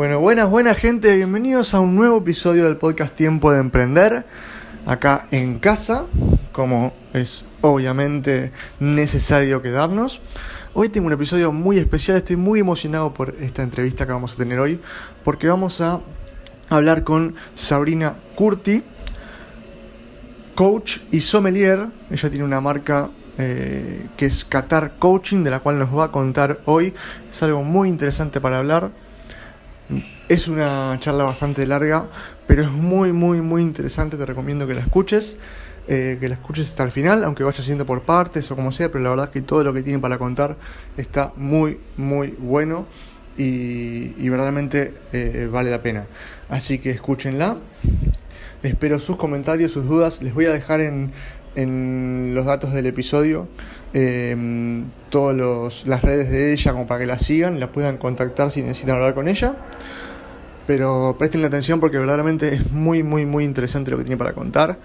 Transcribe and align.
Bueno, 0.00 0.18
buenas, 0.18 0.48
buenas 0.48 0.78
gente, 0.78 1.14
bienvenidos 1.14 1.74
a 1.74 1.80
un 1.80 1.94
nuevo 1.94 2.16
episodio 2.16 2.64
del 2.64 2.78
podcast 2.78 3.14
Tiempo 3.14 3.52
de 3.52 3.60
Emprender, 3.60 4.24
acá 4.86 5.26
en 5.30 5.58
casa, 5.58 6.06
como 6.52 6.94
es 7.12 7.44
obviamente 7.60 8.50
necesario 8.78 9.60
quedarnos. 9.60 10.22
Hoy 10.72 10.88
tengo 10.88 11.08
un 11.08 11.12
episodio 11.12 11.52
muy 11.52 11.76
especial, 11.76 12.16
estoy 12.16 12.36
muy 12.36 12.60
emocionado 12.60 13.12
por 13.12 13.36
esta 13.40 13.62
entrevista 13.62 14.06
que 14.06 14.12
vamos 14.12 14.32
a 14.32 14.36
tener 14.38 14.58
hoy, 14.58 14.80
porque 15.22 15.48
vamos 15.48 15.82
a 15.82 16.00
hablar 16.70 17.04
con 17.04 17.34
Sabrina 17.54 18.14
Curti, 18.36 18.82
coach 20.54 21.00
y 21.12 21.20
sommelier. 21.20 21.88
Ella 22.10 22.30
tiene 22.30 22.46
una 22.46 22.62
marca 22.62 23.10
eh, 23.36 24.06
que 24.16 24.24
es 24.24 24.46
Qatar 24.46 24.92
Coaching, 24.98 25.44
de 25.44 25.50
la 25.50 25.60
cual 25.60 25.78
nos 25.78 25.94
va 25.94 26.04
a 26.04 26.10
contar 26.10 26.60
hoy. 26.64 26.94
Es 27.30 27.42
algo 27.42 27.62
muy 27.62 27.90
interesante 27.90 28.40
para 28.40 28.56
hablar. 28.56 28.92
Es 30.28 30.48
una 30.48 30.96
charla 31.00 31.24
bastante 31.24 31.66
larga, 31.66 32.06
pero 32.46 32.62
es 32.62 32.70
muy, 32.70 33.12
muy, 33.12 33.40
muy 33.40 33.62
interesante. 33.62 34.16
Te 34.16 34.26
recomiendo 34.26 34.66
que 34.66 34.74
la 34.74 34.80
escuches. 34.80 35.38
Eh, 35.88 36.18
que 36.20 36.28
la 36.28 36.34
escuches 36.36 36.68
hasta 36.68 36.84
el 36.84 36.92
final, 36.92 37.24
aunque 37.24 37.42
vaya 37.42 37.64
siendo 37.64 37.84
por 37.84 38.02
partes 38.02 38.48
o 38.52 38.54
como 38.54 38.70
sea, 38.70 38.92
pero 38.92 39.02
la 39.02 39.10
verdad 39.10 39.24
es 39.26 39.32
que 39.32 39.40
todo 39.40 39.64
lo 39.64 39.72
que 39.72 39.82
tiene 39.82 39.98
para 39.98 40.18
contar 40.18 40.56
está 40.96 41.32
muy, 41.34 41.80
muy 41.96 42.28
bueno 42.38 42.86
y, 43.36 44.28
verdaderamente 44.28 44.94
eh, 45.12 45.48
vale 45.50 45.70
la 45.70 45.82
pena. 45.82 46.06
Así 46.48 46.78
que 46.78 46.90
escúchenla. 46.90 47.56
Espero 48.62 49.00
sus 49.00 49.16
comentarios, 49.16 49.72
sus 49.72 49.86
dudas. 49.86 50.22
Les 50.22 50.32
voy 50.32 50.44
a 50.44 50.52
dejar 50.52 50.80
en, 50.80 51.12
en 51.56 52.32
los 52.34 52.46
datos 52.46 52.72
del 52.72 52.86
episodio 52.86 53.48
eh, 53.92 54.84
todas 55.08 55.86
las 55.86 56.02
redes 56.02 56.30
de 56.30 56.52
ella 56.52 56.72
como 56.72 56.86
para 56.86 57.00
que 57.00 57.06
la 57.06 57.18
sigan 57.18 57.58
la 57.58 57.72
puedan 57.72 57.98
contactar 57.98 58.50
si 58.50 58.62
necesitan 58.62 58.96
hablar 58.96 59.14
con 59.14 59.28
ella. 59.28 59.54
Pero 60.66 61.16
presten 61.18 61.44
atención 61.44 61.80
porque 61.80 61.98
verdaderamente 61.98 62.54
es 62.54 62.70
muy, 62.70 63.02
muy, 63.02 63.26
muy 63.26 63.44
interesante 63.44 63.90
lo 63.90 63.96
que 63.96 64.04
tiene 64.04 64.16
para 64.16 64.34
contar 64.34 64.78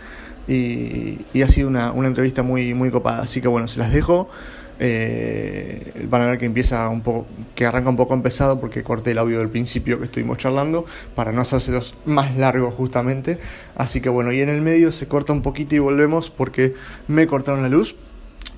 y, 0.47 1.42
ha 1.42 1.47
sido 1.47 1.67
una, 1.67 1.92
una, 1.92 2.08
entrevista 2.08 2.44
muy, 2.44 2.73
muy 2.73 2.89
copada. 2.89 3.23
Así 3.23 3.42
que 3.42 3.47
bueno, 3.47 3.67
se 3.67 3.80
las 3.80 3.92
dejo. 3.92 4.30
Eh, 4.78 6.06
van 6.09 6.23
a 6.23 6.25
ver 6.25 6.38
que 6.38 6.45
empieza 6.45 6.90
un 6.90 7.02
poco, 7.02 7.28
que 7.56 7.66
arranca 7.66 7.90
un 7.90 7.95
poco 7.95 8.14
empezado 8.14 8.59
porque 8.59 8.84
corté 8.84 9.12
el 9.12 9.19
audio 9.19 9.40
del 9.40 9.47
principio 9.47 10.00
que 10.00 10.06
estuvimos 10.06 10.38
charlando 10.38 10.86
para 11.16 11.31
no 11.31 11.42
hacérselos 11.42 11.95
más 12.06 12.36
largos 12.36 12.73
justamente. 12.73 13.40
Así 13.75 14.02
que 14.02 14.09
bueno, 14.09 14.31
y 14.31 14.42
en 14.42 14.50
el 14.50 14.62
medio 14.62 14.92
se 14.92 15.08
corta 15.08 15.34
un 15.34 15.42
poquito 15.42 15.75
y 15.75 15.80
volvemos 15.80 16.30
porque 16.30 16.73
me 17.08 17.28
cortaron 17.28 17.62
la 17.62 17.69
luz. 17.69 17.95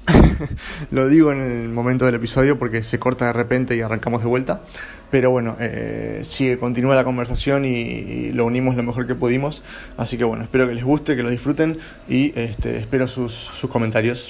Lo 0.92 1.08
digo 1.08 1.32
en 1.32 1.42
el 1.42 1.70
momento 1.70 2.06
del 2.06 2.16
episodio 2.16 2.58
porque 2.58 2.84
se 2.84 3.00
corta 3.00 3.26
de 3.28 3.34
repente 3.34 3.76
y 3.76 3.82
arrancamos 3.82 4.22
de 4.22 4.28
vuelta. 4.28 4.62
Pero 5.10 5.32
bueno, 5.32 5.56
eh, 5.60 6.22
sigue, 6.24 6.58
continúa 6.58 6.96
la 6.96 7.06
conversación 7.06 7.64
y, 7.64 8.32
lo 8.34 8.46
unimos 8.46 8.76
lo 8.76 8.84
mejor 8.84 9.08
que 9.08 9.16
pudimos. 9.16 9.64
Así 9.96 10.18
que 10.18 10.24
bueno, 10.24 10.44
espero 10.44 10.68
que 10.68 10.76
les 10.76 10.84
guste, 10.84 11.16
que 11.16 11.24
lo 11.24 11.30
disfruten 11.30 11.80
y 12.10 12.38
este, 12.38 12.78
espero 12.78 13.08
sus, 13.08 13.34
sus 13.34 13.70
comentarios. 13.70 14.28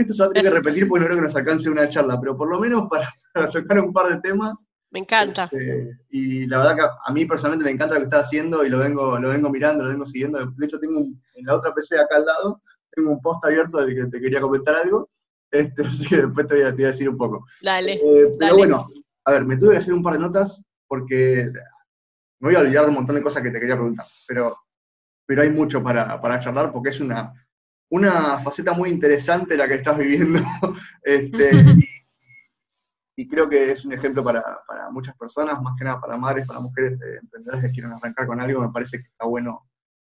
Que 0.00 0.12
esto 0.12 0.14
se 0.14 0.22
va 0.22 0.28
a 0.28 0.32
tener 0.32 0.52
que 0.52 0.58
repetir 0.58 0.88
porque 0.88 1.00
no 1.00 1.06
creo 1.06 1.18
que 1.18 1.24
nos 1.24 1.36
alcance 1.36 1.70
una 1.70 1.88
charla, 1.88 2.18
pero 2.20 2.36
por 2.36 2.48
lo 2.48 2.58
menos 2.58 2.88
para, 2.88 3.12
tocar 3.52 3.80
un 3.80 3.92
par 3.92 4.08
de 4.08 4.20
temas. 4.20 4.68
Me 4.90 5.00
encanta. 5.00 5.44
Este, 5.52 5.98
y 6.10 6.46
la 6.46 6.58
verdad 6.58 6.76
que 6.76 6.82
a 7.06 7.12
mí 7.12 7.24
personalmente 7.24 7.64
me 7.64 7.70
encanta 7.70 7.94
lo 7.94 8.00
que 8.00 8.04
está 8.04 8.20
haciendo 8.20 8.64
y 8.64 8.68
lo 8.68 8.78
vengo, 8.78 9.18
lo 9.18 9.28
vengo 9.28 9.50
mirando, 9.50 9.84
lo 9.84 9.90
vengo 9.90 10.06
siguiendo. 10.06 10.44
De 10.44 10.66
hecho, 10.66 10.80
tengo 10.80 11.00
en 11.00 11.46
la 11.46 11.54
otra 11.54 11.72
PC 11.72 11.98
acá 11.98 12.16
al 12.16 12.26
lado, 12.26 12.62
tengo 12.90 13.10
un 13.12 13.20
post 13.20 13.44
abierto 13.44 13.78
del 13.78 13.94
que 13.94 14.06
te 14.06 14.20
quería 14.20 14.40
comentar 14.40 14.74
algo. 14.74 15.08
Este, 15.50 15.82
así 15.86 16.08
que 16.08 16.16
después 16.22 16.46
te 16.46 16.54
voy, 16.56 16.64
a, 16.64 16.72
decir 16.72 17.08
un 17.08 17.16
poco. 17.16 17.46
Dale. 17.62 17.94
Eh, 17.94 18.32
pero 18.38 18.56
bueno, 18.56 18.88
a 19.24 19.32
ver, 19.32 19.44
me 19.44 19.56
tuve 19.56 19.72
que 19.72 19.78
hacer 19.78 19.94
un 19.94 20.02
par 20.02 20.14
de 20.14 20.20
notas 20.20 20.60
porque 20.88 21.52
me 22.40 22.48
voy 22.48 22.56
a 22.56 22.60
olvidar 22.60 22.84
de 22.84 22.88
un 22.88 22.96
montón 22.96 23.14
de 23.14 23.22
cosas 23.22 23.42
que 23.42 23.50
te 23.50 23.60
quería 23.60 23.76
preguntar. 23.76 24.06
Pero, 24.26 24.56
pero 25.24 25.42
hay 25.42 25.50
mucho 25.50 25.82
para, 25.82 26.20
para 26.20 26.40
charlar 26.40 26.72
porque 26.72 26.88
es 26.88 26.98
una, 26.98 27.32
una 27.90 28.38
faceta 28.38 28.72
muy 28.72 28.88
interesante 28.90 29.56
la 29.56 29.68
que 29.68 29.74
estás 29.74 29.98
viviendo. 29.98 30.40
este, 31.02 31.50
y, 33.16 33.28
creo 33.28 33.48
que 33.48 33.72
es 33.72 33.84
un 33.84 33.92
ejemplo 33.92 34.24
para, 34.24 34.42
muchas 34.92 35.16
personas, 35.16 35.60
más 35.60 35.76
que 35.76 35.84
nada 35.84 36.00
para 36.00 36.16
madres, 36.16 36.46
para 36.46 36.60
mujeres 36.60 36.98
eh, 37.02 37.18
emprendedoras 37.20 37.64
que 37.64 37.72
quieren 37.72 37.92
arrancar 37.92 38.26
con 38.26 38.40
algo. 38.40 38.60
Me 38.62 38.72
parece 38.72 38.98
que 38.98 39.08
está 39.08 39.26
bueno, 39.26 39.68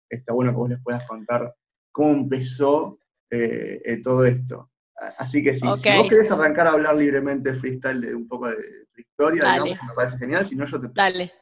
está 0.09 0.35
bueno 0.35 0.51
que 0.51 0.57
vos 0.57 0.71
les 0.71 0.83
puedas 0.83 1.07
contar 1.07 1.55
cómo 1.93 2.11
empezó 2.11 2.99
eh, 3.31 3.81
eh, 3.85 4.03
todo 4.03 4.25
esto. 4.25 4.71
Así 5.17 5.43
que 5.43 5.55
si, 5.55 5.67
vos 5.67 5.81
querés 5.81 6.31
arrancar 6.31 6.67
a 6.67 6.73
hablar 6.73 6.95
libremente 6.97 7.55
freestyle 7.55 8.03
de 8.03 8.15
un 8.15 8.29
poco 8.29 8.49
de 8.49 8.57
tu 8.93 9.01
historia, 9.01 9.45
digamos, 9.45 9.79
me 9.89 9.95
parece 9.95 10.19
genial, 10.19 10.45
si 10.45 10.57
no 10.57 10.67
yo 10.67 10.79
te... 10.79 10.89
Dale. 10.93 11.33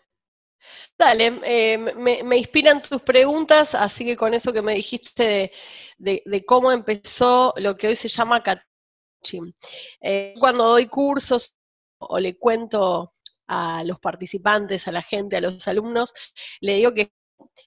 Dale, 0.99 1.41
eh, 1.45 1.79
me, 1.79 2.37
inspiran 2.37 2.83
tus 2.83 3.03
preguntas, 3.03 3.75
así 3.75 4.05
que 4.05 4.17
con 4.17 4.35
eso 4.35 4.53
que 4.53 4.63
me 4.63 4.75
dijiste 4.75 5.53
de, 5.97 6.45
cómo 6.47 6.73
empezó 6.73 7.55
lo 7.57 7.77
que 7.77 7.89
hoy 7.89 7.97
se 7.97 8.09
llama 8.09 8.43
coaching. 8.43 9.53
Eh, 10.01 10.35
cuando 10.39 10.65
doy 10.65 10.87
cursos 10.89 11.57
o 11.99 12.19
le 12.19 12.37
cuento 12.37 13.15
a 13.47 13.83
los 13.85 13.99
participantes, 14.01 14.89
a 14.89 14.93
la 14.93 15.03
gente, 15.03 15.37
a 15.37 15.41
los 15.41 15.67
alumnos, 15.69 16.13
le 16.61 16.75
digo 16.75 16.93
que 16.93 17.13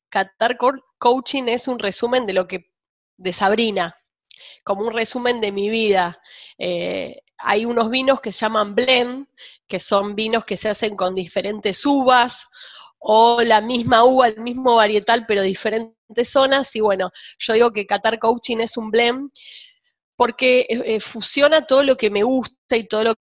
Qatar 0.09 0.58
Coaching 0.97 1.44
es 1.47 1.68
un 1.68 1.79
resumen 1.79 2.25
de 2.25 2.34
lo 2.34 2.47
que, 2.47 2.72
de 3.18 3.34
Sabrina, 3.34 3.96
como 4.63 4.81
un 4.81 4.94
resumen 4.94 5.41
de 5.41 5.52
mi 5.52 5.69
vida. 5.69 6.22
Eh, 6.58 7.22
hay 7.38 7.66
unos 7.66 7.90
vinos 7.90 8.22
que 8.22 8.31
se 8.31 8.40
llaman 8.40 8.75
blend, 8.75 9.28
que 9.68 9.79
son 9.79 10.16
vinos 10.16 10.46
que 10.46 10.58
se 10.58 10.69
hacen 10.69 10.96
con 10.96 11.16
diferentes 11.16 11.85
uvas 11.85 12.46
o 13.02 13.42
la 13.42 13.62
misma 13.62 14.06
uva, 14.06 14.28
el 14.28 14.40
mismo 14.42 14.76
varietal, 14.76 15.26
pero 15.28 15.42
diferentes 15.42 16.30
zonas. 16.30 16.76
Y 16.76 16.82
bueno, 16.82 17.12
yo 17.40 17.54
digo 17.54 17.74
que 17.74 17.88
Qatar 17.88 18.20
Coaching 18.20 18.60
es 18.60 18.78
un 18.78 18.92
blend 18.92 19.32
porque 20.16 20.62
eh, 20.70 20.82
eh, 20.86 21.00
fusiona 21.00 21.66
todo 21.66 21.84
lo 21.84 21.98
que 21.98 22.12
me 22.12 22.22
gusta 22.24 22.78
y 22.78 22.88
todo 22.88 23.04
lo 23.04 23.16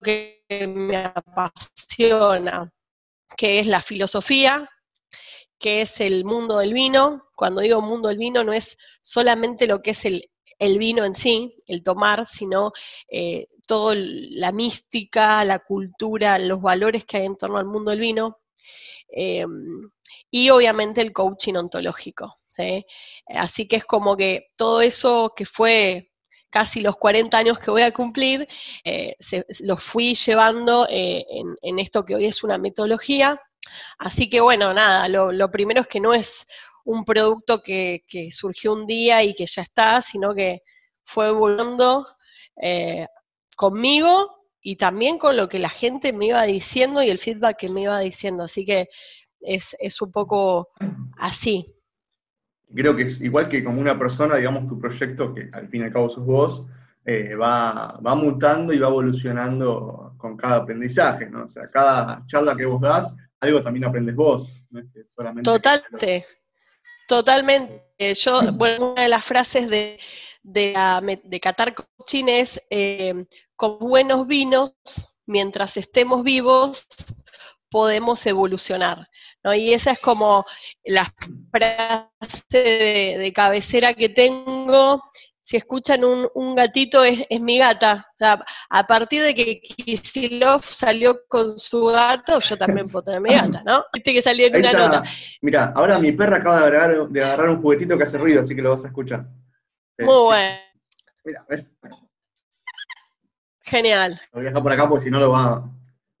que 0.00 0.44
me 0.68 0.96
apasiona, 0.96 2.72
que 3.36 3.58
es 3.58 3.66
la 3.66 3.82
filosofía, 3.82 4.70
que 5.58 5.80
es 5.82 6.00
el 6.00 6.24
mundo 6.24 6.58
del 6.58 6.72
vino. 6.72 7.24
Cuando 7.34 7.60
digo 7.60 7.80
mundo 7.80 8.08
del 8.08 8.18
vino 8.18 8.44
no 8.44 8.52
es 8.52 8.76
solamente 9.02 9.66
lo 9.66 9.82
que 9.82 9.90
es 9.90 10.04
el, 10.04 10.28
vino 10.78 11.04
en 11.04 11.16
sí, 11.16 11.56
el 11.66 11.82
tomar, 11.82 12.28
sino 12.28 12.72
eh, 13.08 13.48
toda 13.66 13.96
la 13.96 14.52
mística, 14.52 15.44
la 15.44 15.58
cultura, 15.58 16.38
los 16.38 16.62
valores 16.62 17.04
que 17.04 17.16
hay 17.16 17.26
en 17.26 17.36
torno 17.36 17.58
al 17.58 17.66
mundo 17.66 17.90
del 17.90 18.00
vino. 18.00 18.43
Em, 19.16 19.90
y 20.30 20.50
obviamente 20.50 21.00
el 21.00 21.12
coaching 21.12 21.54
ontológico. 21.54 22.38
Así 23.26 23.66
que 23.68 23.76
es 23.76 23.84
como 23.84 24.16
que 24.16 24.48
todo 24.56 24.80
eso 24.80 25.32
que 25.36 25.46
fue 25.46 26.10
casi 26.50 26.80
los 26.80 26.96
40 26.96 27.36
años 27.36 27.58
que 27.58 27.70
voy 27.70 27.82
a 27.82 27.92
cumplir, 27.92 28.46
eh, 28.84 29.16
lo 29.60 29.76
fui 29.76 30.14
llevando 30.14 30.86
eh, 30.88 31.24
en, 31.62 31.78
esto 31.80 32.04
que 32.04 32.14
hoy 32.14 32.26
es 32.26 32.44
una 32.44 32.58
metodología. 32.58 33.40
Así 33.98 34.28
que 34.28 34.40
bueno, 34.40 34.72
nada, 34.72 35.08
lo, 35.08 35.50
primero 35.50 35.80
es 35.80 35.88
que 35.88 36.00
no 36.00 36.14
es 36.14 36.46
un 36.84 37.04
producto 37.04 37.62
que, 37.62 38.04
surgió 38.30 38.72
un 38.72 38.86
día 38.86 39.22
y 39.22 39.34
que 39.34 39.46
ya 39.46 39.62
está, 39.62 40.02
sino 40.02 40.34
que 40.34 40.62
fue 41.04 41.32
volando 41.32 42.04
eh, 42.62 43.06
conmigo 43.56 44.43
y 44.66 44.76
también 44.76 45.18
con 45.18 45.36
lo 45.36 45.46
que 45.46 45.58
la 45.58 45.68
gente 45.68 46.14
me 46.14 46.28
iba 46.28 46.42
diciendo 46.44 47.02
y 47.02 47.10
el 47.10 47.18
feedback 47.18 47.58
que 47.58 47.68
me 47.68 47.82
iba 47.82 48.00
diciendo. 48.00 48.44
Así 48.44 48.64
que 48.64 48.88
es, 49.42 50.00
un 50.00 50.10
poco 50.10 50.70
así. 51.18 51.70
Creo 52.74 52.96
que 52.96 53.02
es 53.02 53.20
igual 53.20 53.50
que 53.50 53.62
como 53.62 53.78
una 53.78 53.98
persona, 53.98 54.36
digamos, 54.36 54.66
tu 54.66 54.80
proyecto, 54.80 55.34
que 55.34 55.50
al 55.52 55.68
fin 55.68 55.82
y 55.82 55.84
al 55.84 55.92
cabo 55.92 56.08
sos 56.08 56.24
vos, 56.24 56.64
eh, 57.04 57.34
va, 57.34 58.00
va 58.04 58.14
mutando 58.14 58.72
y 58.72 58.78
va 58.78 58.88
evolucionando 58.88 60.14
con 60.16 60.34
cada 60.34 60.56
aprendizaje, 60.56 61.28
¿no? 61.28 61.44
O 61.44 61.48
sea, 61.48 61.70
cada 61.70 62.24
charla 62.26 62.56
que 62.56 62.64
vos 62.64 62.80
das, 62.80 63.14
algo 63.40 63.62
también 63.62 63.84
aprendes 63.84 64.16
vos. 64.16 64.50
Totalmente, 65.42 66.26
totalmente. 67.06 68.14
Yo, 68.14 68.50
bueno, 68.54 68.92
una 68.92 69.02
de 69.02 69.08
las 69.10 69.24
frases 69.24 69.68
de, 69.68 70.00
de, 70.42 71.20
de 71.22 71.40
Qatar 71.40 71.74
Coaching 71.74 72.24
es 72.28 72.62
eh, 72.70 73.26
con 73.56 73.78
buenos 73.78 74.26
vinos, 74.26 74.72
mientras 75.26 75.76
estemos 75.76 76.22
vivos, 76.22 76.86
podemos 77.70 78.24
evolucionar. 78.26 79.08
Y 79.56 79.74
esa 79.74 79.90
es 79.90 79.98
como 79.98 80.46
la 80.84 81.12
frase 81.50 83.18
de, 83.18 83.32
cabecera 83.34 83.92
que 83.92 84.08
tengo. 84.08 85.02
Si 85.42 85.58
escuchan 85.58 86.00
un, 86.02 86.54
gatito, 86.54 87.04
es, 87.04 87.26
mi 87.40 87.58
gata. 87.58 88.06
a 88.70 88.86
partir 88.86 89.22
de 89.22 89.34
que 89.34 89.60
Kisilov 89.60 90.62
salió 90.62 91.20
con 91.28 91.58
su 91.58 91.86
gato, 91.86 92.40
yo 92.40 92.56
también 92.56 92.88
puedo 92.88 93.02
tener 93.04 93.20
mi 93.20 93.30
gata, 93.34 93.62
¿no? 93.66 93.84
Viste 93.92 94.14
que 94.14 94.22
salió 94.22 94.46
en 94.46 94.56
una 94.56 94.72
nota. 94.72 95.02
Mira, 95.42 95.72
ahora 95.74 95.98
mi 95.98 96.12
perra 96.12 96.38
acaba 96.38 96.60
de 96.60 96.66
agarrar, 96.66 97.08
de 97.08 97.24
agarrar 97.24 97.50
un 97.50 97.60
juguetito 97.60 97.98
que 97.98 98.04
hace 98.04 98.16
ruido, 98.16 98.40
así 98.40 98.56
que 98.56 98.62
lo 98.62 98.70
vas 98.70 98.84
a 98.84 98.88
escuchar. 98.88 99.24
Muy 99.98 100.24
bueno. 100.24 100.58
Mira, 101.24 101.44
¿ves? 101.48 101.72
Genial. 103.74 104.20
Lo 104.32 104.38
voy 104.38 104.46
a 104.46 104.50
dejar 104.50 104.62
por 104.62 104.72
acá 104.72 104.88
porque 104.88 105.04
si 105.04 105.10
no 105.10 105.18
lo 105.18 105.32
va, 105.32 105.68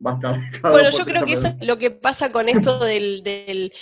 bueno, 0.00 0.90
yo 0.90 1.04
creo 1.04 1.24
que 1.24 1.34
eso 1.34 1.46
es 1.46 1.66
lo 1.66 1.78
que 1.78 1.92
pasa 1.92 2.32
con 2.32 2.48
esto 2.48 2.80
del, 2.80 3.72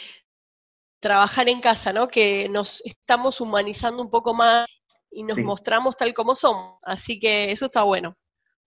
trabajar 1.00 1.48
en 1.48 1.60
casa, 1.60 1.90
¿no? 1.90 2.06
Que 2.06 2.50
nos 2.50 2.82
estamos 2.84 3.40
humanizando 3.40 4.02
un 4.02 4.10
poco 4.10 4.34
más 4.34 4.66
y 5.10 5.22
nos 5.22 5.38
mostramos 5.38 5.96
tal 5.96 6.12
como 6.12 6.34
somos. 6.34 6.78
Así 6.82 7.18
que 7.18 7.50
eso 7.50 7.64
está 7.64 7.82
bueno. 7.82 8.14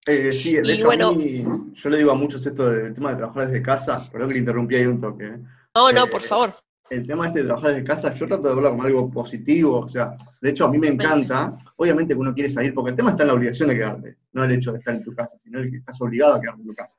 Eh, 0.07 0.34
sí, 0.34 0.56
de 0.56 0.74
hecho, 0.74 0.92
a 0.92 1.12
mí, 1.12 1.46
yo 1.74 1.90
le 1.90 1.98
digo 1.98 2.12
a 2.12 2.16
muchos 2.16 2.44
esto 2.44 2.68
del 2.72 2.96
tema 2.96 3.12
de 3.12 3.18
trabajar 3.18 3.48
desde 3.48 3.62
casa, 3.62 4.10
perdón 4.12 4.30
que 4.30 4.34
le 4.34 4.40
interrumpí 4.40 4.75
ahí 4.75 4.88
un 4.88 5.00
toque. 5.00 5.25
¿eh? 5.25 5.40
No, 5.75 5.92
no, 5.92 6.08
por 6.08 6.24
favor. 6.24 6.56
El 6.90 7.08
tema 7.08 7.28
este 7.28 7.40
de 7.40 7.46
trabajar 7.46 7.72
desde 7.72 7.84
casa, 7.84 8.14
yo 8.14 8.28
trato 8.28 8.48
de 8.48 8.56
verlo 8.56 8.70
como 8.70 8.84
algo 8.84 9.10
positivo, 9.10 9.80
o 9.80 9.90
sea, 9.90 10.16
de 10.40 10.50
hecho 10.52 10.66
a 10.66 10.70
mí 10.70 10.78
me 10.78 10.88
encanta, 10.88 11.58
obviamente 11.78 12.14
que 12.14 12.20
uno 12.20 12.34
quiere 12.34 12.50
salir, 12.50 12.76
porque 12.76 12.92
el 12.92 12.96
tema 12.96 13.12
está 13.12 13.24
en 13.24 13.30
la 13.30 13.34
obligación 13.34 13.70
de 13.70 13.76
quedarte, 13.76 14.18
no 14.34 14.44
el 14.44 14.52
hecho 14.52 14.72
de 14.72 14.78
estar 14.78 14.94
en 14.94 15.04
tu 15.04 15.16
casa, 15.16 15.36
sino 15.44 15.60
el 15.60 15.72
que 15.72 15.78
estás 15.78 16.00
obligado 16.00 16.36
a 16.36 16.42
quedarte 16.42 16.62
en 16.62 16.68
tu 16.68 16.76
casa. 16.76 16.98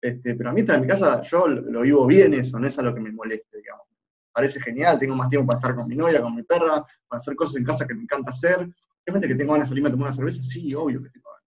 Este, 0.00 0.34
pero 0.34 0.50
a 0.50 0.52
mí 0.52 0.62
estar 0.62 0.74
en 0.74 0.82
mi 0.82 0.88
casa, 0.88 1.22
yo 1.22 1.46
lo, 1.46 1.82
vivo 1.82 2.04
bien 2.06 2.34
eso, 2.34 2.58
no 2.58 2.66
es 2.66 2.76
algo 2.80 2.92
que 2.92 3.00
me 3.00 3.12
moleste, 3.12 3.58
digamos. 3.58 3.86
Parece 4.32 4.60
genial, 4.60 4.98
tengo 4.98 5.14
más 5.14 5.30
tiempo 5.30 5.46
para 5.46 5.60
estar 5.60 5.74
con 5.76 5.86
mi 5.86 5.94
novia, 5.94 6.20
con 6.20 6.34
mi 6.34 6.42
perra, 6.42 6.84
para 7.06 7.20
hacer 7.20 7.36
cosas 7.36 7.56
en 7.56 7.64
casa 7.64 7.86
que 7.86 7.94
me 7.94 8.02
encanta 8.02 8.30
hacer. 8.32 8.68
Obviamente 9.04 9.28
que 9.28 9.34
tengo 9.36 9.52
ganas 9.52 9.68
de 9.68 9.70
salirme 9.70 9.90
a 9.90 9.92
tomar 9.92 10.08
una 10.08 10.16
cerveza, 10.16 10.42
sí, 10.42 10.74
obvio 10.74 11.00
que 11.00 11.10
tengo 11.10 11.28
ganas. 11.30 11.42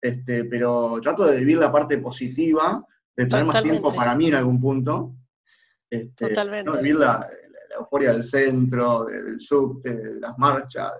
Este, 0.00 0.44
pero 0.46 1.00
trato 1.00 1.24
de 1.26 1.38
vivir 1.38 1.58
la 1.58 1.70
parte 1.70 1.98
positiva, 1.98 2.84
de 3.16 3.26
tener 3.26 3.44
más 3.44 3.62
tiempo 3.62 3.94
para 3.94 4.16
mí 4.16 4.26
en 4.26 4.34
algún 4.34 4.60
punto. 4.60 5.14
Este, 5.92 6.28
Totalmente. 6.28 6.70
¿no? 6.70 6.78
Vivir 6.78 6.96
la, 6.96 7.28
euforia 7.76 8.12
del 8.12 8.24
centro, 8.24 9.04
del 9.04 9.38
subte, 9.38 9.94
de 9.94 10.20
las 10.20 10.38
marchas. 10.38 10.90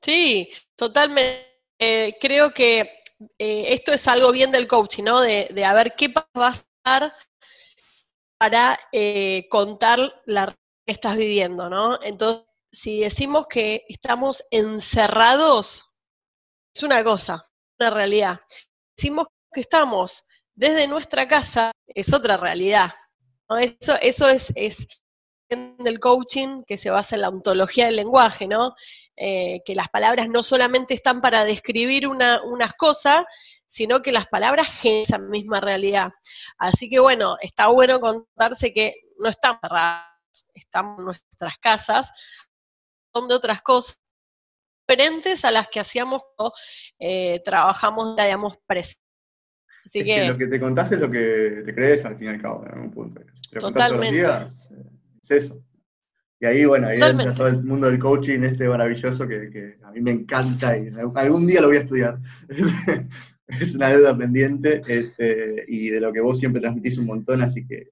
sí, 0.00 0.50
totalmente. 0.74 1.46
Eh, 1.78 2.16
creo 2.18 2.52
que 2.52 3.02
eh, 3.38 3.66
esto 3.68 3.92
es 3.92 4.08
algo 4.08 4.32
bien 4.32 4.50
del 4.50 4.66
coaching, 4.66 5.04
¿no? 5.04 5.20
De, 5.20 5.62
a 5.62 5.74
ver 5.74 5.94
qué 5.94 6.08
va 6.08 6.26
a 6.32 6.52
pasar 6.84 7.12
para 8.38 8.80
eh, 8.92 9.46
contar 9.50 10.22
la 10.24 10.46
que 10.86 10.92
estás 10.92 11.16
viviendo, 11.16 11.68
¿no? 11.68 12.02
Entonces, 12.02 12.46
si 12.72 13.00
decimos 13.00 13.46
que 13.46 13.84
estamos 13.88 14.42
encerrados, 14.50 15.92
es 16.74 16.82
una 16.82 17.04
cosa, 17.04 17.44
una 17.78 17.90
realidad. 17.90 18.40
Si 18.48 18.64
decimos 18.96 19.26
que 19.52 19.60
estamos 19.60 20.24
desde 20.54 20.88
nuestra 20.88 21.28
casa, 21.28 21.72
es 21.86 22.12
otra 22.14 22.38
realidad. 22.38 22.92
Eso, 23.50 23.96
eso 24.00 24.28
es, 24.28 24.52
es 24.54 24.86
del 25.48 25.98
coaching 26.00 26.62
que 26.66 26.76
se 26.76 26.90
basa 26.90 27.14
en 27.14 27.22
la 27.22 27.28
ontología 27.30 27.86
del 27.86 27.96
lenguaje, 27.96 28.46
¿no? 28.46 28.74
Eh, 29.16 29.62
que 29.64 29.74
las 29.74 29.88
palabras 29.88 30.28
no 30.28 30.42
solamente 30.42 30.94
están 30.94 31.20
para 31.20 31.44
describir 31.44 32.06
una, 32.06 32.42
unas 32.42 32.74
cosas, 32.74 33.24
sino 33.66 34.02
que 34.02 34.12
las 34.12 34.26
palabras 34.26 34.68
generan 34.68 35.02
esa 35.02 35.18
misma 35.18 35.60
realidad. 35.60 36.10
Así 36.58 36.88
que 36.88 37.00
bueno, 37.00 37.36
está 37.40 37.68
bueno 37.68 38.00
contarse 38.00 38.72
que 38.72 38.94
no 39.18 39.28
estamos 39.28 39.60
estamos 40.54 40.98
en 40.98 41.04
nuestras 41.06 41.58
casas, 41.58 42.12
son 43.12 43.28
de 43.28 43.34
otras 43.34 43.62
cosas 43.62 44.00
diferentes 44.86 45.44
a 45.44 45.50
las 45.50 45.68
que 45.68 45.80
hacíamos 45.80 46.22
cuando 46.36 46.54
eh, 46.98 47.40
trabajamos, 47.44 48.16
digamos, 48.16 48.56
presente. 48.66 49.07
Así 49.88 50.04
que, 50.04 50.28
lo 50.28 50.36
que 50.36 50.48
te 50.48 50.60
contás 50.60 50.92
es 50.92 51.00
lo 51.00 51.10
que 51.10 51.62
te 51.64 51.74
crees 51.74 52.04
al 52.04 52.18
fin 52.18 52.26
y 52.26 52.30
al 52.32 52.42
cabo, 52.42 52.62
en 52.66 52.74
algún 52.74 52.90
punto. 52.90 53.22
Totalmente. 53.58 54.20
Eh, 54.20 54.46
es 55.22 55.30
eso. 55.30 55.64
Y 56.38 56.44
ahí, 56.44 56.66
bueno, 56.66 56.88
ahí 56.88 57.00
entra 57.00 57.34
todo 57.34 57.46
el 57.46 57.64
mundo 57.64 57.86
del 57.86 57.98
coaching 57.98 58.40
este 58.42 58.68
maravilloso 58.68 59.26
que, 59.26 59.78
a 59.82 59.90
mí 59.90 60.02
me 60.02 60.10
encanta 60.10 60.76
y 60.76 60.92
algún 61.14 61.46
día 61.46 61.62
lo 61.62 61.68
voy 61.68 61.78
a 61.78 61.80
estudiar. 61.80 62.18
es 63.48 63.74
una 63.74 63.88
deuda 63.88 64.14
pendiente 64.14 64.82
este, 64.86 65.64
y 65.66 65.88
de 65.88 66.00
lo 66.00 66.12
que 66.12 66.20
vos 66.20 66.38
siempre 66.38 66.60
transmitís 66.60 66.98
un 66.98 67.06
montón, 67.06 67.40
así 67.40 67.66
que 67.66 67.88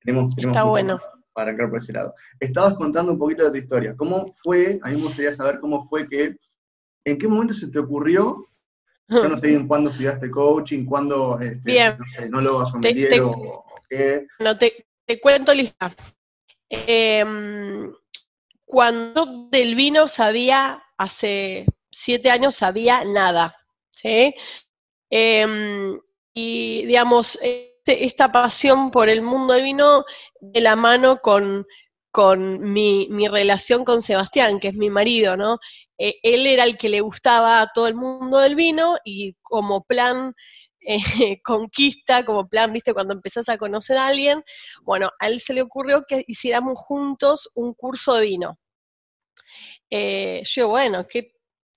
tenemos, 0.00 0.32
tenemos 0.36 0.56
Está 0.56 0.64
bueno. 0.64 1.00
para 1.32 1.48
arrancar 1.48 1.70
por 1.70 1.80
ese 1.80 1.92
lado. 1.92 2.14
Estabas 2.38 2.74
contando 2.74 3.10
un 3.10 3.18
poquito 3.18 3.42
de 3.42 3.50
tu 3.50 3.56
historia. 3.56 3.96
¿Cómo 3.96 4.32
fue, 4.44 4.78
a 4.80 4.90
mí 4.90 4.96
me 4.98 5.08
gustaría 5.08 5.34
saber 5.34 5.58
cómo 5.58 5.88
fue 5.88 6.08
que, 6.08 6.36
en 7.04 7.18
qué 7.18 7.26
momento 7.26 7.52
se 7.52 7.68
te 7.68 7.80
ocurrió, 7.80 8.46
yo 9.08 9.28
no 9.28 9.36
sé 9.36 9.48
bien 9.48 9.68
cuándo 9.68 9.90
estudiaste 9.90 10.30
coaching, 10.30 10.84
cuándo, 10.84 11.38
este, 11.40 11.96
no 11.98 12.04
sé, 12.06 12.28
no 12.30 12.40
lo 12.40 12.58
vas 12.58 12.72
a 12.74 13.22
o, 13.22 13.30
o 13.30 13.64
qué. 13.88 14.26
No, 14.38 14.56
te, 14.58 14.86
te 15.04 15.20
cuento, 15.20 15.54
Lisa. 15.54 15.94
Eh, 16.70 17.24
cuando 18.64 19.48
del 19.50 19.74
vino 19.74 20.08
sabía, 20.08 20.82
hace 20.96 21.66
siete 21.90 22.30
años 22.30 22.56
sabía 22.56 23.04
nada, 23.04 23.54
¿sí? 23.90 24.34
Em, 25.10 26.00
y 26.32 26.84
digamos, 26.86 27.38
este, 27.40 28.04
esta 28.04 28.32
pasión 28.32 28.90
por 28.90 29.08
el 29.08 29.22
mundo 29.22 29.52
del 29.52 29.62
vino 29.62 30.04
de 30.40 30.60
la 30.60 30.74
mano 30.74 31.20
con, 31.20 31.66
con 32.14 32.60
mi, 32.60 33.08
mi, 33.10 33.26
relación 33.26 33.84
con 33.84 34.00
Sebastián, 34.00 34.60
que 34.60 34.68
es 34.68 34.76
mi 34.76 34.88
marido, 34.88 35.36
¿no? 35.36 35.58
Eh, 35.98 36.14
él 36.22 36.46
era 36.46 36.62
el 36.62 36.78
que 36.78 36.88
le 36.88 37.00
gustaba 37.00 37.60
a 37.60 37.72
todo 37.74 37.88
el 37.88 37.96
mundo 37.96 38.38
del 38.38 38.54
vino 38.54 38.94
y 39.04 39.34
como 39.42 39.82
plan 39.82 40.32
eh, 40.80 41.42
conquista, 41.42 42.24
como 42.24 42.48
plan, 42.48 42.72
viste, 42.72 42.94
cuando 42.94 43.14
empezás 43.14 43.48
a 43.48 43.58
conocer 43.58 43.96
a 43.96 44.06
alguien, 44.06 44.44
bueno, 44.82 45.10
a 45.18 45.26
él 45.26 45.40
se 45.40 45.54
le 45.54 45.62
ocurrió 45.62 46.04
que 46.06 46.22
hiciéramos 46.28 46.78
juntos 46.78 47.50
un 47.56 47.74
curso 47.74 48.14
de 48.14 48.26
vino. 48.26 48.60
Eh, 49.90 50.40
yo, 50.44 50.68
bueno, 50.68 51.08
qué, 51.08 51.32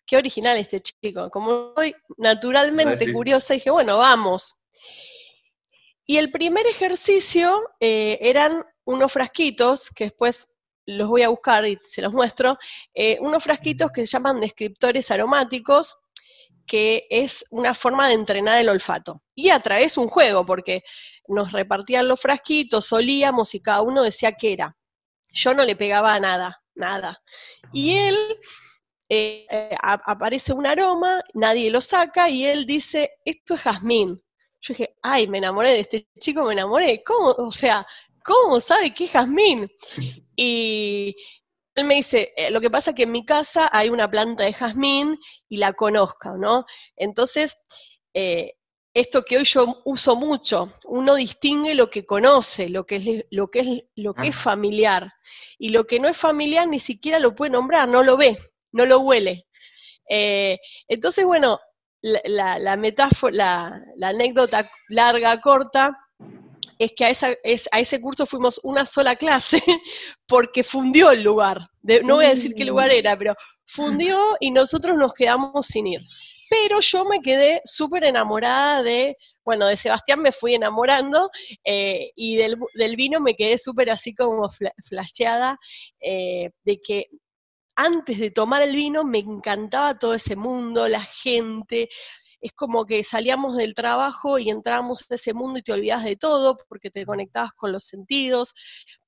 qué 0.05 0.17
original 0.17 0.55
este 0.57 0.81
chico. 0.81 1.31
Como 1.31 1.73
soy 1.75 1.95
naturalmente 2.17 3.11
curiosa, 3.11 3.55
dije, 3.55 3.71
bueno, 3.71 3.97
vamos. 3.97 4.53
Y 6.05 6.17
el 6.17 6.29
primer 6.29 6.67
ejercicio 6.67 7.59
eran 7.79 8.63
unos 8.87 9.11
frasquitos, 9.11 9.89
que 9.89 10.05
después 10.05 10.47
los 10.85 11.09
voy 11.09 11.21
a 11.21 11.29
buscar 11.29 11.67
y 11.67 11.77
se 11.85 12.01
los 12.01 12.13
muestro, 12.13 12.57
unos 13.19 13.43
frasquitos 13.43 13.91
que 13.91 14.07
se 14.07 14.13
llaman 14.13 14.39
descriptores 14.39 15.11
aromáticos, 15.11 15.97
que 16.65 17.05
es 17.09 17.45
una 17.49 17.73
forma 17.73 18.07
de 18.07 18.13
entrenar 18.13 18.59
el 18.59 18.69
olfato. 18.69 19.21
Y 19.35 19.49
a 19.49 19.59
través 19.59 19.97
un 19.97 20.07
juego, 20.07 20.45
porque 20.45 20.83
nos 21.27 21.51
repartían 21.51 22.07
los 22.07 22.21
frasquitos, 22.21 22.91
olíamos 22.93 23.53
y 23.55 23.61
cada 23.61 23.81
uno 23.81 24.03
decía 24.03 24.31
qué 24.31 24.53
era. 24.53 24.77
Yo 25.29 25.53
no 25.53 25.65
le 25.65 25.75
pegaba 25.75 26.13
a 26.13 26.19
nada, 26.19 26.61
nada. 26.73 27.21
Y 27.73 27.97
él, 27.97 28.17
eh, 29.09 29.45
aparece 29.81 30.53
un 30.53 30.65
aroma, 30.65 31.21
nadie 31.33 31.69
lo 31.69 31.81
saca 31.81 32.29
y 32.29 32.45
él 32.45 32.65
dice, 32.65 33.11
esto 33.25 33.55
es 33.55 33.61
jazmín. 33.61 34.21
Yo 34.59 34.73
dije, 34.73 34.95
ay, 35.01 35.27
me 35.27 35.37
enamoré 35.37 35.71
de 35.71 35.79
este 35.81 36.07
chico, 36.19 36.43
me 36.43 36.53
enamoré. 36.53 37.03
¿Cómo? 37.03 37.29
O 37.29 37.51
sea, 37.51 37.85
¿cómo 38.27 38.59
sabe 38.59 38.93
qué 38.93 39.05
es 39.05 39.11
jazmín? 39.11 39.71
Y, 40.35 41.15
él 41.73 41.85
me 41.85 41.95
dice, 41.95 42.33
eh, 42.35 42.51
lo 42.51 42.59
que 42.59 42.71
pasa 42.71 42.91
es 42.91 42.95
que 42.95 43.03
en 43.03 43.11
mi 43.11 43.23
casa 43.23 43.69
hay 43.71 43.89
una 43.89 44.09
planta 44.09 44.43
de 44.43 44.53
jazmín 44.53 45.19
y 45.47 45.57
la 45.57 45.73
conozco, 45.73 46.35
¿no? 46.35 46.65
Entonces, 46.95 47.55
eh, 48.15 48.55
esto 48.95 49.23
que 49.23 49.37
hoy 49.37 49.43
yo 49.43 49.81
uso 49.85 50.15
mucho, 50.15 50.73
uno 50.85 51.13
distingue 51.13 51.75
lo 51.75 51.91
que 51.91 52.03
conoce, 52.03 52.67
lo 52.67 52.87
que 52.87 52.95
es 52.95 53.25
lo 53.29 53.51
que 53.51 53.59
es 53.59 53.67
lo 53.95 54.15
que 54.15 54.29
es 54.29 54.35
familiar 54.35 55.13
y 55.59 55.69
lo 55.69 55.85
que 55.85 55.99
no 55.99 56.07
es 56.07 56.17
familiar 56.17 56.67
ni 56.67 56.79
siquiera 56.79 57.19
lo 57.19 57.35
puede 57.35 57.51
nombrar, 57.51 57.87
no 57.87 58.01
lo 58.01 58.17
ve, 58.17 58.37
no 58.71 58.87
lo 58.87 59.01
huele. 59.01 59.45
Eh, 60.09 60.57
entonces, 60.87 61.25
bueno, 61.25 61.59
la, 62.01 62.75
metáfora, 62.75 63.81
la, 63.97 64.07
anécdota 64.07 64.67
larga, 64.89 65.41
corta, 65.41 65.95
es 66.79 66.93
que 66.93 67.05
a, 67.05 67.09
esa, 67.09 67.29
es, 67.43 67.67
a 67.71 67.79
ese 67.79 67.99
curso 67.99 68.25
fuimos 68.25 68.59
una 68.63 68.85
sola 68.85 69.15
clase 69.15 69.61
porque 70.27 70.63
fundió 70.63 71.11
el 71.11 71.23
lugar. 71.23 71.69
no 72.03 72.15
voy 72.15 72.25
a 72.25 72.29
decir 72.29 72.53
qué 72.55 72.65
lugar 72.65 72.91
era, 72.91 73.17
pero 73.17 73.35
fundió 73.65 74.35
y 74.39 74.51
nosotros 74.51 74.97
nos 74.97 75.13
quedamos 75.13 75.67
sin 75.67 75.87
ir. 75.87 76.01
Pero 76.49 76.79
yo 76.79 77.03
me 77.03 77.19
quedé 77.19 77.61
súper 77.65 78.05
enamorada 78.05 78.81
de, 78.81 79.17
bueno, 79.43 79.67
de 79.67 79.75
Sebastián 79.75 80.21
me 80.21 80.31
fui 80.31 80.55
enamorando 80.55 81.29
eh, 81.65 82.11
y 82.15 82.37
del, 82.37 82.57
vino 82.95 83.19
me 83.19 83.35
quedé 83.35 83.57
súper 83.57 83.89
así 83.89 84.15
como 84.15 84.49
flasheada 84.87 85.57
eh, 85.99 86.51
de 86.63 86.79
que 86.81 87.07
antes 87.75 88.17
de 88.17 88.31
tomar 88.31 88.61
el 88.61 88.75
vino 88.75 89.03
me 89.03 89.19
encantaba 89.19 89.99
todo 89.99 90.13
ese 90.15 90.35
mundo, 90.35 90.87
la 90.87 91.01
gente, 91.01 91.89
es 92.41 92.51
como 92.53 92.85
que 92.85 93.03
salíamos 93.03 93.57
del 93.57 93.73
trabajo 93.73 94.37
y 94.37 94.49
entrábamos 94.49 95.05
en 95.09 95.15
ese 95.15 95.33
mundo 95.33 95.59
y 95.59 95.63
te 95.63 95.73
olvidabas 95.73 96.05
de 96.05 96.15
todo 96.15 96.57
porque 96.67 96.89
te 96.91 97.05
conectabas 97.05 97.53
con 97.53 97.71
los 97.71 97.85
sentidos. 97.85 98.53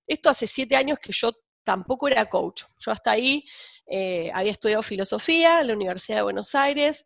Esto 0.07 0.29
hace 0.29 0.47
siete 0.47 0.75
años 0.75 0.99
que 0.99 1.13
yo 1.13 1.31
tampoco 1.63 2.07
era 2.07 2.27
coach. 2.27 2.63
Yo 2.79 2.91
hasta 2.91 3.11
ahí 3.11 3.45
eh, 3.85 4.31
había 4.33 4.51
estudiado 4.51 4.81
filosofía 4.83 5.61
en 5.61 5.67
la 5.67 5.73
Universidad 5.73 6.17
de 6.17 6.23
Buenos 6.23 6.55
Aires, 6.55 7.05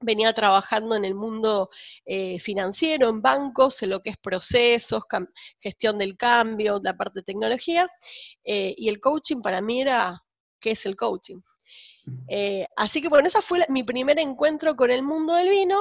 venía 0.00 0.32
trabajando 0.32 0.96
en 0.96 1.04
el 1.04 1.14
mundo 1.14 1.70
eh, 2.04 2.38
financiero, 2.40 3.08
en 3.08 3.22
bancos, 3.22 3.82
en 3.82 3.90
lo 3.90 4.02
que 4.02 4.10
es 4.10 4.16
procesos, 4.18 5.04
gestión 5.60 5.98
del 5.98 6.16
cambio, 6.16 6.80
la 6.82 6.96
parte 6.96 7.20
de 7.20 7.24
tecnología, 7.24 7.88
eh, 8.44 8.74
y 8.76 8.88
el 8.88 9.00
coaching 9.00 9.40
para 9.40 9.60
mí 9.60 9.80
era, 9.82 10.22
¿qué 10.60 10.72
es 10.72 10.86
el 10.86 10.96
coaching? 10.96 11.40
Eh, 12.28 12.66
así 12.76 13.00
que 13.00 13.08
bueno, 13.08 13.28
ese 13.28 13.42
fue 13.42 13.64
mi 13.68 13.82
primer 13.82 14.18
encuentro 14.18 14.76
con 14.76 14.90
el 14.90 15.02
mundo 15.02 15.34
del 15.34 15.48
vino. 15.48 15.78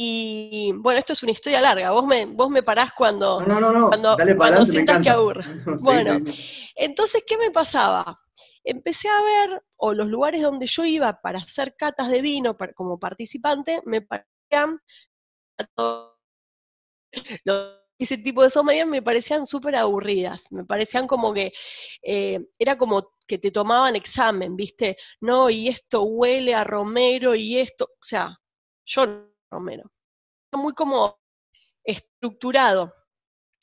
Y 0.00 0.72
bueno, 0.76 1.00
esto 1.00 1.12
es 1.12 1.22
una 1.24 1.32
historia 1.32 1.60
larga. 1.60 1.90
Vos 1.90 2.06
me, 2.06 2.24
vos 2.26 2.48
me 2.50 2.62
parás 2.62 2.92
cuando, 2.96 3.42
cuando, 3.44 4.66
sientas 4.66 5.02
que 5.02 5.10
aburre. 5.10 5.44
bueno, 5.80 6.20
entonces, 6.76 7.24
¿qué 7.26 7.36
me 7.36 7.50
pasaba? 7.50 8.20
Empecé 8.62 9.08
a 9.08 9.20
ver, 9.22 9.62
o 9.76 9.94
los 9.94 10.06
lugares 10.06 10.40
donde 10.42 10.66
yo 10.66 10.84
iba 10.84 11.20
para 11.20 11.40
hacer 11.40 11.74
catas 11.76 12.10
de 12.10 12.22
vino 12.22 12.56
como 12.76 13.00
participante, 13.00 13.82
me 13.86 14.02
parecían 14.02 14.80
ese 17.98 18.18
tipo 18.18 18.42
de 18.42 18.50
sommelier 18.50 18.86
me 18.86 19.02
parecían 19.02 19.46
súper 19.46 19.76
aburridas, 19.76 20.50
me 20.52 20.64
parecían 20.64 21.06
como 21.06 21.32
que 21.32 21.52
eh, 22.02 22.40
era 22.58 22.76
como 22.78 23.12
que 23.26 23.38
te 23.38 23.50
tomaban 23.50 23.96
examen, 23.96 24.56
¿viste? 24.56 24.96
No, 25.20 25.50
y 25.50 25.68
esto 25.68 26.02
huele 26.04 26.54
a 26.54 26.64
romero 26.64 27.34
y 27.34 27.58
esto, 27.58 27.84
o 27.86 28.04
sea, 28.04 28.38
yo 28.86 29.06
no 29.06 29.28
romero. 29.50 29.90
Muy 30.52 30.74
como 30.74 31.18
estructurado. 31.84 32.94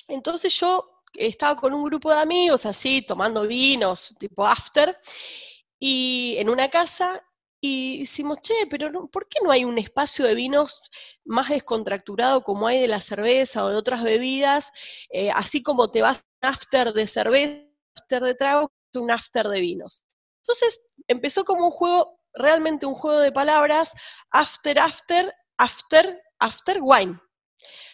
Entonces 0.07 0.57
yo 0.59 1.01
estaba 1.13 1.55
con 1.55 1.73
un 1.73 1.83
grupo 1.83 2.11
de 2.11 2.19
amigos 2.19 2.65
así, 2.65 3.01
tomando 3.01 3.43
vinos, 3.47 4.13
tipo 4.19 4.45
after, 4.45 4.97
y 5.79 6.35
en 6.37 6.49
una 6.49 6.69
casa, 6.69 7.23
y 7.67 7.99
decimos, 8.01 8.39
che, 8.41 8.53
pero 8.69 9.07
¿por 9.07 9.27
qué 9.27 9.39
no 9.43 9.49
hay 9.49 9.65
un 9.65 9.77
espacio 9.79 10.25
de 10.25 10.35
vinos 10.35 10.81
más 11.23 11.49
descontracturado 11.49 12.43
como 12.43 12.67
hay 12.67 12.79
de 12.79 12.87
la 12.87 13.01
cerveza 13.01 13.65
o 13.65 13.69
de 13.69 13.75
otras 13.75 14.03
bebidas? 14.03 14.71
Eh, 15.09 15.31
así 15.31 15.63
como 15.63 15.89
te 15.89 16.03
vas 16.03 16.23
after 16.41 16.93
de 16.93 17.07
cerveza, 17.07 17.63
after 17.95 18.23
de 18.23 18.35
trago, 18.35 18.71
un 18.93 19.09
after 19.09 19.47
de 19.47 19.61
vinos. 19.61 20.03
Entonces 20.43 20.79
empezó 21.07 21.43
como 21.43 21.65
un 21.65 21.71
juego, 21.71 22.19
realmente 22.33 22.85
un 22.85 22.93
juego 22.93 23.19
de 23.19 23.31
palabras, 23.31 23.91
after, 24.29 24.77
after, 24.77 25.33
after, 25.57 26.21
after 26.39 26.77
wine. 26.81 27.19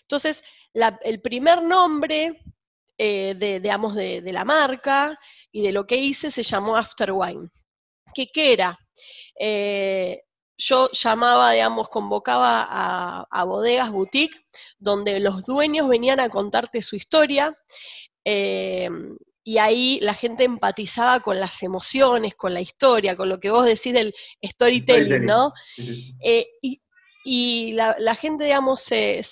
Entonces, 0.01 0.43
el 0.73 1.21
primer 1.21 1.63
nombre 1.63 2.43
eh, 2.97 3.35
de, 3.37 3.61
digamos, 3.61 3.95
de, 3.95 4.21
la 4.33 4.43
marca 4.43 5.17
y 5.49 5.61
de 5.61 5.71
lo 5.71 5.87
que 5.87 5.95
hice 5.95 6.29
se 6.29 6.43
llamó 6.43 6.75
After 6.75 7.13
Wine. 7.13 7.49
¿Qué, 8.13 8.27
qué 8.27 8.53
era? 8.53 8.77
Eh, 9.39 10.23
yo 10.57 10.89
llamaba, 10.91 11.51
digamos, 11.51 11.89
convocaba 11.89 12.67
a, 13.29 13.43
bodegas 13.45 13.91
boutique, 13.91 14.45
donde 14.77 15.19
los 15.19 15.43
dueños 15.43 15.89
venían 15.89 16.19
a 16.19 16.29
contarte 16.29 16.81
su 16.81 16.95
historia, 16.95 17.57
eh, 18.23 18.89
y 19.43 19.57
ahí 19.57 19.99
la 20.01 20.13
gente 20.13 20.43
empatizaba 20.43 21.19
con 21.21 21.39
las 21.39 21.63
emociones, 21.63 22.35
con 22.35 22.53
la 22.53 22.61
historia, 22.61 23.15
con 23.15 23.27
lo 23.27 23.39
que 23.39 23.49
vos 23.49 23.65
decís 23.65 23.93
del 23.93 24.13
storytelling, 24.43 25.25
¿no? 25.25 25.51
Eh, 26.23 26.47
y, 26.61 26.80
la, 27.23 28.15
gente, 28.15 28.45
digamos, 28.45 28.81
se, 28.81 29.23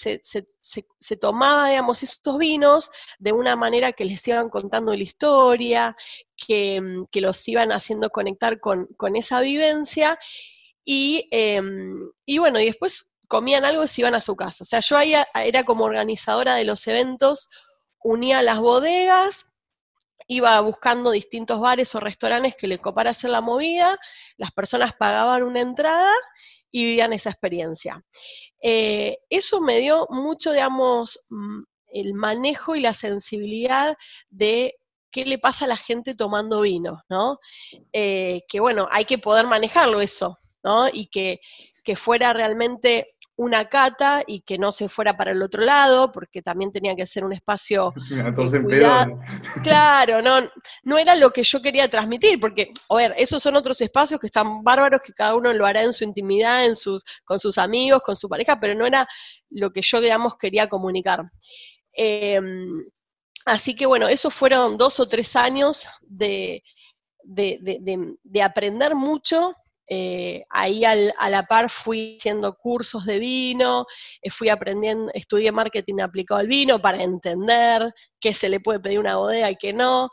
tomaba, 1.19 1.69
digamos, 1.69 2.03
estos 2.03 2.37
vinos 2.37 2.91
de 3.17 3.31
una 3.31 3.55
manera 3.55 3.91
que 3.91 4.05
les 4.05 4.27
iban 4.27 4.49
contando 4.49 4.95
la 4.95 5.03
historia, 5.03 5.95
que, 6.35 6.79
mm, 6.81 7.05
los 7.13 7.47
iban 7.47 7.71
haciendo 7.71 8.09
conectar 8.09 8.59
con, 8.59 8.87
esa 9.15 9.41
vivencia, 9.41 10.19
em, 10.85 12.11
y, 12.25 12.37
bueno, 12.37 12.59
y 12.59 12.65
después 12.65 13.07
comían 13.27 13.65
algo 13.65 13.83
y 13.83 13.87
se 13.87 14.01
iban 14.01 14.15
a 14.15 14.21
su 14.21 14.35
casa. 14.35 14.63
O 14.63 14.65
sea, 14.65 14.79
yo 14.79 14.97
ahí 14.97 15.13
era 15.35 15.63
como 15.63 15.85
organizadora 15.85 16.55
de 16.55 16.65
los 16.65 16.87
eventos, 16.87 17.49
unía 18.03 18.41
las 18.41 18.59
bodegas, 18.59 19.45
iba 20.27 20.59
buscando 20.61 21.11
distintos 21.11 21.59
bares 21.59 21.93
o 21.95 21.99
restaurantes 21.99 22.55
que 22.55 22.67
le 22.67 22.79
copara 22.79 23.11
hacer 23.11 23.29
la 23.31 23.41
movida, 23.41 23.99
las 24.37 24.51
personas 24.51 24.93
pagaban 24.93 25.43
una 25.43 25.61
entrada 25.61 26.11
y 26.71 26.83
vivían 26.85 27.13
esa 27.13 27.29
experiencia. 27.29 28.03
Eh, 28.61 29.17
eso 29.29 29.61
me 29.61 29.79
dio 29.79 30.07
mucho, 30.09 30.51
digamos, 30.51 31.25
mm, 31.29 31.61
el 31.91 32.13
manejo 32.13 32.75
y 32.75 32.81
la 32.81 32.93
sensibilidad 32.93 33.97
de 34.29 34.75
qué 35.11 35.25
le 35.25 35.39
pasa 35.39 35.65
a 35.65 35.69
la 35.69 35.77
gente 35.77 36.15
tomando 36.15 36.61
vino, 36.61 37.03
¿no? 37.09 37.39
Eh, 37.93 38.41
que 38.47 38.59
bueno, 38.59 38.87
hay 38.91 39.05
que 39.05 39.17
poder 39.17 39.47
manejarlo 39.47 40.01
eso, 40.01 40.37
¿no? 40.63 40.87
Y 40.87 41.07
que, 41.07 41.39
que 41.83 41.95
fuera 41.95 42.31
realmente 42.33 43.15
una 43.39 43.69
cata 43.69 44.21
y 44.27 44.41
que 44.41 44.57
no 44.57 44.73
se 44.73 44.89
fuera 44.89 45.15
para 45.15 45.31
el 45.31 45.41
otro 45.41 45.63
lado, 45.63 46.11
porque 46.11 46.41
también 46.41 46.73
tenía 46.73 46.93
que 46.93 47.07
ser 47.07 47.23
un 47.23 47.31
espacio 47.31 47.93
Claro, 49.63 50.21
no, 50.21 50.49
no 50.83 50.97
era 50.97 51.15
lo 51.15 51.31
que 51.31 51.43
yo 51.43 51.61
quería 51.61 51.89
transmitir, 51.89 52.37
porque, 52.37 52.73
a 52.89 52.95
ver, 52.95 53.15
esos 53.17 53.41
son 53.41 53.55
otros 53.55 53.79
espacios 53.79 54.19
que 54.19 54.27
están 54.27 54.61
bárbaros, 54.61 54.99
que 54.99 55.13
cada 55.13 55.35
uno 55.35 55.53
lo 55.53 55.65
hará 55.65 55.83
en 55.83 55.93
su 55.93 56.03
intimidad, 56.03 56.65
en 56.65 56.75
sus, 56.75 57.05
con 57.23 57.39
sus 57.39 57.57
amigos, 57.57 58.01
con 58.03 58.17
su 58.17 58.27
pareja, 58.27 58.59
pero 58.59 58.75
no 58.75 58.85
era 58.85 59.07
lo 59.51 59.71
que 59.71 59.81
yo, 59.83 60.01
digamos, 60.01 60.35
quería 60.35 60.67
comunicar. 60.67 61.23
Em, 61.93 62.83
así 63.45 63.73
que 63.73 63.85
bueno, 63.85 64.09
esos 64.09 64.33
fueron 64.33 64.77
dos 64.77 64.99
o 64.99 65.07
tres 65.07 65.37
años 65.37 65.87
de, 66.01 66.61
de 67.23 68.41
aprender 68.43 68.95
mucho, 68.95 69.55
eh, 69.91 70.45
ahí 70.51 70.85
a 70.85 71.29
la 71.29 71.47
par 71.47 71.67
fui 71.67 72.17
haciendo 72.19 72.55
cursos 72.55 73.05
de 73.05 73.17
vino, 73.17 73.87
eh, 74.21 74.29
fui 74.29 74.49
aprendiendo, 74.49 75.11
estudié 75.15 75.51
marketing 75.51 76.01
aplicado 76.01 76.39
al 76.39 76.47
vino 76.47 76.79
para 76.79 77.01
entender 77.01 77.91
qué 78.21 78.35
se 78.35 78.49
le 78.49 78.59
puede 78.59 78.79
pedir 78.79 78.99
una 78.99 79.15
bodega 79.15 79.49
y 79.49 79.55
qué 79.55 79.73
no. 79.73 80.09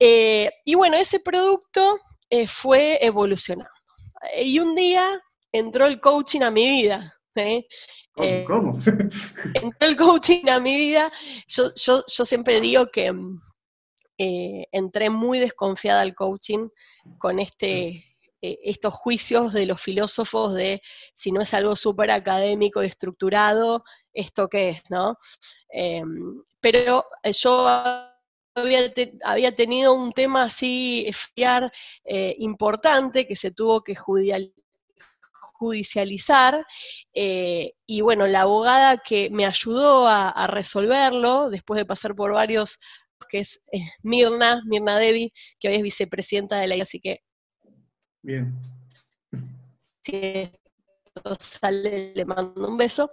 Eh, 0.00 0.50
y 0.64 0.74
bueno, 0.74 0.96
ese 0.96 1.20
producto 1.20 2.00
fue 2.48 2.98
evolucionando. 3.00 3.70
Y 4.42 4.58
un 4.58 4.74
día 4.74 5.22
entró 5.52 5.86
el 5.86 6.00
coaching 6.00 6.40
a 6.40 6.50
mi 6.50 6.66
vida. 6.66 7.14
¿Cómo? 8.46 8.76
entró 9.54 9.88
el 9.88 9.96
coaching 9.96 10.48
a 10.48 10.58
mi 10.58 10.76
vida. 10.76 11.12
Yo, 11.46 11.70
yo 11.76 12.24
siempre 12.24 12.60
digo 12.60 12.88
que 12.90 13.12
entré 14.18 15.10
muy 15.10 15.38
desconfiada 15.38 16.00
al 16.00 16.16
coaching 16.16 16.68
con 17.18 17.38
este 17.38 18.13
eh, 18.46 18.58
estos 18.62 18.92
juicios 18.92 19.54
de 19.54 19.64
los 19.64 19.80
filósofos 19.80 20.52
de 20.52 20.82
si 21.14 21.32
no 21.32 21.40
es 21.40 21.54
algo 21.54 21.76
súper 21.76 22.10
académico 22.10 22.82
y 22.82 22.86
estructurado, 22.88 23.84
¿esto 24.12 24.48
qué 24.50 24.68
es? 24.68 24.82
¿no? 24.90 25.16
Em, 25.70 26.42
pero 26.60 27.06
eh, 27.22 27.32
yo 27.32 27.66
había, 28.54 29.56
tenido 29.56 29.94
un 29.94 30.12
tema 30.12 30.42
así 30.42 31.10
fiar 31.34 31.72
eh, 32.04 32.36
importante 32.38 33.26
que 33.26 33.34
se 33.34 33.50
tuvo 33.50 33.82
que 33.82 33.96
judicializar 35.54 36.66
y 37.14 38.00
bueno, 38.02 38.26
la 38.26 38.42
abogada 38.42 38.98
que 38.98 39.30
me 39.30 39.46
ayudó 39.46 40.06
a, 40.06 40.46
resolverlo, 40.48 41.48
después 41.48 41.78
de 41.78 41.86
pasar 41.86 42.14
por 42.14 42.32
varios, 42.32 42.78
que 43.30 43.38
es 43.40 43.62
Mirna, 44.02 44.60
Mirna 44.66 44.98
Devi, 44.98 45.32
que 45.58 45.68
hoy 45.68 45.76
es 45.76 45.82
vicepresidenta 45.82 46.56
de 46.58 46.66
la 46.68 46.82
así 46.82 47.00
que 47.00 47.23
Bien. 48.24 48.54
Si 50.00 50.16
esto 50.16 51.34
sale, 51.38 52.14
le 52.14 52.24
mando 52.24 52.66
un 52.66 52.78
beso. 52.78 53.10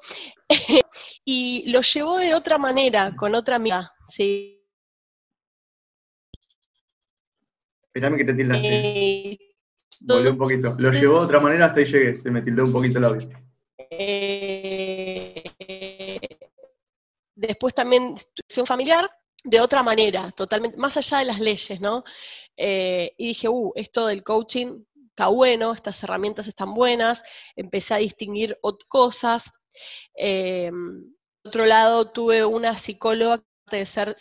y 1.26 1.70
lo 1.70 1.82
llevó 1.82 2.18
de 2.18 2.34
otra 2.34 2.58
manera, 2.58 3.14
con 3.14 3.36
otra 3.36 3.58
amiga, 3.58 3.92
¿sí? 4.08 4.58
Espérame 7.84 8.18
que 8.18 8.24
te 8.24 8.34
tildaste. 8.34 9.34
Eh, 9.34 9.40
un 10.30 10.38
poquito. 10.38 10.76
Lo 10.80 10.94
llevó 10.94 11.20
de 11.20 11.26
otra 11.26 11.42
manera 11.42 11.66
hasta 11.66 11.82
ahí 11.82 11.88
llegué, 11.88 12.16
se 12.16 12.32
me 12.32 12.42
tildó 12.42 12.64
un 12.64 12.72
poquito 12.72 13.00
el 13.00 13.06
audio. 13.06 13.30
Eh, 13.90 15.44
después 17.36 17.74
también 17.74 18.16
situación 18.18 18.66
familiar, 18.66 19.12
de 19.44 19.60
otra 19.60 19.84
manera, 19.84 20.32
totalmente, 20.32 20.78
más 20.78 20.96
allá 20.96 21.20
de 21.20 21.26
las 21.26 21.40
leyes, 21.42 21.82
¿no? 21.82 22.06
Eh, 22.56 23.14
y 23.18 23.28
dije, 23.28 23.50
uh, 23.50 23.72
esto 23.76 24.08
del 24.08 24.24
coaching 24.24 24.84
está 25.22 25.28
bueno, 25.28 25.72
estas 25.72 26.02
herramientas 26.04 26.48
están 26.48 26.74
buenas, 26.74 27.22
empecé 27.56 27.94
a 27.94 27.98
distinguir 27.98 28.58
cosas. 28.88 29.52
Em, 30.16 31.14
por 31.44 31.50
otro 31.50 31.66
lado, 31.68 32.12
tuve 32.12 32.44
una 32.44 32.76
psicóloga 32.76 33.44
de 33.70 33.86
ser 33.86 34.16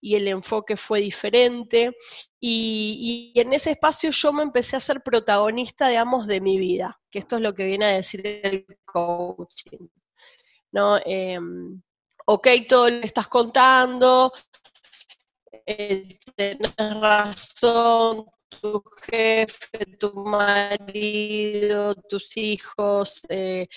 y 0.00 0.14
el 0.14 0.28
enfoque 0.28 0.76
fue 0.78 1.00
diferente. 1.00 1.94
Y, 2.40 3.32
en 3.36 3.52
ese 3.52 3.72
espacio 3.72 4.10
yo 4.10 4.32
me 4.32 4.42
empecé 4.42 4.76
a 4.76 4.80
ser 4.80 5.02
protagonista, 5.02 5.88
digamos, 5.88 6.26
de 6.26 6.40
mi 6.40 6.56
vida, 6.58 6.98
que 7.10 7.18
esto 7.18 7.36
es 7.36 7.42
lo 7.42 7.54
que 7.54 7.64
viene 7.64 7.84
a 7.86 7.88
decir 7.88 8.22
el 8.24 8.66
coaching. 8.86 9.88
¿no? 10.72 10.98
Em, 11.04 11.82
ok, 12.26 12.48
todo 12.68 12.88
lo 12.90 13.00
que 13.00 13.06
estás 13.06 13.28
contando, 13.28 14.32
eh, 15.66 16.18
tenés 16.34 16.74
razón, 16.78 18.26
tu 18.50 18.82
jefe, 19.02 19.86
tu 19.98 20.12
marido, 20.24 21.94
tus 22.08 22.36
hijos, 22.36 23.22
eh, 23.28 23.68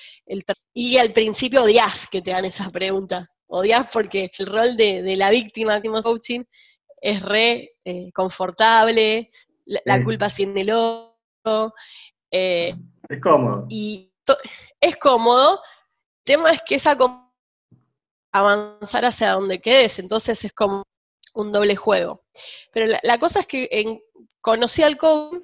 y 0.73 0.97
al 0.97 1.13
principio 1.13 1.63
odias 1.63 2.07
que 2.07 2.21
te 2.21 2.31
dan 2.31 2.45
esas 2.45 2.71
preguntas, 2.71 3.27
odias 3.47 3.87
porque 3.91 4.31
el 4.37 4.45
rol 4.45 4.75
de, 4.75 5.15
la 5.15 5.29
víctima 5.29 5.79
de 5.79 5.89
coaching 6.01 6.43
es 7.01 7.21
re 7.21 7.71
eh, 7.85 8.11
confortable, 8.13 9.31
la, 9.65 10.03
culpa 10.03 10.29
sin 10.29 10.57
el 10.57 10.71
otro. 10.71 11.73
es 12.31 12.75
cómodo. 13.21 13.67
Y 13.69 14.11
es 14.81 14.97
cómodo, 14.97 15.61
el 15.61 16.23
tema 16.25 16.51
es 16.51 16.61
que 16.65 16.75
esa 16.75 16.97
avanzar 18.31 19.05
hacia 19.05 19.31
donde 19.31 19.61
quedes, 19.61 19.99
entonces 19.99 20.43
es 20.43 20.53
como 20.53 20.83
un 21.33 21.51
doble 21.51 21.75
juego. 21.75 22.23
Pero 22.71 22.97
la, 23.01 23.17
cosa 23.17 23.41
es 23.41 23.47
que 23.47 23.67
en, 23.71 24.01
conocí 24.41 24.81
al 24.81 24.97
coach 24.97 25.41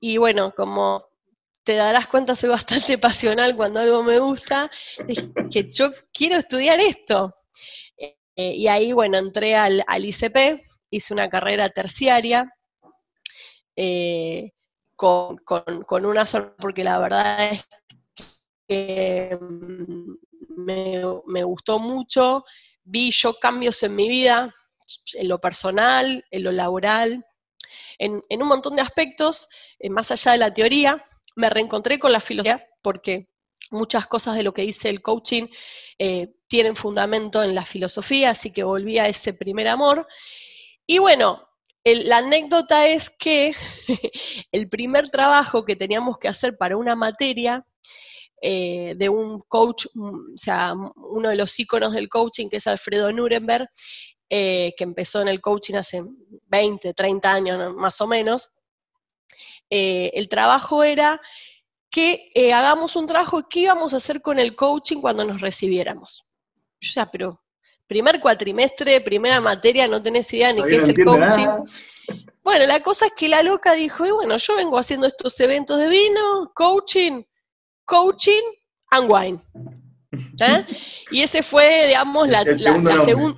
y 0.00 0.16
bueno, 0.16 0.52
como 0.54 1.06
te 1.64 1.76
darás 1.76 2.08
cuenta, 2.08 2.34
soy 2.36 2.50
bastante 2.50 2.98
pasional 2.98 3.56
cuando 3.56 3.80
algo 3.80 4.02
me 4.02 4.18
gusta, 4.18 4.70
dije 5.06 5.30
que 5.50 5.70
yo 5.70 5.90
quiero 6.12 6.36
estudiar 6.36 6.80
esto. 6.80 7.34
Eh, 7.96 8.54
y 8.54 8.66
ahí, 8.68 8.92
bueno, 8.92 9.18
entré 9.18 9.54
al, 9.54 9.84
ICP, 9.86 10.64
hice 10.90 11.12
una 11.12 11.28
carrera 11.28 11.68
terciaria, 11.68 12.50
eh, 13.76 14.52
con, 14.96 15.36
con, 15.38 16.06
una 16.06 16.24
sola, 16.24 16.54
porque 16.58 16.84
la 16.84 16.98
verdad 16.98 17.52
es 17.52 17.64
que 18.68 19.38
mm, 19.40 20.14
me, 20.56 21.02
me 21.26 21.44
gustó 21.44 21.78
mucho, 21.78 22.44
vi 22.84 23.10
yo 23.10 23.34
cambios 23.34 23.82
en 23.82 23.94
mi 23.96 24.08
vida, 24.08 24.54
en 25.14 25.28
lo 25.28 25.40
personal, 25.40 26.24
en 26.30 26.42
lo 26.42 26.52
laboral, 26.52 27.24
en, 27.98 28.22
un 28.30 28.48
montón 28.48 28.76
de 28.76 28.82
aspectos, 28.82 29.48
eh, 29.78 29.90
más 29.90 30.10
allá 30.10 30.32
de 30.32 30.38
la 30.38 30.54
teoría, 30.54 31.04
me 31.36 31.48
reencontré 31.48 31.98
con 31.98 32.12
la 32.12 32.20
filosofía 32.20 32.66
porque 32.82 33.28
muchas 33.70 34.06
cosas 34.06 34.36
de 34.36 34.42
lo 34.42 34.52
que 34.52 34.62
dice 34.62 34.90
el 34.90 35.00
coaching 35.00 35.46
eh, 35.98 36.34
tienen 36.48 36.76
fundamento 36.76 37.42
en 37.42 37.54
la 37.54 37.64
filosofía, 37.64 38.30
así 38.30 38.52
que 38.52 38.64
volví 38.64 38.98
a 38.98 39.08
ese 39.08 39.32
primer 39.32 39.68
amor. 39.68 40.06
Y 40.86 40.98
bueno, 40.98 41.48
la 41.84 42.18
anécdota 42.18 42.86
es 42.86 43.10
que 43.10 43.54
el 44.52 44.68
primer 44.68 45.10
trabajo 45.10 45.64
que 45.64 45.76
teníamos 45.76 46.18
que 46.18 46.28
hacer 46.28 46.56
para 46.56 46.76
una 46.76 46.94
materia 46.94 47.66
eh, 48.44 48.94
de 48.96 49.08
un 49.08 49.40
coach, 49.48 49.86
mm, 49.94 50.34
o 50.34 50.38
sea, 50.38 50.74
uno 50.74 51.28
de 51.28 51.36
los 51.36 51.58
íconos 51.58 51.92
del 51.92 52.08
coaching, 52.08 52.48
que 52.48 52.56
es 52.56 52.66
Alfredo 52.66 53.12
Nuremberg, 53.12 53.68
eh, 54.34 54.72
que 54.78 54.84
empezó 54.84 55.20
en 55.20 55.28
el 55.28 55.42
coaching 55.42 55.74
hace 55.74 56.02
20, 56.46 56.94
30 56.94 57.30
años 57.30 57.74
más 57.74 58.00
o 58.00 58.06
menos, 58.06 58.50
eh, 59.68 60.10
el 60.14 60.30
trabajo 60.30 60.82
era 60.82 61.20
que 61.90 62.30
eh, 62.34 62.54
hagamos 62.54 62.96
un 62.96 63.06
trabajo, 63.06 63.46
¿qué 63.46 63.60
íbamos 63.60 63.92
a 63.92 63.98
hacer 63.98 64.22
con 64.22 64.38
el 64.38 64.56
coaching 64.56 65.02
cuando 65.02 65.26
nos 65.26 65.42
recibiéramos? 65.42 66.24
O 66.82 66.86
sea, 66.86 67.10
pero 67.10 67.42
primer 67.86 68.20
cuatrimestre, 68.20 69.02
primera 69.02 69.38
materia, 69.42 69.86
no 69.86 70.02
tenés 70.02 70.32
idea 70.32 70.50
ni 70.50 70.62
qué 70.62 70.76
es 70.76 70.88
el 70.88 71.04
coaching. 71.04 71.48
Bueno, 72.42 72.64
la 72.64 72.80
cosa 72.80 73.04
es 73.04 73.12
que 73.14 73.28
la 73.28 73.42
loca 73.42 73.74
dijo, 73.74 74.06
y 74.06 74.12
bueno, 74.12 74.38
yo 74.38 74.56
vengo 74.56 74.78
haciendo 74.78 75.08
estos 75.08 75.38
eventos 75.40 75.78
de 75.78 75.88
vino, 75.88 76.50
coaching, 76.54 77.22
coaching 77.84 78.40
and 78.92 79.12
wine. 79.12 79.40
Y 81.10 81.20
ese 81.20 81.42
fue, 81.42 81.88
digamos, 81.88 82.30
la, 82.30 82.44
segunda 82.56 83.36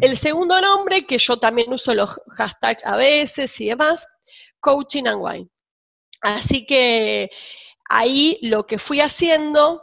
el 0.00 0.16
segundo 0.16 0.60
nombre, 0.60 1.06
que 1.06 1.18
yo 1.18 1.38
también 1.38 1.72
uso 1.72 1.94
los 1.94 2.20
hashtags 2.36 2.84
a 2.84 2.96
veces 2.96 3.60
y 3.60 3.66
demás, 3.66 4.06
Coaching 4.60 5.06
and 5.06 5.20
Wine. 5.20 5.48
Así 6.20 6.66
que 6.66 7.30
ahí 7.88 8.38
lo 8.42 8.66
que 8.66 8.78
fui 8.78 9.00
haciendo 9.00 9.82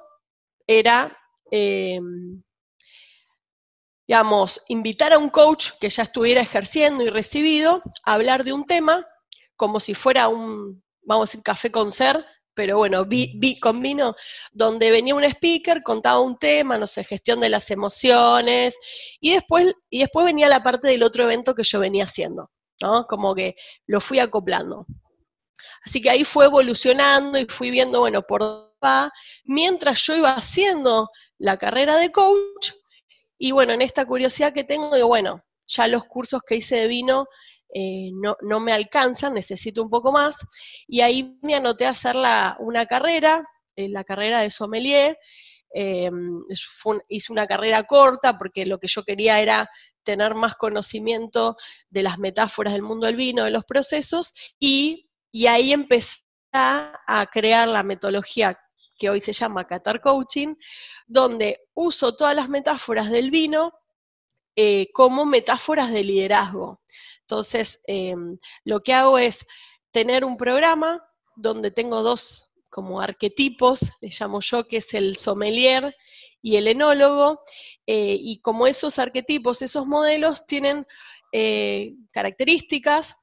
era, 0.67 1.17
em, 1.51 2.43
digamos, 4.07 4.61
invitar 4.67 5.13
a 5.13 5.17
un 5.17 5.29
coach 5.29 5.71
que 5.79 5.89
ya 5.89 6.03
estuviera 6.03 6.41
ejerciendo 6.41 7.03
y 7.03 7.09
recibido 7.09 7.81
a 8.03 8.13
hablar 8.13 8.43
de 8.43 8.53
un 8.53 8.65
tema 8.65 9.05
como 9.55 9.79
si 9.79 9.93
fuera 9.93 10.27
un, 10.27 10.83
vamos 11.01 11.29
a 11.29 11.31
decir, 11.31 11.43
café 11.43 11.71
con 11.71 11.91
ser, 11.91 12.25
pero 12.55 12.77
bueno, 12.77 13.05
vi, 13.05 13.59
con 13.59 13.81
vino, 13.81 14.15
donde 14.51 14.89
venía 14.89 15.13
un 15.13 15.23
speaker, 15.25 15.83
contaba 15.83 16.19
un 16.21 16.37
tema, 16.37 16.77
no 16.77 16.87
sé, 16.87 17.03
gestión 17.03 17.39
de 17.41 17.49
las 17.49 17.69
emociones, 17.69 18.77
y 19.19 19.33
después, 19.33 19.73
y 19.89 19.99
después 19.99 20.25
venía 20.25 20.47
la 20.47 20.63
parte 20.63 20.87
del 20.87 21.03
otro 21.03 21.25
evento 21.25 21.53
que 21.53 21.63
yo 21.63 21.79
venía 21.79 22.05
haciendo, 22.05 22.49
¿no? 22.81 23.05
Como 23.07 23.35
que 23.35 23.55
lo 23.85 24.01
fui 24.01 24.19
acoplando. 24.19 24.87
Así 25.85 26.01
que 26.01 26.09
ahí 26.09 26.23
fue 26.23 26.45
evolucionando 26.45 27.37
y 27.37 27.45
fui 27.45 27.69
viendo, 27.69 27.99
bueno, 27.99 28.21
por 28.23 28.73
va, 28.83 29.11
mientras 29.43 30.01
yo 30.03 30.15
iba 30.15 30.31
haciendo 30.31 31.09
la 31.37 31.57
carrera 31.57 31.97
de 31.97 32.11
coach, 32.11 32.71
y 33.37 33.51
bueno, 33.51 33.73
en 33.73 33.81
esta 33.81 34.05
curiosidad 34.05 34.53
que 34.53 34.63
tengo, 34.63 34.95
digo, 34.95 35.07
bueno, 35.07 35.43
ya 35.67 35.87
los 35.87 36.05
cursos 36.05 36.41
que 36.47 36.55
hice 36.55 36.75
de 36.77 36.87
vino 36.87 37.27
eh, 37.73 38.11
no, 38.13 38.37
no, 38.41 38.59
me 38.59 38.71
alcanzan, 38.71 39.33
necesito 39.33 39.83
un 39.83 39.89
poco 39.89 40.11
más, 40.11 40.37
y 40.87 41.01
ahí 41.01 41.37
me 41.41 41.55
anoté 41.55 41.85
a 41.85 41.89
hacer 41.89 42.15
la, 42.15 42.55
una 42.59 42.85
carrera, 42.85 43.45
eh, 43.75 43.89
la 43.89 44.03
carrera 44.03 44.39
de 44.41 44.49
sommelier, 44.49 45.17
eh, 45.73 46.09
hice 47.09 47.33
una 47.33 47.47
carrera 47.47 47.83
corta 47.83 48.37
porque 48.37 48.65
lo 48.65 48.79
que 48.79 48.87
yo 48.87 49.03
quería 49.03 49.39
era 49.41 49.69
tener 50.03 50.35
más 50.35 50.55
conocimiento 50.55 51.57
de 51.89 52.03
las 52.03 52.17
metáforas 52.17 52.73
del 52.73 52.83
mundo 52.83 53.07
del 53.07 53.17
vino, 53.17 53.43
de 53.43 53.51
los 53.51 53.65
procesos, 53.65 54.33
y, 54.59 55.09
y 55.31 55.47
ahí 55.47 55.73
empecé 55.73 56.21
a 56.53 57.27
crear 57.29 57.67
la 57.67 57.83
metodología 57.83 58.57
que 58.97 59.09
hoy 59.09 59.19
se 59.19 59.33
llama 59.33 59.67
Qatar 59.67 59.99
Coaching, 59.99 60.55
donde 61.05 61.67
uso 61.73 62.15
todas 62.15 62.33
las 62.33 62.47
metáforas 62.47 63.11
del 63.11 63.29
vino 63.29 63.73
como 64.93 65.25
metáforas 65.25 65.91
de 65.91 66.05
liderazgo. 66.05 66.79
Entonces, 67.25 67.81
em, 67.87 68.37
lo 68.63 68.81
que 68.81 68.93
hago 68.93 69.17
es 69.17 69.45
tener 69.91 70.23
un 70.23 70.37
programa 70.37 71.03
donde 71.35 71.71
tengo 71.71 72.03
dos 72.03 72.51
como 72.69 73.01
arquetipos, 73.01 73.79
le 74.01 74.09
llamo 74.09 74.41
yo, 74.41 74.67
que 74.67 74.77
es 74.77 74.93
el 74.93 75.15
sommelier 75.17 75.95
y 76.41 76.57
el 76.57 76.67
enólogo, 76.67 77.41
eh, 77.87 78.15
y 78.19 78.41
como 78.41 78.67
esos 78.67 78.99
arquetipos, 78.99 79.63
esos 79.63 79.87
modelos 79.87 80.45
tienen 80.45 80.85
eh, 81.31 81.95
características 82.11 83.15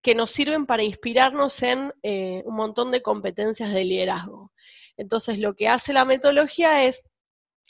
que 0.00 0.14
nos 0.14 0.30
sirven 0.30 0.64
para 0.64 0.82
inspirarnos 0.82 1.62
en 1.62 1.92
eh, 2.02 2.42
un 2.46 2.54
montón 2.54 2.90
de 2.90 3.02
competencias 3.02 3.72
de 3.72 3.84
liderazgo. 3.84 4.52
Entonces, 4.96 5.38
lo 5.38 5.54
que 5.54 5.68
hace 5.68 5.92
la 5.92 6.06
metodología 6.06 6.84
es 6.84 7.04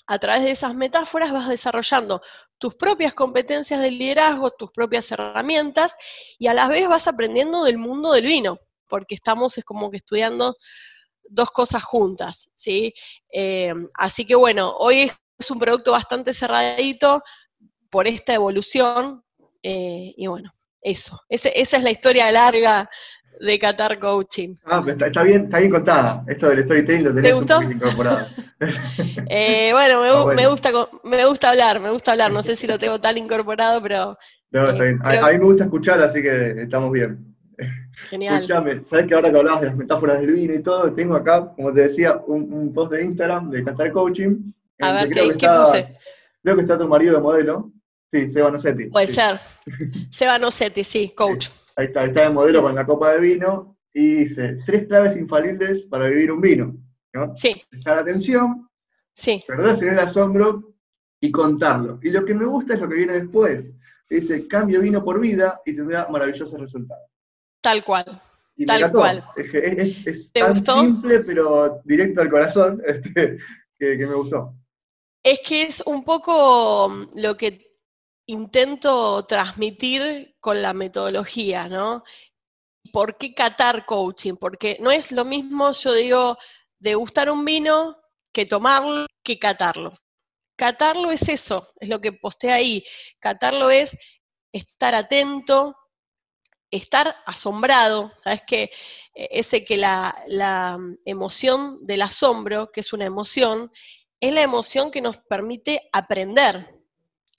a 0.07 0.19
través 0.19 0.43
de 0.43 0.51
esas 0.51 0.75
metáforas 0.75 1.33
vas 1.33 1.49
desarrollando 1.49 2.21
tus 2.59 2.75
propias 2.75 3.15
competencias 3.15 3.81
de 3.81 3.91
liderazgo, 3.91 4.51
tus 4.51 4.71
propias 4.73 5.11
herramientas 5.13 5.95
y 6.39 6.49
a 6.49 6.55
la 6.55 6.69
vez 6.69 6.89
vas 6.89 7.07
aprendiendo 7.07 7.65
del 7.65 7.79
mundo 7.79 8.13
del 8.13 8.25
vino, 8.25 8.59
porque 8.89 9.15
estamos 9.15 9.57
es 9.57 9.65
como 9.65 9.91
que 9.91 9.99
estudiando 9.99 10.57
dos 11.23 11.51
cosas 11.51 11.85
juntas, 11.85 12.51
¿sí? 12.55 12.93
Eh, 13.33 13.73
así 13.95 14.27
que 14.27 14.35
bueno, 14.35 14.75
hoy 14.79 15.13
es 15.39 15.51
un 15.51 15.59
producto 15.59 15.93
bastante 15.93 16.35
cerradito 16.35 17.23
por 17.89 18.09
esta 18.09 18.35
evolución 18.35 19.25
eh, 19.63 20.13
y 20.17 20.27
bueno, 20.27 20.53
eso, 20.83 21.21
esa 21.29 21.49
es 21.51 21.83
la 21.83 21.91
historia 21.91 22.33
larga 22.33 22.91
de 23.41 23.59
Qatar 23.59 23.99
Coaching. 23.99 24.55
Ah, 24.65 24.83
pero 24.85 25.07
está, 25.07 25.23
bien, 25.23 25.45
está 25.45 25.59
bien 25.59 25.71
contada. 25.71 26.25
Esto 26.27 26.49
del 26.49 26.65
storytelling 26.65 27.05
lo 27.05 27.15
tenés 27.15 27.47
¿Te 27.47 27.75
incorporado. 27.75 28.27
eh, 29.29 29.71
bueno, 29.73 30.01
me, 30.01 30.09
ah, 30.09 30.35
me, 30.35 30.47
gusta, 30.49 30.71
me 31.05 31.25
gusta 31.27 31.51
hablar, 31.51 31.81
me 31.81 31.91
gusta 31.91 32.13
hablar. 32.13 32.33
No 32.33 32.43
sé 32.43 32.57
si 32.57 32.67
lo 32.67 32.79
tengo 32.79 33.01
tan 33.01 33.17
incorporado, 33.17 33.81
pero. 33.83 34.19
No, 34.51 34.69
está 34.69 34.83
bien. 34.83 34.99
A, 35.03 35.31
mí 35.31 35.39
me 35.39 35.45
gusta 35.45 35.65
escuchar, 35.65 36.01
así 36.01 36.23
que 36.23 36.63
estamos 36.63 36.91
bien. 36.93 37.37
Genial. 38.09 38.37
Escuchame, 38.37 38.83
¿sabes 38.85 39.07
que 39.07 39.15
ahora 39.15 39.31
que 39.31 39.39
hablabas 39.39 39.61
de 39.61 39.67
las 39.69 39.77
metáforas 39.77 40.21
del 40.21 40.33
vino 40.33 40.55
y 40.55 40.63
todo, 40.63 40.93
tengo 40.95 41.15
acá, 41.15 41.53
como 41.55 41.73
te 41.73 41.83
decía, 41.83 42.17
un, 42.27 42.73
post 42.73 42.93
de 42.93 43.05
Instagram 43.05 43.51
de 43.51 43.63
Qatar 43.63 43.93
Coaching. 43.93 44.53
A 44.81 44.93
ver, 44.93 45.11
¿qué, 45.11 45.37
¿qué 45.37 45.49
puse? 45.49 45.97
Creo 46.43 46.57
que 46.57 46.63
está 46.63 46.79
tu 46.79 46.89
marido 46.89 47.15
de 47.15 47.21
modelo. 47.21 47.71
Sí, 48.11 48.29
Seba 48.29 48.51
Nocetti. 48.51 48.87
Puede 48.87 49.07
ser. 49.07 49.39
Seba 50.11 50.39
Nocetti, 50.39 50.83
sí, 50.83 51.13
coach. 51.15 51.49
Ahí 51.81 51.87
está, 51.87 52.05
está 52.05 52.27
el 52.27 52.35
modelo 52.35 52.61
con 52.61 52.75
la 52.75 52.85
copa 52.85 53.13
de 53.13 53.21
vino 53.21 53.79
y 53.95 54.17
dice, 54.17 54.59
tres 54.67 54.87
claves 54.87 55.17
infalibles 55.17 55.85
para 55.85 56.09
vivir 56.09 56.31
un 56.31 56.43
vino. 56.43 56.77
Sí. 57.35 57.63
Prestar 57.71 58.01
atención, 58.01 58.69
sí. 59.15 59.43
perderse 59.47 59.87
en 59.87 59.95
el 59.95 60.01
asombro 60.01 60.75
y 61.23 61.31
contarlo. 61.31 61.99
Y 62.03 62.11
lo 62.11 62.23
que 62.27 62.35
me 62.35 62.45
gusta 62.45 62.75
es 62.75 62.81
lo 62.81 62.89
que 62.89 62.97
viene 62.97 63.15
después, 63.15 63.75
dice 64.11 64.47
cambio 64.47 64.83
vino 64.83 65.03
por 65.03 65.19
vida 65.21 65.63
y 65.65 65.75
tendrá 65.75 66.07
maravillosos 66.09 66.61
resultados. 66.61 67.09
Tal 67.63 67.83
cual. 67.83 68.21
Y 68.57 68.67
Tal 68.67 68.93
cual. 68.93 69.25
Es, 69.37 69.51
que 69.51 69.59
es, 69.59 70.07
es 70.07 70.33
¿Te 70.33 70.41
tan 70.41 70.53
gustó? 70.53 70.81
simple, 70.81 71.21
pero 71.21 71.81
directo 71.87 72.21
al 72.21 72.29
corazón, 72.29 72.83
este, 72.87 73.39
que, 73.79 73.97
que 73.97 74.07
me 74.07 74.15
gustó. 74.17 74.55
Es 75.23 75.41
que 75.47 75.63
es 75.63 75.83
un 75.87 76.05
poco 76.05 76.91
mm, 76.91 77.09
lo 77.15 77.39
que 77.39 77.70
intento 78.27 79.25
transmitir 79.27 80.37
con 80.41 80.63
la 80.63 80.73
metodología, 80.73 81.69
¿no? 81.69 82.05
¿Por 82.93 83.19
qué 83.19 83.35
catar 83.35 83.87
coaching? 83.87 84.37
Porque 84.37 84.79
no 84.81 84.91
es 84.91 85.13
lo 85.13 85.25
mismo, 85.25 85.73
yo 85.73 85.93
digo, 85.95 86.39
degustar 86.79 87.31
un 87.31 87.45
vino 87.45 87.97
que 88.33 88.47
tomarlo, 88.47 89.07
que 89.23 89.39
catarlo. 89.39 89.95
Catarlo 90.57 91.11
es 91.11 91.29
eso, 91.29 91.69
es 91.81 91.89
lo 91.89 92.01
que 92.01 92.13
posté 92.13 92.53
ahí. 92.53 92.85
Catarlo 93.21 93.71
es 93.71 93.97
estar 94.53 94.95
atento, 94.95 95.77
estar 96.71 97.17
asombrado, 97.27 98.13
¿sabes 98.23 98.43
qué? 98.47 98.71
E- 99.15 99.29
Ese 99.33 99.65
que 99.65 99.77
la, 99.77 100.23
la 100.27 100.79
mm, 100.79 100.99
emoción 101.05 101.79
del 101.87 102.03
asombro, 102.03 102.71
que 102.73 102.81
es 102.81 102.93
una 102.93 103.05
emoción, 103.07 103.73
es 104.21 104.33
la 104.33 104.43
emoción 104.43 104.91
que 104.91 105.01
nos 105.01 105.19
permite 105.19 105.89
aprender, 105.93 106.80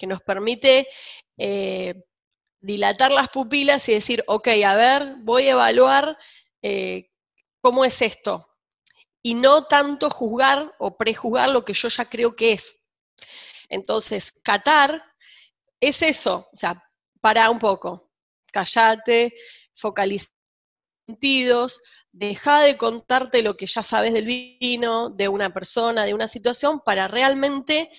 que 0.02 0.08
nos 0.08 0.22
permite 0.24 0.88
eh, 1.38 1.94
dilatar 2.60 3.12
las 3.12 3.30
pupilas 3.30 3.88
y 3.88 3.94
decir, 3.94 4.24
ok, 4.26 4.48
a 4.66 4.76
ver, 4.76 5.18
voy 5.20 5.48
a 5.48 5.52
evaluar 5.52 6.18
eh, 6.64 7.12
cómo 7.62 7.86
es 7.86 8.02
esto. 8.02 8.48
Y 9.22 9.36
no 9.36 9.66
tanto 9.66 10.10
juzgar 10.10 10.74
o 10.80 10.98
prejuzgar 10.98 11.52
lo 11.52 11.64
que 11.64 11.74
yo 11.74 11.88
ya 11.88 12.06
creo 12.06 12.36
que 12.36 12.54
es. 12.54 12.80
Entonces, 13.70 14.32
catar 14.42 15.04
es 15.80 16.02
eso, 16.02 16.50
o 16.52 16.58
sea, 16.58 16.84
para 17.22 17.52
un 17.52 17.60
poco, 17.60 18.12
callate, 18.52 19.36
focaliza 19.76 20.30
sentidos, 21.06 21.80
deja 22.12 22.62
de 22.62 22.76
contarte 22.76 23.44
lo 23.44 23.56
que 23.56 23.68
ya 23.68 23.84
sabes 23.84 24.14
del 24.14 24.26
vino, 24.26 25.12
de 25.12 25.28
una 25.28 25.54
persona, 25.54 26.06
de 26.06 26.16
una 26.16 26.28
situación, 26.28 26.80
para 26.80 27.08
realmente 27.08 27.92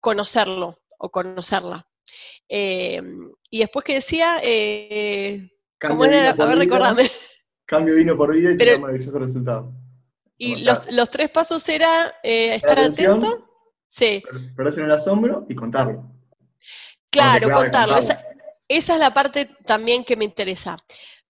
conocerlo 0.00 0.82
o 0.98 1.10
conocerla. 1.10 1.86
Eh, 2.48 3.02
y 3.50 3.58
después 3.60 3.84
que 3.84 3.94
decía, 3.94 4.38
eh, 4.42 5.50
¿cómo 5.80 6.04
era? 6.04 6.30
A 6.30 6.32
ver, 6.34 6.58
recordame. 6.58 7.10
Cambio 7.66 7.94
vino 7.96 8.16
por 8.16 8.32
vida 8.34 8.52
y 8.52 8.56
Pero- 8.56 8.72
tendrá 8.72 8.78
maravillosos 8.88 9.20
resultados. 9.20 9.74
Y 10.38 10.56
los, 10.56 10.80
los 10.92 11.10
tres 11.10 11.30
pasos 11.30 11.66
era 11.68 12.14
eh, 12.22 12.54
estar 12.54 12.78
atención. 12.78 13.18
atento. 13.24 13.50
Sí, 13.88 14.22
per- 14.30 14.54
perderse 14.54 14.80
en 14.80 14.86
el 14.86 14.92
asombro 14.92 15.46
y 15.48 15.54
contarlo. 15.54 16.12
claro, 17.10 17.48
contarlo. 17.50 17.94
contarlo. 17.94 17.96
Esa, 17.98 18.22
esa 18.68 18.94
es 18.94 19.00
la 19.00 19.14
parte 19.14 19.46
también 19.64 20.04
que 20.04 20.16
me 20.16 20.24
interesa. 20.26 20.76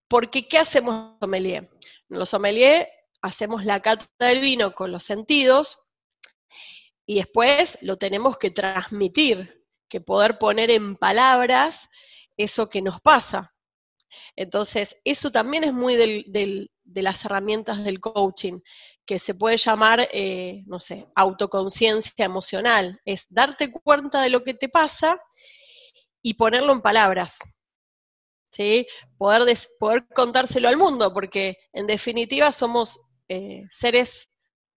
Porque, 0.09 0.47
¿qué 0.49 0.59
hacemos 0.59 1.11
los 1.13 1.19
sommelier? 1.21 1.71
Los 2.09 2.29
sommelier 2.31 2.89
hacemos 3.23 3.65
la 3.65 3.81
cata 3.81 4.07
del 4.19 4.41
vino 4.41 4.75
con 4.75 4.91
los 4.93 5.05
sentidos 5.05 5.79
y 7.07 7.17
después 7.17 7.79
lo 7.81 7.97
tenemos 7.97 8.37
que 8.37 8.51
transmitir, 8.51 9.65
que 9.89 10.01
poder 10.01 10.39
poner 10.39 10.71
en 10.73 10.97
palabras 10.97 11.89
eso 12.37 12.69
que 12.69 12.83
nos 12.83 13.01
pasa. 13.01 13.55
Entonces, 14.35 14.97
eso 15.05 15.31
también 15.31 15.65
es 15.65 15.73
muy 15.73 15.95
de 15.97 17.03
las 17.03 17.25
herramientas 17.25 17.85
del 17.85 18.01
coaching, 18.01 18.61
que 19.05 19.19
se 19.19 19.35
puede 19.35 19.57
llamar, 19.57 20.09
eh, 20.13 20.65
no 20.67 20.81
sé, 20.81 21.07
autoconciencia 21.15 22.25
emocional. 22.25 23.01
Es 23.05 23.27
darte 23.31 23.71
cuenta 23.71 24.23
de 24.23 24.31
lo 24.31 24.43
que 24.43 24.55
te 24.55 24.69
pasa 24.69 25.21
y 26.23 26.35
ponerlo 26.35 26.73
en 26.73 26.83
palabras. 26.83 27.39
¿Sí? 28.53 28.87
Poder, 29.19 29.57
poder 29.79 30.09
contárselo 30.15 30.69
al 30.69 30.77
mundo, 30.77 31.13
porque 31.13 31.59
en 31.73 31.87
definitiva 31.87 32.51
somos 32.53 32.99
eh, 33.29 33.65
seres 33.71 34.31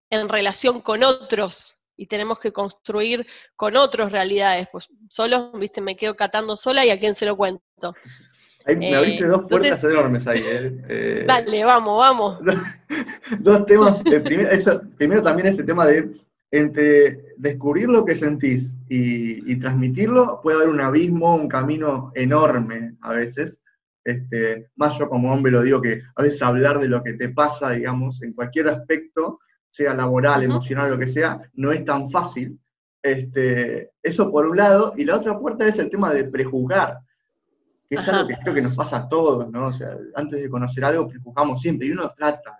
en 0.09 0.27
relación 0.27 0.81
con 0.81 1.03
otros 1.03 1.78
y 1.99 2.07
tenemos 2.07 2.39
que 2.39 2.51
construir 2.53 3.27
con 3.55 3.75
otros 3.75 4.11
realidades. 4.11 4.67
Pues 4.71 4.87
solo, 5.09 5.51
viste, 5.53 5.81
me 5.81 5.95
quedo 5.97 6.15
catando 6.15 6.55
sola 6.55 6.85
y 6.85 6.89
a 6.91 6.99
quién 6.99 7.13
se 7.13 7.25
lo 7.25 7.35
cuento. 7.35 7.93
Ahí 8.65 8.75
me 8.75 8.89
Eh, 8.91 8.95
abriste 8.95 9.25
dos 9.25 9.41
puertas 9.49 9.71
entonces- 9.71 9.91
enormes 9.91 10.27
ahí. 10.27 10.41
eh. 10.45 10.81
Eh, 10.87 11.23
Dale, 11.27 11.63
vamos, 11.65 11.97
vamos. 11.97 12.39
dos 13.39 13.65
temas. 13.65 14.01
eh, 14.05 14.19
primero, 14.21 14.49
eso- 14.49 14.81
primero 14.97 15.21
también 15.21 15.47
este 15.47 15.63
tema 15.63 15.85
de 15.87 16.09
entre 16.51 17.35
descubrir 17.37 17.89
lo 17.89 18.03
que 18.05 18.15
sentís 18.15 18.73
y, 18.89 19.51
y 19.51 19.59
transmitirlo, 19.59 20.39
puede 20.41 20.57
haber 20.57 20.69
un 20.69 20.81
abismo, 20.81 21.35
un 21.35 21.47
camino 21.47 22.11
enorme 22.15 22.95
a 23.01 23.11
veces. 23.13 23.61
Este, 24.03 24.69
más 24.75 24.97
yo 24.97 25.09
como 25.09 25.31
hombre 25.31 25.51
lo 25.51 25.61
digo 25.61 25.81
que 25.81 26.01
a 26.15 26.23
veces 26.23 26.41
hablar 26.41 26.79
de 26.79 26.87
lo 26.87 27.03
que 27.03 27.13
te 27.13 27.29
pasa, 27.29 27.71
digamos, 27.71 28.23
en 28.23 28.33
cualquier 28.33 28.69
aspecto, 28.69 29.39
sea 29.69 29.93
laboral, 29.93 30.41
Ujú. 30.41 30.51
emocional, 30.51 30.89
lo 30.91 30.97
que 30.99 31.07
sea, 31.07 31.39
no 31.53 31.71
es 31.71 31.83
tan 31.85 32.09
fácil. 32.09 32.59
Este, 33.01 33.91
eso 34.03 34.29
por 34.31 34.45
un 34.47 34.57
lado, 34.57 34.93
y 34.97 35.05
la 35.05 35.15
otra 35.15 35.37
puerta 35.39 35.65
es 35.67 35.77
el 35.79 35.89
tema 35.89 36.11
de 36.13 36.25
prejuzgar, 36.25 36.97
que 37.89 37.95
es 37.95 38.01
Ajá. 38.01 38.17
algo 38.17 38.27
que 38.29 38.35
creo 38.43 38.53
que 38.55 38.61
nos 38.61 38.75
pasa 38.75 38.97
a 38.97 39.09
todos, 39.09 39.49
¿no? 39.49 39.67
O 39.67 39.73
sea, 39.73 39.95
antes 40.15 40.41
de 40.41 40.49
conocer 40.49 40.83
algo 40.83 41.07
prejuzgamos 41.07 41.61
siempre, 41.61 41.87
y 41.87 41.91
uno 41.91 42.11
trata, 42.15 42.57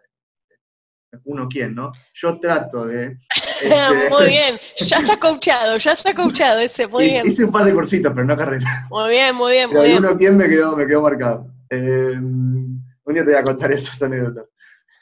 de- 1.11 1.19
uno 1.25 1.47
quién, 1.49 1.75
¿no? 1.75 1.91
Yo 2.13 2.39
trato 2.39 2.85
de... 2.85 3.17
este, 3.61 4.09
muy 4.09 4.27
bien, 4.27 4.59
ya 4.77 4.97
está 4.99 5.17
coachado, 5.17 5.77
ya 5.77 5.91
está 5.93 6.13
coachado 6.13 6.59
ese, 6.59 6.87
muy 6.87 7.05
bien. 7.05 7.27
Hice 7.27 7.43
un 7.43 7.51
par 7.51 7.65
de 7.65 7.73
cursitos, 7.73 8.13
pero 8.13 8.25
no 8.25 8.37
carrera. 8.37 8.87
Muy 8.89 9.09
bien, 9.09 9.35
muy 9.35 9.51
bien, 9.53 9.69
Pero 9.69 9.81
muy 9.81 9.89
bien. 9.89 10.05
uno 10.05 10.17
quién 10.17 10.37
me 10.37 10.47
quedó, 10.47 10.75
me 10.77 10.87
quedó 10.87 11.01
marcado. 11.01 11.51
Eh, 11.69 12.13
un 12.15 13.13
día 13.13 13.25
te 13.25 13.31
voy 13.31 13.39
a 13.39 13.43
contar 13.43 13.71
esas 13.73 14.01
anécdotas. 14.01 14.45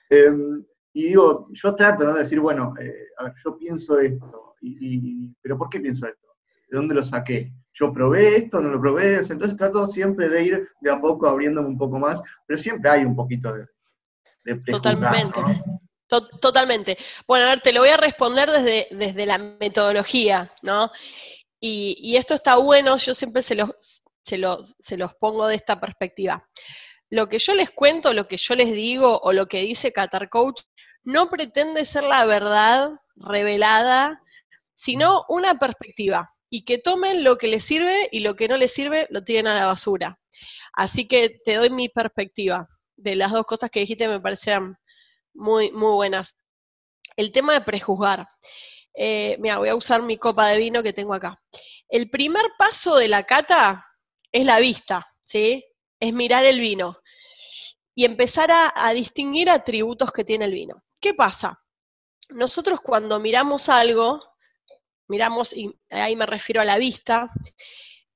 Eh, 0.10 0.32
y 1.00 1.08
digo, 1.10 1.48
yo 1.52 1.76
trato 1.76 2.06
¿no? 2.06 2.14
de 2.14 2.22
decir, 2.22 2.40
bueno, 2.40 2.74
eh, 2.80 3.08
a 3.18 3.26
ver, 3.26 3.34
yo 3.44 3.58
pienso 3.58 4.00
esto, 4.00 4.56
y, 4.62 4.78
y- 5.28 5.36
pero 5.42 5.58
¿por 5.58 5.70
qué 5.70 5.80
pienso 5.80 6.08
esto? 6.08 6.28
¿De 6.70 6.78
dónde 6.78 6.96
lo 6.96 7.04
saqué? 7.04 7.52
¿Yo 7.74 7.94
probé 7.94 8.38
esto, 8.38 8.60
no 8.60 8.70
lo 8.70 8.82
probé? 8.82 9.20
O 9.20 9.24
sea, 9.24 9.34
entonces 9.34 9.58
trato 9.58 9.88
siempre 9.88 10.28
de 10.28 10.44
ir 10.44 10.68
de 10.82 10.92
a 10.92 11.00
poco 11.00 11.28
abriéndome 11.28 11.68
un 11.68 11.78
poco 11.78 12.00
más, 12.00 12.22
pero 12.48 12.58
siempre 12.58 12.90
hay 12.90 13.06
un 13.06 13.16
poquito 13.16 13.54
de, 13.54 13.66
de 14.44 14.56
Totalmente. 14.72 15.40
Totalmente. 16.42 16.98
Bueno, 17.28 17.46
a 17.46 17.50
ver, 17.50 17.62
te 17.62 17.74
lo 17.74 17.82
voy 17.82 17.90
a 17.90 17.98
responder 17.98 18.50
desde, 18.50 18.88
desde 18.92 19.26
la 19.26 19.38
metodología, 19.38 20.52
¿no? 20.62 20.90
Y, 21.60 21.98
y 22.00 22.16
esto 22.16 22.34
está 22.34 22.56
bueno, 22.56 22.98
yo 22.98 23.14
siempre 23.14 23.42
se 23.42 23.56
los, 23.56 24.02
se, 24.24 24.38
los, 24.38 24.76
se 24.80 24.96
los 24.98 25.14
pongo 25.16 25.48
de 25.48 25.56
esta 25.56 25.80
perspectiva. 25.80 26.48
Lo 27.10 27.28
que 27.28 27.40
yo 27.40 27.54
les 27.54 27.72
cuento, 27.72 28.14
lo 28.14 28.28
que 28.28 28.38
yo 28.38 28.56
les 28.56 28.72
digo 28.72 29.20
o 29.20 29.34
lo 29.34 29.48
que 29.48 29.62
dice 29.62 29.92
Qatar 29.92 30.30
Coach, 30.30 30.62
no 31.08 31.30
pretende 31.30 31.86
ser 31.86 32.04
la 32.04 32.26
verdad 32.26 33.00
revelada, 33.16 34.22
sino 34.76 35.24
una 35.30 35.58
perspectiva. 35.58 36.36
Y 36.50 36.66
que 36.66 36.80
tomen 36.80 37.24
lo 37.24 37.38
que 37.38 37.48
les 37.48 37.64
sirve 37.64 38.10
y 38.12 38.20
lo 38.20 38.36
que 38.36 38.50
no 38.50 38.58
les 38.58 38.74
sirve 38.74 39.08
lo 39.10 39.24
tiren 39.24 39.48
a 39.48 39.56
la 39.56 39.68
basura. 39.68 40.20
Así 40.74 41.08
que 41.08 41.40
te 41.46 41.56
doy 41.56 41.70
mi 41.70 41.88
perspectiva 41.88 42.68
de 42.98 43.16
las 43.16 43.32
dos 43.32 43.46
cosas 43.46 43.72
que 43.72 43.80
dijiste, 43.80 44.10
me 44.10 44.20
parecieron 44.20 44.78
muy, 45.34 45.72
muy 45.72 45.94
buenas. 45.94 46.36
El 47.16 47.32
tema 47.32 47.54
de 47.54 47.62
prejuzgar. 47.62 48.28
Eh, 48.94 49.38
mira, 49.40 49.60
voy 49.60 49.70
a 49.70 49.76
usar 49.76 50.02
mi 50.02 50.18
copa 50.18 50.48
de 50.48 50.58
vino 50.58 50.84
que 50.84 50.92
tengo 50.92 51.14
acá. 51.14 51.42
El 51.88 52.10
primer 52.10 52.44
paso 52.58 52.98
de 52.98 53.08
la 53.08 53.24
cata 53.24 53.88
es 54.30 54.44
la 54.44 54.60
vista, 54.60 55.08
¿sí? 55.24 55.64
Es 56.02 56.12
mirar 56.12 56.44
el 56.44 56.60
vino 56.60 56.98
y 57.96 58.04
empezar 58.04 58.52
a, 58.52 58.74
a 58.76 58.94
distinguir 58.94 59.50
atributos 59.50 60.12
que 60.12 60.26
tiene 60.26 60.44
el 60.44 60.52
vino. 60.52 60.84
¿Qué 61.00 61.14
pasa? 61.14 61.64
Nosotros 62.30 62.82
cuando 62.82 63.20
miramos 63.20 63.70
algo, 63.70 64.22
miramos, 65.08 65.54
y 65.54 65.74
ahí 65.90 66.16
me 66.16 66.26
refiero 66.26 66.62
a 66.62 66.66
la 66.66 66.78
vista, 66.78 67.32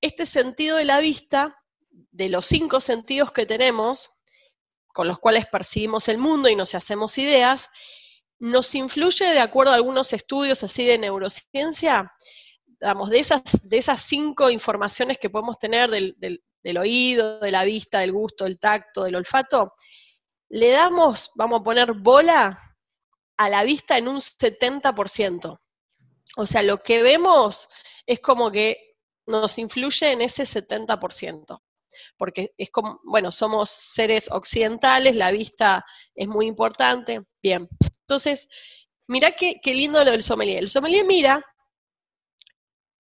este 0.01 0.25
sentido 0.25 0.77
de 0.77 0.85
la 0.85 0.99
vista, 0.99 1.57
de 1.89 2.29
los 2.29 2.45
cinco 2.45 2.81
sentidos 2.81 3.31
que 3.31 3.45
tenemos, 3.45 4.11
con 4.87 5.07
los 5.07 5.19
cuales 5.19 5.45
percibimos 5.47 6.09
el 6.09 6.17
mundo 6.17 6.49
y 6.49 6.55
nos 6.55 6.75
hacemos 6.75 7.17
ideas, 7.17 7.69
nos 8.39 8.73
influye 8.75 9.25
de 9.25 9.39
acuerdo 9.39 9.71
a 9.71 9.75
algunos 9.75 10.11
estudios 10.13 10.63
así 10.63 10.83
de 10.83 10.97
neurociencia, 10.97 12.11
digamos, 12.65 13.09
de 13.11 13.19
esas, 13.19 13.41
de 13.61 13.77
esas 13.77 14.01
cinco 14.01 14.49
informaciones 14.49 15.19
que 15.19 15.29
podemos 15.29 15.59
tener 15.59 15.89
del, 15.89 16.15
del- 16.17 16.43
del 16.63 16.77
oído, 16.77 17.39
de 17.39 17.49
la 17.51 17.63
vista, 17.63 17.99
del 17.99 18.11
gusto, 18.11 18.43
del 18.43 18.59
tacto, 18.59 19.03
del 19.03 19.15
olfato, 19.15 19.73
le 20.49 20.69
damos, 20.69 21.31
vamos 21.35 21.61
a 21.61 21.63
poner 21.63 21.93
bola 21.93 22.70
a 23.43 23.49
la 23.49 23.63
vista 23.63 23.97
en 23.97 24.07
un 24.07 24.17
70%. 24.17 25.59
O 26.37 26.45
sea, 26.45 26.63
lo 26.63 26.81
que 26.83 27.03
vemos 27.03 27.69
es 28.05 28.19
como 28.19 28.51
que 28.51 28.95
nos 29.25 29.57
influye 29.57 30.11
en 30.11 30.21
ese 30.21 30.43
70% 30.43 31.61
porque 32.17 32.53
es 32.57 32.71
como, 32.71 32.99
bueno, 33.03 33.31
somos 33.31 33.69
seres 33.69 34.29
occidentales, 34.31 35.15
la 35.15 35.31
vista 35.31 35.85
es 36.15 36.27
muy 36.27 36.47
importante. 36.47 37.23
Bien, 37.41 37.67
entonces, 38.01 38.47
mirá 39.07 39.31
qué, 39.31 39.59
qué 39.61 39.73
lindo 39.73 40.03
lo 40.03 40.11
del 40.11 40.23
sommelier. 40.23 40.59
El 40.59 40.69
sommelier 40.69 41.05
mira 41.05 41.43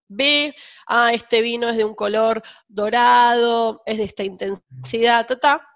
ve, 0.09 0.55
ah, 0.87 1.13
este 1.13 1.41
vino 1.41 1.69
es 1.69 1.77
de 1.77 1.85
un 1.85 1.95
color 1.95 2.43
dorado, 2.67 3.83
es 3.87 3.99
de 3.99 4.05
esta 4.05 4.25
intensidad, 4.25 5.27
ta, 5.27 5.39
ta. 5.39 5.69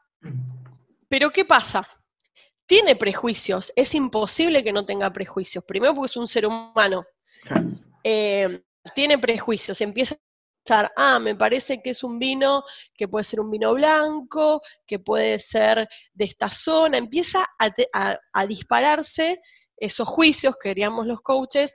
Pero 1.08 1.30
¿qué 1.30 1.44
pasa? 1.44 1.88
Tiene 2.66 2.96
prejuicios, 2.96 3.72
es 3.76 3.94
imposible 3.94 4.64
que 4.64 4.72
no 4.72 4.86
tenga 4.86 5.12
prejuicios. 5.12 5.64
Primero 5.64 5.94
porque 5.94 6.10
es 6.10 6.16
un 6.16 6.28
ser 6.28 6.46
humano. 6.46 7.04
Eh, 8.02 8.62
tiene 8.94 9.18
prejuicios, 9.18 9.80
empieza 9.80 10.14
a 10.14 10.18
pensar, 10.62 10.92
ah, 10.96 11.18
me 11.18 11.34
parece 11.34 11.82
que 11.82 11.90
es 11.90 12.02
un 12.02 12.18
vino 12.18 12.64
que 12.94 13.08
puede 13.08 13.24
ser 13.24 13.40
un 13.40 13.50
vino 13.50 13.74
blanco, 13.74 14.62
que 14.86 14.98
puede 14.98 15.38
ser 15.38 15.88
de 16.12 16.24
esta 16.24 16.50
zona, 16.50 16.98
empieza 16.98 17.46
a, 17.58 18.46
dispararse 18.46 19.40
esos 19.76 20.08
juicios 20.08 20.54
que 20.56 20.70
queríamos 20.70 21.06
los 21.06 21.20
coaches 21.20 21.74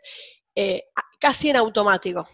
eh, 0.55 0.83
casi 1.19 1.49
en 1.49 1.57
automático. 1.57 2.27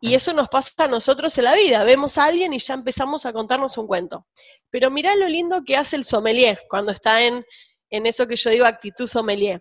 Y 0.00 0.14
eso 0.14 0.34
nos 0.34 0.50
pasa 0.50 0.84
a 0.84 0.86
nosotros 0.86 1.36
en 1.38 1.44
la 1.44 1.54
vida. 1.54 1.82
Vemos 1.82 2.18
a 2.18 2.24
alguien 2.24 2.52
y 2.52 2.58
ya 2.58 2.74
empezamos 2.74 3.24
a 3.24 3.32
contarnos 3.32 3.78
un 3.78 3.86
cuento. 3.86 4.26
Pero 4.68 4.90
mirá 4.90 5.16
lo 5.16 5.26
lindo 5.28 5.64
que 5.64 5.78
hace 5.78 5.96
el 5.96 6.04
sommelier 6.04 6.60
cuando 6.68 6.92
está 6.92 7.22
en, 7.22 7.42
en 7.90 8.06
eso 8.06 8.26
que 8.26 8.36
yo 8.36 8.50
digo 8.50 8.66
actitud 8.66 9.06
sommelier. 9.06 9.60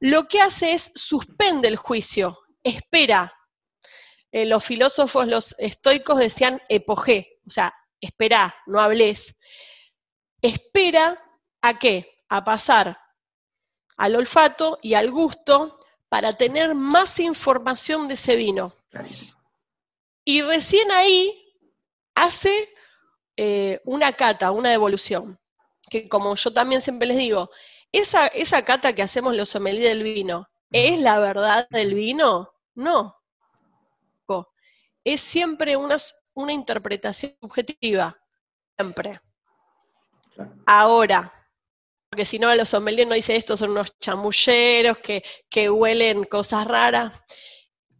Lo 0.00 0.28
que 0.28 0.40
hace 0.40 0.72
es 0.72 0.92
suspende 0.94 1.68
el 1.68 1.76
juicio, 1.76 2.38
espera. 2.62 3.34
Eh, 4.30 4.46
los 4.46 4.64
filósofos, 4.64 5.26
los 5.26 5.54
estoicos 5.58 6.18
decían 6.18 6.62
epogé, 6.68 7.38
o 7.46 7.50
sea, 7.50 7.74
espera, 8.00 8.54
no 8.66 8.80
hables. 8.80 9.34
Espera 10.42 11.22
a 11.62 11.78
qué? 11.78 12.22
A 12.28 12.44
pasar 12.44 12.98
al 13.96 14.14
olfato 14.14 14.78
y 14.80 14.94
al 14.94 15.10
gusto 15.10 15.80
para 16.08 16.36
tener 16.36 16.74
más 16.74 17.18
información 17.18 18.08
de 18.08 18.14
ese 18.14 18.36
vino. 18.36 18.74
Y 20.24 20.42
recién 20.42 20.90
ahí 20.90 21.54
hace 22.14 22.72
eh, 23.36 23.80
una 23.84 24.12
cata, 24.12 24.50
una 24.50 24.70
devolución, 24.70 25.37
que 25.90 26.08
como 26.08 26.34
yo 26.34 26.52
también 26.52 26.80
siempre 26.80 27.08
les 27.08 27.16
digo, 27.16 27.50
esa, 27.92 28.26
esa 28.28 28.64
cata 28.64 28.94
que 28.94 29.02
hacemos 29.02 29.34
los 29.34 29.48
sommeliers 29.48 29.88
del 29.88 30.02
vino, 30.02 30.48
¿es 30.70 30.98
la 30.98 31.18
verdad 31.18 31.66
del 31.70 31.94
vino? 31.94 32.52
No. 32.74 33.18
Es 35.04 35.22
siempre 35.22 35.74
una, 35.74 35.96
una 36.34 36.52
interpretación 36.52 37.34
subjetiva, 37.40 38.14
siempre. 38.76 39.20
Ahora, 40.66 41.32
porque 42.10 42.26
si 42.26 42.38
no, 42.38 42.54
los 42.54 42.68
sommeliers 42.68 43.08
no 43.08 43.14
dicen 43.14 43.36
estos 43.36 43.60
son 43.60 43.70
unos 43.70 43.98
chamulleros 43.98 44.98
que, 44.98 45.22
que 45.48 45.70
huelen 45.70 46.24
cosas 46.24 46.66
raras. 46.66 47.12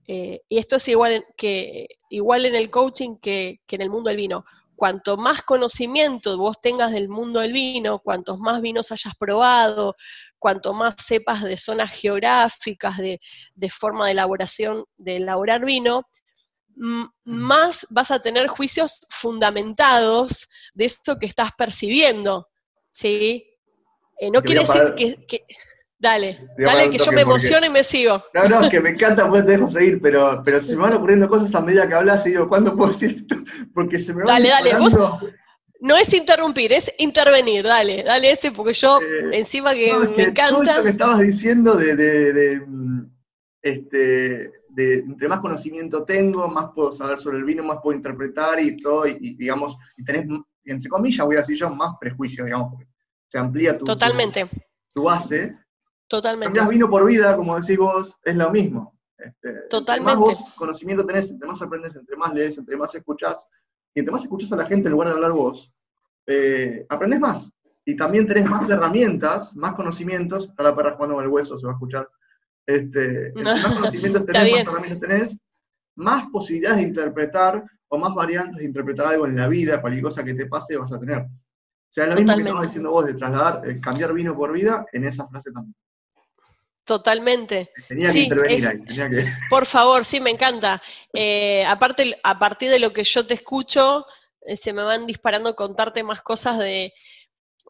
Eh, 0.07 0.42
y 0.48 0.59
esto 0.59 0.77
es 0.77 0.88
igual, 0.88 1.24
que, 1.37 1.87
igual 2.09 2.46
en 2.46 2.55
el 2.55 2.70
coaching 2.70 3.16
que, 3.16 3.61
en 3.68 3.81
el 3.81 3.90
mundo 3.90 4.09
del 4.09 4.16
vino. 4.16 4.44
Cuanto 4.79 5.17
más 5.17 5.43
conocimiento 5.43 6.38
vos 6.38 6.61
tengas 6.61 6.93
del 6.93 7.09
mundo 7.09 7.41
del 7.41 7.53
vino, 7.53 7.99
cuantos 7.99 8.38
más 8.38 8.62
vinos 8.62 8.93
hayas 8.93 9.17
probado, 9.17 9.97
cuanto 10.38 10.73
más 10.73 10.95
sepas 11.05 11.43
de 11.43 11.57
zonas 11.57 11.91
geográficas, 11.91 12.97
de, 12.97 13.19
forma 13.71 14.07
de 14.07 14.12
elaboración, 14.12 14.85
de 14.97 15.17
elaborar 15.17 15.64
vino, 15.64 16.05
más 17.25 17.88
vas 17.91 18.12
a 18.12 18.21
tener 18.21 18.47
juicios 18.47 19.05
fundamentados 19.11 20.49
de 20.75 20.85
esto 20.85 21.19
que 21.19 21.27
estás 21.27 21.51
percibiendo. 21.59 22.49
¿sí? 22.93 23.51
Eh, 24.21 24.31
no 24.31 24.43
quiere 24.43 24.61
decir 24.61 24.95
que 25.27 25.45
Dale, 26.00 26.48
dale, 26.56 26.90
que 26.90 26.98
yo 26.98 27.11
me 27.11 27.22
emociono 27.22 27.66
y 27.66 27.70
me 27.70 27.82
sigo. 27.82 28.22
No, 28.32 28.48
no, 28.48 28.62
es 28.62 28.70
que 28.70 28.80
me 28.80 28.90
encanta, 28.90 29.28
pues 29.28 29.44
te 29.44 29.52
dejo 29.52 29.68
seguir, 29.68 30.00
pero, 30.00 30.42
pero 30.44 30.61
se 30.61 30.76
me 30.76 30.82
van 30.82 30.92
ocurriendo 30.92 31.28
cosas 31.28 31.52
a 31.56 31.61
medida 31.61 31.88
que 31.88 31.94
hablas 31.94 32.24
y 32.24 32.30
digo, 32.30 32.48
¿cuándo 32.48 32.76
puedo 32.76 32.92
decir 32.92 33.16
esto? 33.16 33.34
Porque 33.74 33.98
se 33.98 34.14
me 34.14 34.22
va 34.22 34.34
Dale, 34.34 34.48
dale, 34.48 34.78
vos 34.78 34.96
no 35.80 35.96
es 35.96 36.12
interrumpir, 36.12 36.72
es 36.72 36.90
intervenir, 36.98 37.64
dale, 37.64 38.02
dale 38.02 38.32
ese, 38.32 38.52
porque 38.52 38.72
yo, 38.72 39.00
eh, 39.00 39.30
encima 39.32 39.74
que 39.74 39.92
me 40.16 40.22
encanta. 40.24 40.48
Todo 40.48 40.62
esto 40.62 40.82
que 40.82 40.90
estabas 40.90 41.18
diciendo 41.20 41.74
de, 41.74 41.94
de, 41.94 42.32
de, 42.32 42.62
este, 43.62 44.52
de, 44.70 44.94
entre 44.98 45.28
más 45.28 45.40
conocimiento 45.40 46.04
tengo, 46.04 46.48
más 46.48 46.70
puedo 46.74 46.92
saber 46.92 47.18
sobre 47.18 47.38
el 47.38 47.44
vino, 47.44 47.62
más 47.62 47.78
puedo 47.82 47.96
interpretar 47.96 48.61
y 48.61 48.76
todo, 48.78 49.06
y, 49.06 49.37
digamos, 49.37 49.76
y 49.96 50.04
tenés, 50.04 50.26
entre 50.64 50.90
comillas, 50.90 51.24
voy 51.24 51.37
a 51.37 51.40
decir 51.40 51.56
yo, 51.56 51.70
más 51.70 51.94
prejuicios, 52.00 52.46
digamos, 52.46 52.72
porque 52.72 52.88
se 53.28 53.38
amplía 53.38 53.78
tu, 53.78 53.84
Totalmente. 53.84 54.48
tu 54.92 55.04
base, 55.04 55.56
Totalmente. 56.09 56.47
Cambias 56.47 56.68
vino 56.68 56.88
por 56.88 57.07
vida, 57.07 57.37
como 57.37 57.61
decís 57.61 57.77
vos, 57.77 58.16
es 58.25 58.35
lo 58.35 58.51
mismo. 58.51 58.99
Este, 59.18 59.53
Totalmente. 59.68 60.12
Entre 60.12 60.27
más 60.27 60.38
vos 60.40 60.55
conocimiento 60.57 61.05
tenés, 61.05 61.31
entre 61.31 61.49
más 61.49 61.61
aprendes, 61.61 61.94
entre 61.94 62.16
más 62.16 62.33
lees, 62.33 62.57
entre 62.57 62.77
más 62.77 62.94
escuchás, 62.94 63.47
y 63.94 64.01
entre 64.01 64.12
más 64.12 64.23
escuchás 64.23 64.53
a 64.53 64.57
la 64.57 64.66
gente 64.66 64.88
en 64.88 64.92
lugar 64.92 65.09
de 65.09 65.14
hablar 65.14 65.33
vos, 65.33 65.73
eh, 66.27 66.87
aprendes 66.88 67.21
más. 67.21 67.51
Y 67.85 67.97
también 67.97 68.27
tenés 68.27 68.49
más 68.49 68.68
herramientas, 68.68 69.55
más 69.57 69.75
conocimientos, 69.75 70.47
está 70.49 70.62
la 70.62 70.77
perra 70.77 70.94
jugando 70.94 71.16
con 71.16 71.25
el 71.25 71.31
hueso, 71.31 71.59
se 71.59 71.66
va 71.66 71.73
a 71.73 71.75
escuchar. 71.75 72.09
Este, 72.66 73.33
más 73.42 73.75
conocimientos 73.75 74.25
tenés, 74.27 74.53
más 74.53 74.66
herramientas 74.66 75.01
tenés, 75.01 75.38
más 75.97 76.27
posibilidades 76.31 76.79
de 76.79 76.88
interpretar 76.88 77.64
o 77.88 77.99
más 77.99 78.14
variantes 78.14 78.59
de 78.59 78.64
interpretar 78.64 79.07
algo 79.09 79.27
en 79.27 79.37
la 79.37 79.49
vida, 79.49 79.81
cualquier 79.81 80.05
cosa 80.05 80.25
que 80.25 80.35
te 80.35 80.47
pase 80.47 80.77
vas 80.77 80.92
a 80.92 81.01
tener. 81.01 81.18
O 81.18 81.90
sea, 81.90 82.05
es 82.05 82.11
lo 82.11 82.16
mismo 82.16 82.35
que 82.35 82.42
estabas 82.42 82.62
diciendo 82.62 82.90
vos 82.90 83.07
de 83.07 83.14
trasladar, 83.14 83.68
eh, 83.68 83.81
cambiar 83.81 84.12
vino 84.12 84.37
por 84.37 84.53
vida 84.53 84.85
en 84.92 85.05
esa 85.05 85.27
frase 85.27 85.51
también. 85.51 85.75
Totalmente. 86.88 87.70
Tenía 87.87 88.11
que 88.11 88.20
intervenir 88.20 88.66
ahí. 88.66 88.79
Tenía 88.83 89.11
que... 89.11 89.27
Por 89.51 89.66
favor, 89.66 90.07
sí, 90.07 90.20
me 90.20 90.31
encanta. 90.31 90.83
Eh, 91.12 91.62
aparte, 91.66 92.18
a 92.24 92.38
partir 92.38 92.70
de 92.70 92.79
lo 92.79 92.94
que 92.94 93.05
yo 93.05 93.27
te 93.27 93.35
escucho, 93.35 94.07
eh, 94.40 94.57
se 94.57 94.72
me 94.72 94.83
van 94.83 95.05
disparando 95.05 95.55
contarte 95.55 96.03
más 96.03 96.22
cosas 96.22 96.57
de, 96.57 96.94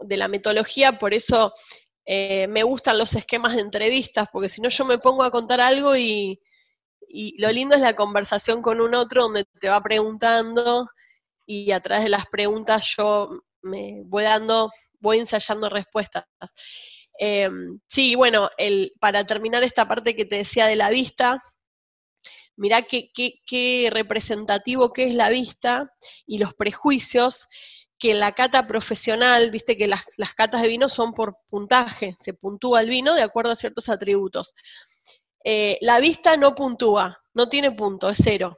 la 0.08 0.28
metodología, 0.28 1.00
por 1.00 1.14
eso 1.14 1.52
eh, 2.06 2.46
me 2.46 2.62
gustan 2.62 2.96
los 2.96 3.12
esquemas 3.16 3.56
de 3.56 3.62
entrevistas, 3.62 4.28
porque 4.32 4.48
si 4.48 4.60
no 4.60 4.68
yo 4.68 4.84
me 4.84 4.98
pongo 4.98 5.24
a 5.24 5.32
contar 5.32 5.60
algo 5.60 5.96
y, 5.96 6.40
y 7.08 7.36
lo 7.42 7.50
lindo 7.50 7.74
es 7.74 7.80
la 7.80 7.96
conversación 7.96 8.62
con 8.62 8.80
un 8.80 8.94
otro 8.94 9.24
donde 9.24 9.46
te 9.58 9.68
va 9.68 9.82
preguntando 9.82 10.86
y 11.44 11.72
a 11.72 11.80
través 11.80 12.04
de 12.04 12.10
las 12.10 12.26
preguntas 12.26 12.94
yo 12.96 13.30
me 13.62 14.02
voy 14.04 14.22
dando, 14.22 14.70
voy 15.00 15.18
ensayando 15.18 15.68
respuestas. 15.68 16.24
Em, 17.18 17.80
sí, 17.88 18.14
bueno, 18.14 18.48
el, 18.56 18.92
para 19.00 19.26
terminar 19.26 19.64
esta 19.64 19.88
parte 19.88 20.14
que 20.14 20.24
te 20.24 20.36
decía 20.36 20.66
de 20.68 20.76
la 20.76 20.88
vista, 20.88 21.42
mirá 22.56 22.82
qué, 22.82 23.10
qué, 23.12 23.88
representativo 23.92 24.92
que 24.92 25.08
es 25.08 25.14
la 25.14 25.28
vista 25.28 25.92
y 26.26 26.38
los 26.38 26.54
prejuicios 26.54 27.48
que 27.98 28.12
en 28.12 28.20
la 28.20 28.32
cata 28.32 28.68
profesional, 28.68 29.50
viste 29.50 29.76
que 29.76 29.88
las, 29.88 30.06
catas 30.36 30.62
de 30.62 30.68
vino 30.68 30.88
son 30.88 31.12
por 31.12 31.38
puntaje, 31.48 32.14
se 32.16 32.32
puntúa 32.34 32.80
el 32.80 32.88
vino 32.88 33.14
de 33.14 33.22
acuerdo 33.22 33.50
a 33.50 33.56
ciertos 33.56 33.88
atributos. 33.88 34.54
Eh, 35.42 35.78
la 35.80 35.98
vista 35.98 36.36
no 36.36 36.54
puntúa, 36.54 37.20
no 37.34 37.48
tiene 37.48 37.72
punto, 37.72 38.08
es 38.08 38.18
cero. 38.22 38.56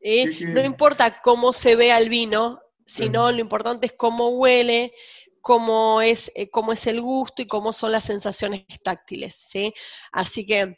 ¿Eh? 0.00 0.26
No 0.46 0.62
importa 0.62 1.20
cómo 1.20 1.52
se 1.52 1.74
vea 1.74 1.98
el 1.98 2.08
vino, 2.08 2.60
sino 2.86 3.30
lo 3.32 3.38
importante 3.38 3.86
es 3.86 3.92
cómo 3.92 4.28
huele, 4.30 4.92
cómo 5.40 6.00
es, 6.00 6.30
eh, 6.34 6.50
cómo 6.50 6.72
es 6.72 6.86
el 6.86 7.00
gusto 7.00 7.42
y 7.42 7.46
cómo 7.46 7.72
son 7.72 7.92
las 7.92 8.04
sensaciones 8.04 8.64
táctiles. 8.82 9.34
¿sí? 9.34 9.74
Así 10.12 10.46
que 10.46 10.76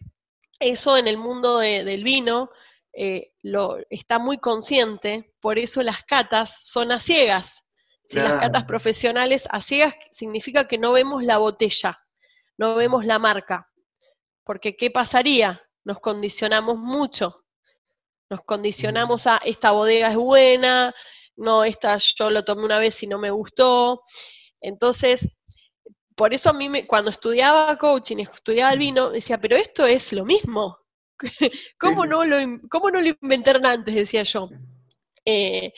eso 0.58 0.96
en 0.96 1.08
el 1.08 1.18
mundo 1.18 1.58
del 1.58 2.04
vino 2.04 2.50
eh, 2.92 3.32
lo, 3.42 3.78
está 3.90 4.18
muy 4.18 4.38
consciente, 4.38 5.34
por 5.40 5.58
eso 5.58 5.82
las 5.82 6.02
catas 6.02 6.62
son 6.64 6.92
a 6.92 7.00
ciegas. 7.00 7.64
Las 8.10 8.34
catas 8.34 8.64
profesionales 8.64 9.48
a 9.50 9.62
ciegas 9.62 9.94
significa 10.10 10.68
que 10.68 10.76
no 10.76 10.92
vemos 10.92 11.24
la 11.24 11.38
botella, 11.38 11.98
no 12.58 12.74
vemos 12.74 13.06
la 13.06 13.18
marca. 13.18 13.70
Porque 14.44 14.76
¿qué 14.76 14.90
pasaría? 14.90 15.62
Nos 15.82 15.98
condicionamos 15.98 16.76
mucho. 16.76 17.46
Nos 18.28 18.42
condicionamos 18.42 19.26
a 19.26 19.38
esta 19.38 19.70
bodega 19.70 20.08
es 20.08 20.16
buena, 20.16 20.94
no, 21.36 21.64
esta 21.64 21.96
yo 21.96 22.30
lo 22.30 22.44
tomé 22.44 22.64
una 22.64 22.78
vez 22.78 23.02
y 23.02 23.06
no 23.06 23.18
me 23.18 23.30
gustó. 23.30 24.02
Entonces, 24.62 25.28
por 26.14 26.32
eso 26.32 26.50
a 26.50 26.52
mí 26.52 26.68
me, 26.68 26.86
cuando 26.86 27.10
estudiaba 27.10 27.76
coaching, 27.76 28.18
estudiaba 28.18 28.72
el 28.72 28.78
vino, 28.78 29.10
decía, 29.10 29.38
pero 29.38 29.56
esto 29.56 29.84
es 29.86 30.12
lo 30.12 30.24
mismo. 30.24 30.78
¿Cómo, 31.78 32.06
no, 32.06 32.24
lo, 32.24 32.36
¿Cómo 32.70 32.90
no 32.90 33.00
lo 33.00 33.08
inventaron 33.08 33.66
antes? 33.66 33.94
Decía 33.94 34.22
yo. 34.22 34.48
Eh, 35.24 35.72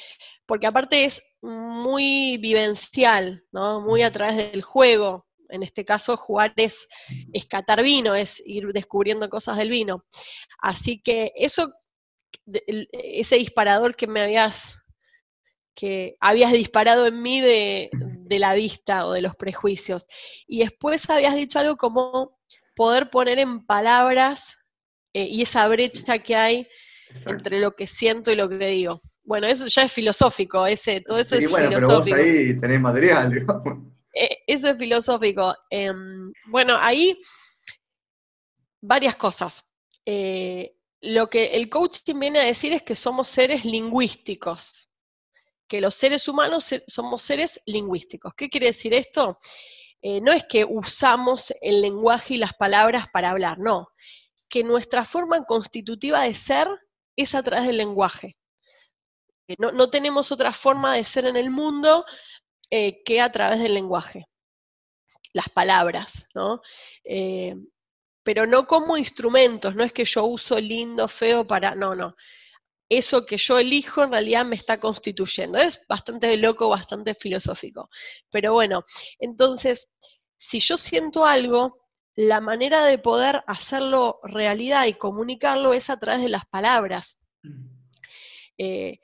porque 0.47 0.67
aparte 0.67 1.05
es 1.05 1.23
muy 1.41 2.39
vivencial, 2.39 3.45
¿no? 3.53 3.81
Muy 3.81 4.03
a 4.03 4.13
través 4.13 4.37
del 4.37 4.63
juego. 4.63 5.27
En 5.49 5.63
este 5.63 5.85
caso, 5.85 6.17
jugar 6.17 6.53
es, 6.57 6.89
escatar 7.33 7.83
vino, 7.83 8.15
es 8.15 8.43
ir 8.45 8.73
descubriendo 8.73 9.29
cosas 9.29 9.57
del 9.57 9.71
vino. 9.71 10.05
Así 10.59 11.01
que 11.01 11.33
eso, 11.37 11.73
ese 12.93 13.37
disparador 13.37 13.97
que 13.97 14.07
me 14.07 14.23
habías 14.23 14.77
que 15.75 16.17
habías 16.21 16.53
disparado 16.53 17.07
en 17.07 17.21
mí 17.21 17.41
de, 17.41 17.91
la 18.29 18.55
vista 18.55 19.07
o 19.07 19.13
de 19.13 19.23
los 19.23 19.37
prejuicios. 19.37 20.07
Y 20.47 20.61
después 20.61 21.09
habías 21.11 21.35
dicho 21.35 21.59
algo 21.59 21.77
como 21.77 22.39
poder 22.75 23.11
poner 23.11 23.39
en 23.39 23.65
palabras 23.65 24.57
eh, 25.13 25.25
y 25.25 25.43
esa 25.43 25.67
brecha 25.69 26.19
que 26.19 26.37
hay 26.37 26.69
entre 27.27 27.61
lo 27.61 27.77
que 27.77 27.87
siento 27.87 28.33
y 28.33 28.37
lo 28.37 28.49
que 28.49 28.67
digo. 28.67 29.01
Bueno, 29.23 29.47
eso 29.47 29.67
ya 29.67 29.83
es 29.83 29.93
filosófico, 29.93 30.67
ese, 30.67 31.01
todo 31.01 31.19
eso 31.19 31.37
sí, 31.37 31.45
es 31.45 31.51
bueno, 31.51 31.69
filosófico. 31.69 32.17
pero 32.17 32.17
vos 32.17 32.37
ahí 32.37 32.61
tenés 32.61 32.81
material, 32.81 33.33
digamos. 33.33 33.95
Eh, 34.13 34.45
eso 34.47 34.69
es 34.69 34.79
filosófico. 34.79 35.57
Em, 35.71 36.33
bueno, 36.47 36.77
ahí 36.79 37.19
varias 38.81 39.17
cosas. 39.17 39.65
Eh, 40.07 40.77
lo 41.01 41.29
que 41.29 41.47
el 41.47 41.69
coaching 41.69 42.19
viene 42.19 42.41
a 42.41 42.45
decir 42.45 42.73
es 42.73 42.83
que 42.83 42.95
somos 42.95 43.29
seres 43.29 43.65
lingüísticos, 43.65 44.89
que 45.69 45.81
los 45.81 45.95
seres 45.95 46.29
humanos 46.29 46.75
somos 46.87 47.23
seres 47.23 47.61
lingüísticos. 47.67 48.35
¿Qué 48.35 48.49
quiere 48.49 48.69
decir 48.69 48.95
esto? 48.95 49.39
Eh, 50.03 50.21
no 50.21 50.33
es 50.33 50.45
que 50.45 50.65
usamos 50.65 51.53
el 51.63 51.81
lenguaje 51.81 52.35
y 52.35 52.39
las 52.39 52.53
palabras 52.55 53.07
para 53.13 53.31
hablar, 53.31 53.59
no, 53.59 53.89
que 54.49 54.63
nuestra 54.63 55.05
forma 55.05 55.45
constitutiva 55.45 56.23
de 56.23 56.35
ser 56.35 56.69
es 57.17 57.35
a 57.35 57.43
través 57.43 57.67
del 57.67 57.79
lenguaje. 57.79 58.37
Eh, 59.49 59.57
no, 59.59 59.91
tenemos 59.91 60.31
otra 60.33 60.53
forma 60.53 60.95
de 60.95 61.05
ser 61.05 61.27
en 61.27 61.37
el 61.37 61.51
mundo 61.51 62.05
que 62.71 63.21
a 63.21 63.31
través 63.31 63.61
del 63.61 63.73
lenguaje, 63.73 64.27
las 65.33 65.49
palabras, 65.49 66.27
¿no? 66.35 66.61
pero 68.25 68.47
no 68.47 68.67
como 68.67 68.97
instrumentos, 68.97 69.77
no 69.77 69.85
es 69.85 69.93
que 69.93 70.05
yo 70.05 70.25
uso 70.25 70.59
lindo, 70.59 71.07
feo 71.07 71.47
para, 71.47 71.77
no, 71.77 71.95
no. 71.95 72.17
Eso 72.89 73.25
que 73.25 73.39
yo 73.39 73.59
elijo 73.59 74.03
en 74.03 74.13
realidad 74.13 74.45
me 74.45 74.57
está 74.57 74.79
constituyendo. 74.79 75.59
Es 75.59 75.81
bastante 75.89 76.37
loco, 76.37 76.69
bastante 76.69 77.15
filosófico. 77.15 77.89
Pero 78.31 78.53
bueno, 78.53 78.85
entonces, 79.19 79.89
si 80.37 80.61
yo 80.61 80.77
siento 80.77 81.25
algo, 81.25 81.81
la 82.15 82.41
manera 82.41 82.85
de 82.85 82.99
poder 82.99 83.43
hacerlo 83.47 84.21
realidad 84.23 84.87
y 84.87 84.95
comunicarlo 84.95 85.73
es 85.75 85.91
a 85.91 85.99
través 85.99 86.23
de 86.23 86.29
las 86.29 86.45
palabras. 86.47 87.19
Eh, 88.59 89.01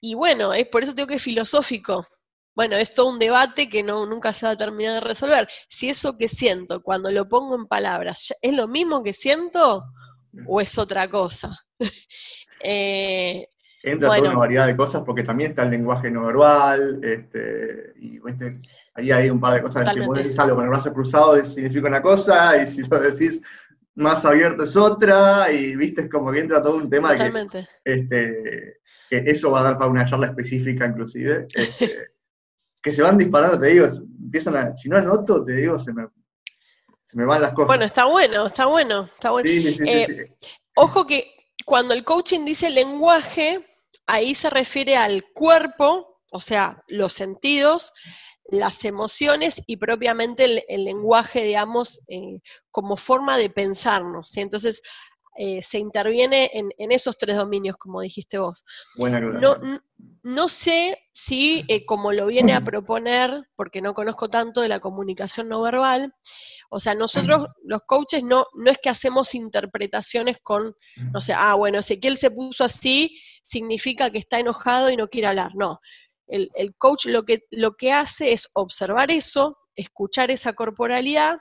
y 0.00 0.14
bueno, 0.14 0.52
es 0.52 0.66
por 0.68 0.82
eso 0.82 0.94
tengo 0.94 1.06
que 1.06 1.18
filosófico, 1.18 2.06
bueno, 2.54 2.76
es 2.76 2.92
todo 2.94 3.08
un 3.08 3.18
debate 3.18 3.68
que 3.68 3.82
no, 3.82 4.04
nunca 4.06 4.32
se 4.32 4.44
va 4.44 4.52
a 4.52 4.56
terminar 4.56 4.94
de 4.94 5.00
resolver. 5.00 5.48
Si 5.68 5.88
eso 5.88 6.18
que 6.18 6.28
siento, 6.28 6.82
cuando 6.82 7.10
lo 7.10 7.28
pongo 7.28 7.54
en 7.54 7.66
palabras, 7.66 8.34
¿es 8.42 8.54
lo 8.54 8.68
mismo 8.68 9.02
que 9.02 9.14
siento 9.14 9.84
o 10.46 10.60
es 10.60 10.76
otra 10.76 11.08
cosa? 11.08 11.56
eh, 12.62 13.48
Entra 13.82 14.08
toda 14.08 14.30
una 14.30 14.38
variedad 14.38 14.66
de 14.66 14.76
cosas 14.76 15.02
porque 15.06 15.22
también 15.22 15.50
está 15.50 15.62
el 15.62 15.70
lenguaje 15.70 16.10
no 16.10 16.26
verbal, 16.26 17.00
este, 17.02 17.94
y 17.98 18.20
ahí 18.94 19.10
hay 19.10 19.30
un 19.30 19.40
par 19.40 19.54
de 19.54 19.62
cosas. 19.62 19.92
Si 19.94 20.00
vos 20.00 20.18
decís 20.18 20.38
algo 20.38 20.56
con 20.56 20.64
el 20.64 20.70
brazo 20.70 20.92
cruzado 20.92 21.42
significa 21.42 21.88
una 21.88 22.02
cosa, 22.02 22.62
y 22.62 22.66
si 22.66 22.82
lo 22.82 23.00
decís 23.00 23.42
más 23.94 24.24
abierto 24.24 24.64
es 24.64 24.76
otra, 24.76 25.50
y 25.50 25.76
viste, 25.76 26.02
es 26.02 26.10
como 26.10 26.30
que 26.30 26.40
entra 26.40 26.62
todo 26.62 26.76
un 26.76 26.90
tema 26.90 27.16
que, 27.16 27.64
este, 27.84 28.80
que 29.08 29.18
eso 29.30 29.50
va 29.50 29.60
a 29.60 29.64
dar 29.64 29.78
para 29.78 29.90
una 29.90 30.04
charla 30.04 30.26
específica 30.26 30.86
inclusive. 30.86 31.46
Este, 31.54 32.10
que 32.82 32.92
se 32.92 33.02
van 33.02 33.18
disparando, 33.18 33.58
te 33.58 33.68
digo, 33.68 33.86
empiezan 33.86 34.56
a, 34.56 34.76
si 34.76 34.88
no 34.88 34.96
anoto, 34.96 35.44
te 35.44 35.54
digo, 35.56 35.78
se 35.78 35.92
me, 35.92 36.06
se 37.02 37.16
me 37.16 37.24
van 37.24 37.42
las 37.42 37.52
cosas. 37.52 37.68
Bueno, 37.68 37.84
está 37.84 38.04
bueno, 38.04 38.46
está 38.46 38.66
bueno, 38.66 39.08
está 39.14 39.30
bueno. 39.30 39.48
Eh, 39.48 40.30
ojo 40.76 41.06
que 41.06 41.39
cuando 41.70 41.94
el 41.94 42.02
coaching 42.02 42.44
dice 42.44 42.68
lenguaje, 42.68 43.64
ahí 44.04 44.34
se 44.34 44.50
refiere 44.50 44.96
al 44.96 45.22
cuerpo, 45.32 46.20
o 46.32 46.40
sea, 46.40 46.82
los 46.88 47.12
sentidos, 47.12 47.92
las 48.48 48.84
emociones 48.84 49.62
y 49.68 49.76
propiamente 49.76 50.64
el, 50.68 50.84
lenguaje, 50.84 51.44
digamos, 51.44 52.00
eh, 52.08 52.40
como 52.72 52.96
forma 52.96 53.38
de 53.38 53.50
pensarnos. 53.50 54.36
Entonces, 54.36 54.82
eh, 55.42 55.62
se 55.62 55.78
interviene 55.78 56.50
en, 56.52 56.92
esos 56.92 57.16
tres 57.16 57.34
dominios, 57.34 57.78
como 57.78 58.02
dijiste 58.02 58.36
vos. 58.36 58.62
no, 58.98 59.56
no, 60.22 60.48
sé 60.50 60.98
si, 61.14 61.64
eh, 61.66 61.86
como 61.86 62.12
lo 62.12 62.26
viene 62.26 62.52
a 62.52 62.60
proponer, 62.60 63.48
porque 63.56 63.80
no 63.80 63.94
conozco 63.94 64.28
tanto 64.28 64.60
de 64.60 64.68
la 64.68 64.80
comunicación 64.80 65.48
no 65.48 65.62
verbal, 65.62 66.12
o 66.68 66.78
sea, 66.78 66.94
nosotros 66.94 67.46
los 67.64 67.80
coaches 67.86 68.22
no, 68.22 68.48
no 68.52 68.70
es 68.70 68.76
que 68.82 68.90
hacemos 68.90 69.34
interpretaciones 69.34 70.36
con, 70.42 70.74
no 71.10 71.22
sé, 71.22 71.32
ah, 71.34 71.54
bueno, 71.54 71.78
Ezequiel 71.78 72.18
se 72.18 72.30
puso 72.30 72.62
así, 72.62 73.18
significa 73.42 74.10
que 74.10 74.18
está 74.18 74.40
enojado 74.40 74.90
y 74.90 74.98
no 74.98 75.08
quiere 75.08 75.28
hablar. 75.28 75.52
No, 75.54 75.80
el, 76.26 76.50
el 76.54 76.74
coach 76.76 77.06
lo 77.06 77.24
que, 77.24 77.44
lo 77.50 77.76
que 77.76 77.94
hace 77.94 78.32
es 78.32 78.50
observar 78.52 79.10
eso, 79.10 79.56
escuchar 79.74 80.30
esa 80.30 80.52
corporalidad 80.52 81.38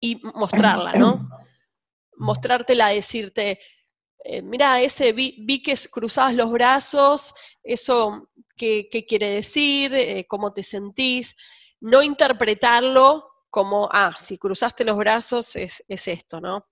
y 0.00 0.20
mostrarla, 0.34 0.94
¿no? 0.94 1.28
mostrártela, 2.16 2.88
decirte, 2.88 3.58
eh, 4.24 4.40
mira, 4.40 4.80
ese 4.80 5.12
vi, 5.12 5.62
que 5.62 5.76
cruzabas 5.90 6.34
los 6.34 6.50
brazos, 6.50 7.34
eso 7.62 8.30
qué, 8.56 8.88
quiere 9.06 9.28
decir, 9.28 9.92
eh, 9.94 10.26
cómo 10.26 10.54
te 10.54 10.62
sentís, 10.62 11.36
no 11.80 12.02
interpretarlo 12.02 13.26
como, 13.50 13.88
ah, 13.92 14.16
si 14.18 14.38
cruzaste 14.38 14.84
los 14.84 14.96
brazos 14.96 15.54
es, 15.56 15.82
esto, 15.86 16.40
¿no? 16.40 16.66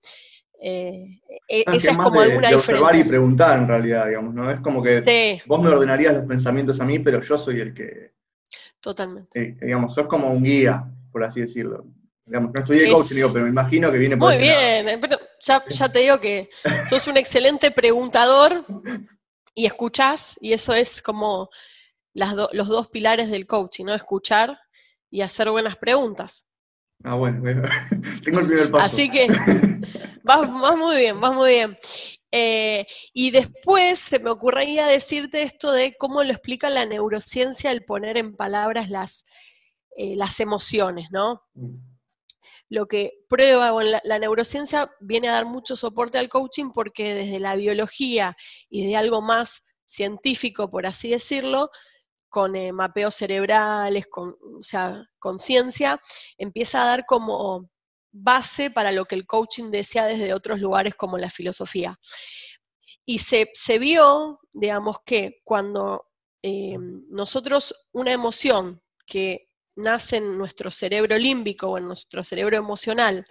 Eh, 0.59 1.19
e, 1.47 1.63
esa 1.73 1.91
es 1.91 1.97
como 1.97 2.21
alguna 2.21 2.49
de 2.49 2.55
observar 2.55 2.95
y 2.95 3.03
preguntar 3.03 3.59
en 3.59 3.67
realidad, 3.67 4.07
digamos, 4.07 4.33
¿no? 4.33 4.49
Es 4.49 4.59
como 4.61 4.81
que 4.81 5.41
vos 5.45 5.61
me 5.61 5.69
ordenarías 5.69 6.15
los 6.15 6.23
pensamientos 6.23 6.81
a 6.81 6.85
mí, 6.85 6.99
pero 6.99 7.21
yo 7.21 7.37
soy 7.37 7.61
el 7.61 7.73
que... 7.73 8.13
Totalmente. 8.79 9.57
digamos, 9.61 9.93
sos 9.93 10.07
como 10.07 10.29
un 10.29 10.43
guía, 10.43 10.83
por 11.11 11.23
así 11.23 11.41
decirlo. 11.41 11.85
Digamos, 12.25 12.51
no 12.51 12.59
estudié 12.59 12.91
coaching, 12.91 13.15
pero 13.31 13.45
me 13.45 13.49
imagino 13.49 13.91
que 13.91 13.97
viene 13.97 14.17
por 14.17 14.29
Muy 14.29 14.41
bien, 14.41 14.99
pero 14.99 15.17
ya, 15.43 15.89
te 15.89 15.99
digo 15.99 16.19
que 16.19 16.49
sos 16.89 17.07
un 17.07 17.17
excelente 17.17 17.71
preguntador 17.71 18.65
y 19.53 19.65
escuchás, 19.65 20.37
y 20.39 20.53
eso 20.53 20.73
es 20.73 21.01
como 21.01 21.49
los 22.13 22.67
dos 22.67 22.87
pilares 22.87 23.29
del 23.29 23.45
coaching, 23.45 23.85
¿no? 23.85 23.93
Escuchar 23.93 24.57
y 25.11 25.21
hacer 25.21 25.49
buenas 25.49 25.75
preguntas. 25.75 26.45
Ah, 27.03 27.15
bueno, 27.15 27.41
tengo 28.23 28.39
el 28.39 28.47
primer 28.47 28.71
paso. 28.71 28.85
Así 28.85 29.09
que 29.11 29.27
vas, 30.23 30.49
muy 30.49 30.97
bien, 30.97 31.19
vas 31.19 31.33
muy 31.33 31.49
bien. 31.51 31.77
Eh, 32.31 32.87
y 33.13 33.31
después 33.31 33.99
se 33.99 34.19
me 34.19 34.29
ocurría 34.29 34.87
decirte 34.87 35.43
esto 35.43 35.71
de 35.71 35.95
cómo 35.97 36.23
lo 36.23 36.31
explica 36.31 36.69
la 36.69 36.85
neurociencia 36.85 37.71
el 37.71 37.83
poner 37.83 38.17
en 38.17 38.35
palabras 38.35 38.89
las, 38.89 39.25
eh, 39.97 40.15
las 40.15 40.39
emociones, 40.39 41.09
¿no? 41.11 41.43
Mm 41.53 41.92
lo 42.73 42.87
que 42.87 43.23
prueba, 43.29 43.69
bueno, 43.69 43.99
la, 44.03 44.17
neurociencia 44.17 44.89
viene 44.99 45.29
a 45.29 45.33
dar 45.33 45.45
mucho 45.45 45.75
soporte 45.75 46.17
al 46.17 46.27
coaching 46.27 46.71
porque 46.73 47.13
desde 47.13 47.39
la 47.39 47.55
biología 47.55 48.35
y 48.67 48.87
de 48.87 48.95
algo 48.95 49.21
más 49.21 49.63
científico, 49.85 50.71
por 50.71 50.87
así 50.87 51.09
decirlo, 51.11 51.69
con 52.29 52.55
eh, 52.55 52.71
mapeos 52.71 53.13
cerebrales, 53.13 54.07
con, 54.07 54.35
o 54.59 54.63
sea, 54.63 55.07
conciencia, 55.19 56.01
empieza 56.39 56.81
a 56.81 56.87
dar 56.87 57.05
como 57.05 57.69
base 58.11 58.71
para 58.71 58.91
lo 58.91 59.05
que 59.05 59.13
el 59.13 59.27
coaching 59.27 59.69
desea 59.69 60.05
desde 60.05 60.33
otros 60.33 60.59
lugares 60.59 60.95
como 60.95 61.19
la 61.19 61.29
filosofía. 61.29 61.99
Y 63.05 63.19
se, 63.19 63.51
vio, 63.77 64.39
digamos, 64.51 64.97
que 65.05 65.41
cuando 65.43 66.07
eh, 66.41 66.75
nosotros 66.79 67.75
una 67.91 68.13
emoción 68.13 68.81
que 69.05 69.47
nace 69.75 70.17
en 70.17 70.37
nuestro 70.37 70.71
cerebro 70.71 71.17
límbico 71.17 71.67
o 71.67 71.77
en 71.77 71.87
nuestro 71.87 72.23
cerebro 72.23 72.57
emocional, 72.57 73.25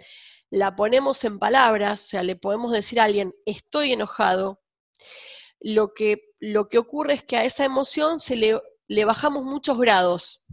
la 0.49 0.75
ponemos 0.75 1.23
en 1.23 1.39
palabras, 1.39 2.03
o 2.03 2.07
sea, 2.07 2.23
le 2.23 2.35
podemos 2.35 2.71
decir 2.71 2.99
a 2.99 3.05
alguien, 3.05 3.33
estoy 3.45 3.93
enojado, 3.93 4.61
lo 5.59 5.93
que, 5.93 6.33
lo 6.39 6.67
que 6.67 6.77
ocurre 6.77 7.13
es 7.13 7.23
que 7.23 7.37
a 7.37 7.45
esa 7.45 7.65
emoción 7.65 8.19
se 8.19 8.35
le, 8.35 8.61
le 8.87 9.05
bajamos 9.05 9.43
muchos 9.43 9.79
grados. 9.79 10.43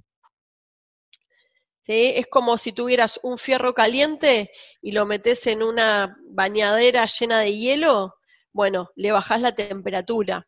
Es 1.87 2.29
como 2.29 2.57
si 2.57 2.73
tuvieras 2.73 3.19
un 3.25 3.37
fierro 3.37 3.75
caliente 3.75 4.53
y 4.81 4.93
lo 4.93 5.07
metes 5.07 5.47
en 5.49 5.63
una 5.63 6.17
bañadera 6.29 7.05
llena 7.07 7.41
de 7.41 7.59
hielo, 7.59 8.15
bueno, 8.53 8.91
le 8.95 9.11
bajás 9.11 9.41
la 9.41 9.57
temperatura. 9.57 10.47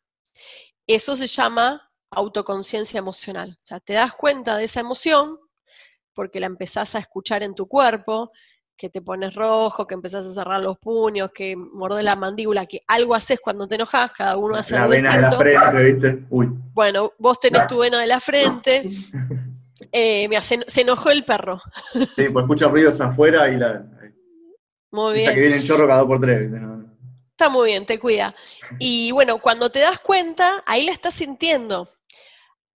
Eso 0.87 1.17
se 1.17 1.27
llama 1.27 1.92
autoconciencia 2.13 2.99
emocional. 2.99 3.59
O 3.63 3.67
sea, 3.67 3.81
te 3.81 3.95
das 3.95 4.13
cuenta 4.13 4.57
de 4.57 4.65
esa 4.65 4.81
emoción 4.81 5.39
porque 6.15 6.41
la 6.41 6.47
empezás 6.47 6.95
a 6.95 6.99
escuchar 6.99 7.43
en 7.43 7.55
tu 7.55 7.67
cuerpo, 7.67 8.33
que 8.77 8.91
te 8.91 9.01
pones 9.01 9.35
rojo, 9.35 9.87
que 9.87 9.95
empezás 9.95 10.27
a 10.27 10.35
cerrar 10.35 10.61
los 10.61 10.79
puños, 10.79 11.31
que 11.33 11.57
morde 11.57 12.03
la 12.03 12.17
mandíbula, 12.17 12.67
que 12.67 12.83
algo 12.87 13.15
haces 13.15 13.41
cuando 13.41 13.67
te 13.67 13.77
enojas, 13.77 14.13
cada 14.13 14.37
uno 14.37 14.57
hace 14.57 14.75
La 14.75 14.87
vena 14.87 15.15
de 15.15 15.23
la 15.23 15.33
frente, 15.33 15.93
¿viste? 15.93 16.27
Uy. 16.31 16.49
Bueno, 16.75 17.13
vos 17.19 17.41
tenés 17.41 17.67
tu 17.67 17.79
vena 17.79 18.01
de 18.01 18.07
la 18.07 18.21
frente. 18.21 18.89
Eh, 19.91 20.27
mira, 20.29 20.41
se, 20.41 20.61
enojó 20.77 21.11
el 21.11 21.25
perro. 21.25 21.61
Sí, 21.93 22.29
pues 22.33 22.45
escucha 22.45 22.69
ruidos 22.69 23.01
afuera 23.01 23.49
y 23.51 23.57
la. 23.59 23.85
Muy 24.93 25.15
bien. 25.15 25.35
que 25.35 25.41
viene 25.41 25.57
el 25.57 25.67
chorro 25.67 25.87
cada 25.87 25.99
dos 25.99 26.07
por 26.07 26.21
tres. 26.21 26.51
Está 27.31 27.49
muy 27.49 27.71
bien, 27.71 27.85
te 27.85 27.99
cuida. 27.99 28.35
Y 28.79 29.11
bueno, 29.11 29.39
cuando 29.39 29.71
te 29.71 29.81
das 29.81 29.99
cuenta, 29.99 30.63
ahí 30.67 30.87
la 30.87 30.93
estás 30.93 31.15
sintiendo. 31.15 31.91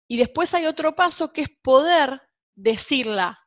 Y 0.07 0.17
después 0.17 0.53
hay 0.53 0.65
otro 0.65 0.95
paso 0.95 1.31
que 1.33 1.41
es 1.41 1.49
poder 1.61 2.21
decirla, 2.55 3.39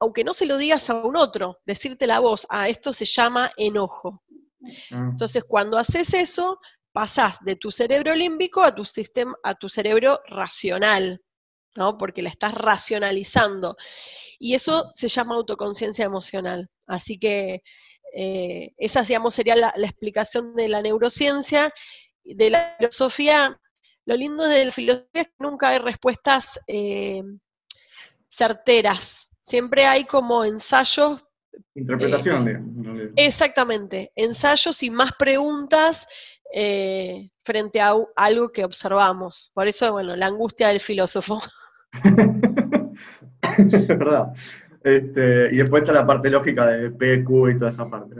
aunque 0.00 0.24
no 0.24 0.34
se 0.34 0.46
lo 0.46 0.56
digas 0.56 0.88
a 0.90 0.94
un 1.02 1.16
otro, 1.16 1.58
decirte 1.66 2.06
la 2.06 2.20
voz, 2.20 2.46
ah, 2.50 2.68
esto 2.68 2.92
se 2.92 3.04
llama 3.04 3.52
enojo. 3.56 4.22
Ah. 4.90 5.08
Entonces, 5.10 5.44
cuando 5.44 5.78
haces 5.78 6.14
eso, 6.14 6.60
pasás 6.92 7.38
de 7.44 7.56
tu 7.56 7.70
cerebro 7.70 8.14
límbico 8.14 8.62
a 8.62 8.74
tu 8.74 8.84
sistema, 8.84 9.36
a 9.42 9.54
tu 9.54 9.68
cerebro 9.68 10.20
racional, 10.26 11.22
¿no? 11.76 11.96
Porque 11.98 12.22
la 12.22 12.28
estás 12.28 12.54
racionalizando. 12.54 13.76
Y 14.38 14.54
eso 14.54 14.90
se 14.94 15.08
llama 15.08 15.34
autoconciencia 15.34 16.04
emocional. 16.04 16.70
Así 16.86 17.18
que 17.18 17.62
eh, 18.14 18.72
esa, 18.76 19.02
digamos, 19.02 19.34
sería 19.34 19.56
la, 19.56 19.72
la 19.76 19.86
explicación 19.86 20.54
de 20.54 20.68
la 20.68 20.82
neurociencia. 20.82 21.72
De 22.24 22.50
la 22.50 22.74
filosofía, 22.78 23.58
lo 24.08 24.16
lindo 24.16 24.44
de 24.44 24.64
la 24.64 24.70
filosofía 24.70 25.06
es 25.12 25.26
que 25.28 25.34
nunca 25.38 25.68
hay 25.68 25.78
respuestas 25.78 26.58
eh, 26.66 27.22
certeras. 28.28 29.30
Siempre 29.40 29.84
hay 29.86 30.04
como 30.04 30.44
ensayos 30.44 31.24
Interpretación, 31.74 32.46
digamos, 32.46 32.76
en 32.76 32.84
realidad. 32.84 33.12
Exactamente, 33.16 34.12
ensayos 34.16 34.82
y 34.82 34.90
más 34.90 35.12
preguntas 35.18 36.06
eh, 36.54 37.30
frente 37.44 37.80
a 37.80 37.94
algo 38.16 38.50
que 38.50 38.64
observamos. 38.64 39.50
Por 39.54 39.68
eso, 39.68 39.92
bueno, 39.92 40.16
la 40.16 40.26
angustia 40.26 40.68
del 40.68 40.80
filósofo. 40.80 41.40
es 43.58 43.88
verdad. 43.88 44.28
Este, 44.84 45.48
y 45.52 45.56
después 45.56 45.82
está 45.82 45.92
la 45.92 46.06
parte 46.06 46.30
lógica 46.30 46.66
de 46.66 46.90
P, 46.90 47.24
Q 47.24 47.50
y 47.50 47.58
toda 47.58 47.70
esa 47.70 47.90
parte. 47.90 48.14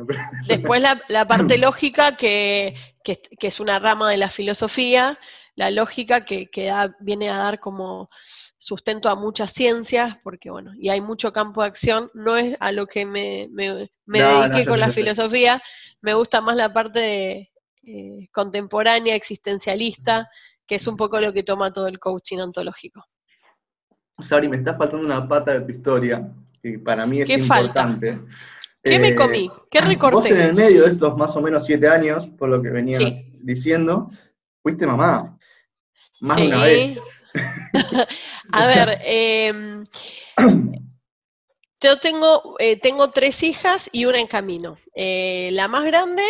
Después 0.48 0.82
la, 0.82 1.00
la 1.08 1.26
parte 1.26 1.56
lógica, 1.58 2.16
que, 2.16 2.74
que- 3.04 3.20
que 3.22 3.46
es 3.46 3.60
una 3.60 3.78
rama 3.78 4.10
de 4.10 4.16
la 4.16 4.28
filosofía, 4.28 5.18
la 5.58 5.72
lógica 5.72 6.24
que, 6.24 6.46
que 6.46 6.66
da- 6.66 6.94
viene 7.00 7.28
a 7.30 7.36
dar 7.36 7.58
como 7.58 8.08
sustento 8.58 9.08
a 9.08 9.16
muchas 9.16 9.52
ciencias, 9.52 10.16
porque 10.22 10.50
bueno, 10.50 10.70
y 10.78 10.88
hay 10.88 11.00
mucho 11.00 11.32
campo 11.32 11.62
de 11.62 11.66
acción, 11.66 12.12
no 12.14 12.36
es 12.36 12.56
a 12.60 12.70
lo 12.70 12.86
que 12.86 13.04
me, 13.04 13.48
me- 13.50 13.90
me 14.06 14.20
No, 14.20 14.46
no, 14.46 14.54
dediqué 14.54 14.68
con 14.68 14.78
la 14.78 14.88
filosofía, 14.90 15.60
me 16.00 16.14
gusta 16.14 16.40
más 16.40 16.54
la 16.54 16.72
parte 16.72 17.00
de, 17.00 17.50
eh, 17.82 18.28
contemporánea, 18.32 19.16
existencialista, 19.16 20.28
que 20.64 20.76
es 20.76 20.86
un 20.86 20.96
poco 20.96 21.20
lo 21.20 21.32
que 21.32 21.42
toma 21.42 21.72
todo 21.72 21.88
el 21.88 21.98
coaching 21.98 22.38
ontológico. 22.38 23.04
Sabri, 24.20 24.48
me 24.48 24.58
está 24.58 24.76
faltando 24.76 25.04
una 25.06 25.26
pata 25.26 25.54
de 25.54 25.60
tu 25.62 25.72
historia, 25.72 26.32
que 26.62 26.78
para 26.78 27.04
mí 27.04 27.20
es 27.20 27.26
¿Qué 27.28 27.40
falta? 27.40 27.80
importante. 27.82 28.20
¿Qué 28.82 28.98
me 29.00 29.08
Eh, 29.08 29.14
comí? 29.16 29.50
¿Qué 29.70 29.80
Vos 29.80 29.88
en 29.88 29.92
recorté? 29.94 30.44
el 30.44 30.54
medio 30.54 30.84
de 30.84 30.92
estos 30.92 31.16
más 31.16 31.34
o 31.34 31.40
menos 31.42 31.66
siete 31.66 31.88
años, 31.88 32.28
por 32.28 32.48
lo 32.48 32.62
que 32.62 32.70
venías 32.70 33.02
Sí. 33.02 33.32
diciendo, 33.40 34.10
fuiste 34.62 34.86
mamá. 34.86 35.37
Más 36.20 36.36
de 36.36 36.46
una 36.46 36.64
Sí. 36.64 36.70
vez. 36.70 36.98
A 38.52 38.66
ver, 38.66 38.98
em, 39.02 39.84
yo 41.80 41.98
tengo, 42.00 42.56
eh, 42.58 42.76
tengo 42.76 43.10
tres 43.10 43.42
hijas 43.42 43.88
y 43.92 44.04
una 44.04 44.18
en 44.18 44.26
camino. 44.26 44.76
Eh, 44.94 45.50
la 45.52 45.68
más 45.68 45.84
grande 45.84 46.24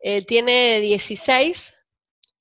eh, 0.00 0.22
tiene 0.26 0.80
16, 0.80 1.74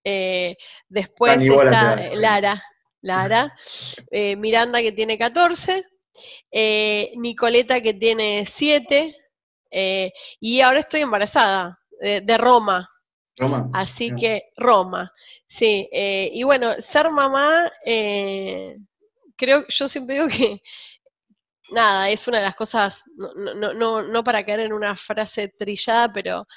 eh, 0.03 0.57
después 0.87 1.41
está 1.41 1.95
Lara, 2.15 2.61
Lara, 3.01 3.53
Miranda 4.37 4.81
que 4.81 4.91
tiene 4.91 5.17
14, 5.17 5.85
eh, 6.51 7.11
Nicoleta 7.15 7.79
que 7.81 7.93
tiene 7.93 8.45
7, 8.45 9.15
eh, 9.71 10.11
y 10.39 10.61
ahora 10.61 10.79
estoy 10.79 11.01
embarazada 11.01 11.79
de 12.01 12.37
Roma, 12.37 12.89
Roma. 13.39 13.69
Así 13.73 14.11
que 14.19 14.51
Roma, 14.57 15.13
sí. 15.47 15.87
eh, 15.91 16.29
y 16.33 16.43
bueno, 16.43 16.73
ser 16.81 17.09
mamá, 17.09 17.71
eh, 17.85 18.77
creo, 19.37 19.65
yo 19.69 19.87
siempre 19.87 20.15
digo 20.15 20.27
que, 20.27 20.61
nada, 21.71 22.09
es 22.09 22.27
una 22.27 22.37
de 22.39 22.43
las 22.45 22.55
cosas, 22.55 23.03
no, 23.15 23.33
no, 23.35 23.53
no- 23.53 23.73
no, 23.73 24.01
no 24.01 24.23
para 24.23 24.45
caer 24.45 24.61
en 24.61 24.73
una 24.73 24.95
frase 24.95 25.49
trillada, 25.49 26.11
pero 26.11 26.47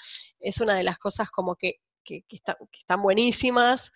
es 0.41 0.61
una 0.61 0.75
de 0.75 0.83
las 0.83 0.99
cosas 0.99 1.31
como 1.31 1.55
que, 1.57 1.77
que, 2.05 2.23
que 2.29 2.37
está- 2.37 2.57
que 2.71 2.81
están 2.81 3.03
buenísimas, 3.03 3.93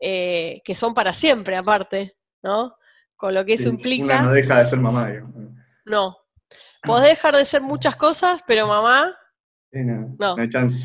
eh, 0.00 0.60
que 0.64 0.74
son 0.74 0.92
para 0.92 1.12
siempre 1.12 1.56
aparte, 1.56 2.16
¿no? 2.42 2.76
Con 3.16 3.32
lo 3.34 3.44
que 3.44 3.54
eso 3.54 3.64
Sí, 3.64 3.68
implica, 3.70 4.04
Una 4.04 4.22
no 4.22 4.32
deja 4.32 4.58
de 4.58 4.66
ser 4.66 4.78
mamá, 4.78 5.08
digamos. 5.08 5.34
no. 5.84 6.18
Podés 6.84 7.08
dejar 7.08 7.34
de 7.34 7.44
ser 7.44 7.60
muchas 7.62 7.96
cosas, 7.96 8.40
pero 8.46 8.68
mamá, 8.68 9.16
Sí, 9.72 9.80
no, 9.84 10.16
No. 10.18 10.36
no 10.36 10.42
hay 10.42 10.48
chance. 10.50 10.78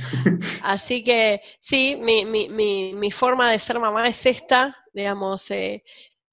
Así 0.64 1.04
que 1.04 1.42
sí, 1.60 1.98
mi, 2.02 2.26
mi, 2.26 2.50
mi, 2.50 2.94
mi 2.94 3.12
forma 3.12 3.52
de 3.52 3.60
ser 3.60 3.80
mamá 3.80 4.08
es 4.08 4.26
esta, 4.26 4.76
digamos. 4.94 5.50
eh, 5.52 5.84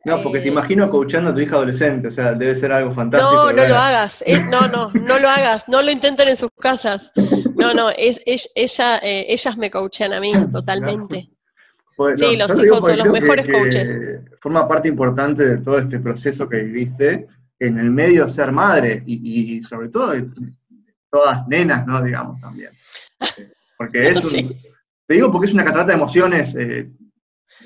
No, 0.05 0.22
porque 0.22 0.40
te 0.40 0.46
eh, 0.49 0.53
imagino 0.53 0.88
coachando 0.90 1.30
a 1.30 1.34
tu 1.34 1.40
hija 1.40 1.57
adolescente, 1.57 2.09
o 2.09 2.11
sea, 2.11 2.32
debe 2.32 2.57
ser 2.57 2.72
algo 2.72 2.92
fantástico. 2.92 3.32
No, 3.32 3.53
no 3.53 3.68
lo 3.68 3.76
hagas, 3.76 4.22
eh, 4.26 4.40
no, 4.51 4.66
no, 4.66 4.90
no 4.92 5.18
lo 5.18 5.28
hagas, 5.28 5.68
no 5.68 5.82
lo 5.82 5.90
intenten 5.90 6.28
en 6.28 6.36
sus 6.36 6.51
casas. 6.59 7.12
No, 7.55 7.74
no, 7.74 7.90
es, 7.90 8.20
es- 8.26 8.51
ella, 8.55 8.99
eh, 9.03 9.26
ellas 9.28 9.57
me 9.57 9.70
coachean 9.70 10.12
a 10.14 10.20
mí 10.20 10.32
totalmente. 10.51 11.28
Pues, 11.96 12.18
Sí, 12.18 12.36
no, 12.36 12.46
los 12.46 12.64
hijos 12.64 12.84
son 12.84 12.96
los 12.99 13.09
mejores 13.09 13.46
que- 13.46 13.53
coaches. 13.53 13.86
que 13.88 14.36
Forma 14.40 14.66
parte 14.66 14.88
importante 14.88 15.44
de 15.44 15.59
todo 15.59 15.78
este 15.78 15.99
proceso 16.01 16.49
que 16.49 16.62
viviste, 16.62 17.26
en 17.61 17.76
el 17.78 17.90
medio 17.90 18.24
de 18.26 18.30
ser 18.32 18.53
madre, 18.53 19.03
y, 19.05 19.57
y 19.59 19.62
sobre 19.62 19.88
todo 19.88 20.12
todas 21.11 21.47
nenas, 21.49 21.87
¿no? 21.87 22.03
Digamos 22.03 22.41
también. 22.41 22.71
Porque 23.77 24.09
es 24.09 24.25
un. 24.25 24.55
Te 25.07 25.15
digo 25.15 25.33
porque 25.33 25.49
es 25.49 25.55
una 25.55 25.65
catarata 25.65 25.93
de 25.93 25.99
emociones 25.99 26.55
eh, 26.55 26.91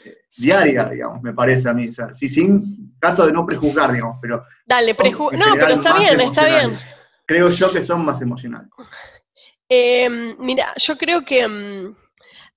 eh, 0.04 0.16
diaria, 0.38 0.84
digamos, 0.88 1.22
me 1.22 1.32
parece 1.32 1.68
a 1.68 1.72
mí. 1.72 1.88
O 1.88 1.92
sea, 1.92 2.14
sí, 2.14 2.28
sin. 2.28 2.92
Trato 3.00 3.26
de 3.26 3.32
no 3.32 3.44
prejuzgar, 3.44 3.90
digamos, 3.92 4.18
pero 4.22 4.44
Dale, 4.64 4.94
preju 4.94 5.32
en 5.32 5.40
no, 5.40 5.46
pero 5.54 5.74
está 5.74 5.98
bien, 5.98 6.20
está 6.20 6.46
bien. 6.46 6.78
creo 7.26 7.48
yo 7.50 7.72
que 7.72 7.82
son 7.82 8.04
más 8.04 8.22
emocionales. 8.22 8.70
Eh, 9.68 10.08
mira, 10.38 10.72
yo 10.76 10.96
creo 10.96 11.24
que, 11.24 11.48
mm, 11.48 11.96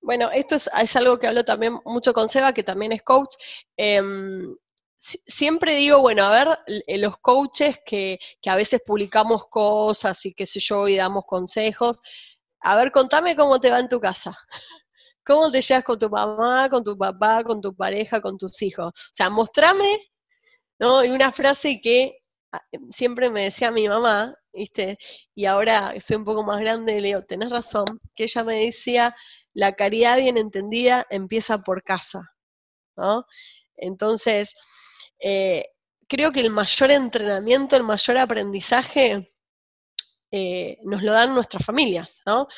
bueno, 0.02 0.30
esto 0.30 0.54
es, 0.54 0.70
es 0.80 0.94
algo 0.94 1.18
que 1.18 1.26
hablo 1.26 1.44
también 1.44 1.80
mucho 1.84 2.12
con 2.12 2.28
Seba, 2.28 2.52
que 2.52 2.62
también 2.62 2.92
es 2.92 3.02
coach. 3.02 3.34
Em, 3.76 4.54
si- 4.54 4.56
siempre 5.26 5.74
digo, 5.74 6.00
bueno, 6.00 6.24
a 6.24 6.30
ver, 6.30 6.58
eh, 6.86 6.98
los 6.98 7.18
coaches 7.18 7.80
que, 7.84 8.18
que 8.40 8.50
a 8.50 8.56
veces 8.56 8.80
publicamos 8.84 9.46
cosas 9.48 10.24
y 10.26 10.34
qué 10.34 10.46
sé 10.46 10.60
yo, 10.60 10.88
y 10.88 10.96
damos 10.96 11.24
consejos, 11.26 12.00
a 12.60 12.76
ver, 12.76 12.90
contame 12.92 13.36
cómo 13.36 13.60
te 13.60 13.70
va 13.70 13.78
en 13.78 13.88
tu 13.88 14.00
casa. 14.00 14.36
¿Cómo 15.24 15.50
te 15.50 15.60
llevas 15.60 15.84
con 15.84 15.98
tu 15.98 16.08
mamá, 16.08 16.68
con 16.70 16.84
tu 16.84 16.96
papá, 16.96 17.42
con 17.44 17.60
tu 17.60 17.74
pareja, 17.74 18.20
con 18.20 18.38
tus 18.38 18.62
hijos? 18.62 18.88
O 18.88 19.14
sea, 19.14 19.28
mostrame, 19.28 19.98
¿no? 20.78 21.04
Y 21.04 21.10
una 21.10 21.32
frase 21.32 21.80
que 21.80 22.18
ah, 22.52 22.62
siempre 22.90 23.30
me 23.30 23.44
decía 23.44 23.70
mi 23.70 23.88
mamá, 23.88 24.36
¿viste? 24.52 24.98
Y 25.34 25.46
ahora 25.46 25.94
soy 26.00 26.16
un 26.16 26.24
poco 26.24 26.44
más 26.44 26.60
grande, 26.60 27.00
le 27.00 27.08
digo, 27.08 27.22
tenés 27.24 27.50
razón, 27.50 28.00
que 28.14 28.24
ella 28.24 28.44
me 28.44 28.66
decía, 28.66 29.16
la 29.52 29.72
caridad 29.74 30.18
bien 30.18 30.38
entendida 30.38 31.06
empieza 31.10 31.58
por 31.58 31.82
casa, 31.82 32.32
¿no? 32.96 33.26
Entonces, 33.76 34.54
eh, 35.20 35.66
creo 36.08 36.32
que 36.32 36.40
el 36.40 36.50
mayor 36.50 36.90
entrenamiento, 36.90 37.76
el 37.76 37.82
mayor 37.82 38.18
aprendizaje 38.18 39.32
eh, 40.30 40.78
nos 40.84 41.02
lo 41.02 41.12
dan 41.12 41.34
nuestras 41.34 41.64
familias, 41.64 42.20
¿no? 42.26 42.48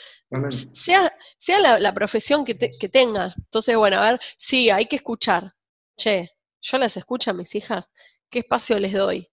Sea, 0.73 1.13
sea 1.39 1.59
la, 1.61 1.79
la 1.79 1.93
profesión 1.95 2.45
que, 2.45 2.55
te- 2.55 2.73
que 2.79 2.89
tengas. 2.89 3.35
Entonces, 3.37 3.77
bueno, 3.77 3.99
a 3.99 4.13
ver, 4.13 4.21
sí, 4.37 4.71
hay 4.71 4.87
que 4.87 4.97
escuchar. 4.97 5.53
Che, 5.97 6.31
yo 6.61 6.79
las 6.79 6.97
escucho 6.97 7.31
a 7.31 7.35
mis 7.35 7.55
hijas, 7.55 7.89
¿qué 8.31 8.41
espacio 8.41 8.79
les 8.79 8.93
doy? 8.93 9.29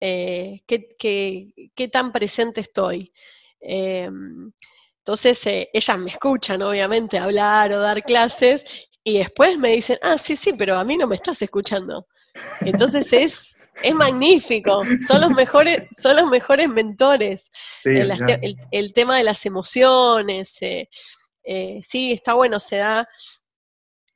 Eh, 0.00 0.62
¿qué, 0.66 0.96
qué- 0.98 1.70
qué 1.74 1.88
tan 1.88 2.12
presente 2.12 2.60
estoy? 2.62 3.12
Eh, 3.60 4.10
entonces, 4.98 5.40
ellas 5.72 5.98
me 5.98 6.10
escuchan, 6.10 6.62
obviamente, 6.62 7.18
hablar 7.18 7.72
o 7.72 7.80
dar 7.80 8.02
clases, 8.04 8.64
y 9.02 9.18
después 9.18 9.58
me 9.58 9.72
dicen, 9.72 9.98
ah, 10.02 10.18
sí, 10.18 10.36
sí, 10.36 10.52
pero 10.52 10.78
a 10.78 10.84
mí 10.84 10.96
no 10.96 11.06
me 11.06 11.16
estás 11.16 11.40
escuchando. 11.42 12.06
Entonces 12.60 13.12
es, 13.12 13.56
es 13.82 13.94
magnífico, 13.94 14.82
son 15.06 15.20
los 15.22 15.30
mejores, 15.30 15.78
son 15.96 16.16
los 16.16 16.28
mejores 16.30 16.68
mentores. 16.68 17.50
Sí, 17.82 17.90
El, 17.90 18.08
ya. 18.18 18.26
el- 18.42 18.56
el 18.70 18.92
tema 18.92 19.16
de 19.16 19.24
las 19.24 19.44
emociones, 19.46 20.56
eh, 20.60 20.88
eh, 21.44 21.80
sí, 21.82 22.12
está 22.12 22.34
bueno, 22.34 22.60
se 22.60 22.76
da, 22.76 23.08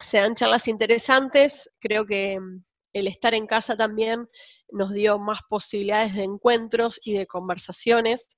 se 0.01 0.19
dan 0.19 0.35
charlas 0.35 0.69
interesantes, 0.69 1.71
creo 1.81 2.05
que 2.07 2.39
mm, 2.39 2.65
el 2.93 3.07
estar 3.09 3.35
en 3.35 3.47
casa 3.47 3.77
también 3.77 4.29
nos 4.71 4.93
dio 4.93 5.19
más 5.19 5.41
posibilidades 5.49 6.15
de 6.15 6.23
encuentros 6.25 7.01
y 7.05 7.15
de 7.15 7.27
conversaciones, 7.27 8.29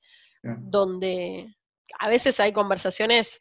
donde 0.71 1.57
a 1.99 2.09
veces 2.09 2.39
hay 2.41 2.53
conversaciones 2.53 3.41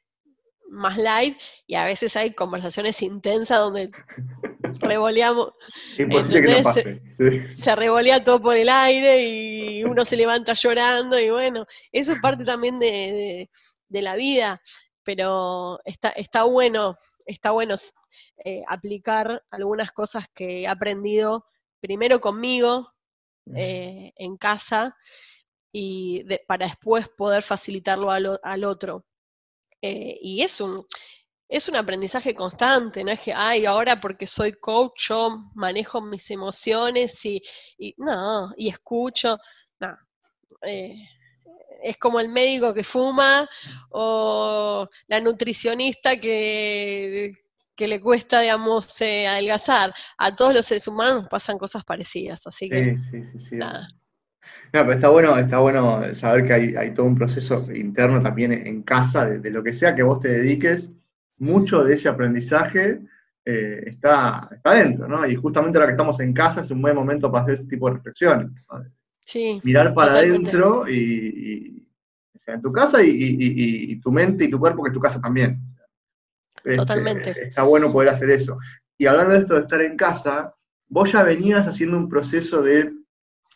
más 0.70 0.98
light 0.98 1.38
y 1.68 1.76
a 1.76 1.86
veces 1.86 2.16
hay 2.16 2.34
conversaciones 2.34 3.02
intensas 3.02 3.60
donde 3.60 3.92
revoleamos, 4.80 5.54
Imposible 5.98 6.42
que 6.42 6.62
no. 6.62 6.74
Sí. 6.74 7.56
se 7.56 7.76
revolea 7.76 8.24
todo 8.24 8.42
por 8.42 8.56
el 8.56 8.70
aire 8.70 9.24
y 9.24 9.84
uno 9.84 10.04
se 10.06 10.18
levanta 10.18 10.54
llorando 10.54 11.20
y 11.20 11.30
bueno, 11.30 11.66
eso 11.92 12.14
es 12.14 12.20
parte 12.20 12.44
también 12.44 12.80
de, 12.80 12.88
de- 12.88 13.50
de 13.88 14.02
la 14.02 14.16
vida, 14.16 14.62
pero 15.04 15.80
está, 15.86 16.10
está 16.10 16.44
bueno, 16.44 16.96
está 17.26 17.52
bueno 17.52 17.76
eh, 18.44 18.64
aplicar 18.68 19.44
algunas 19.52 19.92
cosas 19.92 20.26
que 20.34 20.62
he 20.62 20.68
aprendido 20.68 21.46
primero 21.80 22.20
conmigo 22.20 22.92
eh, 23.56 24.12
en 24.16 24.38
casa 24.38 24.98
y 25.72 26.24
de- 26.24 26.42
para 26.48 26.66
después 26.66 27.08
poder 27.10 27.44
facilitarlo 27.44 28.10
al, 28.10 28.40
al 28.42 28.64
otro. 28.64 29.06
Eh, 29.86 30.18
y 30.22 30.42
es 30.42 30.60
un, 30.62 30.84
es 31.48 31.70
un 31.70 31.76
aprendizaje 31.76 32.34
constante, 32.34 33.04
no 33.04 33.12
es 33.12 33.20
que, 33.20 33.32
ay, 33.34 33.66
ahora 33.66 34.02
porque 34.02 34.26
soy 34.26 34.54
coach 34.54 35.10
yo 35.10 35.52
manejo 35.54 36.02
mis 36.02 36.32
emociones 36.32 37.24
y, 37.26 37.42
no, 37.98 38.52
y 38.58 38.70
escucho, 38.70 39.38
no. 39.80 39.96
Eh, 40.64 40.96
es 41.84 41.98
como 41.98 42.20
el 42.20 42.30
médico 42.30 42.74
que 42.74 42.84
fuma 42.84 43.48
o 43.92 44.88
la 45.08 45.20
nutricionista 45.22 46.20
que, 46.20 47.32
que 47.76 47.88
le 47.88 48.02
cuesta, 48.02 48.42
digamos, 48.42 49.00
eh, 49.02 49.28
adelgazar. 49.28 49.94
A 50.18 50.36
todos 50.36 50.52
los 50.52 50.66
seres 50.66 50.88
humanos 50.88 51.22
nos 51.24 51.30
pasan 51.30 51.60
cosas 51.60 51.84
parecidas, 51.84 52.48
así 52.48 52.70
que 52.70 52.98
sí, 53.12 53.24
sí, 53.34 53.40
sí, 53.50 53.56
nada. 53.56 53.88
No, 54.76 54.82
pero 54.82 54.94
está 54.96 55.08
bueno, 55.08 55.38
está 55.38 55.60
bueno 55.60 56.14
saber 56.14 56.44
que 56.44 56.78
hay, 56.78 56.94
todo 56.94 57.06
un 57.06 57.16
proceso 57.16 57.66
interno 57.74 58.22
también 58.22 58.52
en 58.52 58.84
casa, 58.84 59.26
de, 59.26 59.50
lo 59.50 59.64
que 59.64 59.72
sea 59.72 59.96
que 59.96 60.04
vos 60.04 60.20
te 60.20 60.28
dediques, 60.28 60.92
mucho 61.38 61.82
de 61.86 61.94
ese 61.94 62.10
aprendizaje 62.10 63.00
eh, 63.46 63.84
está, 63.86 64.50
está 64.52 64.74
dentro, 64.74 65.08
¿no? 65.08 65.26
Y 65.26 65.34
justamente 65.36 65.78
ahora 65.78 65.88
que 65.88 65.94
estamos 65.94 66.20
en 66.20 66.34
casa 66.34 66.60
es 66.60 66.72
un 66.72 66.82
buen 66.82 66.94
momento 66.94 67.32
para 67.32 67.46
hacer 67.46 67.56
ese 67.56 67.68
tipo 67.68 67.88
de 67.88 67.96
reflexiones. 67.96 68.52
Sí, 69.24 69.62
Mirar 69.64 69.94
para 69.94 70.16
adentro 70.16 70.90
y, 70.90 71.88
o 72.36 72.44
sea, 72.44 72.56
en 72.56 72.62
tu 72.62 72.74
casa 72.74 73.02
y, 73.02 73.98
tu 74.02 74.12
mente 74.12 74.44
y 74.44 74.52
tu 74.52 74.60
cuerpo, 74.60 74.84
que 74.84 74.90
es 74.90 74.94
tu 74.94 75.00
casa 75.00 75.22
también. 75.22 75.58
Este, 76.66 76.76
Totalmente. 76.76 77.48
está 77.48 77.64
bueno 77.64 77.94
poder 77.94 78.10
hacer 78.10 78.30
eso. 78.30 78.58
Y 78.98 79.06
hablando 79.06 79.36
de 79.36 79.40
esto 79.40 79.54
de 79.54 79.62
estar 79.62 79.82
en 79.82 79.96
casa, 79.96 80.54
vos 80.90 81.14
ya 81.14 81.24
venías 81.24 81.66
haciendo 81.66 81.98
un 81.98 82.10
proceso 82.10 82.62
de, 82.62 82.92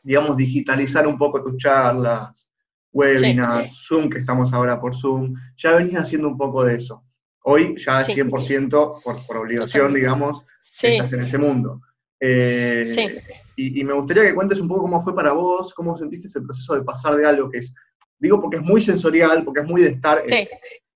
digamos, 0.10 0.36
digitalizar 0.38 1.06
un 1.06 1.20
poco 1.20 1.44
tus 1.44 1.56
charlas, 1.58 2.52
webinars, 2.92 3.86
Zoom, 3.88 4.10
que 4.10 4.18
estamos 4.18 4.52
ahora 4.54 4.82
por 4.82 4.96
Zoom, 4.96 5.36
ya 5.56 5.74
venías 5.74 6.02
haciendo 6.02 6.28
un 6.30 6.36
poco 6.36 6.64
de 6.64 6.78
eso. 6.78 7.04
Hoy 7.44 7.76
ya 7.78 8.02
es 8.02 8.08
100% 8.08 9.04
por, 9.04 9.24
por 9.28 9.38
obligación, 9.38 9.94
digamos, 9.94 10.44
estás 10.82 11.14
en 11.14 11.22
ese 11.22 11.38
mundo. 11.38 11.82
Eh, 12.20 13.22
y, 13.56 13.84
me 13.84 13.94
gustaría 13.94 14.24
que 14.24 14.34
cuentes 14.34 14.60
un 14.60 14.68
poco 14.68 14.82
cómo 14.82 15.04
fue 15.04 15.14
para 15.14 15.32
vos, 15.34 15.76
cómo 15.76 15.96
sentiste 15.96 16.26
ese 16.26 16.42
proceso 16.42 16.74
de 16.74 16.82
pasar 16.82 17.16
de 17.16 17.28
algo 17.28 17.52
que 17.52 17.60
es, 17.60 17.72
digo 18.18 18.42
porque 18.42 18.58
es 18.58 18.64
muy 18.64 18.82
sensorial, 18.82 19.46
porque 19.46 19.62
es 19.62 19.68
muy 19.68 19.84
de 19.84 19.90
estar 19.90 20.24
eh, 20.28 20.50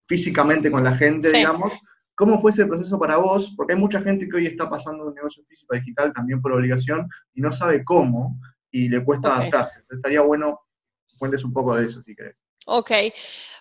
físicamente 0.07 0.71
con 0.71 0.83
la 0.83 0.97
gente, 0.97 1.31
digamos. 1.31 1.79
¿Cómo 2.15 2.41
fue 2.41 2.49
ese 2.49 2.65
proceso 2.65 2.97
para 2.97 3.17
vos? 3.17 3.53
Porque 3.55 3.73
hay 3.73 3.79
mucha 3.79 4.01
gente 4.01 4.27
que 4.27 4.37
hoy 4.37 4.47
está 4.47 4.67
pasando 4.67 5.03
de 5.03 5.09
un 5.09 5.15
negocio 5.15 5.43
físico 5.47 5.75
a 5.75 5.77
digital 5.77 6.11
también 6.13 6.41
por 6.41 6.51
obligación 6.51 7.07
y 7.35 7.41
no 7.41 7.51
sabe 7.51 7.83
cómo 7.83 8.39
y 8.73 8.89
le 8.89 9.03
cuesta 9.05 9.37
adaptarse. 9.37 9.75
Entonces, 9.75 9.97
estaría 9.97 10.21
bueno 10.21 10.59
que 11.07 11.15
cuentes 11.17 11.43
un 11.45 11.53
poco 11.53 11.75
de 11.75 11.85
eso, 11.85 12.01
si 12.01 12.15
querés. 12.15 12.35
Ok. 12.65 12.91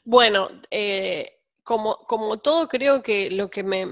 Bueno, 0.04 0.48
eh, 0.70 1.40
como, 1.62 1.98
como 2.08 2.38
todo, 2.38 2.66
creo 2.66 3.02
que 3.02 3.30
lo 3.30 3.50
que 3.50 3.62
me, 3.62 3.86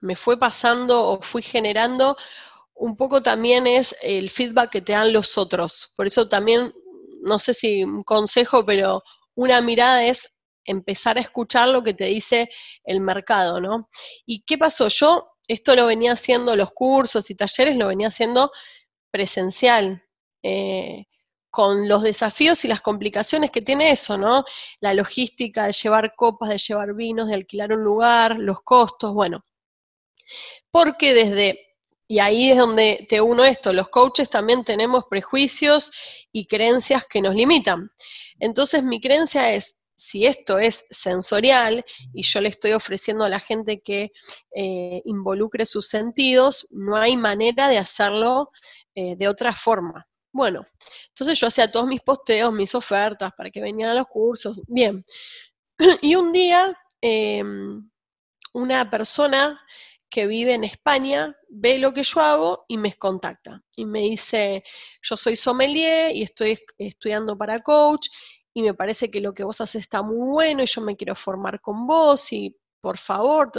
me 0.00 0.16
fue 0.16 0.38
pasando 0.38 1.08
o 1.08 1.20
fui 1.20 1.42
generando 1.42 2.16
un 2.74 2.96
poco 2.96 3.20
también 3.20 3.66
es 3.66 3.96
el 4.00 4.30
feedback 4.30 4.70
que 4.70 4.80
te 4.80 4.92
dan 4.92 5.12
los 5.12 5.36
otros. 5.36 5.92
Por 5.96 6.06
eso 6.06 6.28
también, 6.28 6.72
no 7.20 7.40
sé 7.40 7.52
si 7.52 7.82
un 7.82 8.04
consejo, 8.04 8.64
pero 8.64 9.02
una 9.34 9.60
mirada 9.60 10.04
es 10.04 10.32
empezar 10.64 11.18
a 11.18 11.22
escuchar 11.22 11.68
lo 11.68 11.82
que 11.82 11.94
te 11.94 12.04
dice 12.04 12.48
el 12.84 13.00
mercado, 13.00 13.60
¿no? 13.60 13.88
¿Y 14.24 14.42
qué 14.42 14.56
pasó? 14.56 14.86
Yo 14.86 15.32
esto 15.48 15.74
lo 15.74 15.86
venía 15.86 16.12
haciendo, 16.12 16.54
los 16.54 16.72
cursos 16.72 17.28
y 17.30 17.34
talleres 17.34 17.76
lo 17.76 17.88
venía 17.88 18.08
haciendo 18.08 18.52
presencial. 19.10 20.04
Eh, 20.42 21.06
con 21.50 21.88
los 21.88 22.02
desafíos 22.02 22.64
y 22.64 22.68
las 22.68 22.82
complicaciones 22.82 23.50
que 23.50 23.62
tiene 23.62 23.90
eso, 23.90 24.18
¿no? 24.18 24.44
La 24.80 24.94
logística 24.94 25.66
de 25.66 25.72
llevar 25.72 26.14
copas, 26.14 26.50
de 26.50 26.58
llevar 26.58 26.94
vinos, 26.94 27.28
de 27.28 27.34
alquilar 27.34 27.72
un 27.72 27.82
lugar, 27.82 28.38
los 28.38 28.62
costos, 28.62 29.12
bueno. 29.14 29.44
Porque 30.70 31.14
desde, 31.14 31.58
y 32.06 32.18
ahí 32.18 32.50
es 32.50 32.58
donde 32.58 33.06
te 33.08 33.20
uno 33.20 33.44
esto, 33.44 33.72
los 33.72 33.88
coaches 33.88 34.28
también 34.28 34.64
tenemos 34.64 35.04
prejuicios 35.08 35.90
y 36.32 36.46
creencias 36.46 37.04
que 37.06 37.22
nos 37.22 37.34
limitan. 37.34 37.90
Entonces 38.38 38.82
mi 38.82 39.00
creencia 39.00 39.52
es, 39.52 39.74
si 39.96 40.26
esto 40.26 40.58
es 40.58 40.84
sensorial 40.90 41.84
y 42.12 42.22
yo 42.22 42.40
le 42.40 42.50
estoy 42.50 42.72
ofreciendo 42.72 43.24
a 43.24 43.28
la 43.28 43.40
gente 43.40 43.80
que 43.80 44.12
eh, 44.54 45.02
involucre 45.04 45.66
sus 45.66 45.88
sentidos, 45.88 46.68
no 46.70 46.96
hay 46.96 47.16
manera 47.16 47.68
de 47.68 47.78
hacerlo 47.78 48.50
eh, 48.94 49.16
de 49.16 49.28
otra 49.28 49.52
forma. 49.52 50.06
Bueno, 50.38 50.64
entonces 51.08 51.36
yo 51.40 51.48
hacía 51.48 51.68
todos 51.68 51.88
mis 51.88 52.00
posteos, 52.00 52.52
mis 52.52 52.72
ofertas 52.72 53.32
para 53.36 53.50
que 53.50 53.60
venían 53.60 53.90
a 53.90 53.94
los 53.94 54.06
cursos. 54.06 54.60
Bien. 54.68 55.04
Y 56.00 56.14
un 56.14 56.30
día, 56.30 56.78
em, 57.00 57.90
una 58.52 58.88
persona 58.88 59.60
que 60.08 60.28
vive 60.28 60.54
en 60.54 60.62
España 60.62 61.36
ve 61.48 61.78
lo 61.78 61.92
que 61.92 62.04
yo 62.04 62.20
hago 62.20 62.64
y 62.68 62.78
me 62.78 62.94
contacta. 62.94 63.64
Y 63.74 63.84
me 63.84 64.02
dice, 64.02 64.62
yo 65.02 65.16
soy 65.16 65.34
sommelier 65.34 66.14
y 66.14 66.22
estoy 66.22 66.56
estudiando 66.78 67.36
para 67.36 67.60
coach 67.60 68.06
y 68.54 68.62
me 68.62 68.74
parece 68.74 69.10
que 69.10 69.20
lo 69.20 69.34
que 69.34 69.42
vos 69.42 69.60
haces 69.60 69.82
está 69.82 70.02
muy 70.02 70.28
bueno 70.28 70.62
y 70.62 70.66
yo 70.66 70.80
me 70.82 70.96
quiero 70.96 71.16
formar 71.16 71.60
con 71.60 71.84
vos 71.84 72.32
y 72.32 72.56
por 72.80 72.96
favor. 72.96 73.50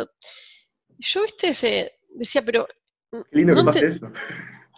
Yo, 0.98 1.24
viste, 1.24 1.92
decía, 2.08 2.42
pero... 2.42 2.66
Qué 3.12 3.38
lindo 3.38 3.54
que 3.54 3.64
pase 3.66 3.86
eso. 3.86 4.10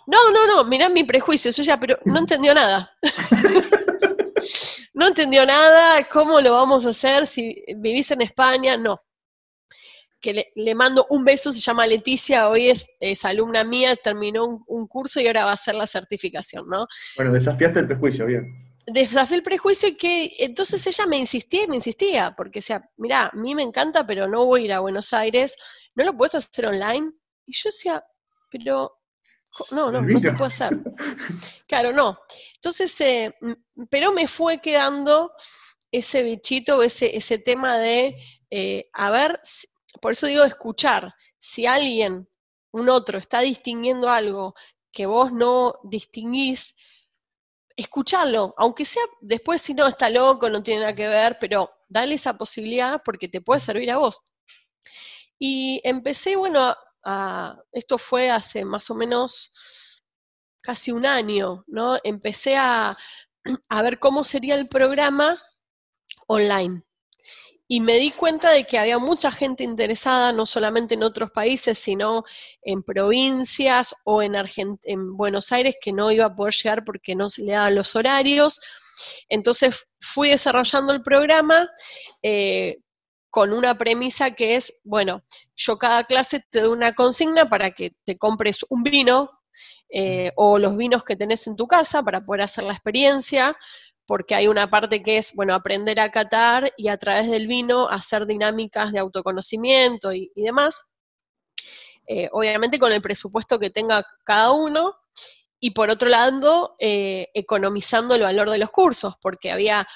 No, 0.08 0.32
no, 0.32 0.48
no, 0.48 0.64
mirá 0.66 0.90
mi 0.90 1.04
prejuicio, 1.04 1.52
yo 1.52 1.64
ya, 1.64 1.80
pero 1.80 1.98
no 2.06 2.20
entendió 2.20 2.54
nada. 2.54 2.92
no 4.94 5.08
entendió 5.08 5.46
nada, 5.46 6.08
¿cómo 6.10 6.42
lo 6.42 6.54
vamos 6.54 6.86
a 6.86 6.90
hacer 6.90 7.28
si 7.28 7.64
vivís 7.78 8.12
en 8.12 8.22
España? 8.22 8.78
No. 8.78 9.00
Que 10.20 10.52
le, 10.54 10.76
mando 10.76 11.08
un 11.10 11.24
beso, 11.24 11.52
se 11.52 11.62
llama 11.62 11.88
Leticia, 11.88 12.50
hoy 12.50 12.70
es, 13.00 13.26
alumna 13.26 13.64
mía, 13.64 13.96
terminó 13.96 14.64
un, 14.68 14.88
curso 14.88 15.20
y 15.20 15.28
ahora 15.28 15.46
va 15.46 15.52
a 15.52 15.56
hacer 15.56 15.74
la 15.74 15.88
certificación, 15.88 16.70
¿no? 16.70 16.86
Bueno, 17.16 17.32
desafiaste 17.32 17.80
el 17.80 17.88
prejuicio, 17.88 18.26
bien. 18.28 18.46
Desafié 18.86 19.38
el 19.38 19.44
prejuicio 19.44 19.90
y 19.90 19.96
que 19.96 20.36
entonces 20.38 20.86
ella 20.86 21.06
me 21.08 21.18
insistía 21.18 21.64
y 21.64 21.68
me 21.68 21.78
insistía, 21.78 22.36
porque 22.36 22.60
o 22.60 22.62
sea, 22.62 22.88
mira, 22.98 23.28
a 23.28 23.36
mí 23.36 23.56
me 23.56 23.64
encanta, 23.64 24.06
pero 24.06 24.28
no 24.28 24.46
voy 24.46 24.62
a 24.62 24.66
ir 24.66 24.74
a 24.74 24.80
Buenos 24.80 25.12
Aires, 25.14 25.56
¿no 25.96 26.04
lo 26.04 26.16
puedes 26.16 26.36
hacer 26.36 26.68
online? 26.68 27.12
Y 27.48 27.54
yo 27.54 27.70
decía, 27.70 28.04
pero 28.52 29.01
no, 29.72 29.92
no, 29.92 30.02
no 30.02 30.20
se 30.20 30.32
puede 30.34 30.48
hacer. 30.48 30.78
Claro, 31.68 31.94
no. 31.94 32.20
Entonces, 32.56 33.00
eh, 33.02 33.34
pero 33.90 34.12
me 34.12 34.28
fue 34.28 34.60
quedando 34.60 35.32
ese 35.92 36.24
bichito, 36.24 36.84
ese, 36.84 37.16
ese 37.16 37.38
tema 37.38 37.78
de, 37.78 38.16
eh, 38.50 38.90
a 38.94 39.12
ver, 39.12 39.40
por 40.02 40.14
eso 40.14 40.28
digo 40.28 40.44
escuchar, 40.44 41.14
si 41.40 41.66
alguien, 41.66 42.28
un 42.72 42.90
otro, 42.90 43.18
está 43.18 43.40
distinguiendo 43.40 44.10
algo 44.10 44.54
que 44.92 45.06
vos 45.06 45.32
no 45.32 45.76
distinguís, 45.84 46.76
escucharlo, 47.76 48.54
aunque 48.58 48.86
sea 48.86 49.04
después 49.22 49.62
si 49.62 49.74
no 49.74 49.88
está 49.88 50.10
loco, 50.10 50.50
no 50.50 50.62
tiene 50.62 50.82
nada 50.82 50.96
que 50.96 51.08
ver, 51.08 51.38
pero 51.40 51.72
dale 51.88 52.16
esa 52.16 52.38
posibilidad 52.38 53.02
porque 53.04 53.28
te 53.28 53.42
puede 53.42 53.60
servir 53.60 53.92
a 53.92 53.98
vos. 53.98 54.22
Y 55.40 55.82
empecé, 55.84 56.36
bueno, 56.36 56.76
esto 57.72 57.98
fue 57.98 58.30
hace 58.30 58.66
más 58.66 58.90
o 58.90 58.96
menos 58.96 59.52
casi 60.62 60.92
un 60.92 61.06
año, 61.06 61.64
¿no? 61.68 62.00
Empecé 62.04 62.56
a, 62.58 62.98
a 63.70 63.82
ver 63.82 64.00
cómo 64.00 64.24
sería 64.24 64.56
el 64.56 64.68
programa 64.68 65.42
online. 66.28 66.84
Y 67.68 67.80
me 67.80 68.00
di 68.00 68.12
cuenta 68.12 68.52
de 68.52 68.66
que 68.66 68.78
había 68.78 69.00
mucha 69.00 69.32
gente 69.32 69.64
interesada, 69.64 70.34
no 70.34 70.46
solamente 70.46 70.96
en 70.96 71.04
otros 71.04 71.32
países, 71.32 71.80
sino 71.80 72.26
en 72.62 72.84
provincias 72.84 73.96
o 74.04 74.22
en, 74.22 74.36
en 74.84 75.16
Buenos 75.16 75.54
Aires, 75.54 75.76
que 75.82 75.94
no 75.94 76.12
iba 76.12 76.26
a 76.26 76.36
poder 76.36 76.54
llegar 76.54 76.84
porque 76.84 77.16
no 77.16 77.30
se 77.30 77.44
le 77.44 77.54
daban 77.54 77.76
los 77.76 77.96
horarios. 77.96 78.60
Entonces 79.30 79.88
fui 80.02 80.30
desarrollando 80.32 80.92
el 80.92 81.02
programa 81.02 81.70
eh, 82.22 82.80
con 83.32 83.54
una 83.54 83.78
premisa 83.78 84.32
que 84.32 84.56
es, 84.58 84.74
bueno, 84.84 85.24
yo 85.56 85.78
cada 85.78 86.04
clase 86.04 86.46
te 86.52 86.62
doy 86.62 86.70
una 86.70 86.94
consigna 86.94 87.50
para 87.50 87.72
que 87.72 87.96
te 88.04 88.18
compres 88.18 88.66
un 88.70 88.84
vino 88.84 89.32
eh, 89.90 90.32
o 90.36 90.60
los 90.60 90.76
vinos 90.76 91.04
que 91.06 91.16
tenés 91.16 91.48
en 91.48 91.56
tu 91.56 91.66
casa 91.66 92.04
para 92.04 92.24
poder 92.26 92.42
hacer 92.42 92.66
la 92.66 92.74
experiencia, 92.74 93.58
porque 94.06 94.36
hay 94.36 94.48
una 94.48 94.70
parte 94.70 95.02
que 95.02 95.18
es, 95.18 95.34
bueno, 95.34 95.56
aprender 95.56 96.00
a 96.02 96.12
catar 96.12 96.74
y 96.76 96.90
a 96.90 96.98
través 96.98 97.32
del 97.32 97.48
vino 97.48 97.88
hacer 97.88 98.26
dinámicas 98.26 98.92
de 98.92 99.00
autoconocimiento 99.00 100.14
y, 100.14 100.30
demás. 100.36 100.84
Eh, 102.08 102.28
obviamente 102.34 102.80
con 102.80 102.92
el 102.92 103.02
presupuesto 103.02 103.60
que 103.60 103.70
tenga 103.70 104.06
cada 104.26 104.52
uno, 104.52 104.98
y 105.64 105.72
por 105.72 105.90
otro 105.92 106.10
lado, 106.10 106.76
eh, 106.80 107.30
economizando 107.36 108.16
el 108.16 108.24
valor 108.24 108.50
de 108.50 108.58
los 108.58 108.72
cursos, 108.72 109.16
porque 109.22 109.52
había 109.52 109.88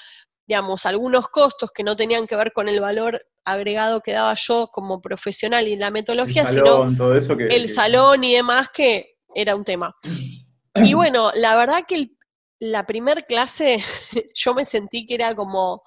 digamos, 0.46 0.86
algunos 0.86 1.28
costos 1.28 1.70
que 1.72 1.82
no 1.82 1.96
tenían 1.96 2.26
que 2.26 2.36
ver 2.36 2.52
con 2.52 2.68
el 2.68 2.80
valor 2.80 3.26
agregado 3.44 4.00
que 4.00 4.12
daba 4.12 4.34
yo 4.34 4.68
como 4.72 5.00
profesional 5.00 5.68
y 5.68 5.76
la 5.76 5.90
metodología, 5.90 6.46
sino 6.46 6.88
el 7.50 7.68
salón 7.70 8.24
y 8.24 8.34
demás, 8.34 8.70
que 8.70 9.16
era 9.34 9.54
un 9.56 9.64
tema. 9.64 9.94
Y 10.74 10.94
bueno, 10.94 11.32
la 11.34 11.56
verdad 11.56 11.84
que 11.86 12.10
la 12.58 12.86
primer 12.86 13.26
clase 13.26 13.82
yo 14.34 14.54
me 14.54 14.64
sentí 14.64 15.06
que 15.06 15.14
era 15.14 15.34
como 15.34 15.82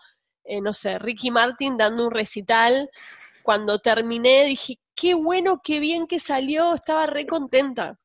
eh, 0.50 0.62
no 0.62 0.74
sé, 0.74 0.98
Ricky 0.98 1.30
Martin 1.30 1.78
dando 1.78 2.08
un 2.08 2.12
recital. 2.12 2.90
Cuando 3.44 3.80
terminé 3.80 4.46
dije, 4.46 4.80
qué 4.96 5.14
bueno, 5.14 5.62
qué 5.64 5.80
bien 5.80 6.08
que 6.08 6.20
salió, 6.20 6.74
estaba 6.74 7.06
re 7.06 7.28
contenta. 7.28 8.00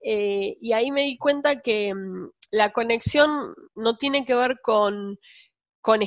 Eh, 0.00 0.56
y 0.60 0.72
ahí 0.72 0.90
me 0.90 1.02
di 1.02 1.18
cuenta 1.18 1.60
que 1.60 1.94
mm, 1.94 2.30
la 2.52 2.72
conexión 2.72 3.54
no 3.74 3.98
tiene 3.98 4.24
que 4.24 4.34
ver 4.34 4.60
con, 4.62 5.18
con 5.86 6.00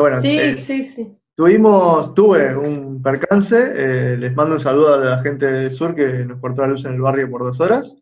bueno, 0.00 0.20
sí, 0.20 0.38
eh, 0.38 0.56
sí, 0.56 0.84
sí. 0.84 1.14
Tuvimos, 1.34 2.14
tuve 2.14 2.56
un 2.56 3.02
percance, 3.02 3.56
eh, 3.58 4.16
les 4.16 4.34
mando 4.34 4.54
un 4.54 4.60
saludo 4.60 4.94
a 4.94 4.96
la 4.96 5.22
gente 5.22 5.46
del 5.46 5.70
sur 5.70 5.94
que 5.94 6.24
nos 6.24 6.40
cortó 6.40 6.62
la 6.62 6.68
luz 6.68 6.86
en 6.86 6.94
el 6.94 7.00
barrio 7.02 7.30
por 7.30 7.42
dos 7.42 7.60
horas. 7.60 7.94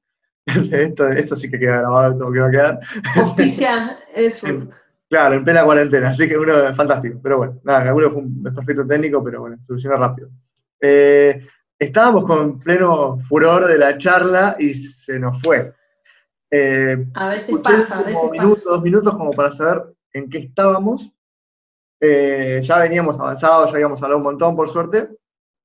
esto, 0.46 1.09
esto 1.09 1.34
sí 1.34 1.50
que 1.50 1.59
queda 1.59 1.78
grabado, 1.78 2.12
esto 2.12 2.32
que 2.32 2.38
va 2.38 2.46
a 2.46 2.50
quedar. 2.50 2.80
Justicia 3.16 3.98
es 4.14 4.42
Claro, 5.11 5.34
en 5.34 5.44
plena 5.44 5.64
cuarentena, 5.64 6.11
así 6.11 6.28
que 6.28 6.38
uno 6.38 6.68
es 6.68 6.76
fantástico. 6.76 7.18
Pero 7.20 7.38
bueno, 7.38 7.61
nada, 7.64 7.82
alguno 7.82 8.12
fue 8.12 8.22
un 8.22 8.42
perfecto 8.42 8.86
técnico, 8.86 9.22
pero 9.22 9.40
bueno, 9.40 9.57
soluciona 9.66 9.96
rápido. 9.96 10.30
Eh, 10.80 11.46
estábamos 11.78 12.24
con 12.24 12.61
pleno 12.61 13.18
furor 13.18 13.66
de 13.66 13.78
la 13.78 13.98
charla 13.98 14.57
y 14.59 14.72
se 14.74 15.18
nos 15.18 15.40
fue. 15.42 15.72
a 17.14 17.28
veces 17.28 17.57
pasa, 17.62 17.98
a 17.98 18.02
veces 18.02 18.30
minutos, 18.30 18.64
Dos 18.64 18.82
minutos 18.82 19.14
como 19.14 19.32
para 19.32 19.50
saber 19.50 19.93
en 20.15 20.31
qué 20.31 20.39
estábamos 20.39 21.15
eh, 22.07 22.61
ya 22.62 22.81
veníamos 22.81 23.19
avanzados, 23.19 23.71
ya 23.71 23.77
habíamos 23.77 24.03
hablado 24.03 24.19
un 24.19 24.25
montón, 24.25 24.55
por 24.55 24.69
suerte, 24.69 25.09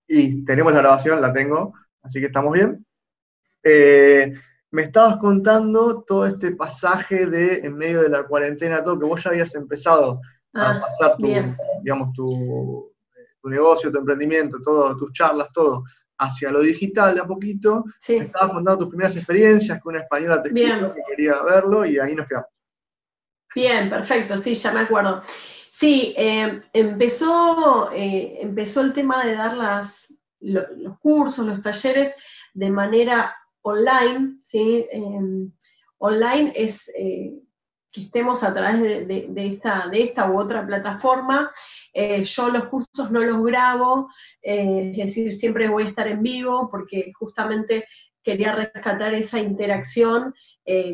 y 0.08 0.45
tenemos 0.45 0.72
la 0.72 0.80
grabación, 0.80 1.22
la 1.22 1.34
tengo, 1.34 1.74
así 2.02 2.22
que 2.22 2.28
estamos 2.28 2.54
bien. 2.54 2.86
Eh, 3.62 4.34
me 4.72 4.84
estabas 4.84 5.18
contando 5.18 6.04
todo 6.04 6.28
este 6.28 6.52
pasaje 6.52 7.26
de 7.26 7.56
en 7.66 7.76
medio 7.76 8.02
de 8.02 8.10
la 8.10 8.24
cuarentena, 8.24 8.82
todo 8.82 8.97
que 8.97 9.06
vos 9.06 9.22
ya 9.22 9.32
habías 9.32 9.54
empezado 9.56 10.22
a 10.54 10.72
ah, 10.72 10.82
pasar 10.82 11.18
tu, 11.18 11.28
digamos, 11.84 12.14
tu, 12.14 12.89
negocio, 13.43 13.91
tu 13.91 13.97
emprendimiento, 13.97 14.60
todo, 14.64 14.95
tus 14.95 15.12
charlas, 15.12 15.50
todo 15.52 15.84
hacia 16.20 16.52
lo 16.52 16.62
digital 16.62 17.16
de 17.16 17.22
a 17.22 17.26
poquito. 17.26 17.84
Me 18.08 18.18
estabas 18.18 18.52
contando 18.52 18.80
tus 18.80 18.89
primeras 18.89 19.16
experiencias, 19.18 19.82
que 19.82 19.89
una 19.89 20.00
española 20.00 20.41
te 20.41 20.54
que 20.54 21.02
quería 21.10 21.41
verlo 21.41 21.86
y 21.86 22.00
ahí 22.00 22.16
nos 22.16 22.28
quedamos. 22.28 22.50
Bien, 23.56 23.89
perfecto, 23.89 24.38
sí, 24.38 24.54
ya 24.56 24.72
me 24.72 24.82
acuerdo. 24.82 25.22
Sí, 25.72 26.14
eh, 26.18 26.62
empezó, 26.74 27.91
eh, 27.93 28.39
empezó 28.41 28.82
el 28.82 28.93
tema 28.93 29.26
de 29.26 29.34
dar 29.34 29.58
las, 29.58 30.14
los 30.39 31.00
cursos, 31.00 31.45
los 31.45 31.62
talleres 31.62 32.14
de 32.54 32.70
manera 32.70 33.36
online, 33.62 34.39
¿sí? 34.43 34.86
Em, 34.91 35.52
online 35.97 36.54
es 36.56 36.91
eh, 36.97 37.34
que 37.91 38.02
estemos 38.02 38.43
a 38.43 38.54
través 38.54 39.08
de, 39.08 39.32
esta, 39.36 39.88
de 39.88 40.04
esta 40.04 40.30
u 40.30 40.39
otra 40.39 40.66
plataforma. 40.66 41.50
yo 41.93 42.50
los 42.50 42.66
cursos 42.66 43.10
no 43.10 43.22
los 43.22 43.43
grabo, 43.43 44.10
es 44.41 44.95
decir, 44.95 45.34
siempre 45.34 45.70
voy 45.70 45.84
a 45.84 45.89
estar 45.89 46.08
en 46.08 46.22
vivo 46.22 46.70
porque 46.70 47.12
justamente 47.18 47.88
quería 48.22 48.54
rescatar 48.54 49.14
esa 49.16 49.39
interacción 49.39 50.36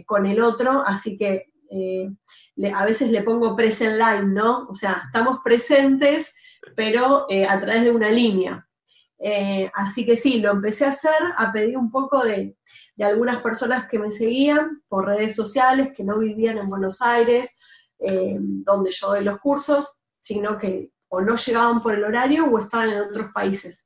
con 0.06 0.26
el 0.26 0.42
otro, 0.42 0.84
así 0.86 1.18
que 1.18 1.55
eh, 1.70 2.10
a 2.74 2.86
veces 2.86 3.12
le 3.12 3.22
pongo 3.22 3.56
present 3.56 3.98
line, 3.98 4.34
¿no? 4.34 4.68
O 4.68 4.76
sea, 4.76 5.04
estamos 5.06 5.40
presentes, 5.44 6.36
pero 6.76 7.26
eh, 7.30 7.46
a 7.46 7.60
través 7.60 7.84
de 7.84 7.92
una 7.92 8.10
línea. 8.10 8.68
Eh, 9.20 9.72
así 9.74 10.06
que 10.06 10.16
sí, 10.16 10.40
lo 10.40 10.52
empecé 10.52 10.86
a 10.86 10.90
hacer, 10.90 11.20
a 11.38 11.52
pedir 11.52 11.78
un 11.78 11.90
poco 11.90 12.24
de, 12.24 12.58
algunas 13.00 13.42
personas 13.42 13.88
que 13.88 14.00
me 14.00 14.12
seguían 14.12 14.84
por 14.88 15.06
redes 15.06 15.36
sociales, 15.36 15.90
que 15.96 16.04
no 16.04 16.20
vivían 16.20 16.58
en 16.58 16.70
Buenos 16.70 17.02
Aires, 17.02 17.58
donde 17.98 18.92
yo 18.92 19.08
doy 19.08 19.24
los 19.24 19.40
cursos, 19.40 20.00
sino 20.20 20.58
que 20.58 20.92
o 21.08 21.22
no 21.22 21.36
llegaban 21.36 21.82
por 21.82 21.94
el 21.94 22.04
horario 22.04 22.46
o 22.46 22.60
estaban 22.60 22.90
en 22.90 23.02
otros 23.02 23.32
países. 23.34 23.86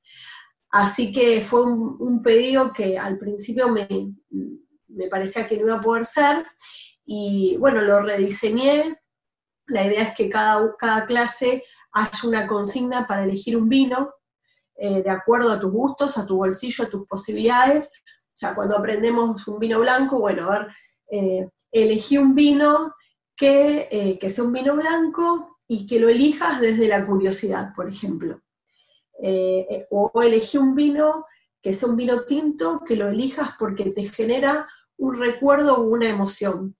Así 0.71 1.11
que 1.11 1.41
fue 1.41 1.63
un, 1.63 2.21
pedido 2.21 2.71
que 2.71 2.97
al 2.97 3.17
principio 3.17 3.69
me, 3.69 3.87
me 4.87 5.07
parecía 5.07 5.47
que 5.47 5.57
no 5.57 5.67
iba 5.67 5.77
a 5.77 5.81
poder 5.81 6.05
ser 6.05 6.45
y 7.11 7.57
bueno, 7.57 7.81
lo 7.81 8.01
rediseñé. 8.01 8.95
La 9.65 9.83
idea 9.83 10.03
es 10.03 10.15
que 10.15 10.29
cada, 10.29 10.75
cada 10.77 11.07
clase 11.07 11.63
haya 11.91 12.19
una 12.23 12.45
consigna 12.45 13.07
para 13.07 13.23
elegir 13.23 13.57
un 13.57 13.67
vino 13.67 14.13
eh, 14.75 15.01
de 15.01 15.09
acuerdo 15.09 15.51
a 15.51 15.59
tus 15.59 15.71
gustos, 15.71 16.19
a 16.19 16.27
tu 16.27 16.37
bolsillo, 16.37 16.83
a 16.83 16.89
tus 16.89 17.07
posibilidades. 17.07 17.91
O 18.05 18.35
sea, 18.35 18.53
cuando 18.53 18.77
aprendemos 18.77 19.47
un 19.47 19.57
vino 19.57 19.79
blanco, 19.79 20.19
bueno, 20.19 20.51
a 20.51 20.59
ver, 20.59 20.67
eh, 21.09 21.49
elegí 21.71 22.19
un 22.19 22.35
vino 22.35 22.93
que, 23.35 23.87
eh, 23.89 24.19
que, 24.19 24.29
sea 24.29 24.43
un 24.43 24.53
vino 24.53 24.75
blanco 24.75 25.57
y 25.67 25.87
que 25.87 25.99
lo 25.99 26.09
elijas 26.09 26.61
desde 26.61 26.87
la 26.87 27.07
curiosidad, 27.07 27.73
por 27.75 27.89
ejemplo. 27.89 28.39
o 29.89 30.21
elegí 30.21 30.59
un 30.59 30.75
vino 30.75 31.25
que 31.59 31.73
sea 31.73 31.89
un 31.89 31.95
vino 31.95 32.21
tinto, 32.25 32.81
que 32.85 32.95
lo 32.95 33.09
elijas 33.09 33.55
porque 33.57 33.89
te 33.89 34.07
genera 34.09 34.67
un 34.99 35.17
recuerdo 35.17 35.77
o 35.77 35.81
una 35.81 36.07
emoción. 36.07 36.75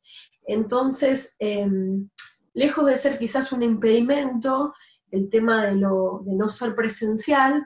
Entonces, 0.45 1.35
em, 1.39 2.09
lejos 2.53 2.85
de 2.85 2.97
ser 2.97 3.17
quizás 3.17 3.51
un 3.51 3.63
impedimento, 3.63 4.73
el 5.11 5.29
tema 5.29 5.65
de, 5.65 5.75
no 5.75 6.49
ser 6.49 6.75
presencial, 6.75 7.65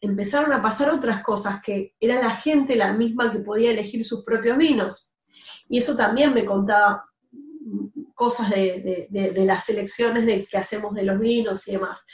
empezaron 0.00 0.52
a 0.52 0.62
pasar 0.62 0.90
otras 0.90 1.22
cosas, 1.22 1.60
que 1.62 1.94
era 2.00 2.20
la 2.20 2.36
gente 2.36 2.76
la 2.76 2.92
misma 2.92 3.32
que 3.32 3.40
podía 3.40 3.70
elegir 3.70 4.04
sus 4.04 4.24
propios 4.24 4.56
vinos. 4.56 5.12
Y 5.68 5.78
eso 5.78 5.96
también 5.96 6.32
me 6.32 6.44
contaba 6.44 7.04
cosas 8.14 8.50
de, 8.50 9.08
las 9.46 9.64
selecciones 9.64 10.26
de, 10.26 10.46
que 10.46 10.58
hacemos 10.58 10.94
de 10.94 11.02
los 11.02 11.18
vinos 11.18 11.66
y 11.68 11.72
demás. 11.72 12.04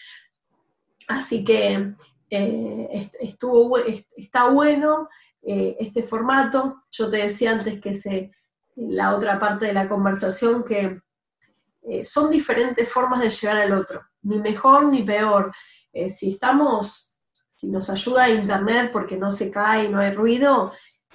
Así 1.08 1.44
que 1.44 1.94
eh, 2.30 3.10
estuvo, 3.20 3.76
está 3.78 4.48
bueno, 4.48 5.08
eh, 5.42 5.76
este 5.80 6.02
formato. 6.02 6.84
Yo 6.90 7.10
te 7.10 7.18
decía 7.18 7.52
antes 7.52 7.80
que 7.80 7.94
se, 7.94 8.30
la 8.76 9.14
otra 9.14 9.38
parte 9.38 9.66
de 9.66 9.72
la 9.72 9.88
conversación 9.88 10.64
que 10.64 11.00
eh, 11.82 12.04
son 12.04 12.30
diferentes 12.30 12.88
formas 12.88 13.20
de 13.20 13.30
llegar 13.30 13.56
al 13.58 13.72
otro, 13.72 14.02
ni 14.22 14.38
mejor 14.38 14.84
ni 14.84 15.02
peor. 15.02 15.52
Eh, 15.92 16.10
si 16.10 16.32
estamos, 16.32 17.16
si 17.56 17.70
nos 17.70 17.88
ayuda 17.90 18.28
Internet 18.28 18.90
porque 18.92 19.16
no 19.16 19.32
se 19.32 19.50
cae, 19.50 19.88
no 19.88 19.98
hay 19.98 20.14
ruido, 20.14 20.72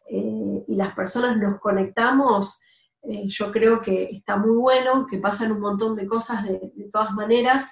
y 0.07 0.75
las 0.75 0.93
personas 0.93 1.35
nos 1.37 1.59
conectamos, 1.59 2.61
yo 3.01 3.51
creo 3.51 3.81
que 3.81 4.03
está 4.03 4.37
muy 4.37 4.55
bueno, 4.55 5.07
que 5.09 5.17
pasan 5.17 5.51
un 5.51 5.59
montón 5.59 5.95
de 5.95 6.05
cosas 6.05 6.43
de, 6.43 6.71
de 6.75 6.89
todas 6.91 7.11
maneras, 7.13 7.67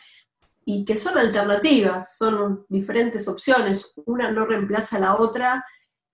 y 0.66 0.86
que 0.86 0.98
son 0.98 1.18
alternativas, 1.18 2.18
son 2.18 2.66
diferentes 2.70 3.28
opciones, 3.28 3.94
una 4.06 4.32
no 4.32 4.46
reemplaza 4.46 4.98
a 4.98 5.02
la 5.02 5.16
otra, 5.16 5.64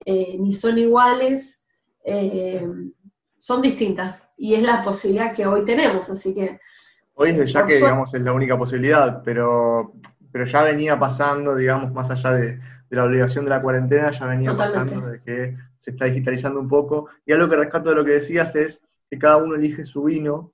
eh, 0.05 0.37
ni 0.39 0.53
son 0.53 0.77
iguales, 0.77 1.67
eh, 2.03 2.65
son 3.37 3.61
distintas. 3.61 4.29
Y 4.37 4.55
es 4.55 4.63
la 4.63 4.83
posibilidad 4.83 5.33
que 5.33 5.45
hoy 5.45 5.65
tenemos, 5.65 6.09
así 6.09 6.33
que... 6.33 6.59
Hoy 7.13 7.31
es 7.31 7.51
ya 7.51 7.65
que, 7.65 7.75
digamos, 7.75 8.13
es 8.13 8.21
la 8.21 8.31
única 8.31 8.57
posibilidad, 8.57 9.21
pero, 9.23 9.93
pero 10.31 10.45
ya 10.45 10.63
venía 10.63 10.97
pasando, 10.97 11.55
digamos, 11.55 11.91
más 11.91 12.09
allá 12.09 12.31
de, 12.31 12.59
la 12.89 13.03
obligación 13.03 13.45
de 13.45 13.51
la 13.51 13.61
cuarentena, 13.61 14.11
ya 14.11 14.25
venía 14.25 14.55
pasando 14.55 15.01
de 15.01 15.21
que 15.21 15.55
se 15.77 15.91
está 15.91 16.05
digitalizando 16.05 16.59
un 16.59 16.67
poco. 16.67 17.09
Y 17.25 17.33
algo 17.33 17.49
que 17.49 17.57
rescato 17.57 17.89
de 17.89 17.95
lo 17.95 18.05
que 18.05 18.13
decías 18.13 18.55
es 18.55 18.83
que 19.09 19.19
cada 19.19 19.37
uno 19.37 19.55
elige 19.55 19.83
su 19.83 20.03
vino 20.03 20.53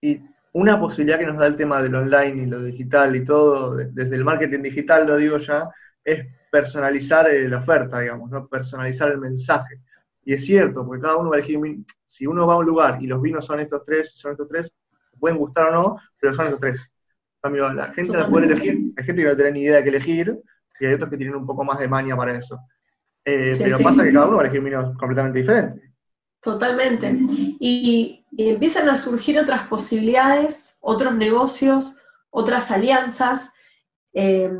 y 0.00 0.20
una 0.52 0.78
posibilidad 0.78 1.18
que 1.18 1.26
nos 1.26 1.38
da 1.38 1.46
el 1.46 1.56
tema 1.56 1.82
del 1.82 1.94
online 1.94 2.42
y 2.42 2.46
lo 2.46 2.62
digital 2.62 3.16
y 3.16 3.24
todo, 3.24 3.74
desde 3.74 4.14
el 4.14 4.24
marketing 4.24 4.62
digital 4.62 5.06
lo 5.06 5.16
digo 5.16 5.38
ya, 5.38 5.68
es 6.04 6.26
personalizar 6.54 7.28
eh, 7.28 7.48
la 7.48 7.58
oferta, 7.58 7.98
digamos, 7.98 8.30
¿no? 8.30 8.46
personalizar 8.46 9.10
el 9.10 9.18
mensaje. 9.18 9.80
Y 10.24 10.34
es 10.34 10.44
cierto, 10.44 10.86
porque 10.86 11.02
cada 11.02 11.16
uno 11.16 11.30
va 11.30 11.36
a 11.36 11.38
elegir, 11.40 11.58
si 12.06 12.28
uno 12.28 12.46
va 12.46 12.54
a 12.54 12.58
un 12.58 12.66
lugar 12.66 12.98
y 13.00 13.08
los 13.08 13.20
vinos 13.20 13.44
son 13.44 13.58
estos 13.58 13.82
tres, 13.82 14.12
son 14.14 14.30
estos 14.30 14.46
tres, 14.46 14.72
pueden 15.18 15.36
gustar 15.36 15.66
o 15.66 15.72
no, 15.72 15.96
pero 16.16 16.32
son 16.32 16.44
estos 16.44 16.60
tres. 16.60 16.92
la 17.42 17.92
gente 17.92 18.16
la 18.16 18.28
puede 18.28 18.46
elegir, 18.46 18.92
hay 18.96 19.04
gente 19.04 19.22
que 19.22 19.28
no 19.28 19.34
tiene 19.34 19.50
ni 19.50 19.62
idea 19.62 19.76
de 19.78 19.82
qué 19.82 19.88
elegir, 19.88 20.38
y 20.78 20.86
hay 20.86 20.94
otros 20.94 21.10
que 21.10 21.16
tienen 21.16 21.34
un 21.34 21.44
poco 21.44 21.64
más 21.64 21.80
de 21.80 21.88
maña 21.88 22.16
para 22.16 22.38
eso. 22.38 22.56
Eh, 23.24 23.56
pero 23.58 23.80
pasa 23.80 24.04
que 24.04 24.12
cada 24.12 24.28
uno 24.28 24.36
va 24.36 24.42
a 24.42 24.46
elegir 24.46 24.62
vinos 24.62 24.96
completamente 24.96 25.40
diferentes. 25.40 25.90
Totalmente. 26.40 27.18
Y, 27.58 28.24
y, 28.30 28.48
empiezan 28.48 28.88
a 28.88 28.96
surgir 28.96 29.40
otras 29.40 29.62
posibilidades, 29.62 30.76
otros 30.80 31.16
negocios, 31.16 31.96
otras 32.30 32.70
alianzas. 32.70 33.50
Eh, 34.12 34.52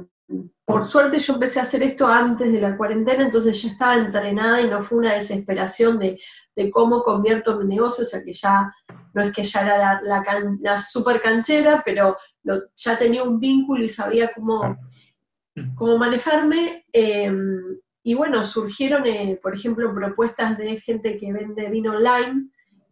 por 0.65 0.89
suerte 0.89 1.19
yo 1.19 1.35
empecé 1.35 1.61
a 1.61 1.63
hacer 1.63 1.83
esto 1.83 2.07
antes 2.07 2.51
de 2.51 2.61
la 2.61 2.77
cuarentena, 2.77 3.25
entonces 3.25 3.61
ya 3.61 3.69
estaba 3.69 3.97
entrenada 3.97 4.61
y 4.63 4.69
no 4.69 4.83
fue 4.83 4.99
una 4.99 5.15
desesperación 5.15 5.99
de, 5.99 6.19
cómo 6.73 7.03
convierto 7.03 7.59
mi 7.59 7.67
negocio, 7.75 8.03
o 8.03 8.07
sea 8.07 8.23
que 8.25 8.33
ya 8.33 8.73
no 9.13 9.23
es 9.23 9.33
que 9.33 9.43
ya 9.43 9.61
era 9.61 10.01
la, 10.03 10.81
super 10.81 11.21
canchera, 11.21 11.83
pero 11.85 12.17
ya 12.77 12.99
tenía 12.99 13.23
un 13.25 13.39
vínculo 13.39 13.85
y 13.85 13.89
sabía 13.89 14.33
cómo, 14.33 14.77
cómo 15.75 15.99
manejarme. 15.99 16.85
Em, 16.93 17.79
y 18.03 18.15
bueno, 18.15 18.45
surgieron, 18.45 19.07
eh, 19.07 19.39
por 19.43 19.55
ejemplo, 19.55 19.95
propuestas 19.95 20.57
de 20.57 20.77
gente 20.79 21.19
que 21.19 21.33
vende 21.33 21.69
vino 21.71 21.93
online, 21.93 22.51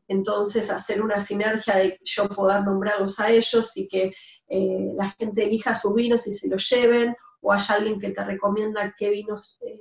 entonces 0.09 0.71
hacer 0.71 1.03
una 1.03 1.21
sinergia 1.21 1.77
de 1.77 1.99
yo 2.03 2.29
poder 2.29 2.65
nombrarlos 2.65 3.19
a 3.21 3.31
ellos 3.31 3.77
y 3.77 3.89
que 3.89 4.13
eh, 4.49 4.93
la 4.97 5.11
gente 5.11 5.45
elija 5.45 5.73
sus 5.73 5.95
vinos 5.95 6.27
y 6.27 6.33
se 6.33 6.49
los 6.49 6.69
lleven, 6.69 7.15
o 7.43 7.53
hay 7.53 7.61
alguien 7.69 8.01
que 8.01 8.11
te 8.11 8.25
recomienda 8.25 8.95
qué 8.97 9.11
vinos 9.11 9.59
eh, 9.67 9.81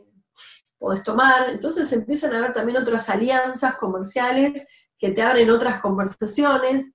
podés 0.77 1.03
tomar. 1.03 1.49
Entonces 1.49 1.91
empiezan 1.93 2.33
a 2.33 2.39
haber 2.39 2.53
también 2.53 2.77
otras 2.77 3.07
alianzas 3.09 3.75
comerciales 3.75 4.67
que 4.97 5.11
te 5.11 5.21
abren 5.21 5.49
otras 5.51 5.79
conversaciones. 5.79 6.91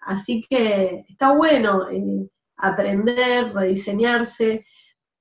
Así 0.00 0.42
que 0.48 1.04
está 1.08 1.32
bueno 1.32 1.88
eh, 1.90 2.28
aprender, 2.56 3.52
rediseñarse. 3.52 4.66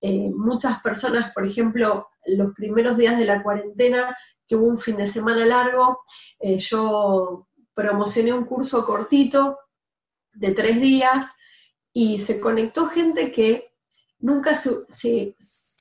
muchas 0.01 0.81
personas, 0.81 1.31
por 1.33 1.45
ejemplo, 1.45 2.07
los 2.25 2.53
primeros 2.53 2.97
días 2.97 3.17
de 3.17 3.25
la 3.25 3.43
cuarentena, 3.43 4.15
que 4.47 4.55
hubo 4.55 4.67
un 4.67 4.77
fin 4.77 4.97
de 4.97 5.07
semana 5.07 5.45
largo, 5.45 6.01
yo 6.39 7.47
promocioné 7.73 8.31
un 8.31 8.45
curso 8.45 8.85
cortito 8.85 9.57
de 10.33 10.51
tres 10.51 10.79
días 10.79 11.33
y 11.93 12.19
se 12.19 12.39
conectó 12.39 12.87
gente 12.87 13.31
que 13.31 13.74
nunca 14.19 14.55
se, 14.55 15.35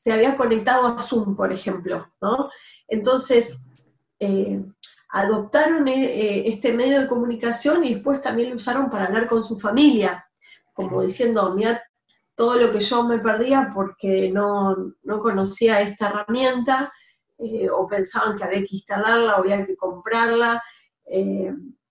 había 0.07 0.37
conectado 0.37 0.87
a 0.87 0.99
Zoom, 0.99 1.35
por 1.37 1.53
ejemplo, 1.53 2.13
¿no? 2.21 2.51
Entonces, 2.89 3.67
eh, 4.19 4.63
adoptaron 5.09 5.87
eh, 5.89 6.05
eh, 6.05 6.43
este 6.47 6.73
medio 6.73 7.01
de 7.01 7.09
comunicación 7.09 7.85
y 7.85 7.95
después 7.95 8.21
también 8.21 8.51
lo 8.51 8.57
usaron 8.57 8.91
para 8.91 9.07
hablar 9.07 9.27
con 9.27 9.45
su 9.45 9.59
familia, 9.59 10.29
como 10.73 11.03
diciendo, 11.03 11.55
mira 11.55 11.83
todo 12.35 12.57
lo 12.57 12.73
que 12.73 12.81
yo 12.81 13.05
me 13.05 13.19
perdía 13.19 13.71
porque 13.75 14.31
no, 14.31 14.95
no 15.03 15.21
conocía 15.21 15.81
esta 15.81 16.09
herramienta, 16.09 16.93
o 17.77 17.87
pensaban 17.87 18.37
que 18.37 18.45
había 18.45 18.61
que 18.61 18.77
instalarla 18.77 19.35
o 19.35 19.39
había 19.39 19.67
que 19.67 19.77
comprarla. 19.77 20.63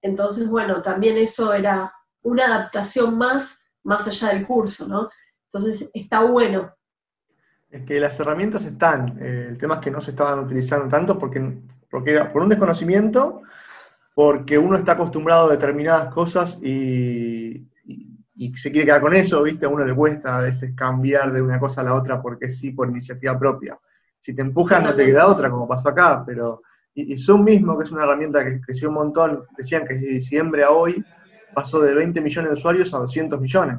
entonces, 0.02 0.50
bueno, 0.50 0.82
también 0.82 1.18
eso 1.18 1.54
era 1.54 1.94
una 2.24 2.46
adaptación 2.46 3.18
más, 3.18 3.64
más 3.84 4.08
allá 4.08 4.30
del 4.30 4.48
curso, 4.48 4.88
¿no? 4.88 5.10
Entonces 5.54 5.92
está 5.94 6.24
bueno. 6.24 6.74
Es 7.70 7.84
que 7.84 8.00
las 8.00 8.20
herramientas 8.20 8.66
están, 8.66 9.20
eh, 9.22 9.46
el 9.50 9.58
tema 9.60 9.76
es 9.76 9.82
que 9.82 9.92
no 9.92 10.02
se 10.02 10.12
estaban 10.12 10.40
utilizando 10.40 10.88
tanto 10.88 11.20
porque, 11.20 11.60
porque 11.92 12.12
era 12.12 12.34
por 12.34 12.42
un 12.42 12.50
desconocimiento, 12.50 13.44
porque 14.16 14.58
uno 14.58 14.78
está 14.78 14.94
acostumbrado 14.94 15.48
a 15.48 15.52
determinadas 15.52 16.12
cosas 16.12 16.60
y, 16.62 17.70
se 18.56 18.72
quiere 18.72 18.88
quedar 18.88 19.02
con 19.02 19.14
eso, 19.14 19.44
¿viste? 19.44 19.66
A 19.66 19.70
uno 19.70 19.86
le 19.86 19.94
cuesta 19.94 20.38
a 20.38 20.42
veces 20.42 20.74
cambiar 20.76 21.32
de 21.32 21.42
una 21.42 21.60
cosa 21.60 21.82
a 21.82 21.84
la 21.84 21.94
otra 21.94 22.22
porque 22.22 22.50
sí, 22.50 22.72
por 22.72 22.90
iniciativa 22.90 23.38
propia. 23.38 23.78
Si 24.20 24.36
te 24.36 24.42
empujan 24.42 24.84
no 24.84 24.96
te 24.96 25.06
queda 25.06 25.28
otra, 25.28 25.50
como 25.52 25.68
pasó 25.68 25.90
acá, 25.90 26.24
pero... 26.26 26.64
Y, 26.96 27.14
y 27.14 27.18
Zoom 27.18 27.44
mismo, 27.44 27.78
que 27.78 27.86
es 27.86 27.92
una 27.92 28.04
herramienta 28.04 28.44
que 28.44 28.60
creció 28.60 28.90
un 28.90 28.96
montón, 28.96 29.46
decían 29.56 29.86
que 29.86 29.94
de 29.94 30.08
diciembre 30.08 30.64
a 30.64 30.72
hoy 30.72 31.04
pasó 31.54 31.80
de 31.80 31.94
20 31.94 32.22
millones 32.22 32.52
de 32.52 32.58
usuarios 32.58 32.94
a 32.94 32.98
200 32.98 33.40
millones. 33.40 33.78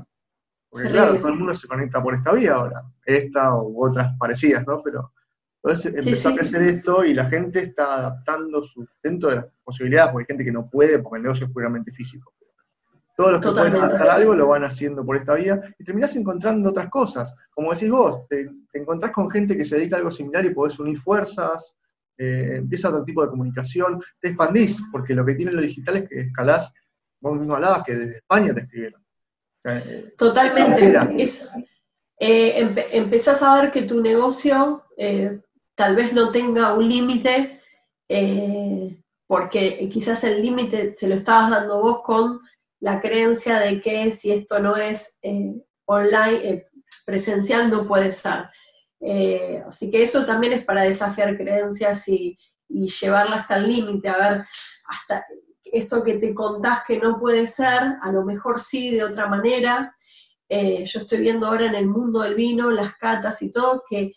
Porque 0.75 0.89
claro, 0.89 1.17
todo 1.21 1.29
el 1.29 1.37
mundo 1.37 1.55
se 1.55 1.69
conecta 1.69 2.03
por 2.03 2.17
esta 2.17 2.33
vía 2.33 2.55
ahora, 2.55 2.83
esta 3.07 3.55
u 3.55 3.87
otras 3.87 4.19
parecidas, 4.19 4.67
¿no? 4.67 4.83
Pero 4.83 5.13
entonces 5.63 5.95
empezó 5.95 6.31
a 6.31 6.35
crecer 6.35 6.63
esto 6.63 7.05
y 7.05 7.15
la 7.15 7.27
gente 7.27 7.61
está 7.61 7.95
adaptando 7.95 8.61
su, 8.61 8.85
dentro 9.01 9.31
de 9.31 9.37
las 9.37 9.47
posibilidades, 9.63 10.11
porque 10.11 10.25
hay 10.25 10.35
gente 10.35 10.45
que 10.45 10.51
no 10.51 10.69
puede 10.69 10.99
porque 10.99 11.19
el 11.19 11.23
negocio 11.23 11.47
es 11.47 11.53
puramente 11.53 11.93
físico. 11.93 12.33
Todos 13.17 13.31
los 13.31 13.41
que 13.41 13.53
pueden 13.53 13.77
adaptar 13.77 14.09
algo 14.09 14.35
lo 14.35 14.49
van 14.49 14.65
haciendo 14.65 15.07
por 15.07 15.17
esta 15.17 15.35
vía 15.35 15.61
y 15.79 15.85
terminás 15.85 16.17
encontrando 16.17 16.71
otras 16.71 16.91
cosas. 16.91 17.33
Como 17.53 17.73
decís 17.73 17.89
vos, 17.89 18.27
te, 18.27 18.51
encontrás 18.73 19.13
con 19.13 19.31
gente 19.31 19.57
que 19.57 19.65
se 19.65 19.77
dedica 19.77 19.95
a 19.95 19.99
algo 20.01 20.11
similar 20.11 20.45
y 20.45 20.51
podés 20.51 20.77
unir 20.81 20.99
fuerzas, 20.99 21.77
eh, 22.19 22.55
empieza 22.57 22.89
otro 22.89 23.05
tipo 23.05 23.23
de 23.23 23.31
comunicación, 23.31 24.03
te 24.21 24.31
expandís, 24.31 24.83
porque 24.91 25.15
lo 25.15 25.25
que 25.25 25.37
tiene 25.37 25.53
lo 25.53 25.63
digital 25.63 25.99
es 25.99 26.09
que 26.09 26.21
escalás 26.23 26.75
vos 27.21 27.39
mismo 27.39 27.55
hablabas 27.55 27.85
que 27.85 27.95
desde 27.95 28.17
España 28.17 28.53
te 28.53 28.63
escribieron. 28.63 29.04
Eh, 29.65 30.15
Totalmente. 30.17 31.29
Eh, 32.21 32.89
empezás 32.93 33.43
a 33.43 33.61
ver 33.61 33.73
que 33.73 33.83
tu 33.83 34.01
negocio 34.01 34.85
eh, 34.97 35.41
tal 35.75 35.97
vez 35.97 36.13
no 36.13 36.31
tenga 36.31 36.75
un 36.75 36.89
límite, 36.89 37.61
porque 39.27 39.89
quizás 39.93 40.23
el 40.25 40.41
límite 40.41 40.95
se 40.95 41.09
lo 41.09 41.17
estabas 41.17 41.51
dando 41.51 41.81
vos 41.83 42.03
con 42.03 42.41
la 42.81 43.01
creencia 43.01 43.59
de 43.59 43.81
que 43.81 44.13
si 44.13 44.31
esto 44.31 44.61
no 44.61 44.77
es 44.77 45.19
online, 45.87 46.67
presencial, 47.05 47.69
no 47.69 47.89
puede 47.89 48.13
ser. 48.13 48.51
así 49.67 49.91
que 49.91 50.03
eso 50.03 50.25
también 50.25 50.53
es 50.53 50.65
para 50.65 50.83
desafiar 50.83 51.37
creencias 51.37 52.07
y, 52.09 52.39
y 52.69 52.89
llevarla 52.89 53.37
hasta 53.37 53.57
el 53.57 53.69
límite, 53.69 54.09
a 54.09 54.17
ver, 54.17 54.45
hasta 54.87 55.27
esto 55.75 56.05
que 56.05 56.19
te 56.19 56.33
contás 56.33 56.85
que 56.87 56.99
no 57.01 57.19
puede 57.19 57.49
ser, 57.49 57.97
a 58.01 58.13
lo 58.13 58.25
mejor 58.25 58.61
sí 58.61 58.93
de 58.93 59.03
otra 59.03 59.27
manera. 59.27 59.97
Eh, 60.49 60.85
yo 60.85 61.01
estoy 61.01 61.19
viendo 61.19 61.49
ahora 61.49 61.67
en 61.67 61.75
el 61.75 61.89
mundo 61.89 62.21
del 62.21 62.37
vino, 62.37 62.71
las 62.71 62.95
catas 62.97 63.43
y 63.43 63.51
todo, 63.51 63.83
que 63.89 64.13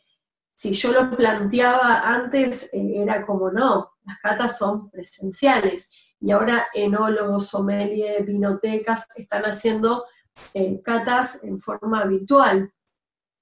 si 0.53 0.73
yo 0.73 0.91
lo 0.91 1.09
planteaba 1.09 2.01
antes, 2.01 2.71
eh, 2.73 3.01
era 3.01 3.25
como 3.25 3.49
no, 3.49 3.93
las 4.05 4.19
catas 4.19 4.55
son 4.57 4.91
presenciales. 4.91 5.89
Y 6.19 6.29
ahora 6.29 6.67
enólogos, 6.75 7.47
sommeliers, 7.47 8.25
vinotecas 8.25 9.07
están 9.15 9.43
haciendo 9.43 10.05
eh, 10.53 10.79
catas 10.83 11.39
en 11.43 11.59
forma 11.59 12.05
virtual. 12.05 12.71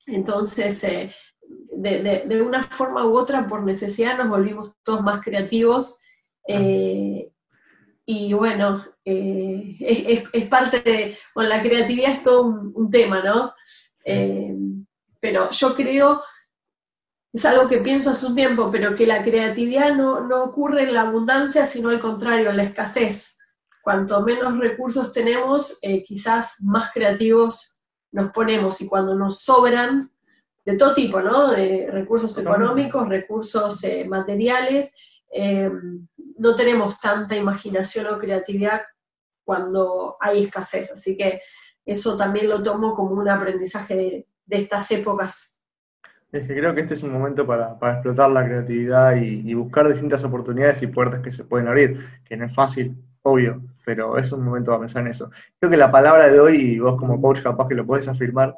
Entonces, 0.08 0.82
de, 0.82 2.42
una 2.42 2.64
forma 2.64 3.06
u 3.06 3.18
otra, 3.18 3.46
por 3.46 3.64
necesidad, 3.64 4.18
nos 4.18 4.30
volvimos 4.30 4.78
todos 4.84 5.02
más 5.02 5.22
creativos 5.22 6.00
y 8.06 8.34
bueno, 8.34 8.86
eh, 9.04 9.78
es, 10.32 10.48
parte 10.48 10.80
de, 10.82 11.18
bueno, 11.34 11.50
la 11.50 11.62
creatividad 11.62 12.12
es 12.12 12.24
todo 12.24 12.44
un, 12.44 12.92
tema, 12.92 13.22
¿no? 13.24 13.54
Eh, 14.04 14.56
pero 15.20 15.50
yo 15.50 15.76
creo, 15.76 16.22
es 17.34 17.46
algo 17.46 17.68
que 17.68 17.80
pienso 17.80 18.12
hace 18.12 18.28
un 18.28 18.36
tiempo, 18.36 18.70
pero 18.72 18.96
que 18.96 19.08
la 19.08 19.24
creatividad 19.24 19.96
no, 19.96 20.44
ocurre 20.44 20.84
en 20.84 20.94
la 20.94 21.02
abundancia, 21.02 21.66
sino 21.66 21.90
al 21.90 22.00
contrario, 22.00 22.52
en 22.52 22.58
la 22.58 22.64
escasez. 22.64 23.40
Cuanto 23.82 24.22
menos 24.22 24.58
recursos 24.60 25.12
tenemos, 25.12 25.80
eh, 25.82 26.04
quizás 26.04 26.62
más 26.62 26.92
creativos 26.94 27.80
nos 28.12 28.32
ponemos 28.32 28.82
y 28.82 28.88
cuando 28.88 29.16
nos 29.16 29.42
sobran, 29.42 30.12
de 30.64 30.78
todo 30.78 30.96
tipo, 30.96 31.22
¿no? 31.22 31.52
De 31.52 31.88
recursos 31.92 32.36
económicos, 32.38 33.08
recursos 33.08 33.82
materiales, 34.08 34.92
no 35.32 36.56
tenemos 36.56 37.00
tanta 37.00 37.36
imaginación 37.36 38.08
o 38.08 38.20
creatividad 38.20 38.82
cuando 39.46 40.18
hay 40.20 40.44
escasez. 40.44 40.92
Así 40.92 41.16
que 41.16 41.42
eso 41.86 42.18
también 42.18 42.50
lo 42.50 42.62
tomo 42.62 42.96
como 42.96 43.12
un 43.12 43.30
aprendizaje 43.30 43.96
de, 43.96 44.28
estas 44.50 44.90
épocas. 44.92 45.58
Es 46.32 46.48
que 46.48 46.56
creo 46.56 46.74
que 46.74 46.82
este 46.82 46.96
es 46.96 47.04
un 47.04 47.14
momento 47.14 47.46
para, 47.48 47.78
explotar 47.94 48.32
la 48.32 48.44
creatividad 48.44 49.16
y, 49.16 49.54
buscar 49.54 49.88
distintas 49.88 50.24
oportunidades 50.24 50.82
y 50.82 50.88
puertas 50.88 51.22
que 51.22 51.32
se 51.32 51.46
pueden 51.46 51.68
abrir, 51.68 52.00
que 52.26 52.36
no 52.36 52.46
es 52.46 52.54
fácil, 52.54 52.98
obvio, 53.22 53.62
pero 53.86 54.18
es 54.18 54.32
un 54.32 54.44
momento 54.44 54.72
para 54.72 54.82
pensar 54.82 55.04
en 55.04 55.12
eso. 55.12 55.30
Creo 55.60 55.70
que 55.70 55.78
la 55.78 55.92
palabra 55.92 56.28
de 56.28 56.40
hoy, 56.40 56.56
y 56.58 56.80
vos 56.80 56.98
como 56.98 57.22
coach 57.22 57.42
capaz 57.42 57.68
que 57.68 57.76
lo 57.76 57.86
podés 57.86 58.08
afirmar, 58.08 58.56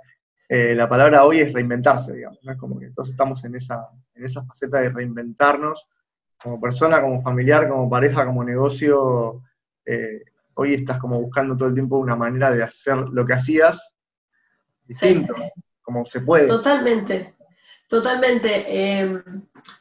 eh, 0.49 0.73
la 0.73 0.87
palabra 0.87 1.25
hoy 1.25 1.41
es 1.41 1.53
reinventarse, 1.53 2.13
digamos, 2.13 2.39
¿no? 2.43 2.57
como 2.57 2.79
que 2.79 2.89
estamos 3.03 3.43
en 3.43 3.55
esa, 3.55 3.89
en 4.15 4.23
esa 4.23 4.43
faceta 4.45 4.79
de 4.79 4.89
reinventarnos 4.91 5.87
como 6.41 6.59
persona, 6.59 7.01
como 7.01 7.21
familiar, 7.21 7.67
como 7.67 7.89
pareja, 7.89 8.25
como 8.25 8.43
negocio, 8.43 9.41
eh, 9.85 10.21
hoy 10.53 10.73
estás 10.73 10.99
como 10.99 11.19
buscando 11.19 11.55
todo 11.55 11.69
el 11.69 11.75
tiempo 11.75 11.97
una 11.97 12.15
manera 12.15 12.51
de 12.51 12.63
hacer 12.63 12.97
lo 12.97 13.25
que 13.25 13.33
hacías 13.33 13.95
distinto, 14.83 15.35
como 15.81 16.05
se 16.05 16.21
puede. 16.21 16.47
Totalmente, 16.47 17.35
totalmente. 17.87 18.65
Em, 18.67 19.23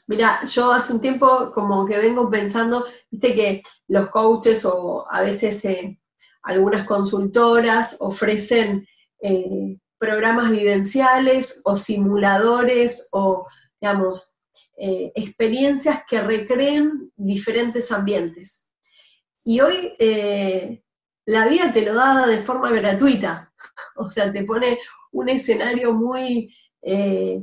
mira, 0.06 0.44
yo 0.44 0.72
hace 0.72 0.92
un 0.92 1.00
tiempo 1.00 1.50
como 1.52 1.86
que 1.86 1.98
vengo 1.98 2.28
pensando, 2.30 2.86
viste 3.10 3.34
que 3.34 3.62
los 3.88 4.10
coaches 4.10 4.64
o 4.64 5.06
a 5.10 5.22
veces 5.22 5.64
eh, 5.64 5.98
algunas 6.42 6.84
consultoras 6.84 7.96
ofrecen 8.00 8.86
eh, 9.20 9.78
programas 9.98 10.50
vivenciales 10.50 11.62
o 11.64 11.76
simuladores 11.76 13.08
o, 13.12 13.46
digamos, 13.80 14.35
eh, 14.78 15.10
experiencias 15.14 16.02
que 16.06 16.20
recreen 16.20 17.10
diferentes 17.16 17.90
ambientes. 17.90 18.68
Y 19.42 19.60
hoy 19.60 19.94
eh, 19.98 20.82
la 21.24 21.48
vida 21.48 21.72
te 21.72 21.82
lo 21.82 21.94
da 21.94 22.26
de 22.26 22.42
forma 22.42 22.70
gratuita, 22.70 23.52
o 23.96 24.10
sea, 24.10 24.30
te 24.30 24.44
pone 24.44 24.78
un 25.12 25.30
escenario 25.30 25.94
muy 25.94 26.54
eh, 26.82 27.42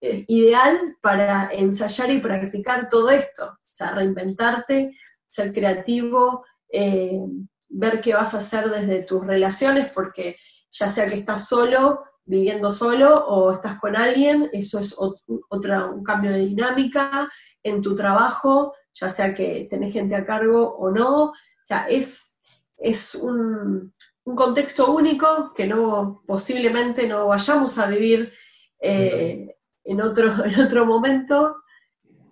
ideal 0.00 0.96
para 1.00 1.50
ensayar 1.52 2.10
y 2.10 2.18
practicar 2.18 2.88
todo 2.88 3.10
esto, 3.10 3.46
o 3.46 3.58
sea, 3.62 3.92
reinventarte, 3.92 4.98
ser 5.28 5.52
creativo, 5.52 6.44
ver 6.68 8.00
qué 8.02 8.14
vas 8.14 8.34
a 8.34 8.38
hacer 8.38 8.68
desde 8.68 9.04
tus 9.04 9.24
relaciones, 9.24 9.92
porque 9.92 10.36
ya 10.70 10.88
sea 10.88 11.06
que 11.06 11.14
estás 11.14 11.48
solo, 11.48 12.02
viviendo 12.26 12.70
solo 12.70 13.14
o 13.14 13.52
estás 13.52 13.78
con 13.78 13.96
alguien, 13.96 14.48
eso 14.52 14.78
es 14.80 14.96
otro, 14.98 15.92
un 15.92 16.02
cambio 16.02 16.32
de 16.32 16.46
dinámica 16.46 17.30
en 17.62 17.82
tu 17.82 17.94
trabajo, 17.94 18.74
ya 18.94 19.08
sea 19.08 19.34
que 19.34 19.66
tenés 19.68 19.92
gente 19.92 20.14
a 20.14 20.24
cargo 20.24 20.76
o 20.76 20.90
no, 20.90 21.24
o 21.26 21.32
sea, 21.64 21.86
es, 21.88 22.38
es 22.78 23.14
un, 23.14 23.92
un 24.24 24.36
contexto 24.36 24.92
único 24.92 25.52
que 25.54 25.66
no 25.66 26.22
posiblemente 26.26 27.06
no 27.06 27.26
vayamos 27.28 27.78
a 27.78 27.86
vivir 27.86 28.32
eh, 28.80 29.56
en, 29.84 30.00
otro, 30.00 30.32
en 30.44 30.60
otro 30.60 30.86
momento, 30.86 31.56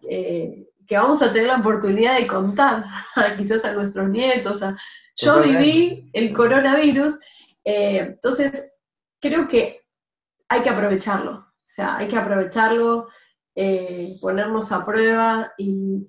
eh, 0.08 0.68
que 0.86 0.96
vamos 0.96 1.22
a 1.22 1.32
tener 1.32 1.48
la 1.48 1.58
oportunidad 1.58 2.18
de 2.18 2.26
contar 2.26 2.84
quizás 3.36 3.64
a 3.64 3.72
nuestros 3.72 4.08
nietos. 4.08 4.60
yo 5.16 5.42
viví 5.42 6.10
el 6.12 6.32
coronavirus, 6.32 7.18
eh, 7.64 7.98
entonces 7.98 8.74
creo 9.20 9.48
que 9.48 9.81
hay 10.52 10.62
que 10.62 10.70
aprovecharlo, 10.70 11.32
o 11.32 11.64
sea, 11.64 11.96
hay 11.96 12.08
que 12.08 12.16
aprovecharlo, 12.16 13.08
ponernos 14.20 14.70
a 14.72 14.84
prueba 14.84 15.52
y, 15.56 16.06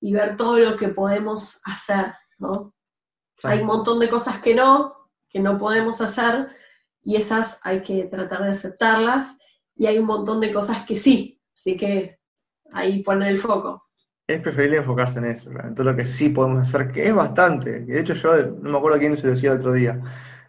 y, 0.00 0.12
ver 0.12 0.36
todo 0.36 0.58
lo 0.58 0.76
que 0.76 0.88
podemos 0.88 1.60
hacer, 1.64 2.12
¿no? 2.38 2.74
Hay 3.44 3.60
un 3.60 3.66
montón 3.66 4.00
de 4.00 4.08
cosas 4.08 4.40
que 4.40 4.54
no, 4.54 5.10
que 5.28 5.38
no 5.38 5.58
podemos 5.58 6.00
hacer, 6.00 6.48
y 7.02 7.16
esas 7.16 7.60
hay 7.62 7.82
que 7.82 8.04
tratar 8.04 8.42
de 8.42 8.50
aceptarlas, 8.50 9.38
y 9.76 9.86
hay 9.86 9.98
un 9.98 10.06
montón 10.06 10.40
de 10.40 10.52
cosas 10.52 10.84
que 10.84 10.96
sí, 10.96 11.40
así 11.56 11.76
que 11.76 12.18
ahí 12.72 13.02
poner 13.02 13.28
el 13.28 13.38
foco. 13.38 13.84
Es 14.26 14.40
preferible 14.40 14.78
enfocarse 14.78 15.18
en 15.18 15.26
eso, 15.26 15.50
en 15.50 15.74
todo 15.74 15.90
lo 15.92 15.96
que 15.96 16.06
sí 16.06 16.30
podemos 16.30 16.66
hacer, 16.66 16.90
que 16.90 17.06
es 17.06 17.14
bastante. 17.14 17.80
De 17.80 18.00
hecho, 18.00 18.14
yo 18.14 18.46
no 18.62 18.70
me 18.70 18.78
acuerdo 18.78 18.98
quién 18.98 19.16
se 19.16 19.26
lo 19.26 19.34
decía 19.34 19.52
el 19.52 19.58
otro 19.58 19.72
día. 19.72 20.00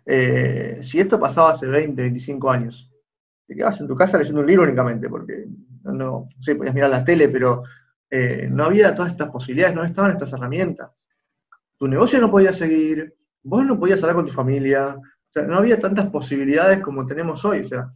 Eh, 0.06 0.80
si 0.82 1.00
esto 1.00 1.20
pasaba 1.20 1.52
hace 1.52 1.68
20, 1.68 2.02
25 2.02 2.50
años, 2.50 2.90
te 3.48 3.56
quedabas 3.56 3.80
en 3.82 3.88
tu 3.88 3.96
casa 3.96 4.18
leyendo 4.18 4.42
un 4.42 4.48
libro 4.48 4.64
únicamente, 4.64 5.10
porque 5.10 5.46
no, 5.84 5.94
no 5.94 6.30
sé, 6.40 6.56
podías 6.56 6.74
mirar 6.74 6.90
la 6.90 7.06
tele, 7.06 7.30
pero 7.30 7.64
eh, 8.10 8.48
no 8.52 8.66
había 8.66 8.96
todas 8.96 9.12
estas 9.12 9.30
posibilidades, 9.30 9.76
no 9.76 9.84
estaban 9.84 10.12
estas 10.12 10.34
herramientas. 10.34 10.92
Tu 11.78 11.88
negocio 11.88 12.20
no 12.20 12.32
podía 12.32 12.54
seguir, 12.54 13.16
vos 13.44 13.66
no 13.66 13.78
podías 13.80 14.02
hablar 14.02 14.16
con 14.16 14.26
tu 14.26 14.34
familia, 14.34 14.96
o 14.98 15.32
sea, 15.32 15.44
no 15.44 15.58
había 15.58 15.80
tantas 15.80 16.08
posibilidades 16.10 16.80
como 16.80 17.06
tenemos 17.06 17.44
hoy. 17.46 17.62
O 17.62 17.68
sea, 17.68 17.92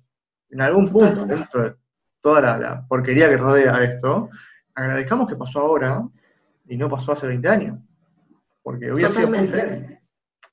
en 0.50 0.62
algún 0.62 0.90
punto, 0.90 1.26
dentro 1.26 1.64
de 1.64 1.76
toda 2.22 2.58
la, 2.58 2.86
porquería 2.88 3.30
que 3.30 3.38
rodea 3.38 3.84
esto, 3.84 4.30
agradezcamos 4.76 5.28
que 5.28 5.36
pasó 5.36 5.60
ahora 5.60 6.04
y 6.68 6.78
no 6.78 6.90
pasó 6.90 7.14
hace 7.14 7.28
20 7.28 7.50
años. 7.50 7.80
Porque 8.62 8.92
hubiera 8.92 9.12
sido 9.12 9.30
muy 9.30 9.40
diferente. 9.40 10.02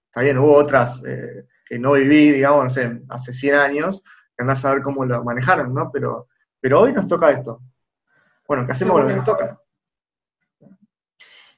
Está 0.06 0.22
bien, 0.22 0.38
hubo 0.38 0.54
otras 0.54 1.02
eh, 1.06 1.46
que 1.66 1.78
no 1.78 1.92
viví, 1.92 2.30
digamos, 2.30 2.64
no 2.64 2.70
sé, 2.70 3.02
hace 3.08 3.34
100 3.34 3.54
años, 3.54 4.02
andás 4.38 4.64
a 4.64 4.74
ver 4.74 4.82
cómo 4.82 5.04
lo 5.04 5.22
manejaron, 5.24 5.72
¿no? 5.74 5.90
Pero, 5.92 6.28
pero 6.60 6.80
hoy 6.80 6.92
nos 6.92 7.08
toca 7.08 7.30
esto. 7.30 7.60
Bueno, 8.46 8.66
¿qué 8.66 8.72
hacemos 8.72 8.94
con 8.94 9.02
lo 9.02 9.08
que 9.08 9.16
nos 9.16 9.24
toca? 9.24 9.60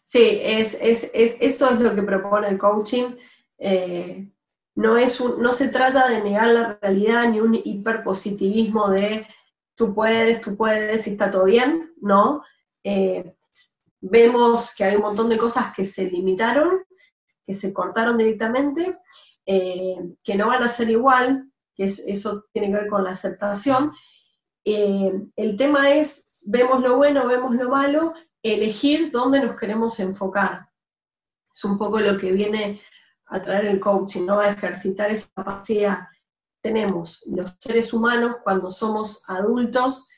Sí, 0.03 0.41
es, 0.43 0.79
eso 0.81 1.71
es 1.71 1.81
lo 1.81 1.95
que 1.95 2.03
propone 2.03 2.49
el 2.49 2.59
coaching. 2.59 3.17
Eh, 3.59 4.31
no, 4.75 4.97
es 4.97 5.21
no 5.21 5.53
se 5.53 5.69
trata 5.69 6.09
de 6.09 6.23
negar 6.23 6.49
la 6.49 6.79
realidad 6.81 7.29
ni 7.29 7.41
un 7.41 7.55
hiperpositivismo 7.55 8.89
de 8.89 9.27
tú 9.75 9.95
puedes, 9.95 10.41
tú 10.41 10.57
puedes 10.57 11.07
y 11.07 11.11
está 11.11 11.31
todo 11.31 11.45
bien, 11.45 11.93
¿no? 12.01 12.43
Eh, 12.83 13.37
vemos 14.01 14.75
que 14.75 14.85
hay 14.85 14.97
un 14.97 15.03
montón 15.03 15.29
de 15.29 15.37
cosas 15.37 15.75
que 15.75 15.85
se 15.85 16.05
limitaron, 16.05 16.85
que 17.47 17.55
se 17.55 17.73
cortaron 17.73 18.17
directamente, 18.17 18.99
eh, 19.45 19.97
que 20.23 20.35
no 20.37 20.49
van 20.49 20.63
a 20.63 20.69
ser 20.69 20.91
igual, 20.91 21.51
que 21.79 21.85
eso 21.85 22.45
tiene 22.53 22.69
que 22.69 22.75
ver 22.75 22.89
con 22.89 23.05
la 23.05 23.13
aceptación. 23.13 23.93
Eh, 24.65 25.13
el 25.37 25.57
tema 25.57 25.93
es, 25.93 26.43
vemos 26.49 26.83
lo 26.83 26.97
bueno, 26.97 27.27
vemos 27.27 27.55
lo 27.55 27.71
malo, 27.71 28.13
elegir 28.43 29.13
dónde 29.13 29.41
nos 29.41 29.57
queremos 29.57 30.01
enfocar. 30.01 30.69
Es 31.55 31.65
un 31.65 31.79
poco 31.79 32.01
lo 32.01 32.19
que 32.19 32.33
viene 32.33 32.83
a 33.27 33.41
traer 33.41 33.67
el 33.67 33.81
coaching, 33.81 34.27
¿no? 34.27 34.41
a 34.41 34.49
ejercitar 34.49 35.11
esa 35.11 35.29
capacidad. 35.35 36.09
Tenemos 36.61 37.23
los 37.27 37.55
seres 37.61 37.93
humanos 37.93 38.39
cuando 38.43 38.73
somos 38.73 39.23
adultos 39.29 40.09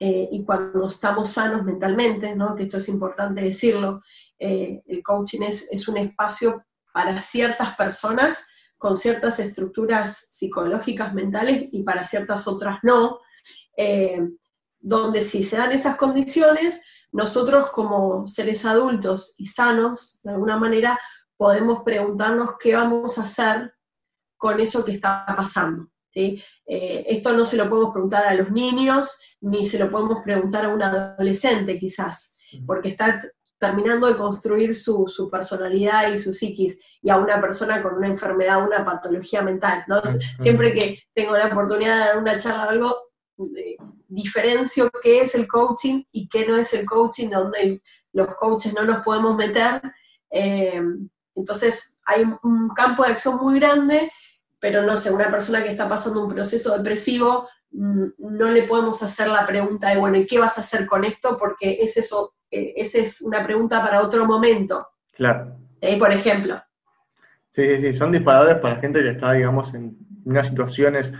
eh, 0.00 0.28
y 0.32 0.44
cuando 0.44 0.88
estamos 0.88 1.30
sanos 1.30 1.64
mentalmente, 1.64 2.34
¿no? 2.34 2.56
que 2.56 2.64
esto 2.64 2.78
es 2.78 2.88
importante 2.88 3.42
decirlo, 3.42 4.02
eh, 4.38 4.82
el 4.86 5.02
coaching 5.02 5.42
es, 5.42 5.72
es, 5.72 5.86
un 5.88 5.98
espacio 5.98 6.64
para 6.92 7.20
ciertas 7.20 7.76
personas 7.76 8.44
con 8.78 8.96
ciertas 8.96 9.38
estructuras 9.40 10.26
psicológicas 10.30 11.12
mentales 11.12 11.68
y 11.72 11.82
para 11.82 12.04
ciertas 12.04 12.46
otras 12.46 12.78
no, 12.82 13.18
eh, 13.76 14.20
donde 14.80 15.20
si 15.20 15.42
se 15.42 15.56
dan 15.56 15.72
esas 15.72 15.96
condiciones, 15.96 16.82
nosotros 17.10 17.70
como 17.72 18.28
seres 18.28 18.64
adultos 18.64 19.34
y 19.38 19.46
sanos, 19.46 20.20
de 20.22 20.30
alguna 20.30 20.56
manera, 20.56 20.98
podemos 21.36 21.82
preguntarnos 21.82 22.52
qué 22.60 22.74
vamos 22.74 23.18
a 23.18 23.22
hacer 23.22 23.74
con 24.36 24.60
eso 24.60 24.84
que 24.84 24.92
está 24.92 25.24
pasando. 25.36 25.88
¿sí? 26.12 26.42
Eh, 26.66 27.04
esto 27.08 27.32
no 27.32 27.44
se 27.44 27.56
lo 27.56 27.68
podemos 27.68 27.92
preguntar 27.92 28.26
a 28.26 28.34
los 28.34 28.50
niños, 28.50 29.20
ni 29.40 29.66
se 29.66 29.78
lo 29.78 29.90
podemos 29.90 30.22
preguntar 30.22 30.64
a 30.64 30.68
un 30.68 30.82
adolescente 30.82 31.78
quizás, 31.78 32.36
porque 32.66 32.90
está 32.90 33.22
terminando 33.58 34.06
de 34.06 34.16
construir 34.16 34.74
su, 34.74 35.28
personalidad 35.30 36.12
y 36.12 36.18
su 36.18 36.32
psiquis, 36.32 36.78
y 37.02 37.10
a 37.10 37.16
una 37.16 37.40
persona 37.40 37.82
con 37.82 37.94
una 37.94 38.08
enfermedad, 38.08 38.64
una 38.64 38.84
patología 38.84 39.42
mental. 39.42 39.84
¿no? 39.86 40.00
Siempre 40.38 40.72
que 40.72 41.02
tengo 41.14 41.36
la 41.36 41.46
oportunidad 41.46 41.94
de 41.94 42.04
dar 42.06 42.18
una 42.18 42.38
charla 42.38 42.66
o 42.66 42.70
algo, 42.70 42.96
diferencio 44.08 44.90
qué 45.02 45.20
es 45.20 45.34
el 45.34 45.46
coaching 45.46 46.02
y 46.10 46.28
qué 46.28 46.46
no 46.46 46.56
es 46.56 46.72
el 46.74 46.86
coaching, 46.86 47.28
donde 47.28 47.82
los 48.12 48.34
coaches 48.36 48.74
no 48.74 48.84
nos 48.84 49.04
podemos 49.04 49.36
meter. 49.36 49.80
Eh, 50.30 50.82
entonces 51.34 51.98
hay 52.04 52.24
un 52.42 52.68
campo 52.70 53.04
de 53.04 53.12
acción 53.12 53.36
muy 53.36 53.60
grande, 53.60 54.10
pero 54.58 54.82
no 54.82 54.96
sé, 54.96 55.10
una 55.10 55.30
persona 55.30 55.62
que 55.62 55.70
está 55.70 55.88
pasando 55.88 56.24
un 56.24 56.34
proceso 56.34 56.76
depresivo, 56.76 57.48
mm, 57.70 58.06
no 58.18 58.50
le 58.50 58.64
podemos 58.64 59.02
hacer 59.02 59.28
la 59.28 59.46
pregunta 59.46 59.90
de, 59.90 59.98
bueno, 59.98 60.16
¿y 60.16 60.26
qué 60.26 60.38
vas 60.38 60.58
a 60.58 60.62
hacer 60.62 60.86
con 60.86 61.04
esto? 61.04 61.36
Porque 61.38 61.78
es 61.80 61.96
eso, 61.96 62.34
eh, 62.50 62.74
esa 62.76 62.98
es 62.98 63.20
una 63.22 63.42
pregunta 63.42 63.82
para 63.82 64.02
otro 64.02 64.24
momento. 64.26 64.88
Claro. 65.14 65.56
Eh, 65.80 65.98
por 65.98 66.12
ejemplo. 66.12 66.62
Sí, 67.52 67.64
sí, 67.64 67.80
sí, 67.80 67.94
son 67.94 68.12
disparadores 68.12 68.58
para 68.58 68.76
gente 68.76 69.02
que 69.02 69.10
está, 69.10 69.32
digamos, 69.32 69.74
en 69.74 69.96
unas 70.24 70.48
situaciones 70.48 71.12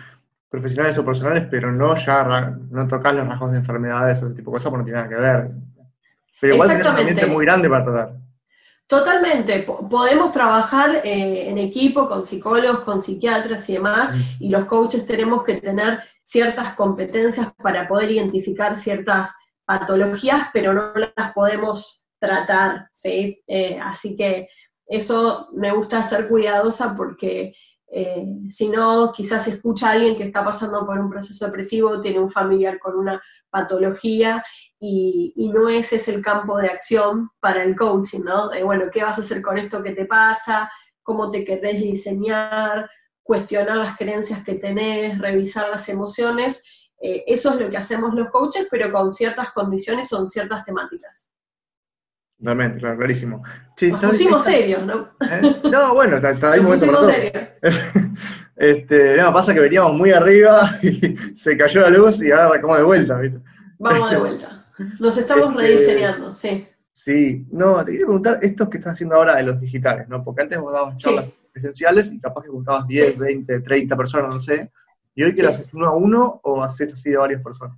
profesionales 0.49 0.97
o 0.99 1.05
personales, 1.05 1.47
pero 1.51 1.73
no 1.73 1.95
ya 1.97 2.57
no 2.71 2.87
tocar 2.87 3.15
los 3.15 3.27
rasgos 3.27 3.53
de 3.53 3.59
enfermedades 3.59 4.23
o 4.23 4.27
ese 4.27 4.37
tipo 4.37 4.51
de 4.51 4.57
cosas 4.57 4.71
porque 4.71 4.81
no 4.81 4.85
tiene 4.85 4.99
nada 4.99 5.09
que 5.09 5.21
ver. 5.21 5.51
Pero 6.41 6.55
igual 6.55 6.69
tienes 6.69 6.87
un 6.87 6.97
ambiente 6.97 7.27
muy 7.27 7.45
grande 7.45 7.69
para 7.69 7.85
tratar. 7.85 8.13
Totalmente, 8.87 9.67
podemos 9.91 10.33
trabajar 10.33 11.03
eh, 11.05 11.51
en 11.51 11.59
equipo 11.59 12.09
con 12.09 12.25
psicólogos, 12.25 12.81
con 12.81 13.03
psiquiatras 13.03 13.69
y 13.69 13.75
demás, 13.75 14.17
y 14.41 14.49
los 14.49 14.65
coaches 14.65 15.07
tenemos 15.07 15.45
que 15.45 15.57
tener 15.57 16.01
ciertas 16.23 16.73
competencias 16.73 17.53
para 17.63 17.87
poder 17.87 18.11
identificar 18.13 18.79
ciertas 18.79 19.35
patologías, 19.69 20.49
pero 20.51 20.73
no 20.73 20.95
las 20.95 21.33
podemos 21.35 22.07
tratar, 22.19 22.89
¿sí? 22.91 23.43
Eh, 23.47 23.79
así 23.79 24.17
que 24.17 24.49
eso 24.87 25.51
me 25.53 25.73
gusta 25.73 26.03
ser 26.03 26.27
cuidadosa 26.27 26.97
porque 26.97 27.55
eh, 27.93 28.25
si 28.49 28.71
no, 28.71 29.13
quizás 29.13 29.47
escucha 29.47 29.91
a 29.91 29.93
alguien 29.93 30.17
que 30.17 30.23
está 30.23 30.43
pasando 30.43 30.87
por 30.87 30.99
un 30.99 31.11
proceso 31.11 31.45
depresivo, 31.45 32.01
tiene 32.01 32.19
un 32.19 32.31
familiar 32.31 32.79
con 32.79 32.97
una 32.97 33.23
patología 33.51 34.43
y, 34.81 35.35
no 35.53 35.69
ese 35.69 35.97
es 35.97 36.09
el 36.09 36.23
campo 36.23 36.57
de 36.57 36.69
acción 36.69 37.29
para 37.39 37.63
el 37.63 37.77
coaching, 37.77 38.21
¿no? 38.25 38.51
bueno, 38.65 38.85
¿qué 38.91 39.03
vas 39.03 39.19
a 39.19 39.21
hacer 39.21 39.43
con 39.43 39.59
esto 39.59 39.83
que 39.83 39.93
te 39.93 40.07
pasa? 40.07 40.71
¿Cómo 41.03 41.31
te 41.31 41.45
querés 41.45 41.83
diseñar? 41.83 42.89
Cuestionar 43.23 43.77
las 43.77 43.99
creencias 43.99 44.43
que 44.43 44.55
tenés, 44.55 45.19
revisar 45.19 45.69
las 45.69 45.91
emociones. 45.91 46.65
Eh, 47.01 47.25
eso 47.27 47.51
es 47.51 47.61
lo 47.61 47.71
que 47.71 47.77
hacemos 47.77 48.15
los 48.15 48.31
coaches, 48.31 48.67
pero 48.71 48.91
con 48.91 49.13
ciertas 49.13 49.51
condiciones, 49.53 50.09
son 50.09 50.29
ciertas 50.29 50.65
temáticas. 50.65 51.29
Realmente, 52.41 52.79
claro, 52.79 52.99
clarísimo. 52.99 53.43
Nos 53.81 54.01
pusimos 54.01 54.45
serios, 54.45 54.85
¿no? 54.85 55.09
¿Eh? 55.21 55.61
No, 55.71 55.95
bueno, 55.95 56.17
está, 56.17 56.53
ahí 56.53 56.61
Nos 56.63 56.79
pusimos 56.79 57.07
serios. 57.07 57.49
Este, 58.59 59.17
no, 59.17 59.33
pasa 59.33 59.55
que 59.55 59.61
veníamos 59.61 59.93
muy 59.93 60.11
arriba 60.11 60.77
y 60.83 61.17
se 61.37 61.57
cayó 61.57 61.83
la 61.83 61.91
luz 61.91 62.21
y 62.21 62.33
ahora 62.33 62.61
como 62.61 62.77
de 62.77 62.83
vuelta, 62.83 63.17
¿viste? 63.21 63.39
Vamos 63.79 64.11
de 64.11 64.17
vuelta. 64.17 64.67
Nos 64.99 65.17
estamos 65.17 65.51
este, 65.51 65.63
rediseñando, 65.63 66.35
sí. 66.35 66.67
Sí, 66.91 67.47
no, 67.53 67.85
te 67.85 67.93
quería 67.93 68.07
preguntar 68.07 68.41
estos 68.43 68.69
que 68.69 68.79
están 68.79 68.95
haciendo 68.95 69.15
ahora 69.15 69.37
de 69.37 69.45
los 69.45 69.61
digitales, 69.61 70.09
¿no? 70.09 70.25
Porque 70.25 70.43
antes 70.43 70.59
vos 70.59 70.73
dabas 70.73 70.97
charlas 70.97 71.27
presenciales 71.53 72.11
y 72.13 72.19
capaz 72.19 72.43
que 72.43 72.49
juntabas 72.49 72.89
10, 72.89 73.17
20, 73.17 73.61
30 73.61 73.97
personas, 73.97 74.35
no 74.35 74.41
sé. 74.41 74.73
¿Y 75.19 75.25
hoy 75.25 75.35
que 75.35 75.43
lo 75.43 75.49
haces 75.49 75.67
uno 75.75 75.89
a 75.89 75.97
uno 75.97 76.41
o 76.45 76.63
haces 76.63 76.95
así 76.95 77.11
de 77.11 77.17
varias 77.17 77.43
personas? 77.43 77.77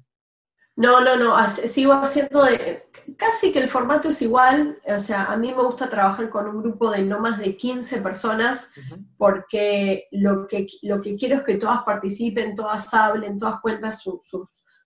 No, 0.77 1.01
no, 1.01 1.17
no, 1.17 1.35
sigo 1.51 1.95
haciendo 1.95 2.45
de, 2.45 2.85
casi 3.17 3.51
que 3.51 3.61
el 3.61 3.69
formato 3.69 4.11
es 4.11 4.21
igual, 4.21 4.79
o 4.85 5.01
sea, 5.01 5.25
a 5.25 5.39
mí 5.39 5.49
me 5.49 5.63
gusta 5.63 5.89
trabajar 5.89 6.29
con 6.29 6.47
un 6.49 6.63
grupo 6.63 6.91
de 6.91 7.03
no 7.03 7.19
más 7.19 7.39
de 7.39 7.57
15 7.57 8.03
personas, 8.03 8.71
porque 9.17 10.07
lo 10.11 10.47
que, 10.47 10.67
lo 10.83 11.01
que 11.01 11.17
quiero 11.17 11.37
es 11.37 11.43
que 11.45 11.55
todas 11.55 11.83
participen, 11.83 12.55
todas 12.55 12.93
hablen, 12.93 13.39
todas 13.39 13.61
cuentan 13.63 13.95
sus 13.95 14.21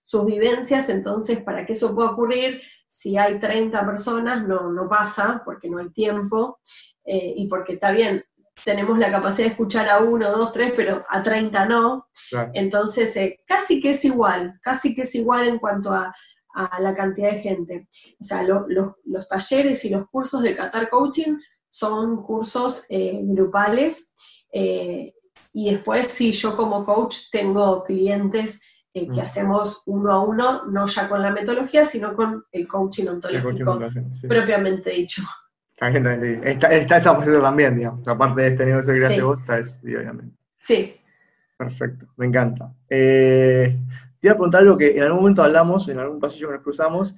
sus 0.05 0.25
vivencias, 0.25 0.87
entonces 0.87 1.41
para 1.43 1.65
que 1.65 1.73
eso 1.73 1.93
pueda 1.93 2.11
ocurrir, 2.11 2.61
si 2.87 3.17
hay 3.17 3.37
30 3.39 3.85
personas 3.85 4.47
no, 4.47 4.71
no 4.71 4.87
pasa, 4.87 5.41
porque 5.43 5.69
no 5.69 5.79
hay 5.79 5.89
tiempo, 5.89 6.59
eh, 7.03 7.33
y 7.35 7.47
porque 7.47 7.73
está 7.73 7.91
bien, 7.91 8.23
tenemos 8.63 8.97
la 8.97 9.11
capacidad 9.11 9.47
de 9.47 9.51
escuchar 9.51 9.89
a 9.89 9.99
uno, 9.99 10.31
dos, 10.31 10.53
tres, 10.53 10.73
pero 10.75 11.05
a 11.09 11.21
30 11.21 11.65
no. 11.65 12.07
Entonces, 12.53 13.15
eh, 13.17 13.39
casi 13.45 13.81
que 13.81 13.91
es 13.91 14.05
igual, 14.05 14.59
casi 14.61 14.95
que 14.95 15.01
es 15.03 15.15
igual 15.15 15.47
en 15.47 15.59
cuanto 15.59 15.91
a, 15.91 16.13
la 16.79 16.95
cantidad 16.95 17.31
de 17.31 17.39
gente. 17.39 17.89
O 18.17 18.23
sea, 18.23 18.41
los 18.43 19.27
talleres 19.27 19.83
y 19.83 19.89
los 19.89 20.07
cursos 20.09 20.41
de 20.41 20.55
Qatar 20.55 20.89
Coaching 20.89 21.37
son 21.69 22.23
cursos 22.23 22.85
eh, 22.87 23.19
grupales. 23.23 24.13
Eh, 24.53 25.13
y 25.51 25.71
después, 25.71 26.07
sí, 26.07 26.31
yo 26.31 26.55
como 26.55 26.85
coach 26.85 27.23
tengo 27.29 27.83
clientes 27.83 28.61
que 28.93 29.05
mm. 29.05 29.19
hacemos 29.19 29.83
uno 29.85 30.13
a 30.13 30.23
uno, 30.23 30.65
no 30.67 30.87
ya 30.87 31.09
con 31.09 31.21
la 31.21 31.29
metodología, 31.29 31.83
sino 31.83 32.15
con 32.15 32.45
el 32.53 32.65
coaching 32.69 33.07
ontológico, 33.07 33.77
propiamente 34.25 34.91
dicho. 34.91 35.23
Está, 35.77 36.67
está 36.73 36.97
esa 36.97 37.15
posición 37.15 37.41
también, 37.41 37.77
digamos. 37.77 38.07
Aparte 38.07 38.41
de 38.41 38.47
este 38.49 38.65
negocio 38.65 38.93
que 38.93 38.99
creaste 38.99 39.21
vos, 39.21 39.39
está 39.41 39.59
eso, 39.59 39.77
obviamente. 39.83 40.35
Sí. 40.57 40.95
Perfecto, 41.57 42.07
me 42.17 42.25
encanta. 42.25 42.73
Eh, 42.89 43.77
te 44.19 44.27
iba 44.27 44.33
a 44.33 44.35
preguntar 44.35 44.61
algo 44.61 44.77
que 44.77 44.95
en 44.95 45.03
algún 45.03 45.19
momento 45.19 45.43
hablamos, 45.43 45.87
en 45.87 45.99
algún 45.99 46.19
pasillo 46.19 46.47
que 46.47 46.53
nos 46.55 46.63
cruzamos, 46.63 47.15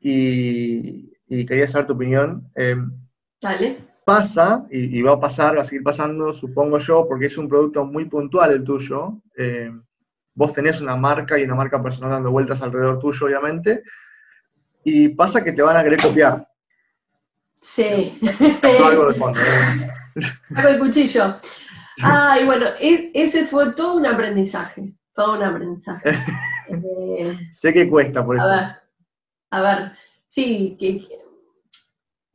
y, 0.00 1.10
quería 1.28 1.66
saber 1.66 1.86
tu 1.86 1.94
opinión. 1.94 2.50
Eh, 2.54 2.76
Dale. 3.40 3.78
Pasa, 4.04 4.66
y, 4.70 5.02
va 5.02 5.14
a 5.14 5.20
pasar, 5.20 5.56
va 5.56 5.62
a 5.62 5.64
seguir 5.64 5.82
pasando, 5.82 6.32
supongo 6.32 6.78
yo, 6.78 7.06
porque 7.08 7.26
es 7.26 7.36
un 7.36 7.48
producto 7.48 7.84
muy 7.84 8.04
puntual 8.04 8.52
el 8.52 8.62
tuyo. 8.62 9.20
Eh, 9.36 9.72
vos 10.34 10.52
tenés 10.52 10.80
una 10.80 10.96
marca 10.96 11.38
y 11.38 11.44
una 11.44 11.56
marca 11.56 11.82
personal 11.82 12.10
dando 12.10 12.30
vueltas 12.30 12.62
alrededor 12.62 13.00
tuyo, 13.00 13.26
obviamente, 13.26 13.82
y 14.84 15.08
pasa 15.08 15.42
que 15.42 15.52
te 15.52 15.62
van 15.62 15.76
a 15.76 15.82
querer 15.82 16.00
copiar. 16.00 16.46
Sí. 17.60 18.18
algo 18.84 19.08
de 19.08 19.14
fondo. 19.14 19.40
¿eh? 19.40 19.90
Algo 20.54 20.72
de 20.72 20.78
cuchillo. 20.78 21.36
Ay, 22.02 22.44
bueno, 22.44 22.66
e, 22.78 23.10
ese 23.14 23.46
fue 23.46 23.72
todo 23.72 23.94
un 23.94 24.06
aprendizaje, 24.06 24.92
todo 25.14 25.36
un 25.36 25.42
aprendizaje. 25.42 26.10
Eh, 26.68 27.38
sé 27.48 27.72
que 27.72 27.88
cuesta 27.88 28.26
por 28.26 28.34
eso. 28.34 28.44
A 28.44 28.48
ver, 28.48 28.64
a 29.52 29.60
ver, 29.60 29.92
sí, 30.26 30.76
que, 30.80 31.06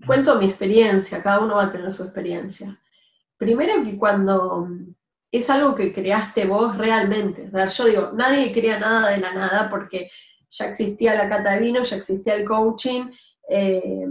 cuento 0.06 0.40
mi 0.40 0.46
experiencia, 0.46 1.22
cada 1.22 1.42
uno 1.42 1.56
va 1.56 1.66
a 1.66 1.72
tener 1.74 1.92
su 1.92 2.04
experiencia. 2.04 2.80
Primero 3.38 3.84
que 3.84 3.98
cuando 3.98 4.70
es 5.32 5.50
algo 5.50 5.76
que 5.76 5.94
creaste 5.94 6.46
vos 6.46 6.78
realmente, 6.78 7.50
yo 7.52 7.86
digo, 7.86 8.12
nadie 8.14 8.54
crea 8.54 8.80
nada 8.80 9.10
de 9.10 9.18
la 9.18 9.34
nada 9.34 9.70
porque 9.70 10.10
ya 10.50 10.66
existía 10.68 11.16
la 11.16 11.30
cata 11.30 11.60
ya 11.60 11.96
existía 11.96 12.36
el 12.36 12.46
coaching, 12.46 13.12
eh, 13.50 14.06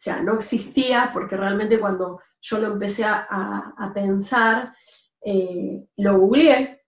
o 0.00 0.02
sea, 0.02 0.22
no 0.22 0.36
existía 0.36 1.10
porque 1.12 1.36
realmente 1.36 1.78
cuando 1.78 2.22
yo 2.40 2.58
lo 2.58 2.68
empecé 2.68 3.04
a, 3.04 3.92
pensar, 3.92 4.74
eh, 5.22 5.84
lo 5.98 6.18
googleé, 6.18 6.84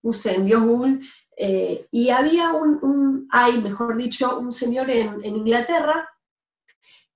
puse 0.00 0.34
en 0.34 0.46
Dios 0.46 0.62
Google, 0.62 1.00
eh, 1.36 1.86
y 1.90 2.08
había 2.08 2.54
un, 2.54 3.28
hay, 3.30 3.60
mejor 3.60 3.94
dicho, 3.98 4.38
un 4.38 4.52
señor 4.52 4.88
en, 4.88 5.22
Inglaterra 5.22 6.08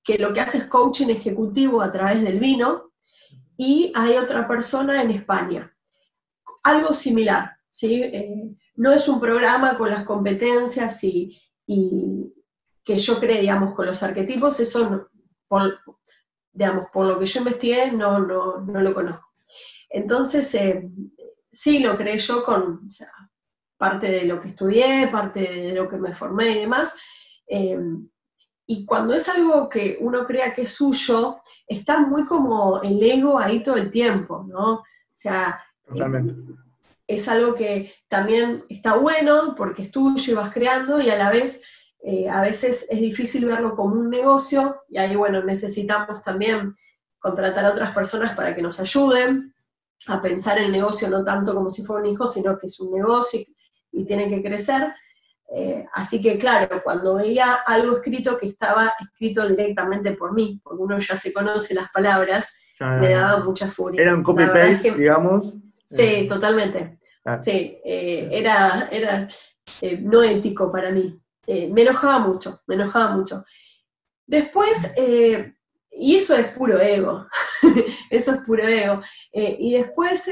que 0.05 0.19
lo 0.19 0.31
que 0.35 0.41
hace 0.41 0.59
es 0.59 0.65
coaching 0.67 1.09
ejecutivo 1.09 1.81
a 1.81 1.91
través 1.91 2.21
del 2.23 2.39
vino, 2.39 2.93
y 3.57 3.93
hay 3.95 4.19
otra 4.19 4.47
persona 4.47 5.01
en 5.01 5.11
España. 5.11 5.75
Algo 6.65 6.93
similar, 6.93 7.57
¿sí? 7.71 8.03
Eh, 8.03 8.51
no 8.75 8.93
es 8.93 9.09
un 9.09 9.19
programa 9.19 9.79
con 9.79 9.89
las 9.89 10.05
competencias 10.05 11.03
y, 11.03 11.41
y 11.67 12.31
que 12.85 12.99
yo 12.99 13.19
creo, 13.19 13.41
digamos, 13.41 13.75
con 13.75 13.87
los 13.87 14.03
arquetipos, 14.03 14.61
eso 14.61 14.91
no, 14.91 15.10
por, 15.51 15.81
digamos, 16.53 16.87
por 16.93 17.07
lo 17.07 17.19
que 17.19 17.27
yo 17.27 17.41
investigué, 17.41 17.91
no, 17.91 18.21
no, 18.21 18.61
no 18.61 18.81
lo 18.81 18.95
conozco. 18.95 19.33
Entonces, 19.89 20.55
eh, 20.55 20.89
sí 21.51 21.81
lo 21.81 21.97
creé 21.97 22.19
yo 22.19 22.45
con 22.45 22.89
parte 23.77 24.09
de 24.09 24.25
lo 24.27 24.41
que 24.41 24.51
estudié, 24.51 25.09
parte 25.09 25.41
de 25.41 25.73
lo 25.73 25.89
que 25.89 25.97
me 25.97 26.15
formé 26.15 26.53
y 26.53 26.61
demás. 26.61 26.95
Eh, 27.49 27.81
y 28.67 28.87
cuando 28.87 29.13
es 29.13 29.29
algo 29.29 29.69
que 29.69 29.99
uno 30.01 30.25
crea 30.25 30.55
que 30.55 30.63
es 30.63 30.71
suyo, 30.71 31.41
está 31.67 31.99
muy 31.99 32.25
como 32.27 32.81
el 32.83 33.03
ego 33.03 33.37
ahí 33.37 33.65
todo 33.65 33.77
el 33.77 33.91
tiempo, 33.91 34.47
¿no? 34.49 34.75
O 34.75 34.85
sea, 35.13 35.61
es 37.09 37.27
algo 37.27 37.57
que 37.57 37.93
también 38.07 38.65
está 38.69 38.95
bueno 38.95 39.57
porque 39.57 39.83
es 39.83 39.91
tuyo 39.91 40.33
y 40.33 40.37
vas 40.37 40.53
creando 40.53 41.01
y 41.01 41.11
a 41.11 41.19
la 41.19 41.29
vez 41.29 41.61
eh, 42.03 42.29
a 42.29 42.41
veces 42.41 42.87
es 42.89 42.99
difícil 42.99 43.45
verlo 43.45 43.77
como 43.77 43.95
un 43.95 44.09
negocio 44.09 44.83
y 44.89 44.99
ahí, 44.99 45.15
bueno, 45.17 45.43
necesitamos 45.45 46.23
también 46.23 46.75
contratar 47.19 47.67
a 47.67 47.73
otras 47.73 47.95
personas 47.95 48.35
para 48.35 48.55
que 48.55 48.63
nos 48.63 48.81
ayuden 48.81 49.55
a 50.07 50.23
pensar 50.23 50.59
el 50.59 50.73
negocio 50.73 51.11
no 51.11 51.23
tanto 51.23 51.55
como 51.55 51.71
si 51.71 51.85
fuera 51.85 52.03
un 52.03 52.09
hijo, 52.09 52.27
sino 52.27 52.59
que 52.59 52.67
es 52.67 52.81
un 52.81 52.95
negocio 52.95 53.41
y, 53.93 54.05
tiene 54.07 54.31
que 54.31 54.43
crecer. 54.43 54.95
Eh, 55.55 55.85
así 55.93 56.23
que 56.23 56.39
claro, 56.39 56.81
cuando 56.83 57.17
veía 57.17 57.55
algo 57.67 57.97
escrito 57.97 58.39
que 58.39 58.49
estaba 58.49 58.95
escrito 58.99 59.47
directamente 59.47 60.13
por 60.13 60.33
mí, 60.33 60.59
porque 60.63 60.83
uno 60.83 60.99
ya 61.01 61.17
se 61.17 61.33
conoce 61.33 61.75
las 61.75 61.91
palabras, 61.91 62.55
me 62.79 63.11
daba 63.11 63.45
mucha 63.45 63.67
furia. 63.67 64.01
Era 64.01 64.15
un 64.15 64.23
copy-paste, 64.23 64.93
digamos. 64.93 65.53
Sí, 65.85 66.03
eh, 66.03 66.27
totalmente. 66.27 66.99
Sí, 67.43 67.79
era, 67.85 68.89
era 68.91 69.29
no 70.01 70.23
ético 70.23 70.73
para 70.73 70.91
mí. 70.91 71.21
Eh, 71.53 71.69
me 71.69 71.83
enojaba 71.83 72.21
mucho, 72.21 72.61
me 72.69 72.77
enojaba 72.77 73.17
mucho. 73.17 73.45
Después, 74.25 74.95
eh, 74.97 75.53
y 75.91 76.15
eso 76.15 76.37
es 76.37 76.47
puro 76.57 76.79
ego, 76.79 77.27
eso 78.11 78.35
es 78.35 78.41
puro 78.43 78.69
ego. 78.69 79.03
Eh, 79.33 79.57
y 79.59 79.73
después 79.73 80.31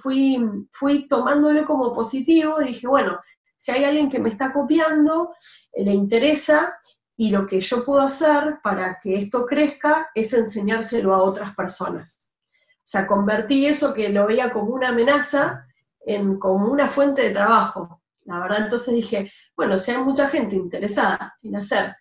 fui, 0.00 0.40
fui 0.70 1.08
tomándolo 1.08 1.66
como 1.66 1.92
positivo 1.92 2.60
y 2.60 2.66
dije, 2.66 2.86
bueno, 2.86 3.18
si 3.56 3.72
hay 3.72 3.82
alguien 3.82 4.08
que 4.08 4.20
me 4.20 4.28
está 4.28 4.52
copiando, 4.52 5.34
le 5.74 5.92
interesa, 5.92 6.78
y 7.16 7.30
lo 7.30 7.44
que 7.44 7.60
yo 7.60 7.84
puedo 7.84 8.02
hacer 8.02 8.60
para 8.62 9.00
que 9.00 9.16
esto 9.16 9.44
crezca 9.46 10.10
es 10.14 10.32
enseñárselo 10.32 11.12
a 11.12 11.24
otras 11.24 11.56
personas. 11.56 12.30
O 12.76 12.84
sea, 12.84 13.08
convertí 13.08 13.66
eso 13.66 13.92
que 13.92 14.08
lo 14.10 14.28
veía 14.28 14.52
como 14.52 14.74
una 14.74 14.90
amenaza 14.90 15.66
en 16.06 16.38
como 16.38 16.70
una 16.70 16.86
fuente 16.86 17.22
de 17.22 17.30
trabajo. 17.30 18.01
La 18.24 18.38
verdad, 18.38 18.64
entonces 18.64 18.94
dije, 18.94 19.32
bueno, 19.56 19.78
si 19.78 19.90
hay 19.90 19.98
mucha 19.98 20.28
gente 20.28 20.56
interesada 20.56 21.36
en 21.42 21.56
hacer 21.56 21.94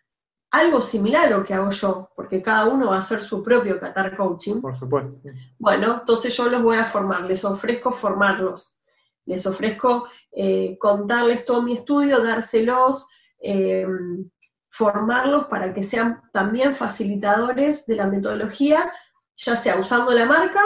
algo 0.52 0.82
similar 0.82 1.28
a 1.28 1.38
lo 1.38 1.44
que 1.44 1.54
hago 1.54 1.72
yo, 1.72 2.10
porque 2.16 2.42
cada 2.42 2.66
uno 2.66 2.90
va 2.90 2.98
a 2.98 3.00
hacer 3.00 3.22
su 3.22 3.42
propio 3.42 3.80
Qatar 3.80 4.18
Coaching. 4.18 4.62
Por 4.62 4.78
supuesto. 4.78 5.18
Bueno, 5.58 6.00
entonces 6.02 6.36
yo 6.36 6.50
los 6.50 6.62
voy 6.62 6.78
a 6.78 6.84
formar, 6.84 7.24
les 7.24 7.44
ofrezco 7.46 7.92
formarlos, 7.92 8.78
les 9.26 9.46
ofrezco 9.46 10.08
eh, 10.32 10.78
contarles 10.78 11.46
todo 11.46 11.62
mi 11.62 11.78
estudio, 11.78 12.22
dárselos, 12.22 13.08
eh, 13.40 13.88
formarlos 14.70 15.46
para 15.46 15.74
que 15.74 15.84
sean 15.84 16.22
también 16.34 16.76
facilitadores 16.76 17.86
de 17.86 17.96
la 17.96 18.08
metodología, 18.08 18.92
ya 19.38 19.56
sea 19.56 19.80
usando 19.80 20.12
la 20.12 20.26
marca, 20.26 20.62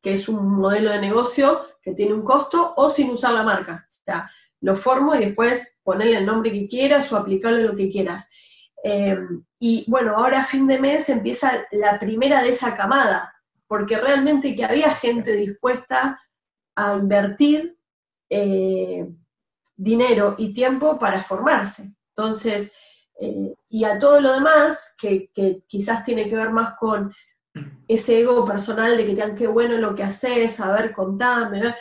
que 0.00 0.14
es 0.14 0.28
un 0.28 0.56
modelo 0.56 0.90
de 0.90 1.00
negocio 1.00 1.66
que 1.82 1.94
tiene 1.94 2.14
un 2.14 2.22
costo, 2.22 2.74
o 2.76 2.90
sin 2.90 3.10
usar 3.10 3.32
la 3.34 3.42
marca. 3.42 3.86
O 3.88 4.02
sea, 4.04 4.30
lo 4.60 4.76
formo 4.76 5.14
y 5.14 5.20
después 5.20 5.76
ponerle 5.82 6.18
el 6.18 6.26
nombre 6.26 6.52
que 6.52 6.68
quieras 6.68 7.12
o 7.12 7.16
aplicarle 7.16 7.64
lo 7.64 7.76
que 7.76 7.90
quieras. 7.90 8.30
Eh, 8.82 9.18
y 9.58 9.84
bueno, 9.88 10.16
ahora 10.16 10.40
a 10.40 10.44
fin 10.44 10.66
de 10.66 10.78
mes 10.78 11.08
empieza 11.08 11.66
la 11.72 11.98
primera 11.98 12.42
de 12.42 12.50
esa 12.50 12.76
camada, 12.76 13.34
porque 13.66 13.98
realmente 13.98 14.54
que 14.54 14.64
había 14.64 14.90
gente 14.90 15.32
dispuesta 15.32 16.20
a 16.74 16.94
invertir 16.94 17.76
eh, 18.30 19.06
dinero 19.76 20.34
y 20.38 20.52
tiempo 20.52 20.98
para 20.98 21.22
formarse. 21.22 21.92
Entonces, 22.14 22.72
eh, 23.20 23.54
y 23.68 23.84
a 23.84 23.98
todo 23.98 24.20
lo 24.20 24.32
demás, 24.32 24.94
que, 24.98 25.30
quizás 25.66 26.04
tiene 26.04 26.28
que 26.28 26.36
ver 26.36 26.50
más 26.50 26.74
con 26.78 27.14
ese 27.86 28.20
ego 28.20 28.46
personal 28.46 28.96
de 28.96 29.04
que 29.04 29.10
digan 29.10 29.36
qué 29.36 29.46
bueno 29.46 29.76
lo 29.76 29.94
que 29.94 30.04
haces, 30.04 30.58
a 30.60 30.72
ver, 30.72 30.92
contame, 30.92 31.74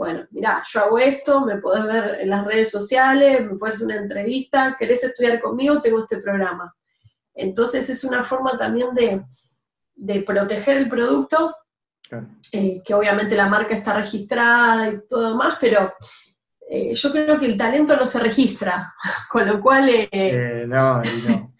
bueno, 0.00 0.26
mira, 0.30 0.62
yo 0.66 0.80
hago 0.80 0.98
esto, 0.98 1.44
me 1.44 1.58
podés 1.58 1.84
ver 1.84 2.20
en 2.22 2.30
las 2.30 2.46
redes 2.46 2.70
sociales, 2.70 3.44
me 3.44 3.58
puedes 3.58 3.74
hacer 3.74 3.86
una 3.86 3.96
entrevista, 3.96 4.74
querés 4.78 5.04
estudiar 5.04 5.38
conmigo, 5.42 5.82
tengo 5.82 6.00
este 6.00 6.16
programa. 6.16 6.74
Entonces 7.34 7.86
es 7.90 8.02
una 8.02 8.22
forma 8.22 8.56
también 8.56 8.94
de, 8.94 10.22
proteger 10.22 10.78
el 10.78 10.88
producto, 10.88 11.54
eh, 12.50 12.80
que 12.82 12.94
obviamente 12.94 13.36
la 13.36 13.46
marca 13.46 13.74
está 13.74 13.92
registrada 13.92 14.88
y 14.88 15.06
todo 15.06 15.36
más, 15.36 15.58
pero 15.60 15.92
eh, 16.70 16.94
yo 16.94 17.12
creo 17.12 17.38
que 17.38 17.44
el 17.44 17.58
talento 17.58 17.94
no 17.94 18.06
se 18.06 18.20
registra, 18.20 18.94
con 19.30 19.46
lo 19.46 19.60
cual... 19.60 19.86
Eh, 19.90 20.64
no, 20.66 21.02
no. 21.02 21.52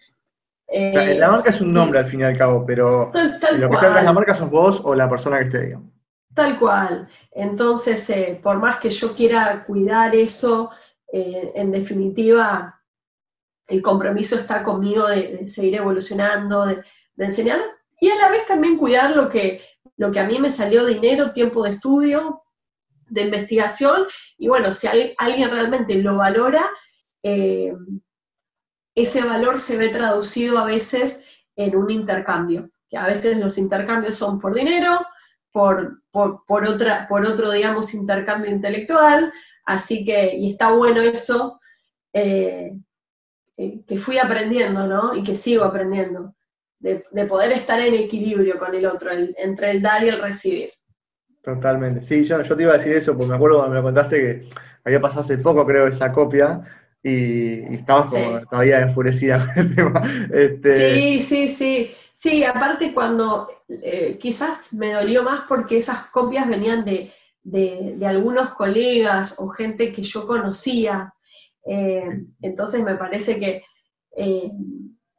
la 0.73 1.27
marca 1.29 1.51
es 1.51 1.61
un 1.61 1.71
nombre 1.71 1.99
al 1.99 2.05
fin 2.05 2.21
y 2.21 2.23
al 2.23 2.35
cabo, 2.35 2.65
pero 2.65 3.11
lo 3.13 3.13
que 3.13 3.35
está 3.35 3.51
detrás 3.51 3.95
de 3.97 4.01
la 4.01 4.13
marca 4.13 4.33
sos 4.33 4.49
vos 4.49 4.81
o 4.83 4.95
la 4.95 5.07
persona 5.07 5.37
que 5.37 5.45
esté, 5.45 5.61
digamos. 5.61 6.00
Tal 6.33 6.57
cual. 6.57 7.09
Entonces, 7.31 8.09
eh, 8.09 8.39
por 8.41 8.57
más 8.57 8.77
que 8.77 8.89
yo 8.89 9.13
quiera 9.13 9.63
cuidar 9.65 10.15
eso, 10.15 10.71
eh, 11.11 11.51
en 11.55 11.71
definitiva, 11.71 12.81
el 13.67 13.81
compromiso 13.81 14.35
está 14.35 14.63
conmigo 14.63 15.07
de, 15.07 15.47
seguir 15.49 15.75
evolucionando, 15.75 16.65
de, 16.65 16.83
enseñar, 17.17 17.59
y 17.99 18.09
a 18.09 18.15
la 18.15 18.29
vez 18.29 18.45
también 18.47 18.77
cuidar 18.77 19.15
lo 19.15 19.29
que, 19.29 19.61
lo 19.97 20.11
que 20.11 20.19
a 20.19 20.25
mí 20.25 20.39
me 20.39 20.51
salió 20.51 20.85
dinero, 20.85 21.33
tiempo 21.33 21.63
de 21.63 21.71
estudio, 21.71 22.43
de 23.07 23.23
investigación, 23.23 24.05
y 24.37 24.47
bueno, 24.47 24.73
si 24.73 24.87
alguien 25.17 25.51
realmente 25.51 25.95
lo 25.95 26.15
valora, 26.15 26.63
eh, 27.21 27.73
ese 28.95 29.23
valor 29.23 29.59
se 29.59 29.77
ve 29.77 29.89
traducido 29.89 30.57
a 30.57 30.65
veces 30.65 31.23
en 31.55 31.75
un 31.75 31.91
intercambio, 31.91 32.69
que 32.89 32.97
a 32.97 33.05
veces 33.05 33.37
los 33.37 33.57
intercambios 33.57 34.15
son 34.15 34.39
por 34.39 34.55
dinero, 34.55 34.99
por, 35.51 36.01
por, 36.11 36.67
otra, 36.67 37.07
por 37.07 37.25
otro, 37.25 37.51
digamos, 37.51 37.93
intercambio 37.93 38.51
intelectual, 38.51 39.31
así 39.65 40.03
que, 40.05 40.35
y 40.35 40.51
está 40.51 40.71
bueno 40.71 41.01
eso, 41.01 41.59
eh, 42.13 42.73
eh, 43.57 43.81
que 43.87 43.97
fui 43.97 44.17
aprendiendo, 44.17 44.87
¿no? 44.87 45.15
Y 45.15 45.23
que 45.23 45.35
sigo 45.35 45.63
aprendiendo, 45.63 46.35
de, 46.79 47.03
poder 47.27 47.51
estar 47.51 47.79
en 47.79 47.93
equilibrio 47.93 48.57
con 48.57 48.73
el 48.73 48.85
otro, 48.85 49.11
entre 49.11 49.71
el 49.71 49.81
dar 49.81 50.03
y 50.03 50.09
el 50.09 50.21
recibir. 50.21 50.71
Totalmente, 51.41 52.01
sí, 52.01 52.23
yo, 52.23 52.41
yo 52.41 52.55
te 52.55 52.63
iba 52.63 52.73
a 52.73 52.77
decir 52.77 52.93
eso, 52.93 53.13
porque 53.13 53.29
me 53.29 53.35
acuerdo 53.35 53.57
cuando 53.57 53.73
me 53.73 53.79
lo 53.79 53.83
contaste 53.83 54.17
que 54.17 54.49
había 54.83 55.01
pasado 55.01 55.21
hace 55.21 55.37
poco, 55.37 55.65
creo, 55.65 55.87
esa 55.87 56.11
copia, 56.11 56.61
y, 57.03 57.75
estabas 57.75 58.09
como 58.09 58.41
todavía 58.41 58.81
enfurecida 58.81 59.45
con 59.45 59.65
el 59.65 59.75
tema. 59.75 60.01
Este... 60.31 60.93
Sí, 60.93 61.21
sí, 61.23 61.49
sí. 61.49 61.91
Sí, 62.21 62.43
aparte 62.43 62.93
cuando 62.93 63.49
eh, 63.67 64.19
quizás 64.21 64.73
me 64.73 64.93
dolió 64.93 65.23
más 65.23 65.45
porque 65.47 65.79
esas 65.79 66.05
copias 66.11 66.47
venían 66.47 66.85
de, 66.85 67.11
algunos 68.05 68.53
colegas 68.53 69.39
o 69.39 69.49
gente 69.49 69.91
que 69.91 70.03
yo 70.03 70.27
conocía. 70.27 71.15
Eh, 71.65 72.25
entonces 72.43 72.83
me 72.83 72.93
parece 72.93 73.63
eh, 74.15 74.51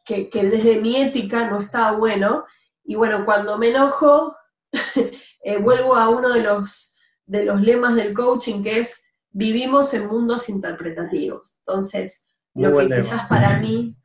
que, 0.04 0.30
que, 0.30 0.44
desde 0.44 0.80
mi 0.80 0.96
ética 0.96 1.50
no 1.50 1.58
estaba 1.58 1.98
bueno. 1.98 2.44
Y 2.84 2.94
bueno, 2.94 3.24
cuando 3.24 3.58
me 3.58 3.70
enojo, 3.70 4.36
vuelvo 5.60 5.96
a 5.96 6.08
uno 6.08 6.32
de 6.32 6.42
los, 6.42 6.96
de 7.26 7.44
los 7.44 7.60
lemas 7.62 7.96
del 7.96 8.14
coaching 8.14 8.62
que 8.62 8.78
es 8.78 9.02
vivimos 9.30 9.92
en 9.92 10.06
mundos 10.06 10.48
interpretativos. 10.48 11.58
Entonces, 11.66 12.26
lo 12.54 12.78
que 12.78 12.86
quizás 12.94 13.26
para 13.26 13.58
mí, 13.58 13.96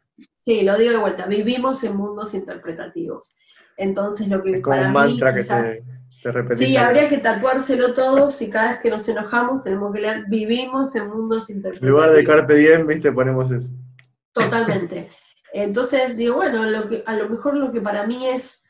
sí, 0.48 0.62
lo 0.62 0.78
digo 0.78 0.91
de 0.91 0.98
vuelta, 0.98 1.26
vivimos 1.26 1.84
en 1.84 1.98
mundos 1.98 2.34
interpretativos. 2.34 3.36
Entonces, 3.76 4.30
lo 4.30 4.41
que 4.41 4.52
es 4.52 4.62
como 4.62 4.78
para 4.78 4.88
un 4.88 4.93
mantra 4.93 5.36
que 5.36 5.43
te, 5.43 5.84
te 6.24 6.56
Sí, 6.56 6.78
habría 6.78 7.10
que 7.10 7.18
tatuárselo 7.18 7.93
todos 7.93 8.41
y 8.41 8.50
cada 8.50 8.72
vez 8.72 8.80
que 8.80 8.89
nos 8.89 9.10
enojamos 9.10 9.62
tenemos 9.66 9.93
que 9.93 10.00
leer, 10.00 10.24
vivimos 10.30 10.95
en 10.95 11.10
mundos 11.10 11.50
interpretativos. 11.50 11.82
En 11.82 11.89
lugar 11.89 12.12
de 12.12 12.24
carpe 12.24 12.56
diem, 12.56 12.88
viste, 12.88 13.12
ponemos 13.12 13.52
eso. 13.52 13.68
Totalmente. 14.32 15.10
Entonces, 15.52 16.16
digo, 16.16 16.36
bueno, 16.36 16.64
lo 16.64 16.88
que, 16.88 17.04
a 17.06 17.14
lo 17.16 17.28
mejor 17.28 17.58
lo 17.58 17.70
que 17.70 17.82
para 17.82 18.08
mí 18.08 18.30
es, 18.30 18.64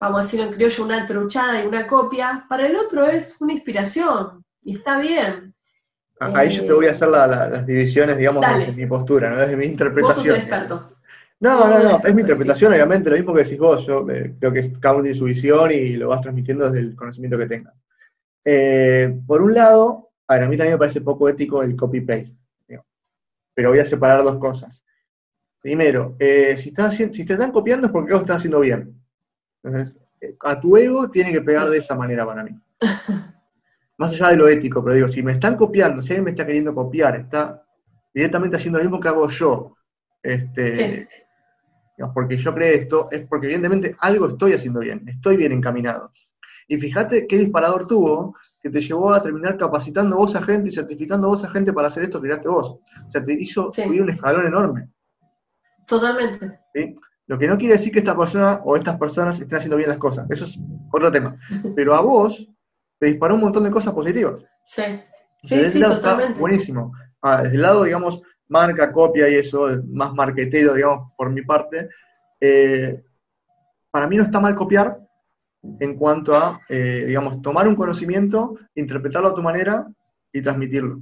vamos 0.00 0.20
a 0.20 0.22
decir 0.22 0.40
en 0.40 0.54
criollo, 0.54 0.84
una 0.84 1.06
truchada 1.06 1.62
y 1.62 1.66
una 1.66 1.86
copia, 1.86 2.46
para 2.48 2.66
el 2.66 2.76
otro 2.76 3.04
es 3.04 3.38
una 3.42 3.52
inspiración 3.52 4.42
y 4.62 4.76
está 4.76 4.98
bien. 4.98 5.53
Ahí 6.20 6.48
yo 6.48 6.64
te 6.64 6.72
voy 6.72 6.86
a 6.86 6.92
hacer 6.92 7.08
las 7.08 7.66
divisiones, 7.66 8.16
digamos, 8.16 8.44
desde 8.46 8.72
mi 8.72 8.86
postura, 8.86 9.30
¿no? 9.30 9.36
desde 9.38 9.56
mi 9.56 9.66
interpretación. 9.66 10.48
No, 11.40 11.68
no, 11.68 11.82
no, 11.82 12.00
es 12.02 12.14
mi 12.14 12.22
interpretación, 12.22 12.72
obviamente, 12.72 13.10
lo 13.10 13.16
mismo 13.16 13.34
que 13.34 13.42
decís 13.42 13.58
vos, 13.58 13.84
yo 13.84 14.08
eh, 14.08 14.34
creo 14.38 14.52
que 14.52 14.72
cada 14.80 14.94
uno 14.94 15.02
tiene 15.02 15.18
su 15.18 15.24
visión 15.24 15.70
y 15.72 15.90
lo 15.90 16.08
vas 16.08 16.22
transmitiendo 16.22 16.70
desde 16.70 16.86
el 16.86 16.96
conocimiento 16.96 17.36
que 17.36 17.46
tengas. 17.46 17.74
Eh, 18.44 19.14
por 19.26 19.42
un 19.42 19.52
lado, 19.52 20.10
a 20.28 20.34
ver, 20.34 20.44
a 20.44 20.48
mí 20.48 20.56
también 20.56 20.74
me 20.74 20.78
parece 20.78 21.00
poco 21.00 21.28
ético 21.28 21.62
el 21.62 21.76
copy-paste, 21.76 22.34
pero 23.52 23.70
voy 23.70 23.78
a 23.80 23.84
separar 23.84 24.22
dos 24.22 24.38
cosas. 24.38 24.84
Primero, 25.60 26.16
eh, 26.18 26.56
si, 26.56 26.68
estás, 26.70 26.94
si 26.94 27.24
te 27.24 27.32
están 27.32 27.50
copiando 27.50 27.88
es 27.88 27.92
porque 27.92 28.12
algo 28.12 28.22
estás 28.22 28.38
haciendo 28.38 28.60
bien. 28.60 28.94
Entonces, 29.62 29.98
a 30.40 30.60
tu 30.60 30.76
ego 30.76 31.10
tiene 31.10 31.32
que 31.32 31.40
pegar 31.40 31.68
de 31.68 31.78
esa 31.78 31.94
manera 31.94 32.24
para 32.24 32.44
mí. 32.44 32.58
más 33.98 34.12
allá 34.12 34.30
de 34.30 34.36
lo 34.36 34.48
ético, 34.48 34.82
pero 34.82 34.96
digo, 34.96 35.08
si 35.08 35.22
me 35.22 35.32
están 35.32 35.56
copiando, 35.56 36.02
si 36.02 36.12
alguien 36.12 36.24
me 36.24 36.30
está 36.30 36.46
queriendo 36.46 36.74
copiar, 36.74 37.16
está 37.16 37.62
directamente 38.12 38.56
haciendo 38.56 38.78
lo 38.78 38.84
mismo 38.84 39.00
que 39.00 39.08
hago 39.08 39.28
yo, 39.28 39.76
este, 40.22 41.08
porque 42.12 42.36
yo 42.36 42.54
creo 42.54 42.74
esto, 42.74 43.08
es 43.10 43.26
porque 43.26 43.46
evidentemente 43.46 43.94
algo 44.00 44.28
estoy 44.28 44.54
haciendo 44.54 44.80
bien, 44.80 45.02
estoy 45.08 45.36
bien 45.36 45.52
encaminado. 45.52 46.12
Y 46.66 46.78
fíjate 46.78 47.26
qué 47.26 47.38
disparador 47.38 47.86
tuvo 47.86 48.34
que 48.60 48.70
te 48.70 48.80
llevó 48.80 49.12
a 49.12 49.22
terminar 49.22 49.58
capacitando 49.58 50.16
vos 50.16 50.34
a 50.34 50.42
gente 50.42 50.70
y 50.70 50.72
certificando 50.72 51.28
vos 51.28 51.44
a 51.44 51.50
gente 51.50 51.72
para 51.72 51.88
hacer 51.88 52.04
esto 52.04 52.20
que 52.20 52.28
creaste 52.28 52.48
vos. 52.48 52.68
O 52.70 53.10
sea, 53.10 53.22
te 53.22 53.34
hizo 53.34 53.70
subir 53.72 54.00
un 54.00 54.10
escalón 54.10 54.46
enorme. 54.46 54.88
Totalmente. 55.86 56.60
Lo 57.26 57.38
que 57.38 57.46
no 57.46 57.58
quiere 57.58 57.74
decir 57.74 57.92
que 57.92 57.98
esta 57.98 58.16
persona 58.16 58.60
o 58.64 58.76
estas 58.76 58.98
personas 58.98 59.38
estén 59.38 59.58
haciendo 59.58 59.76
bien 59.76 59.90
las 59.90 59.98
cosas. 59.98 60.26
Eso 60.30 60.46
es 60.46 60.58
otro 60.90 61.12
tema. 61.12 61.36
Pero 61.76 61.94
a 61.94 62.00
vos 62.00 62.48
te 62.98 63.06
disparó 63.06 63.34
un 63.34 63.42
montón 63.42 63.64
de 63.64 63.70
cosas 63.70 63.92
positivas. 63.92 64.42
Sí, 64.64 64.82
sí, 65.42 65.64
sí, 65.64 65.80
totalmente. 65.80 66.38
buenísimo. 66.38 66.92
Ah, 67.22 67.42
desde 67.42 67.56
el 67.56 67.62
lado, 67.62 67.84
digamos, 67.84 68.22
marca, 68.48 68.92
copia 68.92 69.28
y 69.28 69.34
eso, 69.36 69.68
más 69.88 70.12
marquetero, 70.14 70.74
digamos, 70.74 71.12
por 71.16 71.30
mi 71.30 71.42
parte, 71.42 71.88
eh, 72.40 73.02
para 73.90 74.06
mí 74.06 74.16
no 74.16 74.24
está 74.24 74.40
mal 74.40 74.54
copiar 74.54 74.98
en 75.80 75.96
cuanto 75.96 76.34
a, 76.34 76.60
eh, 76.68 77.04
digamos, 77.06 77.40
tomar 77.40 77.66
un 77.66 77.76
conocimiento, 77.76 78.56
interpretarlo 78.74 79.28
a 79.28 79.34
tu 79.34 79.42
manera 79.42 79.86
y 80.32 80.42
transmitirlo. 80.42 81.00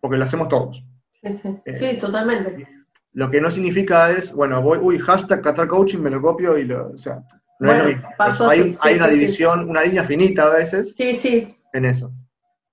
Porque 0.00 0.16
lo 0.16 0.24
hacemos 0.24 0.48
todos. 0.48 0.84
Sí, 1.22 1.38
sí. 1.42 1.56
Eh, 1.64 1.74
sí 1.74 1.98
totalmente. 1.98 2.68
Lo 3.12 3.30
que 3.30 3.40
no 3.40 3.50
significa 3.50 4.10
es, 4.10 4.32
bueno, 4.32 4.60
voy, 4.60 4.78
uy, 4.78 4.98
hashtag 4.98 5.40
Qatar 5.40 5.68
Coaching, 5.68 6.00
me 6.00 6.10
lo 6.10 6.20
copio 6.20 6.58
y 6.58 6.64
lo, 6.64 6.90
o 6.90 6.98
sea, 6.98 7.22
no 7.58 7.72
es 7.72 8.80
hay, 8.82 8.96
una 8.96 9.08
división, 9.08 9.68
una 9.68 9.82
línea 9.82 10.04
finita 10.04 10.44
a 10.44 10.50
veces 10.50 10.94
sí, 10.94 11.14
sí. 11.14 11.56
en 11.72 11.84
eso. 11.84 12.12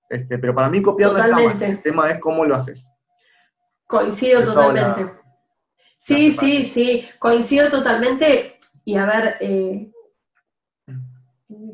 Este, 0.09 0.37
pero 0.37 0.53
para 0.53 0.69
mí 0.69 0.81
copiar 0.81 1.13
no 1.13 1.17
está 1.17 1.35
mal. 1.35 1.63
El 1.63 1.81
tema 1.81 2.09
es 2.09 2.19
cómo 2.19 2.45
lo 2.45 2.55
haces. 2.55 2.87
Coincido 3.87 4.43
totalmente. 4.43 5.13
Sí, 5.97 6.31
sí, 6.31 6.65
sí, 6.65 7.09
coincido 7.17 7.69
totalmente. 7.69 8.59
Y 8.83 8.97
a 8.97 9.05
ver, 9.05 9.37
eh, 9.39 9.91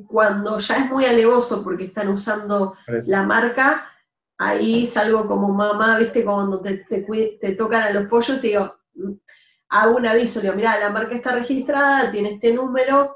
cuando 0.07 0.60
ya 0.60 0.78
es 0.78 0.91
muy 0.91 1.05
alevoso 1.05 1.64
porque 1.64 1.86
están 1.86 2.10
usando 2.10 2.76
la 3.07 3.24
marca, 3.24 3.89
ahí 4.38 4.88
salgo 4.88 5.28
como 5.28 5.49
mamá, 5.49 5.97
viste, 5.97 6.24
cuando 6.24 6.62
te, 6.62 6.78
te, 6.78 7.05
te 7.41 7.51
tocan 7.53 7.84
a 7.84 7.91
los 7.91 8.07
pollos 8.07 8.43
y 8.43 8.49
digo, 8.49 8.76
hago 9.70 9.97
un 9.97 10.07
aviso, 10.07 10.41
digo, 10.41 10.55
mira, 10.55 10.80
la 10.80 10.89
marca 10.89 11.15
está 11.15 11.32
registrada, 11.32 12.11
tiene 12.11 12.34
este 12.34 12.51
número, 12.51 13.15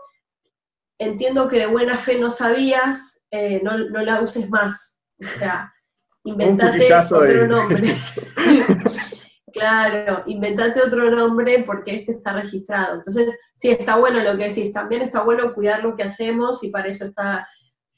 entiendo 0.99 1.47
que 1.47 1.59
de 1.59 1.65
buena 1.65 1.97
fe 1.97 2.19
no 2.19 2.29
sabías, 2.29 3.21
eh, 3.31 3.61
no, 3.63 3.77
la 3.77 4.21
uses 4.21 4.49
más. 4.49 4.95
O 5.19 5.25
sea, 5.25 5.73
inventate 6.23 6.93
otro 6.93 7.47
nombre. 7.47 7.95
claro, 9.53 10.23
inventate 10.27 10.81
otro 10.81 11.09
nombre 11.09 11.63
porque 11.65 11.95
este 11.95 12.11
está 12.13 12.33
registrado. 12.33 12.95
Entonces, 12.97 13.37
sí, 13.57 13.71
está 13.71 13.95
bueno 13.97 14.21
lo 14.21 14.37
que 14.37 14.49
decís, 14.49 14.71
también 14.71 15.01
está 15.01 15.23
bueno 15.23 15.53
cuidar 15.53 15.83
lo 15.83 15.95
que 15.95 16.03
hacemos 16.03 16.63
y 16.63 16.69
para 16.69 16.87
eso 16.87 17.05
está 17.05 17.47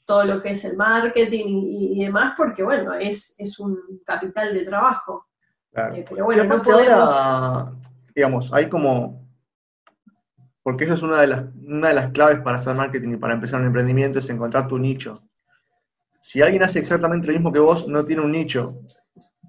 todo 0.06 0.24
lo 0.24 0.40
que 0.40 0.52
es 0.52 0.64
el 0.64 0.76
marketing 0.76 1.64
y, 1.68 2.04
demás, 2.04 2.34
porque 2.36 2.62
bueno, 2.62 2.94
es, 2.94 3.34
es 3.38 3.58
un 3.58 3.76
capital 4.06 4.54
de 4.54 4.64
trabajo. 4.64 5.26
Eh, 5.72 6.04
pero 6.08 6.24
bueno, 6.24 6.44
no 6.44 6.62
podemos 6.62 7.10
digamos, 8.16 8.50
hay 8.52 8.70
como, 8.70 9.28
porque 10.62 10.84
eso 10.84 10.94
es 10.94 11.02
una 11.02 11.20
de, 11.20 11.26
las, 11.26 11.44
una 11.54 11.88
de 11.88 11.94
las 11.94 12.10
claves 12.12 12.40
para 12.40 12.56
hacer 12.56 12.74
marketing 12.74 13.10
y 13.10 13.16
para 13.18 13.34
empezar 13.34 13.60
un 13.60 13.66
emprendimiento, 13.66 14.18
es 14.18 14.30
encontrar 14.30 14.66
tu 14.66 14.78
nicho. 14.78 15.22
Si 16.20 16.40
alguien 16.40 16.62
hace 16.62 16.78
exactamente 16.78 17.26
lo 17.26 17.34
mismo 17.34 17.52
que 17.52 17.58
vos, 17.58 17.86
no 17.86 18.04
tiene 18.06 18.22
un 18.22 18.32
nicho, 18.32 18.80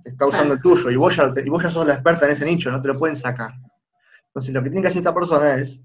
está 0.04 0.28
usando 0.28 0.54
el 0.54 0.62
tuyo, 0.62 0.92
y 0.92 0.98
vos, 0.98 1.16
ya, 1.16 1.32
y 1.44 1.50
vos 1.50 1.64
ya 1.64 1.72
sos 1.72 1.88
la 1.88 1.94
experta 1.94 2.26
en 2.26 2.34
ese 2.34 2.46
nicho, 2.46 2.70
no 2.70 2.82
te 2.82 2.90
lo 2.90 3.00
pueden 3.00 3.16
sacar. 3.16 3.54
Entonces 4.28 4.54
lo 4.54 4.62
que 4.62 4.70
tiene 4.70 4.82
que 4.82 4.90
hacer 4.90 5.00
esta 5.00 5.14
persona 5.14 5.56
es 5.56 5.80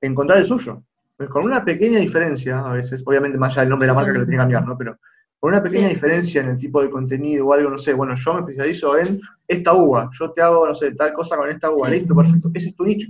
encontrar 0.00 0.38
el 0.38 0.46
suyo. 0.46 0.82
Pues 1.16 1.28
con 1.28 1.44
una 1.44 1.62
pequeña 1.62 2.00
diferencia, 2.00 2.58
a 2.58 2.72
veces, 2.72 3.02
obviamente 3.06 3.38
más 3.38 3.52
allá 3.52 3.60
del 3.60 3.70
nombre 3.70 3.86
de 3.86 3.92
la 3.92 3.94
marca 3.94 4.12
que 4.12 4.18
lo 4.18 4.24
tiene 4.24 4.38
que 4.38 4.42
cambiar, 4.42 4.66
¿no? 4.66 4.76
Pero 4.78 4.98
con 5.44 5.52
una 5.52 5.62
pequeña 5.62 5.90
diferencia 5.90 6.40
en 6.40 6.48
el 6.48 6.56
tipo 6.56 6.80
de 6.80 6.88
contenido 6.88 7.46
o 7.46 7.52
algo, 7.52 7.68
no 7.68 7.76
sé, 7.76 7.92
bueno, 7.92 8.14
yo 8.16 8.32
me 8.32 8.40
especializo 8.40 8.96
en 8.96 9.20
esta 9.46 9.74
uva, 9.74 10.08
yo 10.18 10.32
te 10.32 10.40
hago, 10.40 10.66
no 10.66 10.74
sé, 10.74 10.94
tal 10.94 11.12
cosa 11.12 11.36
con 11.36 11.50
esta 11.50 11.68
uva, 11.70 11.90
listo, 11.90 12.16
perfecto, 12.16 12.50
ese 12.54 12.68
es 12.68 12.74
tu 12.74 12.82
nicho. 12.82 13.08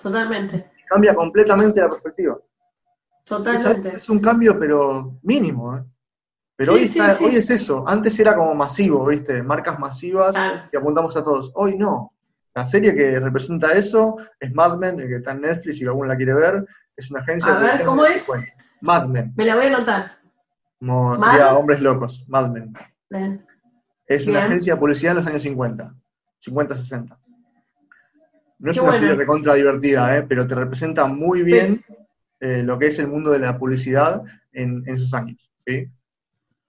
Totalmente. 0.00 0.70
Cambia 0.88 1.12
completamente 1.12 1.80
la 1.80 1.88
perspectiva. 1.88 2.38
Totalmente. 3.24 3.88
Es, 3.96 4.08
un 4.08 4.20
cambio, 4.20 4.56
pero 4.60 5.18
mínimo, 5.24 5.76
¿eh? 5.76 5.82
Pero 6.54 6.74
hoy, 6.74 6.88
hoy 7.20 7.34
es 7.34 7.50
eso, 7.50 7.82
antes 7.84 8.20
era 8.20 8.36
como 8.36 8.54
masivo, 8.54 9.04
¿viste? 9.06 9.42
Marcas 9.42 9.76
masivas 9.76 10.36
que 10.70 10.78
apuntamos 10.78 11.16
a 11.16 11.24
todos. 11.24 11.50
Hoy 11.56 11.76
no. 11.76 12.12
La 12.54 12.64
serie 12.64 12.94
que 12.94 13.18
representa 13.18 13.72
eso 13.72 14.18
es 14.38 14.54
Mad 14.54 14.78
Men, 14.78 14.98
que 14.98 15.16
está 15.16 15.32
en 15.32 15.40
Netflix, 15.40 15.78
si 15.78 15.84
alguno 15.84 16.06
la 16.06 16.16
quiere 16.16 16.32
ver, 16.32 16.64
es 16.96 17.10
una 17.10 17.22
agencia... 17.22 17.56
A 17.56 17.60
ver, 17.60 17.84
¿cómo 17.84 18.04
es? 18.04 18.24
Mad 18.82 19.08
Men. 19.08 19.32
Me 19.34 19.44
la 19.44 19.56
voy 19.56 19.64
a 19.64 19.76
anotar. 19.76 20.19
Como 20.80 21.14
sería 21.20 21.54
Hombres 21.54 21.80
Locos, 21.80 22.24
Mad 22.26 22.50
Men. 22.50 23.44
Es 24.06 24.26
una 24.26 24.46
agencia 24.46 24.74
de 24.74 24.80
publicidad 24.80 25.12
en 25.12 25.18
los 25.18 25.26
años 25.26 25.42
50, 25.42 25.94
50-60. 26.44 27.18
No 28.58 28.72
es 28.72 28.78
una 28.78 28.92
serie 28.94 29.14
recontra 29.14 29.54
divertida, 29.54 30.16
¿eh? 30.16 30.24
pero 30.28 30.46
te 30.46 30.54
representa 30.54 31.06
muy 31.06 31.42
bien 31.42 31.84
eh, 32.40 32.62
lo 32.62 32.78
que 32.78 32.86
es 32.86 32.98
el 32.98 33.08
mundo 33.08 33.30
de 33.30 33.38
la 33.38 33.56
publicidad 33.58 34.22
en, 34.52 34.82
esos 34.86 35.14
años. 35.14 35.50
¿sí? 35.66 35.86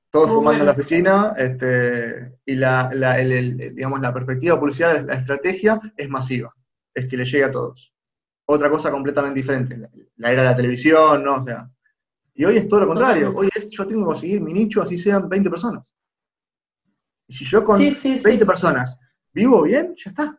Todos 0.09 0.29
fumando 0.29 0.59
en 0.59 0.65
la 0.65 0.73
oficina, 0.73 1.33
este, 1.37 2.33
y 2.45 2.55
la, 2.55 2.89
digamos, 3.73 4.01
la 4.01 4.13
perspectiva 4.13 4.55
de 4.55 4.59
publicidad, 4.59 5.05
la 5.05 5.15
estrategia 5.15 5.79
es 5.95 6.09
masiva, 6.09 6.53
es 6.93 7.07
que 7.07 7.17
le 7.17 7.25
llegue 7.25 7.45
a 7.45 7.51
todos. 7.51 7.93
Otra 8.45 8.69
cosa 8.69 8.91
completamente 8.91 9.39
diferente, 9.39 9.77
la, 10.17 10.31
era 10.31 10.41
de 10.41 10.49
la 10.49 10.55
televisión, 10.55 11.23
¿no? 11.23 11.35
O 11.35 11.45
sea, 11.45 11.69
y 12.33 12.45
hoy 12.45 12.57
es 12.57 12.67
todo 12.67 12.81
lo 12.81 12.87
contrario, 12.87 13.33
hoy 13.35 13.49
es 13.53 13.69
yo 13.69 13.85
tengo 13.85 14.01
que 14.01 14.13
conseguir 14.13 14.41
mi 14.41 14.53
nicho, 14.53 14.81
así 14.81 14.97
sean 14.97 15.27
20 15.27 15.49
personas. 15.49 15.93
Y 17.27 17.33
si 17.33 17.45
yo 17.45 17.63
con 17.63 17.79
20 17.79 18.45
personas 18.45 18.99
vivo 19.31 19.63
bien, 19.63 19.95
ya 19.95 20.09
está. 20.11 20.37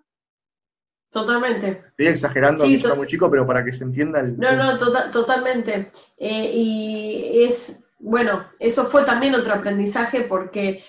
Totalmente. 1.10 1.84
Estoy 1.90 2.06
exagerando, 2.06 2.64
sí, 2.64 2.82
muy 2.96 3.06
chico, 3.06 3.30
pero 3.30 3.46
para 3.46 3.62
que 3.62 3.72
se 3.74 3.84
entienda 3.84 4.20
el... 4.20 4.38
No, 4.38 4.56
no, 4.56 4.78
tota-, 4.78 5.10
totalmente. 5.10 5.92
Eh, 6.16 6.50
y 6.54 7.42
es, 7.44 7.84
bueno, 7.98 8.46
eso 8.58 8.86
fue 8.86 9.04
también 9.04 9.34
otro 9.34 9.52
aprendizaje 9.52 10.22
porque 10.22 10.82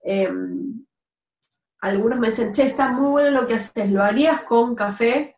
em, 0.00 0.84
algunos 1.80 2.20
me 2.20 2.28
dicen, 2.28 2.52
che, 2.52 2.62
está 2.62 2.88
muy 2.88 3.10
bueno 3.10 3.40
lo 3.40 3.48
que 3.48 3.54
haces, 3.54 3.90
¿lo 3.90 4.00
harías 4.00 4.42
con 4.42 4.76
café? 4.76 5.36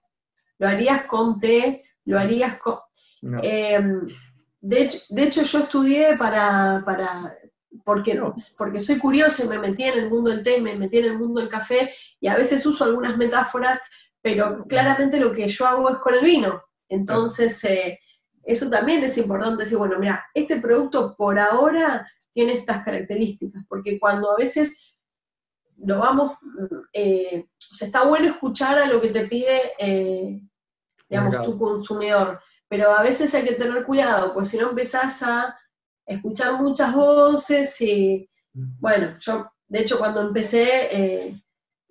¿Lo 0.59 0.69
harías 0.69 1.05
con 1.07 1.41
té? 1.41 1.85
¿Lo 2.05 2.19
harías 2.19 2.59
con...? 2.59 2.79
Em, 3.43 4.07
de, 4.61 4.83
hecho, 4.83 4.99
de 5.11 5.23
hecho, 5.23 5.43
yo 5.43 5.59
estudié 5.61 6.17
para, 6.17 6.83
para 6.85 7.37
porque, 7.85 8.21
porque 8.57 8.81
soy 8.81 8.99
curiosa 8.99 9.45
y 9.45 9.49
me 9.49 9.59
metí 9.59 9.85
en 9.85 9.99
el 9.99 10.11
mundo 10.11 10.31
del 10.31 10.43
té, 10.43 10.61
me 10.61 10.77
metí 10.77 10.99
en 10.99 11.05
el 11.05 11.19
mundo 11.19 11.41
del 11.41 11.49
café 11.49 11.93
y 12.21 12.29
a 12.29 12.37
veces 12.37 12.65
uso 12.67 12.85
algunas 12.85 13.17
metáforas 13.17 13.81
pero 14.27 14.65
claramente 14.67 15.21
lo 15.21 15.33
que 15.33 15.47
yo 15.47 15.67
hago 15.69 15.89
es 15.89 15.99
con 15.99 16.13
el 16.13 16.25
vino. 16.25 16.61
Entonces, 16.89 17.63
eh, 17.63 18.01
eso 18.43 18.69
también 18.69 19.05
es 19.05 19.17
importante 19.19 19.63
decir, 19.63 19.79
bueno, 19.79 20.01
mira, 20.01 20.27
este 20.35 20.57
producto 20.57 21.15
por 21.17 21.39
ahora 21.39 22.05
tiene 22.33 22.55
estas 22.55 22.85
características, 22.85 23.65
porque 23.69 24.01
cuando 24.01 24.33
a 24.33 24.37
veces 24.37 24.99
lo 25.77 26.01
vamos, 26.01 26.33
eh, 26.93 27.47
o 27.71 27.75
sea, 27.77 27.87
está 27.87 28.05
bueno 28.05 28.27
escuchar 28.27 28.77
a 28.81 28.87
lo 28.87 29.01
que 29.01 29.11
te 29.11 29.29
pide, 29.29 29.75
eh, 29.79 30.41
digamos, 31.09 31.45
tu 31.45 31.57
consumidor, 31.57 32.41
pero 32.69 32.91
a 32.91 33.03
veces 33.03 33.35
hay 33.35 33.45
que 33.45 33.55
tener 33.55 33.85
cuidado, 33.85 34.35
pues 34.35 34.49
si 34.49 34.59
no 34.59 34.71
empezás 34.71 35.23
a 35.23 35.57
escuchar 36.05 36.61
muchas 36.61 36.95
voces 36.95 37.81
y, 37.81 38.29
bueno, 38.53 39.17
yo, 39.21 39.51
de 39.69 39.81
hecho, 39.81 39.99
cuando 39.99 40.21
empecé, 40.21 41.41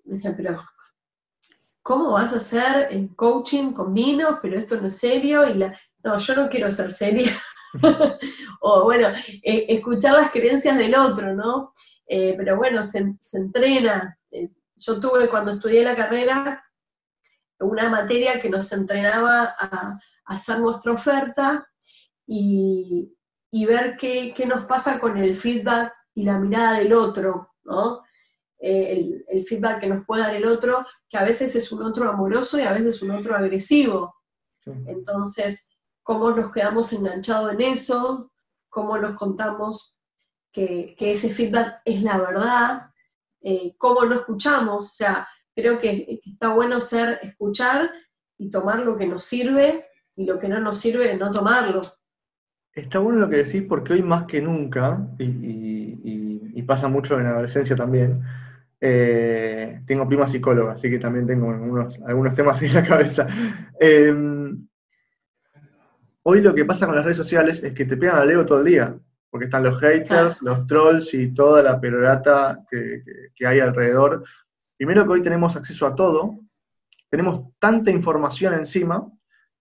me 0.06 0.16
decían, 0.16 0.36
pero 0.36 0.64
¿cómo 1.86 2.14
vas 2.14 2.34
a 2.34 2.38
hacer 2.38 2.88
en 2.92 3.10
coaching 3.10 3.72
con 3.72 3.94
vinos? 3.94 4.40
Pero 4.42 4.58
esto 4.58 4.82
no 4.82 4.88
es 4.88 4.98
serio. 4.98 5.48
Y 5.48 5.54
la, 5.54 5.80
no, 6.04 6.18
yo 6.18 6.36
no 6.36 6.50
quiero 6.50 6.72
ser 6.72 6.92
seria. 6.92 7.40
o 8.62 8.84
bueno, 8.84 9.10
eh, 9.44 9.66
escuchar 9.70 10.14
las 10.14 10.32
creencias 10.32 10.78
del 10.78 10.96
otro, 10.96 11.36
¿no? 11.36 11.74
Eh, 12.08 12.34
pero 12.38 12.58
bueno, 12.58 12.82
se, 12.82 13.14
entrena. 13.34 14.18
Eh, 14.32 14.50
yo 14.76 15.00
tuve 15.00 15.30
cuando 15.30 15.52
estudié 15.52 15.84
la 15.84 15.96
carrera 15.96 16.64
una 17.60 17.88
materia 17.90 18.40
que 18.40 18.50
nos 18.50 18.72
entrenaba 18.72 19.56
a, 19.58 20.00
hacer 20.26 20.60
nuestra 20.60 20.92
oferta 20.92 21.68
y, 22.28 23.12
ver 23.52 23.96
qué, 23.98 24.34
qué, 24.36 24.46
nos 24.46 24.66
pasa 24.66 25.00
con 25.00 25.18
el 25.18 25.36
feedback 25.36 25.94
y 26.14 26.24
la 26.24 26.38
mirada 26.40 26.80
del 26.80 26.94
otro, 26.94 27.54
¿no? 27.64 28.02
Eh, 28.68 29.24
el, 29.28 29.46
feedback 29.46 29.82
que 29.82 29.88
nos 29.88 30.06
puede 30.06 30.24
dar 30.24 30.34
el 30.34 30.46
otro, 30.46 30.86
que 31.10 31.18
a 31.18 31.24
veces 31.24 31.56
es 31.56 31.72
un 31.72 31.84
otro 31.84 32.10
amoroso 32.10 32.58
y 32.58 32.64
a 32.64 32.72
veces 32.72 32.96
es 32.96 33.02
un 33.02 33.12
otro 33.12 33.36
agresivo. 33.36 34.16
Entonces, 34.66 35.70
¿cómo 36.02 36.32
nos 36.32 36.52
quedamos 36.52 36.92
enganchados 36.92 37.54
en 37.54 37.62
eso? 37.62 38.32
¿Cómo 38.70 38.98
nos 38.98 39.16
contamos 39.16 39.96
que, 40.52 40.96
ese 40.98 41.30
feedback 41.30 41.82
es 41.86 42.02
la 42.02 42.18
verdad? 42.18 42.90
Eh, 43.42 43.76
¿Cómo 43.78 44.04
no 44.06 44.16
escuchamos? 44.16 44.88
O 44.88 44.94
sea, 44.94 45.28
creo 45.54 45.78
que 45.78 46.20
está 46.26 46.50
bueno 46.50 46.82
ser 46.82 47.20
escuchar 47.22 47.92
y 48.38 48.50
tomar 48.50 48.80
lo 48.80 48.98
que 48.98 49.06
nos 49.06 49.26
sirve 49.26 49.86
y 50.16 50.26
lo 50.26 50.40
que 50.40 50.50
no 50.50 50.60
nos 50.60 50.80
sirve 50.80 51.16
no 51.16 51.32
tomarlo. 51.32 51.82
Está 52.74 53.00
bueno 53.00 53.20
lo 53.20 53.30
que 53.30 53.38
decís 53.38 53.64
porque 53.68 53.94
hoy 53.94 54.04
más 54.04 54.26
que 54.26 54.42
nunca, 54.42 55.08
y 55.18 56.62
pasa 56.64 56.88
mucho 56.88 57.18
en 57.18 57.24
la 57.24 57.32
adolescencia 57.32 57.76
también, 57.76 58.22
eh, 58.88 59.82
tengo 59.88 60.08
prima 60.08 60.28
psicóloga, 60.28 60.74
así 60.74 60.90
que 60.90 61.00
también 61.00 61.26
tengo 61.26 61.50
algunos, 61.50 62.36
temas 62.36 62.62
en 62.62 62.74
la 62.74 62.84
cabeza. 62.84 63.28
Em, 63.80 64.68
hoy 66.24 66.42
lo 66.42 66.54
que 66.54 66.66
pasa 66.66 66.86
con 66.86 66.96
las 66.96 67.04
redes 67.04 67.18
sociales 67.18 67.64
es 67.64 67.74
que 67.74 67.86
te 67.86 67.98
pegan 67.98 68.18
al 68.18 68.30
ego 68.30 68.46
todo 68.46 68.60
el 68.60 68.66
día, 68.66 68.96
porque 69.30 69.46
están 69.46 69.64
los 69.64 69.80
haters, 69.80 70.42
los 70.42 70.68
trolls 70.68 71.14
y 71.14 71.34
toda 71.34 71.64
la 71.64 71.80
perorata 71.80 72.64
que, 72.70 73.02
hay 73.46 73.60
alrededor. 73.60 74.24
Primero 74.78 75.04
que 75.06 75.14
hoy 75.14 75.22
tenemos 75.22 75.56
acceso 75.56 75.88
a 75.88 75.96
todo, 75.96 76.40
tenemos 77.10 77.54
tanta 77.60 77.92
información 77.92 78.54
encima 78.54 79.08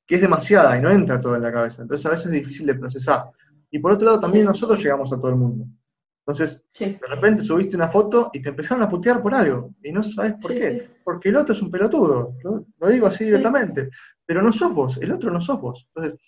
que 0.07 0.17
es 0.17 0.21
demasiada 0.21 0.77
y 0.77 0.83
no 0.83 0.91
entra 0.91 1.21
todo 1.21 1.37
en 1.37 1.43
la 1.43 1.53
cabeza. 1.53 1.83
Entonces 1.83 2.05
a 2.07 2.11
veces 2.11 2.27
es 2.27 2.33
difícil 2.33 2.67
de 2.67 2.75
procesar. 2.75 3.31
Y 3.71 3.79
por 3.79 3.93
otro 3.93 4.07
lado, 4.07 4.21
también 4.21 4.47
nosotros 4.47 4.81
llegamos 4.83 5.13
a 5.13 5.17
todo 5.17 5.29
el 5.31 5.37
mundo. 5.37 5.67
Entonces, 6.27 6.65
de 6.79 6.99
repente 7.09 7.43
subiste 7.43 7.77
una 7.77 7.89
foto 7.89 8.31
y 8.33 8.41
te 8.41 8.49
empezaron 8.49 8.83
a 8.83 8.89
putear 8.89 9.21
por 9.21 9.35
algo, 9.35 9.75
y 9.83 9.93
no 9.93 10.03
sabes 10.03 10.35
por 10.41 10.53
qué. 10.53 10.89
Porque 11.05 11.29
el 11.29 11.37
otro 11.37 11.55
es 11.55 11.61
un 11.61 11.71
pelotudo, 11.71 12.37
lo, 12.43 12.89
digo 12.89 13.07
así 13.07 13.25
directamente. 13.25 13.91
Pero 14.25 14.41
no 14.41 14.51
sos 14.51 14.73
vos, 14.73 14.97
el 15.03 15.13
otro 15.13 15.31
no 15.31 15.39
sos 15.39 15.61
vos. 15.61 15.87
Entonces, 15.95 16.19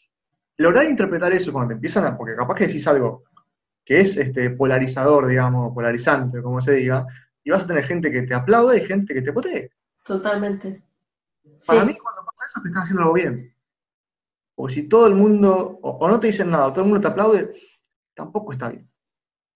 lograr 0.58 0.84
interpretar 0.84 1.32
eso 1.32 1.50
cuando 1.50 1.68
te 1.68 1.74
empiezan 1.74 2.04
a. 2.04 2.16
Porque 2.16 2.36
capaz 2.36 2.56
que 2.56 2.66
decís 2.66 2.86
algo 2.86 3.24
que 3.86 4.00
es 4.00 4.16
este, 4.18 4.50
polarizador, 4.50 5.28
digamos, 5.28 5.72
polarizante, 5.72 6.42
como 6.42 6.60
se 6.60 6.72
diga, 6.72 7.06
y 7.42 7.50
vas 7.50 7.64
a 7.64 7.66
tener 7.66 7.84
gente 7.84 8.10
que 8.10 8.22
te 8.22 8.34
aplaude 8.34 8.78
y 8.78 8.86
gente 8.86 9.14
que 9.14 9.22
te 9.22 9.32
putee. 9.32 9.70
Totalmente. 10.04 10.82
Para 11.66 11.84
mí, 11.84 11.96
cuando 11.96 12.22
pasa 12.22 12.44
eso, 12.48 12.60
te 12.60 12.68
estás 12.68 12.82
haciendo 12.82 13.02
algo 13.02 13.14
bien. 13.14 13.55
Porque 14.56 14.74
si 14.74 14.88
todo 14.88 15.06
el 15.06 15.14
mundo, 15.14 15.78
o 15.82 16.08
no 16.08 16.18
te 16.18 16.28
dicen 16.28 16.50
nada, 16.50 16.66
o 16.66 16.72
todo 16.72 16.82
el 16.82 16.90
mundo 16.90 17.02
te 17.02 17.12
aplaude, 17.12 17.52
tampoco 18.14 18.52
está 18.52 18.70
bien. 18.70 18.90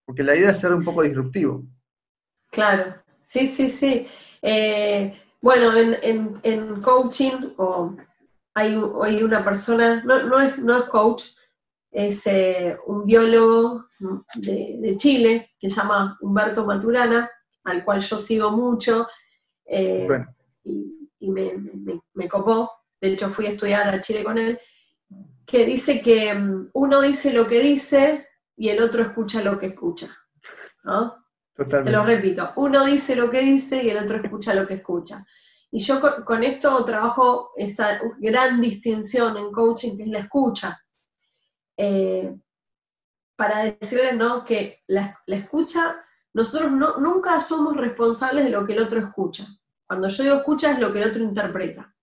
Porque 0.05 0.23
la 0.23 0.37
idea 0.37 0.51
es 0.51 0.59
ser 0.59 0.73
un 0.73 0.85
poco 0.85 1.03
disruptivo. 1.03 1.65
Claro, 2.51 2.97
sí, 3.23 3.49
sí, 3.49 3.71
sí. 3.71 4.07
Eh, 4.43 5.19
bueno, 5.41 5.73
en, 5.75 6.83
coaching 6.83 7.55
o 7.57 7.97
hay, 8.55 9.23
una 9.23 9.43
persona, 9.43 10.03
no, 10.05 10.41
es, 10.41 10.59
no 10.59 10.77
es 10.77 10.85
coach, 10.85 11.25
es 11.91 12.27
eh, 12.27 12.77
un 12.87 13.07
biólogo 13.07 13.87
de, 14.35 14.95
Chile 14.97 15.53
que 15.59 15.71
se 15.71 15.77
llama 15.77 16.19
Humberto 16.21 16.67
Maturana, 16.67 17.31
al 17.65 17.85
cual 17.85 18.01
yo 18.01 18.19
sigo 18.19 18.51
mucho 18.51 19.07
eh, 19.65 20.07
y, 20.65 21.31
me, 21.31 21.53
me, 22.15 22.29
copó, 22.29 22.71
de 23.01 23.13
hecho 23.13 23.29
fui 23.31 23.47
a 23.47 23.51
estudiar 23.51 23.89
a 23.89 24.01
Chile 24.01 24.25
con 24.25 24.37
él, 24.37 24.59
que 25.51 25.67
dice 25.67 26.01
que 26.01 26.33
mm, 26.33 26.71
uno 26.75 27.01
dice 27.01 27.33
lo 27.33 27.47
que 27.47 27.61
dice 27.61 28.29
y 28.57 28.69
el 28.69 28.81
otro 28.81 29.03
escucha 29.03 29.43
lo 29.43 29.59
que 29.59 29.67
escucha. 29.67 30.09
¿no? 30.85 31.25
Te 31.55 31.91
lo 31.91 32.05
repito, 32.05 32.53
uno 32.57 32.85
dice 32.85 33.15
lo 33.15 33.31
que 33.31 33.41
dice 33.41 33.83
y 33.83 33.91
el 33.91 33.99
otro 33.99 34.17
escucha 34.17 34.55
lo 34.55 34.67
que 34.67 34.75
escucha. 34.75 35.27
Y 35.73 35.81
yo 35.81 36.01
con, 36.25 36.43
esto 36.43 36.85
trabajo 36.85 37.53
esa 37.57 38.01
gran 38.19 38.61
distinción 38.61 39.37
en 39.37 39.53
coaching 39.53 39.97
que 39.97 40.05
es 40.05 40.09
la 40.09 40.21
escucha. 40.21 40.83
Eh, 41.77 42.35
para 43.37 43.65
decirle 43.65 44.13
¿no? 44.15 44.45
que 44.45 44.83
la, 44.89 45.19
escucha, 45.27 46.05
nosotros 46.33 46.73
no, 46.73 46.97
nunca 46.99 47.41
somos 47.41 47.77
responsables 47.77 48.45
de 48.45 48.51
lo 48.51 48.67
que 48.67 48.73
el 48.73 48.81
otro 48.81 49.01
escucha. 49.01 49.47
Cuando 49.87 50.09
yo 50.09 50.23
digo 50.23 50.37
escucha 50.37 50.73
es 50.73 50.79
lo 50.79 50.93
que 50.93 51.03
el 51.03 51.11
otro 51.11 51.23
interpreta. 51.23 51.95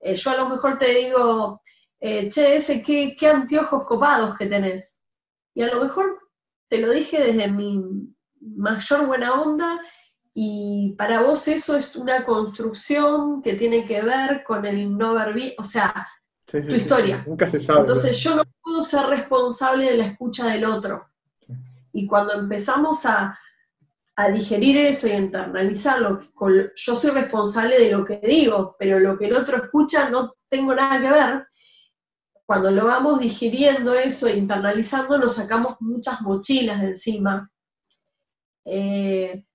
Eh, 0.00 0.16
yo 0.16 0.30
a 0.30 0.36
lo 0.36 0.48
mejor 0.48 0.78
te 0.78 0.92
digo, 0.94 1.62
eh, 2.04 2.28
che, 2.28 2.56
ese, 2.56 2.82
¿qué, 2.82 3.14
qué 3.16 3.28
anteojos 3.28 3.84
copados 3.84 4.36
que 4.36 4.46
tenés. 4.46 4.98
Y 5.54 5.62
a 5.62 5.72
lo 5.72 5.80
mejor 5.80 6.18
te 6.68 6.78
lo 6.78 6.90
dije 6.90 7.22
desde 7.22 7.46
mi 7.46 7.80
mayor 8.40 9.06
buena 9.06 9.40
onda 9.40 9.80
y 10.34 10.96
para 10.98 11.22
vos 11.22 11.46
eso 11.46 11.76
es 11.76 11.94
una 11.94 12.24
construcción 12.24 13.40
que 13.40 13.54
tiene 13.54 13.84
que 13.84 14.02
ver 14.02 14.42
con 14.42 14.66
el 14.66 14.98
no 14.98 15.14
ver 15.14 15.32
bien, 15.32 15.52
o 15.58 15.62
sea, 15.62 16.08
tu 16.44 16.58
historia. 16.58 17.22
Nunca 17.24 17.46
se 17.46 17.60
sabe. 17.60 17.80
Entonces 17.80 18.20
yo 18.20 18.34
no 18.34 18.42
puedo 18.60 18.82
ser 18.82 19.06
responsable 19.06 19.84
de 19.84 19.98
la 19.98 20.06
escucha 20.06 20.48
del 20.48 20.64
otro. 20.64 21.06
Y 21.92 22.08
cuando 22.08 22.32
empezamos 22.32 23.06
a, 23.06 23.38
a 24.16 24.28
digerir 24.28 24.76
eso 24.76 25.06
y 25.06 25.12
internalizarlo, 25.12 26.20
yo 26.74 26.96
soy 26.96 27.10
responsable 27.12 27.78
de 27.78 27.92
lo 27.92 28.04
que 28.04 28.20
digo, 28.24 28.74
pero 28.76 28.98
lo 28.98 29.16
que 29.16 29.26
el 29.26 29.34
otro 29.34 29.58
escucha 29.58 30.10
no 30.10 30.34
tengo 30.48 30.74
nada 30.74 31.00
que 31.00 31.10
ver, 31.10 31.46
cuando 32.52 32.70
lo 32.70 32.84
vamos 32.84 33.18
digiriendo 33.18 33.94
eso 33.94 34.26
e 34.26 34.36
internalizando, 34.36 35.16
nos 35.16 35.36
sacamos 35.36 35.80
muchas 35.80 36.20
mochilas 36.20 36.82
de 36.82 36.88
encima, 36.88 37.50
eh, 38.66 39.46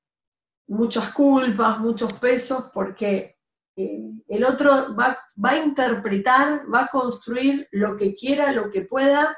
muchas 0.66 1.14
culpas, 1.14 1.78
muchos 1.78 2.12
pesos, 2.14 2.72
porque 2.74 3.38
eh, 3.76 4.02
el 4.28 4.44
otro 4.44 4.96
va, 4.96 5.16
va 5.46 5.50
a 5.52 5.60
interpretar, 5.60 6.64
va 6.74 6.86
a 6.86 6.88
construir 6.88 7.68
lo 7.72 7.96
que 7.96 8.16
quiera, 8.16 8.52
lo 8.52 8.68
que 8.68 8.82
pueda, 8.82 9.38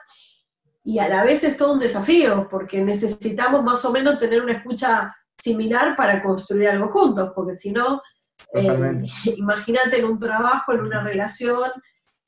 y 0.81 0.99
a 0.99 1.09
la 1.09 1.25
vez 1.25 1.43
es 1.43 1.57
todo 1.57 1.73
un 1.73 1.79
desafío, 1.79 2.47
porque 2.49 2.81
necesitamos 2.81 3.61
más 3.61 3.83
o 3.83 3.91
menos 3.91 4.17
tener 4.17 4.41
una 4.41 4.53
escucha 4.53 5.13
similar 5.37 5.97
para 5.97 6.23
construir 6.23 6.69
algo 6.69 6.87
juntos, 6.87 7.33
porque 7.35 7.57
si 7.57 7.73
no, 7.73 8.01
eh, 8.53 9.03
imagínate 9.35 9.99
en 9.99 10.05
un 10.05 10.17
trabajo, 10.17 10.71
en 10.71 10.79
una 10.79 11.03
relación, 11.03 11.69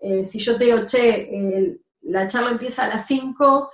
eh, 0.01 0.25
si 0.25 0.39
yo 0.39 0.57
te 0.57 0.65
digo, 0.65 0.85
che, 0.85 1.79
la 2.01 2.27
charla 2.27 2.51
empieza 2.51 2.83
a 2.83 2.87
las 2.87 3.05
5 3.05 3.71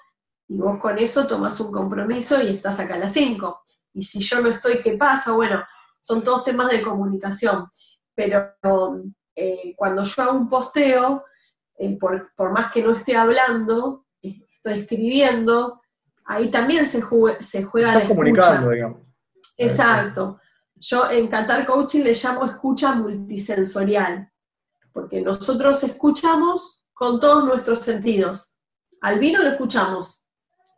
y 0.49 0.57
vos 0.57 0.77
con 0.77 0.97
eso 0.99 1.25
tomas 1.25 1.59
un 1.59 1.71
compromiso 1.71 2.41
y 2.41 2.49
estás 2.49 2.79
acá 2.79 2.95
a 2.95 2.99
las 2.99 3.13
5. 3.13 3.61
Y 3.93 4.03
si 4.03 4.19
yo 4.19 4.41
no 4.41 4.49
estoy, 4.49 4.81
¿qué 4.83 4.97
pasa? 4.97 5.31
Bueno, 5.31 5.63
son 6.01 6.23
todos 6.23 6.43
temas 6.43 6.69
de 6.69 6.81
comunicación. 6.81 7.67
Pero 8.13 8.53
eh, 9.35 9.73
cuando 9.75 10.03
yo 10.03 10.23
hago 10.23 10.37
un 10.37 10.49
posteo, 10.49 11.25
por, 11.99 12.31
por, 12.35 12.51
más 12.51 12.71
que 12.71 12.83
no 12.83 12.93
esté 12.93 13.15
hablando, 13.15 14.05
estoy 14.21 14.79
escribiendo, 14.79 15.81
ahí 16.25 16.49
también 16.49 16.85
se, 16.85 17.01
se 17.41 17.63
juega 17.63 17.93
Estás 17.93 18.07
comunicando, 18.07 18.69
digamos. 18.69 19.01
Exacto. 19.57 20.39
Yo 20.75 21.09
en 21.09 21.27
Qatar 21.27 21.65
Coaching 21.65 22.03
le 22.03 22.13
llamo 22.13 22.45
escucha 22.45 22.93
multisensorial, 22.93 24.31
porque 24.97 25.21
nosotros 25.21 25.83
escuchamos 25.83 26.83
con 26.91 27.19
todos 27.19 27.45
nuestros 27.45 27.81
sentidos. 27.81 28.57
Al 28.99 29.19
vino 29.19 29.43
lo 29.43 29.49
escuchamos, 29.49 30.27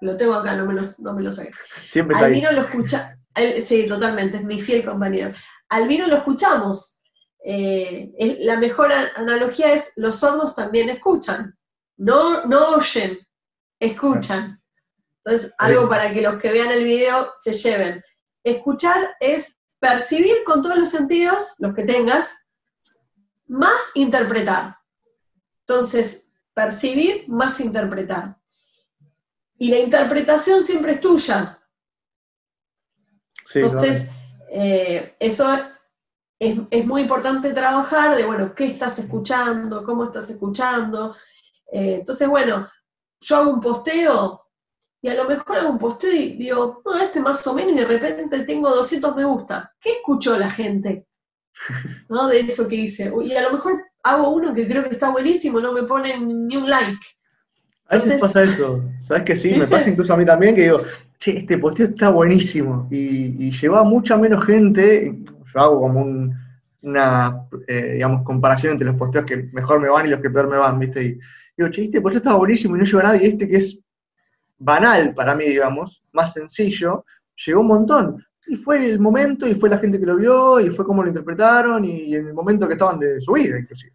lo 0.01 0.17
tengo 0.17 0.33
acá, 0.33 0.57
no 0.57 0.65
me 0.65 0.73
lo, 0.73 0.81
no 0.97 1.13
me 1.13 1.23
lo 1.23 1.31
sé. 1.31 1.49
Siempre 1.87 2.17
Al 2.17 2.29
vino 2.29 2.51
lo 2.51 2.63
escucha, 2.63 3.17
sí, 3.63 3.87
totalmente, 3.87 4.35
es 4.35 4.43
mi 4.43 4.59
fiel 4.59 4.83
compañero. 4.83 5.31
Al 5.69 5.87
vino 5.87 6.05
lo 6.05 6.17
escuchamos. 6.17 6.99
Eh, 7.45 8.11
la 8.41 8.57
mejor 8.57 8.91
analogía 8.91 9.71
es 9.71 9.93
los 9.95 10.17
sordos 10.17 10.53
también 10.53 10.89
escuchan, 10.89 11.57
no, 11.95 12.45
no 12.45 12.75
oyen, 12.75 13.19
escuchan. 13.79 14.61
Entonces, 15.23 15.53
algo 15.57 15.87
para 15.87 16.13
que 16.13 16.21
los 16.21 16.41
que 16.41 16.51
vean 16.51 16.71
el 16.71 16.83
video 16.83 17.31
se 17.39 17.53
lleven. 17.53 18.03
Escuchar 18.43 19.15
es 19.21 19.57
percibir 19.79 20.43
con 20.43 20.61
todos 20.61 20.77
los 20.77 20.89
sentidos, 20.89 21.55
los 21.59 21.73
que 21.73 21.85
tengas, 21.85 22.35
más 23.49 23.81
interpretar. 23.95 24.77
Entonces, 25.67 26.25
percibir 26.53 27.27
más 27.27 27.59
interpretar. 27.59 28.37
Y 29.57 29.69
la 29.69 29.79
interpretación 29.79 30.63
siempre 30.63 30.93
es 30.93 31.01
tuya. 31.01 31.59
Entonces, 33.53 34.07
eh, 34.51 35.15
eso 35.19 35.47
es, 36.39 36.85
muy 36.85 37.01
importante 37.01 37.51
trabajar 37.51 38.15
de, 38.15 38.25
bueno, 38.25 38.53
¿qué 38.55 38.65
estás 38.65 38.99
escuchando? 38.99 39.83
¿Cómo 39.83 40.05
estás 40.05 40.29
escuchando? 40.29 41.15
Eh, 41.71 41.97
entonces, 41.99 42.27
bueno, 42.27 42.69
yo 43.19 43.37
hago 43.37 43.51
un 43.51 43.59
posteo 43.59 44.45
y 45.01 45.09
a 45.09 45.15
lo 45.15 45.25
mejor 45.25 45.57
hago 45.57 45.69
un 45.71 45.79
posteo 45.79 46.13
y 46.13 46.37
digo, 46.37 46.81
no, 46.85 46.97
este 46.97 47.19
más 47.19 47.45
o 47.47 47.53
menos, 47.53 47.73
y 47.73 47.75
de 47.75 47.85
repente 47.85 48.43
tengo 48.45 48.69
200 48.69 49.15
me 49.15 49.25
gusta. 49.25 49.73
¿Qué 49.79 49.93
escuchó 49.93 50.37
la 50.37 50.49
gente? 50.49 51.08
¿No? 52.09 52.27
De 52.27 52.39
eso 52.39 52.67
que 52.67 52.75
hice. 52.75 53.11
Y 53.23 53.33
a 53.33 53.41
lo 53.43 53.53
mejor 53.53 53.81
hago 54.03 54.29
uno 54.29 54.53
que 54.53 54.67
creo 54.67 54.83
que 54.83 54.93
está 54.93 55.09
buenísimo, 55.09 55.59
no 55.59 55.73
me 55.73 55.83
ponen 55.83 56.47
ni 56.47 56.57
un 56.57 56.69
like. 56.69 56.99
A 57.87 57.95
veces 57.95 58.21
pasa 58.21 58.43
eso, 58.43 58.83
¿sabes 59.01 59.23
que 59.23 59.35
sí? 59.35 59.55
Me 59.55 59.67
pasa 59.67 59.89
incluso 59.89 60.13
a 60.13 60.17
mí 60.17 60.23
también 60.23 60.55
que 60.55 60.61
digo, 60.61 60.81
che, 61.19 61.39
este 61.39 61.57
posteo 61.57 61.87
está 61.87 62.09
buenísimo. 62.09 62.87
Y, 62.91 63.47
y 63.47 63.51
lleva 63.51 63.83
mucha 63.83 64.15
menos 64.15 64.45
gente, 64.45 65.17
yo 65.25 65.59
hago 65.59 65.81
como 65.81 66.31
una, 66.81 67.47
eh, 67.67 67.93
digamos, 67.93 68.23
comparación 68.23 68.73
entre 68.73 68.87
los 68.87 68.95
posteos 68.95 69.25
que 69.25 69.49
mejor 69.53 69.81
me 69.81 69.89
van 69.89 70.05
y 70.05 70.09
los 70.09 70.21
que 70.21 70.29
peor 70.29 70.47
me 70.47 70.57
van, 70.57 70.77
¿viste? 70.77 71.03
Y 71.03 71.19
digo, 71.57 71.71
che, 71.71 71.85
este 71.85 71.99
posteo 71.99 72.19
está 72.19 72.33
buenísimo 72.35 72.75
y 72.75 72.79
no 72.79 72.85
lleva 72.85 73.01
a 73.01 73.03
nadie, 73.05 73.27
este 73.27 73.49
que 73.49 73.57
es 73.57 73.79
banal 74.59 75.13
para 75.15 75.33
mí, 75.33 75.45
digamos, 75.45 76.03
más 76.11 76.33
sencillo, 76.33 77.05
llegó 77.45 77.61
un 77.61 77.67
montón. 77.67 78.25
Y 78.49 78.55
fue 78.55 78.89
el 78.89 78.99
momento, 78.99 79.47
y 79.47 79.53
fue 79.53 79.69
la 79.69 79.77
gente 79.77 79.99
que 79.99 80.05
lo 80.05 80.15
vio, 80.15 80.59
y 80.59 80.69
fue 80.71 80.83
como 80.83 81.03
lo 81.03 81.09
interpretaron, 81.09 81.85
y 81.85 82.15
en 82.15 82.27
el 82.27 82.33
momento 82.33 82.67
que 82.67 82.73
estaban 82.73 82.99
de 82.99 83.21
su 83.21 83.33
vida, 83.33 83.59
inclusive. 83.59 83.93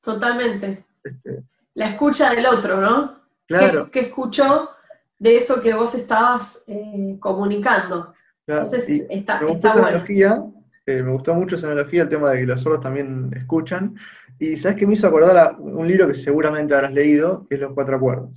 Totalmente. 0.00 0.84
Este, 1.02 1.42
la 1.74 1.86
escucha 1.86 2.30
del 2.30 2.46
otro, 2.46 2.80
¿no? 2.80 3.20
Claro. 3.46 3.90
¿Qué, 3.90 4.00
escuchó 4.00 4.70
de 5.18 5.36
eso 5.36 5.60
que 5.60 5.74
vos 5.74 5.94
estabas 5.94 6.64
eh, 6.66 7.16
comunicando? 7.18 8.14
Entonces, 8.46 8.86
está, 9.08 9.40
me 9.40 9.46
gustó 9.46 9.68
esa 9.68 9.78
analogía, 9.78 10.44
eh, 10.86 11.02
me 11.02 11.12
gustó 11.12 11.34
mucho 11.34 11.56
esa 11.56 11.68
analogía, 11.68 12.02
el 12.02 12.08
tema 12.08 12.30
de 12.30 12.40
que 12.40 12.46
los 12.46 12.60
sordos 12.60 12.82
también 12.82 13.30
escuchan. 13.36 13.96
Y 14.38 14.56
sabes 14.56 14.78
que 14.78 14.86
me 14.86 14.94
hizo 14.94 15.06
acordar 15.06 15.36
a 15.36 15.56
un 15.58 15.86
libro 15.86 16.08
que 16.08 16.14
seguramente 16.14 16.74
habrás 16.74 16.92
leído, 16.92 17.46
que 17.48 17.54
es 17.56 17.60
Los 17.60 17.72
Cuatro 17.72 17.96
Acuerdos. 17.96 18.30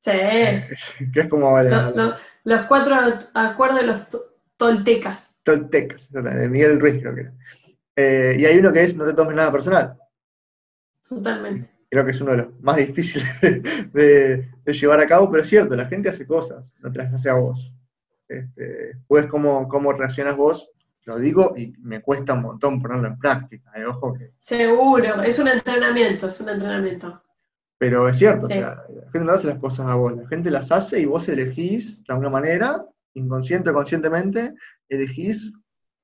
Sí. 0.00 0.10
que 1.12 1.20
es 1.20 1.28
como... 1.28 1.58
los 2.44 2.66
cuatro 2.66 2.96
acuerdos 3.34 3.80
de 3.80 3.86
los 3.86 4.31
toltecas. 4.62 5.40
Toltecas, 5.42 6.12
de 6.12 6.48
Miguel 6.48 6.80
Ruiz 6.80 7.00
creo 7.00 7.14
que 7.14 7.20
era. 7.22 7.32
Eh, 7.96 8.36
y 8.38 8.46
hay 8.46 8.58
uno 8.58 8.72
que 8.72 8.82
es 8.82 8.96
no 8.96 9.04
te 9.04 9.12
tomes 9.12 9.34
nada 9.34 9.50
personal. 9.50 9.98
Totalmente. 11.06 11.70
Creo 11.90 12.04
que 12.04 12.12
es 12.12 12.20
uno 12.20 12.30
de 12.30 12.36
los 12.38 12.60
más 12.60 12.76
difíciles 12.76 13.28
de, 13.92 14.48
llevar 14.66 15.00
a 15.00 15.06
cabo, 15.06 15.30
pero 15.30 15.42
es 15.42 15.48
cierto, 15.48 15.76
la 15.76 15.86
gente 15.86 16.08
hace 16.08 16.26
cosas, 16.26 16.74
no 16.80 16.90
te 16.90 16.98
las 16.98 17.12
hace 17.12 17.28
a 17.28 17.34
vos. 17.34 17.74
Este, 18.28 18.96
pues 19.06 19.26
cómo, 19.26 19.68
cómo 19.68 19.92
reaccionas 19.92 20.36
vos, 20.36 20.70
lo 21.04 21.18
digo 21.18 21.52
y 21.56 21.74
me 21.80 22.00
cuesta 22.00 22.32
un 22.32 22.42
montón 22.42 22.80
ponerlo 22.80 23.08
en 23.08 23.18
práctica. 23.18 23.72
Eh, 23.74 23.84
ojo 23.84 24.14
que... 24.14 24.32
Seguro, 24.38 25.22
es 25.22 25.38
un 25.38 25.48
entrenamiento, 25.48 26.28
es 26.28 26.40
un 26.40 26.48
entrenamiento. 26.48 27.22
Pero 27.76 28.08
es 28.08 28.16
cierto, 28.16 28.48
la 28.48 28.86
gente 29.12 29.26
no 29.26 29.32
hace 29.32 29.48
las 29.48 29.58
cosas 29.58 29.90
a 29.90 29.96
vos, 29.96 30.16
la 30.16 30.28
gente 30.28 30.52
las 30.52 30.70
hace 30.70 31.00
y 31.00 31.04
vos 31.04 31.28
elegís 31.28 32.04
de 32.04 32.12
alguna 32.12 32.30
manera, 32.30 32.86
inconsciente 33.14 33.70
o 33.70 33.74
conscientemente, 33.74 34.54
elegís 34.88 35.52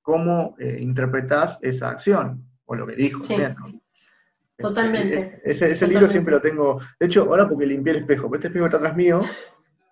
cómo 0.02 0.54
eh, 0.58 0.78
interpretás 0.80 1.58
esa 1.62 1.90
acción, 1.90 2.44
o 2.66 2.74
lo 2.74 2.86
que 2.86 2.96
dijo 2.96 3.22
también, 3.22 3.56
Totalmente. 4.56 5.16
Eh, 5.16 5.40
ese, 5.44 5.70
ese 5.70 5.86
libro 5.86 6.08
siempre 6.08 6.34
lo 6.34 6.40
tengo, 6.40 6.80
de 6.98 7.06
hecho, 7.06 7.22
ahora 7.22 7.48
porque 7.48 7.66
limpié 7.66 7.92
el 7.92 8.00
espejo, 8.00 8.34
este 8.34 8.48
espejo 8.48 8.66
está 8.66 8.78
atrás 8.78 8.96
mío, 8.96 9.20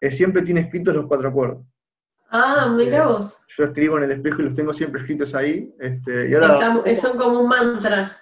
eh, 0.01 0.11
siempre 0.11 0.43
tiene 0.43 0.61
escritos 0.61 0.95
los 0.95 1.07
cuatro 1.07 1.29
acuerdos. 1.29 1.65
Ah, 2.31 2.73
mira 2.77 3.07
vos. 3.07 3.41
Yo 3.57 3.65
escribo 3.65 3.99
en 3.99 4.05
el 4.05 4.13
espejo 4.13 4.43
y 4.43 4.47
los 4.47 4.55
tengo 4.55 4.75
siempre 4.75 5.01
escritos 5.01 5.35
ahí. 5.35 5.73
Este, 5.79 6.31
y 6.31 6.35
ahora, 6.35 6.83
son 6.97 7.17
como 7.17 7.41
un 7.41 7.49
mantra. 7.49 8.17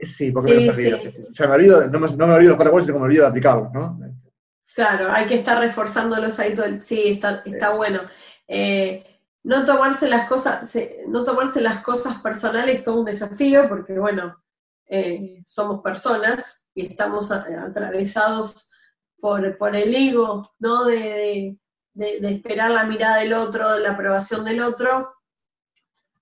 Sí, 0.00 0.30
porque 0.32 0.54
no 0.54 0.60
los 0.60 0.76
olvido. 0.76 0.98
O 1.30 1.34
sea, 1.34 1.48
me 1.48 1.54
olvido, 1.54 1.88
no, 1.88 2.00
me, 2.00 2.08
no 2.08 2.26
me 2.26 2.34
olvido 2.34 2.50
los 2.50 2.56
cuatro 2.56 2.70
acuerdos, 2.70 2.86
sino 2.86 2.96
que 2.96 3.00
me 3.00 3.06
olvido 3.06 3.22
de 3.22 3.28
aplicarlos, 3.28 3.72
¿no? 3.72 3.98
Claro, 4.76 5.10
hay 5.10 5.26
que 5.26 5.36
estar 5.36 5.58
reforzándolos 5.58 6.38
ahí 6.38 6.54
todo 6.54 6.66
el... 6.66 6.82
Sí, 6.82 7.02
está, 7.08 7.42
está 7.46 7.74
bueno. 7.74 8.02
Eh, 8.46 9.02
no 9.42 9.64
tomarse 9.64 10.06
las 10.06 10.28
cosas, 10.28 10.76
no 11.08 11.24
tomarse 11.24 11.62
las 11.62 11.82
cosas 11.82 12.20
personales 12.20 12.76
es 12.76 12.84
todo 12.84 12.98
un 13.00 13.06
desafío, 13.06 13.70
porque 13.70 13.98
bueno, 13.98 14.36
eh, 14.86 15.42
somos 15.46 15.80
personas 15.80 16.68
y 16.74 16.88
estamos 16.88 17.32
atravesados 17.32 18.70
por, 19.18 19.56
por 19.56 19.74
el 19.74 19.94
ego, 19.94 20.54
¿no? 20.58 20.84
De, 20.84 21.56
de, 21.94 22.20
de, 22.20 22.32
esperar 22.34 22.70
la 22.70 22.84
mirada 22.84 23.20
del 23.20 23.32
otro, 23.32 23.78
la 23.78 23.92
aprobación 23.92 24.44
del 24.44 24.60
otro. 24.60 25.14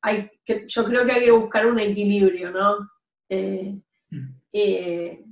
Hay 0.01 0.31
que, 0.45 0.65
yo 0.69 0.85
creo 0.85 1.05
que 1.05 1.13
hay 1.13 1.25
que 1.25 1.33
buscar 1.33 1.67
un 1.67 1.81
equilibrio, 1.81 2.53
¿no? 2.53 2.89
Eh, 3.29 3.81
mm. 4.11 4.29
eh, 4.53 5.25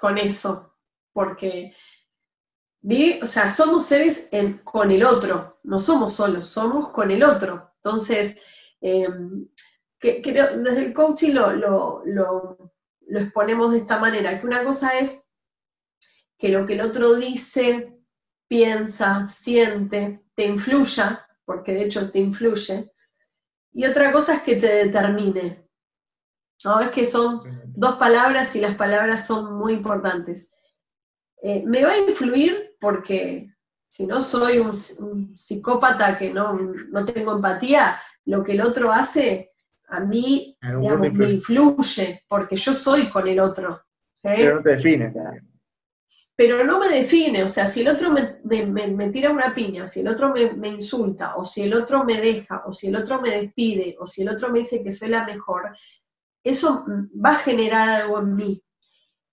con 0.00 0.18
eso, 0.18 0.74
porque 1.12 1.72
o 3.22 3.26
sea, 3.26 3.50
somos 3.50 3.86
seres 3.86 4.30
con 4.64 4.90
el 4.90 5.04
otro, 5.04 5.58
no 5.64 5.78
somos 5.78 6.14
solos, 6.14 6.46
somos 6.46 6.88
con 6.88 7.10
el 7.10 7.22
otro. 7.22 7.72
Entonces, 7.76 8.40
em, 8.80 9.46
desde 10.00 10.86
el 10.86 10.94
coaching 10.94 11.32
lo, 11.32 11.52
lo, 11.52 12.02
lo, 12.06 12.72
exponemos 13.08 13.72
de 13.72 13.78
esta 13.78 13.98
manera, 13.98 14.38
que 14.38 14.46
una 14.46 14.64
cosa 14.64 14.98
es 14.98 15.28
que 16.38 16.48
lo 16.48 16.64
que 16.64 16.74
el 16.74 16.82
otro 16.82 17.16
dice, 17.16 17.98
piensa, 18.46 19.28
siente, 19.28 20.22
te 20.34 20.46
influya, 20.46 21.26
porque 21.44 21.74
de 21.74 21.84
hecho 21.84 22.10
te 22.10 22.20
influye, 22.20 22.92
y 23.72 23.84
otra 23.84 24.12
cosa 24.12 24.34
es 24.34 24.42
que 24.42 24.56
te 24.56 24.84
determine, 24.84 25.68
¿no? 26.64 26.80
Es 26.80 26.90
que 26.90 27.06
son 27.06 27.42
dos 27.66 27.96
palabras 27.96 28.56
y 28.56 28.60
las 28.60 28.76
palabras 28.76 29.26
son 29.26 29.58
muy 29.58 29.74
importantes. 29.74 30.50
Eh, 31.42 31.62
me 31.64 31.84
va 31.84 31.92
a 31.92 31.98
influir 31.98 32.76
porque 32.80 33.48
si 33.86 34.06
no 34.06 34.20
soy 34.20 34.58
un, 34.58 34.76
psicópata 35.36 36.18
que 36.18 36.32
no, 36.32 36.52
no, 36.52 37.04
tengo 37.06 37.32
empatía, 37.32 38.00
lo 38.26 38.44
que 38.44 38.52
el 38.52 38.60
otro 38.60 38.92
hace 38.92 39.52
a 39.88 40.00
mí 40.00 40.56
me 40.60 41.30
influye, 41.30 42.22
porque 42.28 42.56
yo 42.56 42.72
soy 42.74 43.08
con 43.08 43.26
el 43.26 43.40
otro. 43.40 43.82
Pero 44.22 44.56
no 44.56 44.62
te 44.62 44.76
define. 44.76 45.12
Pero 46.36 46.62
no 46.64 46.78
me 46.78 46.88
define, 46.88 47.42
o 47.42 47.48
sea, 47.48 47.66
si 47.66 47.80
el 47.80 47.88
otro 47.88 48.12
me, 48.12 48.38
me, 48.44 49.08
tira 49.08 49.30
una 49.30 49.52
piña, 49.54 49.86
si 49.86 50.00
el 50.00 50.08
otro 50.08 50.32
me, 50.32 50.68
insulta, 50.68 51.34
o 51.34 51.44
si 51.44 51.62
el 51.62 51.74
otro 51.74 52.04
me 52.04 52.20
deja, 52.20 52.62
o 52.64 52.72
si 52.72 52.88
el 52.88 52.96
otro 52.96 53.20
me 53.20 53.30
despide, 53.30 53.96
o 53.98 54.06
si 54.06 54.22
el 54.22 54.28
otro 54.28 54.50
me 54.50 54.60
dice 54.60 54.82
que 54.84 54.92
soy 54.92 55.08
la 55.08 55.24
mejor, 55.24 55.76
eso 56.44 56.86
va 57.24 57.30
a 57.30 57.36
generar 57.36 57.88
algo 57.88 58.20
en 58.20 58.36
mí. 58.36 58.62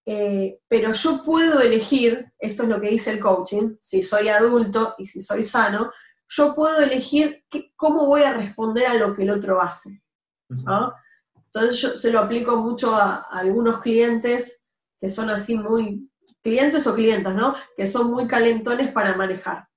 Eh, 0.08 0.60
pero 0.68 0.92
yo 0.92 1.24
puedo 1.24 1.60
elegir, 1.62 2.32
esto 2.38 2.64
es 2.64 2.70
lo 2.70 2.80
que 2.80 2.90
dice 2.90 3.12
el 3.12 3.20
coaching, 3.20 3.76
si 3.82 4.04
soy 4.04 4.30
adulto 4.30 4.94
y 5.00 5.08
si 5.08 5.20
soy 5.20 5.44
sano, 5.44 5.92
yo 6.28 6.54
puedo 6.54 6.80
elegir 6.80 7.44
cómo 7.76 8.06
voy 8.06 8.22
a 8.22 8.34
responder 8.34 8.88
a 8.88 8.94
lo 8.94 9.16
que 9.16 9.24
el 9.24 9.32
otro 9.32 9.62
hace. 9.62 10.02
Entonces 10.48 11.82
yo 11.82 11.90
se 11.98 12.12
lo 12.12 12.20
aplico 12.20 12.58
mucho 12.58 12.94
a, 12.94 13.22
algunos 13.32 13.80
clientes 13.80 14.64
que 15.00 15.10
son 15.10 15.30
así 15.30 15.58
muy, 15.58 16.10
clientes 16.42 16.86
o 16.86 16.94
clientas, 16.94 17.34
¿no? 17.34 17.56
Que 17.76 17.88
son 17.88 18.12
muy 18.12 18.28
calentones 18.28 18.92
para 18.92 19.16
manejar. 19.16 19.68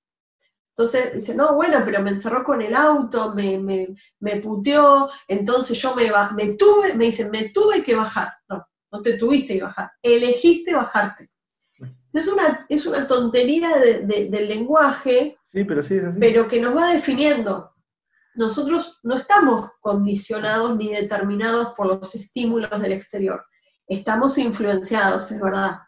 Entonces 0.76 1.14
dice, 1.14 1.34
no, 1.34 1.54
bueno, 1.54 1.82
pero 1.84 2.02
me 2.02 2.10
encerró 2.10 2.44
con 2.44 2.62
el 2.62 2.76
auto, 2.76 3.34
me, 3.34 3.58
me, 3.58 3.88
me 4.20 4.36
puteó, 4.36 5.10
entonces 5.26 5.80
yo 5.80 5.94
me, 5.96 6.10
me 6.36 6.54
tuve, 6.54 6.94
me 6.94 7.06
dicen, 7.06 7.30
me 7.30 7.48
tuve 7.48 7.82
que 7.82 7.96
bajar. 7.96 8.32
No, 8.48 8.67
no 8.90 9.02
te 9.02 9.18
tuviste 9.18 9.56
que 9.56 9.62
bajar, 9.62 9.90
elegiste 10.02 10.74
bajarte. 10.74 11.30
Es 12.12 12.26
una, 12.26 12.66
es 12.68 12.86
una 12.86 13.06
tontería 13.06 13.76
del 13.78 14.48
lenguaje, 14.48 15.38
pero, 15.52 15.82
sí, 15.82 16.00
pero 16.18 16.48
que 16.48 16.60
nos 16.60 16.76
va 16.76 16.92
definiendo. 16.92 17.72
Nosotros 18.34 18.98
no 19.02 19.16
estamos 19.16 19.70
condicionados 19.80 20.76
ni 20.76 20.92
determinados 20.92 21.74
por 21.76 21.86
los 21.86 22.14
estímulos 22.14 22.70
del 22.80 22.92
exterior. 22.92 23.44
Estamos 23.86 24.38
influenciados, 24.38 25.30
es 25.32 25.40
verdad. 25.40 25.78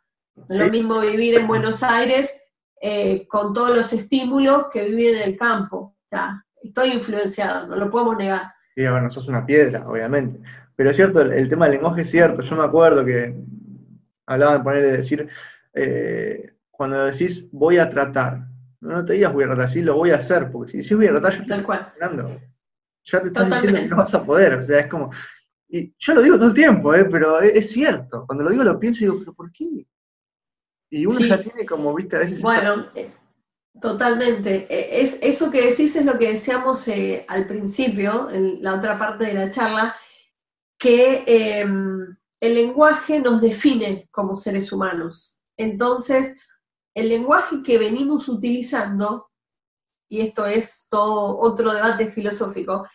es 0.48 0.58
lo 0.58 0.68
mismo 0.68 1.00
vivir 1.00 1.36
en 1.36 1.46
Buenos 1.46 1.82
Aires 1.82 2.32
eh, 2.80 3.26
con 3.28 3.52
todos 3.52 3.76
los 3.76 3.92
estímulos 3.92 4.66
que 4.72 4.84
vivir 4.86 5.16
en 5.16 5.22
el 5.22 5.36
campo. 5.36 5.96
Ya, 6.10 6.44
estoy 6.62 6.92
influenciado, 6.92 7.68
no 7.68 7.76
lo 7.76 7.90
podemos 7.90 8.16
negar. 8.16 8.52
Sí, 8.74 8.86
bueno, 8.88 9.10
sos 9.10 9.28
una 9.28 9.44
piedra, 9.44 9.86
obviamente. 9.86 10.40
Pero 10.80 10.92
es 10.92 10.96
cierto, 10.96 11.20
el, 11.20 11.46
tema 11.46 11.66
del 11.66 11.74
lenguaje 11.74 12.00
es 12.00 12.10
cierto. 12.10 12.40
Yo 12.40 12.56
me 12.56 12.64
acuerdo 12.64 13.04
que 13.04 13.34
hablaban 14.24 14.56
de 14.56 14.64
poner 14.64 14.82
de 14.82 14.96
decir, 14.96 15.28
eh, 15.74 16.54
cuando 16.70 17.04
decís 17.04 17.46
voy 17.52 17.76
a 17.76 17.90
tratar, 17.90 18.46
no 18.80 19.04
te 19.04 19.12
digas 19.12 19.30
voy 19.30 19.44
a 19.44 19.48
tratar, 19.48 19.68
sí 19.68 19.82
lo 19.82 19.96
voy 19.96 20.12
a 20.12 20.16
hacer, 20.16 20.50
porque 20.50 20.70
si 20.70 20.78
decís 20.78 20.96
voy 20.96 21.08
a 21.08 21.10
tratar, 21.10 21.32
ya 21.32 21.54
te 21.54 21.60
estás 21.60 21.86
Ya 23.04 23.20
te 23.20 23.26
estás 23.28 23.50
diciendo 23.50 23.78
que 23.78 23.88
no 23.88 23.96
vas 23.98 24.14
a 24.14 24.24
poder. 24.24 24.54
O 24.54 24.64
sea, 24.64 24.78
es 24.78 24.86
como. 24.86 25.10
Y 25.68 25.94
yo 25.98 26.14
lo 26.14 26.22
digo 26.22 26.36
todo 26.38 26.48
el 26.48 26.54
tiempo, 26.54 26.94
¿eh? 26.94 27.04
pero 27.04 27.42
es, 27.42 27.70
cierto. 27.70 28.24
Cuando 28.26 28.44
lo 28.44 28.50
digo 28.50 28.64
lo 28.64 28.80
pienso 28.80 29.00
y 29.00 29.08
digo, 29.08 29.18
¿pero 29.18 29.34
por 29.34 29.52
qué? 29.52 29.86
Y 30.88 31.04
uno 31.04 31.18
ya 31.18 31.42
tiene 31.42 31.66
como, 31.66 31.94
viste, 31.94 32.16
a 32.16 32.20
veces. 32.20 32.40
Bueno, 32.40 32.86
eh, 32.94 33.10
totalmente. 33.82 34.66
Es, 34.70 35.18
eso 35.20 35.50
que 35.50 35.66
decís 35.66 35.94
es 35.94 36.06
lo 36.06 36.16
que 36.16 36.32
decíamos 36.32 36.88
al 37.28 37.46
principio, 37.46 38.30
en 38.30 38.62
la 38.62 38.76
otra 38.76 38.98
parte 38.98 39.26
de 39.26 39.34
la 39.34 39.50
charla, 39.50 39.94
que 40.80 41.24
em, 41.26 42.16
el 42.40 42.54
lenguaje 42.54 43.20
nos 43.20 43.40
define 43.42 44.08
como 44.10 44.38
seres 44.38 44.72
humanos. 44.72 45.42
Entonces, 45.58 46.36
el 46.94 47.10
lenguaje 47.10 47.62
que 47.62 47.76
venimos 47.76 48.28
utilizando, 48.28 49.30
y 50.08 50.22
esto 50.22 50.46
es 50.46 50.88
todo 50.90 51.38
otro 51.38 51.74
debate 51.74 52.08
filosófico, 52.08 52.88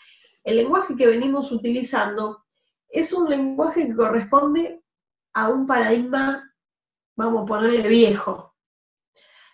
el 0.44 0.57
lenguaje 0.57 0.95
que 0.95 1.06
venimos 1.06 1.52
utilizando 1.52 2.44
es 2.90 3.14
un 3.14 3.30
lenguaje 3.30 3.88
que 3.88 3.95
corresponde 3.95 4.84
a 5.34 5.49
un 5.49 5.68
paradigma, 5.68 6.52
vamos 7.16 7.44
a 7.44 7.45
ponerle 7.45 7.88
viejo, 7.88 8.56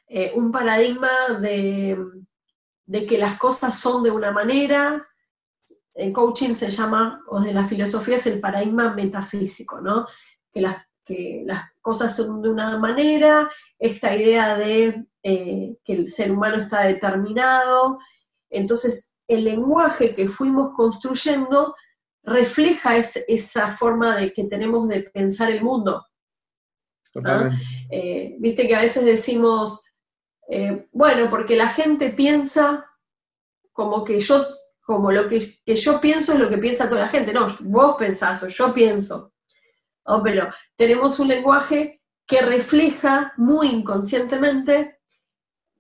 eh, 0.08 0.32
un 0.36 0.54
paradigma 0.54 1.10
de, 1.42 1.98
de 2.86 3.06
que 3.06 3.18
las 3.18 3.38
cosas 3.38 3.78
son 3.78 4.04
de 4.04 4.12
una 4.12 4.32
manera, 4.32 5.06
en 6.02 6.14
coaching 6.14 6.56
se 6.56 6.70
llama, 6.70 7.24
o 7.28 7.40
de 7.40 7.54
la 7.54 7.68
filosofía 7.68 8.16
es 8.16 8.26
el 8.26 8.40
paradigma 8.40 8.94
metafísico, 8.94 9.80
¿no? 9.82 10.08
Que 10.52 10.62
las, 10.62 10.78
que 11.06 11.44
las 11.46 11.72
cosas 11.80 12.16
son 12.16 12.42
de 12.42 12.50
una 12.50 12.78
manera, 12.80 13.50
esta 13.78 14.16
idea 14.16 14.58
de 14.58 15.06
eh, 15.24 15.76
que 15.84 15.94
el 15.94 16.10
ser 16.10 16.32
humano 16.32 16.58
está 16.58 16.82
determinado. 16.82 18.00
Entonces, 18.50 19.10
el 19.28 19.44
lenguaje 19.44 20.16
que 20.16 20.28
fuimos 20.28 20.74
construyendo 20.76 21.76
refleja 22.24 22.98
esa 22.98 23.72
forma 23.72 24.18
de 24.18 24.34
que 24.34 24.44
tenemos 24.46 24.88
de 24.88 25.02
pensar 25.04 25.52
el 25.52 25.64
mundo. 25.64 26.06
Eh, 27.92 28.36
viste 28.40 28.68
que 28.68 28.76
a 28.76 28.82
veces 28.82 29.06
decimos, 29.06 29.84
eh, 30.50 30.88
bueno, 30.92 31.30
porque 31.30 31.56
la 31.56 31.68
gente 31.68 32.10
piensa 32.12 32.86
como 33.72 34.04
que 34.04 34.20
yo 34.20 34.44
como 34.82 35.12
lo 35.12 35.28
que, 35.30 35.60
yo 35.66 36.02
pienso 36.02 36.34
es 36.34 36.40
lo 36.40 36.50
que 36.50 36.58
piensa 36.58 36.90
toda 36.90 37.02
la 37.02 37.08
gente. 37.08 37.34
No, 37.34 37.48
vos 37.62 37.96
pensás 37.98 38.44
o 38.44 38.48
yo 38.48 38.74
pienso. 38.74 39.34
Oh, 40.04 40.22
pero 40.24 40.50
tenemos 40.76 41.20
un 41.20 41.28
lenguaje 41.28 42.02
que 42.26 42.42
refleja 42.42 43.34
muy 43.38 43.68
inconscientemente 43.68 45.00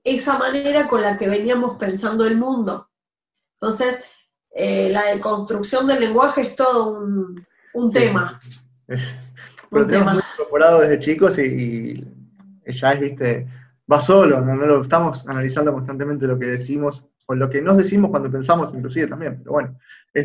esa 0.04 0.38
manera 0.38 0.88
con 0.88 1.02
la 1.02 1.18
que 1.18 1.28
veníamos 1.28 1.78
pensando 1.78 2.26
el 2.26 2.38
mundo. 2.38 2.90
Entonces, 3.60 4.04
eh, 4.52 4.90
la 4.90 5.06
deconstrucción 5.06 5.88
del 5.88 6.00
lenguaje 6.00 6.42
es 6.42 6.56
todo 6.56 7.00
un, 7.00 7.92
tema. 7.92 8.40
pero 9.70 9.88
tenemos 9.88 10.24
incorporado 10.34 10.82
desde 10.82 11.00
chicos 11.00 11.40
y, 11.40 12.06
ya 12.66 12.92
es, 12.92 13.00
viste, 13.00 13.48
va 13.92 14.00
solo, 14.00 14.42
no, 14.42 14.56
no 14.56 14.66
lo 14.66 14.82
estamos 14.82 15.28
analizando 15.28 15.74
constantemente 15.74 16.28
lo 16.28 16.38
que 16.38 16.48
decimos 16.48 17.11
con 17.32 17.40
lo 17.40 17.50
que 17.50 17.62
nos 17.62 17.78
decimos 17.78 18.12
cuando 18.12 18.30
pensamos, 18.30 18.74
inclusive 18.74 19.08
también, 19.08 19.38
pero 19.38 19.54
bueno. 19.54 19.78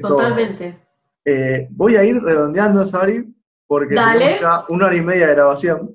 Totalmente. 0.02 0.76
Eh, 1.24 1.68
voy 1.70 1.94
a 1.94 2.02
ir 2.02 2.20
redondeando, 2.20 2.84
Sari, 2.84 3.32
porque 3.64 3.94
tenemos 3.94 4.40
ya 4.40 4.64
una 4.70 4.86
hora 4.86 4.96
y 4.96 5.02
media 5.02 5.28
de 5.28 5.34
grabación. 5.34 5.94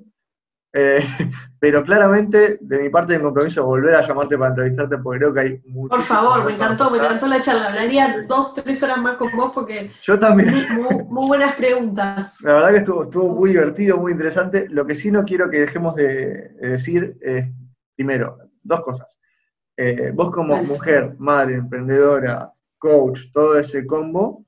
Eh, 0.72 1.04
pero 1.60 1.84
claramente, 1.84 2.56
de 2.62 2.78
mi 2.78 2.88
parte, 2.88 3.12
tengo 3.12 3.26
compromiso 3.26 3.66
volver 3.66 3.94
a 3.94 4.00
llamarte 4.00 4.38
para 4.38 4.52
entrevistarte 4.52 4.96
porque 4.96 5.18
creo 5.18 5.34
que 5.34 5.40
hay 5.40 5.62
mucho. 5.66 5.90
Por 5.90 6.02
favor, 6.02 6.46
me 6.46 6.54
encantó, 6.54 6.90
me 6.90 6.96
encantó 6.96 7.26
la 7.26 7.42
charla. 7.42 7.68
Hablaría 7.68 8.24
dos, 8.26 8.54
tres 8.54 8.82
horas 8.82 8.96
más 8.96 9.18
con 9.18 9.36
vos 9.36 9.52
porque. 9.54 9.90
Yo 10.00 10.18
también. 10.18 10.66
Muy, 11.10 11.26
buenas 11.28 11.56
preguntas. 11.56 12.40
La 12.42 12.54
verdad 12.54 12.70
que 12.70 12.78
estuvo, 12.78 13.02
estuvo 13.02 13.28
muy 13.28 13.50
divertido, 13.50 13.98
muy 13.98 14.12
interesante. 14.12 14.66
Lo 14.70 14.86
que 14.86 14.94
sí 14.94 15.10
no 15.10 15.26
quiero 15.26 15.50
que 15.50 15.60
dejemos 15.60 15.94
de 15.94 16.54
decir 16.58 17.18
es, 17.20 17.44
primero, 17.96 18.38
dos 18.62 18.80
cosas. 18.80 19.18
Eh, 19.76 20.10
vos 20.12 20.30
como 20.30 20.62
mujer, 20.62 21.14
madre, 21.18 21.54
emprendedora, 21.54 22.52
coach, 22.78 23.20
todo 23.32 23.58
ese 23.58 23.86
combo, 23.86 24.44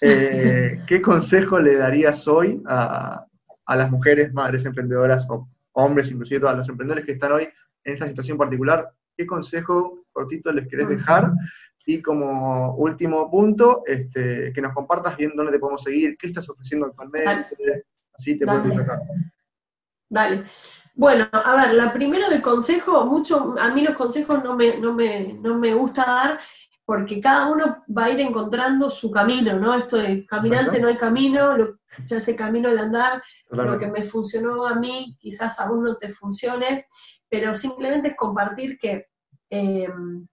eh, 0.00 0.80
¿qué 0.86 1.02
consejo 1.02 1.58
le 1.58 1.76
darías 1.76 2.26
hoy 2.26 2.62
a, 2.66 3.26
las 3.68 3.90
mujeres, 3.90 4.32
madres, 4.32 4.64
emprendedoras 4.64 5.26
o 5.28 5.48
hombres, 5.72 6.10
inclusive 6.10 6.40
todos 6.40 6.56
los 6.56 6.68
emprendedores 6.68 7.04
que 7.04 7.12
están 7.12 7.32
hoy 7.32 7.48
en 7.84 7.92
esta 7.92 8.08
situación 8.08 8.38
particular? 8.38 8.90
¿Qué 9.16 9.26
consejo 9.26 10.04
cortito 10.12 10.52
les 10.52 10.66
querés 10.66 10.88
dejar? 10.88 11.32
Y 11.86 12.00
como 12.00 12.74
último 12.76 13.30
punto, 13.30 13.82
este, 13.86 14.52
que 14.52 14.60
nos 14.62 14.72
compartas 14.72 15.16
bien 15.16 15.32
dónde 15.36 15.52
te 15.52 15.58
podemos 15.58 15.82
seguir, 15.82 16.16
qué 16.16 16.28
estás 16.28 16.48
ofreciendo 16.48 16.86
actualmente, 16.86 17.84
así 18.14 18.38
te 18.38 18.46
puedo 18.46 18.62
contactar. 18.62 19.00
Dale. 20.08 20.44
Bueno, 20.96 21.28
a 21.32 21.56
ver, 21.56 21.74
la 21.74 21.92
primero 21.92 22.28
de 22.30 22.40
consejo, 22.40 23.04
mucho, 23.04 23.56
a 23.58 23.68
mí 23.70 23.82
los 23.82 23.96
consejos 23.96 24.44
no 24.44 24.54
me, 24.54 24.76
no 24.78 24.94
me, 24.94 25.74
gusta 25.74 26.04
dar 26.04 26.40
porque 26.84 27.20
cada 27.20 27.46
uno 27.46 27.82
va 27.96 28.04
a 28.04 28.10
ir 28.10 28.20
encontrando 28.20 28.90
su 28.90 29.10
camino, 29.10 29.58
¿no? 29.58 29.74
Esto 29.74 29.96
de 29.96 30.24
caminante 30.24 30.78
no 30.78 30.86
hay 30.86 30.96
camino, 30.96 31.56
ya 32.04 32.20
sé 32.20 32.36
camino 32.36 32.68
al 32.68 32.78
andar, 32.78 33.22
lo 33.50 33.76
que 33.76 33.88
me 33.88 34.02
funcionó 34.02 34.66
a 34.66 34.74
mí 34.74 35.16
quizás 35.18 35.58
a 35.58 35.72
uno 35.72 35.96
te 35.96 36.10
funcione, 36.10 36.86
pero 37.28 37.54
simplemente 37.54 38.08
es 38.08 38.16
compartir 38.16 38.78
que 38.78 39.08
em, 39.50 40.28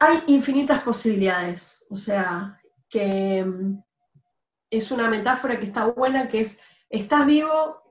hay 0.00 0.24
infinitas 0.26 0.82
posibilidades, 0.82 1.86
o 1.88 1.96
sea, 1.96 2.60
que 2.88 3.38
em, 3.38 3.80
es 4.70 4.90
una 4.90 5.08
metáfora 5.08 5.56
que 5.58 5.66
está 5.66 5.86
buena, 5.86 6.28
que 6.28 6.40
es, 6.40 6.60
estás 6.90 7.26
vivo, 7.26 7.85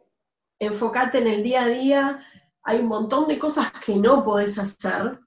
enfócate 0.59 1.19
en 1.19 1.27
el 1.27 1.43
día 1.43 1.63
a 1.63 1.67
día, 1.67 2.25
hay 2.63 2.79
un 2.79 2.87
montón 2.87 3.27
de 3.27 3.37
cosas 3.37 3.71
que 3.71 3.95
no 3.95 4.23
podés 4.23 4.57
hacer, 4.57 5.19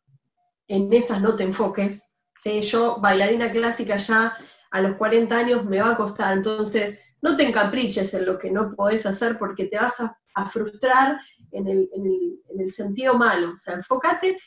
en 0.66 0.92
esas 0.92 1.20
no 1.22 1.36
te 1.36 1.44
enfoques. 1.44 2.16
¿sí? 2.36 2.60
Yo, 2.62 2.98
bailarina 3.00 3.50
clásica 3.50 3.96
ya 3.96 4.36
a 4.70 4.80
los 4.80 4.96
40 4.96 5.36
años 5.36 5.64
me 5.64 5.80
va 5.80 5.92
a 5.92 5.96
costar, 5.96 6.36
entonces 6.36 7.00
no 7.22 7.36
te 7.36 7.44
encapriches 7.44 8.12
en 8.14 8.26
lo 8.26 8.38
que 8.38 8.50
no 8.50 8.74
podés 8.74 9.06
hacer 9.06 9.38
porque 9.38 9.64
te 9.64 9.76
vas 9.76 10.00
a, 10.00 10.14
frustrar 10.52 11.20
en 11.50 11.66
el, 11.66 12.70
sentido 12.70 13.14
malo. 13.14 13.54
O 13.54 13.56
sea, 13.56 13.74
enfócate 13.74 14.38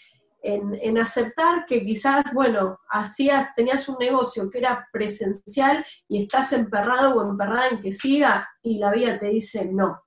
en, 0.41 0.73
en, 0.81 0.97
aceptar 0.97 1.65
que 1.65 1.83
quizás, 1.83 2.33
bueno, 2.33 2.79
hacías, 2.89 3.53
tenías 3.57 3.89
un 3.89 3.97
negocio 3.99 4.49
que 4.49 4.59
era 4.59 4.87
presencial 4.93 5.85
y 6.07 6.23
estás 6.23 6.53
emperrado 6.53 7.15
o 7.15 7.29
emperrada 7.29 7.67
en 7.67 7.81
que 7.81 7.91
siga 7.91 8.49
y 8.63 8.77
la 8.77 8.93
vida 8.93 9.19
te 9.19 9.25
dice 9.25 9.65
no. 9.65 10.01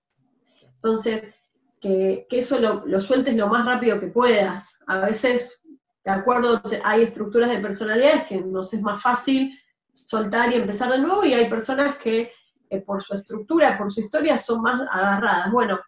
Entonces, 0.85 1.35
que, 1.81 2.27
eso 2.31 2.61
lo, 2.61 3.01
sueltes 3.01 3.35
lo 3.35 3.49
más 3.49 3.65
rápido 3.65 3.99
que 3.99 4.09
puedas. 4.09 4.79
A 4.87 4.99
veces, 4.99 5.63
de 6.05 6.11
acuerdo, 6.11 6.61
hay 6.85 7.05
estructuras 7.05 7.49
de 7.49 7.59
personalidades 7.59 8.27
que 8.27 8.39
nos 8.43 8.75
es 8.75 8.83
más 8.83 9.01
fácil 9.01 9.59
soltar 9.95 10.53
y 10.53 10.57
empezar 10.57 10.91
de 10.91 10.99
nuevo, 10.99 11.25
y 11.25 11.33
hay 11.33 11.49
personas 11.49 11.97
que 11.97 12.31
eh, 12.69 12.81
por 12.83 13.03
su 13.03 13.15
estructura, 13.15 13.79
por 13.79 13.91
su 13.91 14.01
historia, 14.01 14.37
son 14.37 14.61
más 14.61 14.83
agarradas. 14.93 15.51
Bueno, 15.51 15.81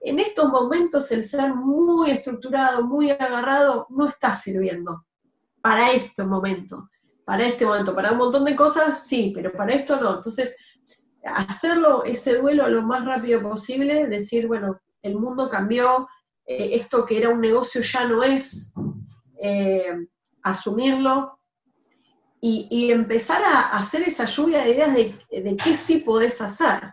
en 0.00 0.18
estos 0.18 0.50
momentos 0.50 1.10
el 1.10 1.24
ser 1.24 1.54
muy 1.54 2.10
estructurado, 2.10 2.84
muy 2.84 3.10
agarrado, 3.10 3.86
no 3.88 4.08
está 4.08 4.34
sirviendo 4.34 5.06
para 5.62 5.90
este 5.92 6.22
momento, 6.22 6.90
para 7.24 7.46
este 7.46 7.64
momento, 7.64 7.94
para 7.94 8.12
un 8.12 8.18
montón 8.18 8.44
de 8.44 8.54
cosas 8.54 9.06
sí, 9.06 9.32
pero 9.34 9.52
para 9.52 9.72
esto 9.72 9.98
no. 9.98 10.16
Entonces, 10.16 10.54
hacerlo, 11.24 12.04
ese 12.04 12.36
duelo 12.36 12.68
lo 12.68 12.82
más 12.82 13.04
rápido 13.04 13.42
posible, 13.42 14.08
decir, 14.08 14.46
bueno, 14.46 14.80
el 15.02 15.16
mundo 15.16 15.48
cambió, 15.48 16.08
eh, 16.46 16.70
esto 16.72 17.04
que 17.06 17.18
era 17.18 17.30
un 17.30 17.40
negocio 17.40 17.80
ya 17.80 18.06
no 18.06 18.22
es, 18.22 18.72
eh, 19.40 19.94
asumirlo 20.42 21.38
y, 22.40 22.90
empezar 22.92 23.42
a 23.42 23.70
hacer 23.70 24.02
esa 24.02 24.26
lluvia 24.26 24.62
de 24.62 24.70
ideas 24.70 24.94
de, 24.94 25.18
de 25.30 25.56
qué 25.56 25.74
sí 25.74 26.00
podés 26.00 26.42
hacer, 26.42 26.92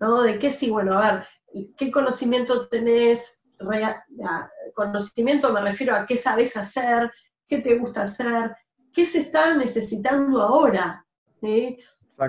¿no? 0.00 0.22
De 0.22 0.38
qué 0.38 0.50
sí, 0.50 0.70
bueno, 0.70 0.98
a 0.98 1.12
ver, 1.12 1.26
qué 1.76 1.90
conocimiento 1.90 2.68
tenés, 2.68 3.44
conocimiento 4.74 5.52
me 5.52 5.60
refiero 5.60 5.94
a 5.94 6.06
qué 6.06 6.16
sabes 6.16 6.56
hacer, 6.56 7.10
qué 7.46 7.58
te 7.58 7.76
gusta 7.78 8.02
hacer, 8.02 8.54
qué 8.92 9.04
se 9.04 9.20
está 9.20 9.54
necesitando 9.54 10.40
ahora. 10.40 11.04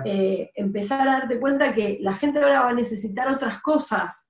Eh, 0.04 0.52
empezar 0.54 1.08
a 1.08 1.12
darte 1.12 1.40
cuenta 1.40 1.74
que 1.74 1.98
la 2.00 2.12
gente 2.12 2.38
ahora 2.38 2.62
va 2.62 2.70
a 2.70 2.74
necesitar 2.74 3.28
otras 3.28 3.60
cosas. 3.60 4.28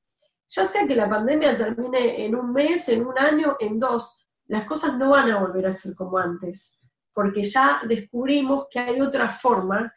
Ya 0.49 0.65
sea 0.65 0.87
que 0.87 0.97
la 0.97 1.09
pandemia 1.09 1.57
termine 1.57 2.25
en 2.25 2.35
un 2.35 2.53
mes, 2.53 2.89
en 2.89 3.07
un 3.07 3.19
año, 3.19 3.57
en 3.61 3.79
dos, 3.79 4.27
las 4.47 4.65
cosas 4.65 4.97
no 4.97 5.11
van 5.11 5.31
a 5.31 5.39
volver 5.39 5.67
a 5.67 5.75
ser 5.75 5.95
como 5.95 6.19
antes, 6.19 6.81
porque 7.13 7.45
ya 7.45 7.83
descubrimos 7.87 8.67
que 8.71 8.81
hay 8.81 9.01
otra 9.01 9.29
forma 9.29 9.93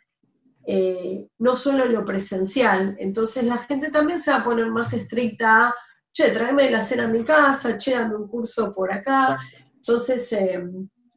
eh, 0.65 1.27
no 1.39 1.55
solo 1.55 1.85
lo 1.85 2.05
presencial. 2.05 2.95
Entonces 2.99 3.45
la 3.45 3.57
gente 3.57 3.89
también 3.89 4.19
se 4.19 4.31
va 4.31 4.37
a 4.37 4.43
poner 4.43 4.69
más 4.69 4.91
estricta, 4.93 5.73
che, 6.11 6.29
tráeme 6.31 6.69
la 6.69 6.83
cena 6.83 7.05
a 7.05 7.07
mi 7.07 7.23
casa, 7.23 7.77
che, 7.77 7.95
dame 7.95 8.15
un 8.15 8.27
curso 8.27 8.75
por 8.75 8.91
acá. 8.91 9.39
Entonces 9.75 10.31
eh, 10.33 10.61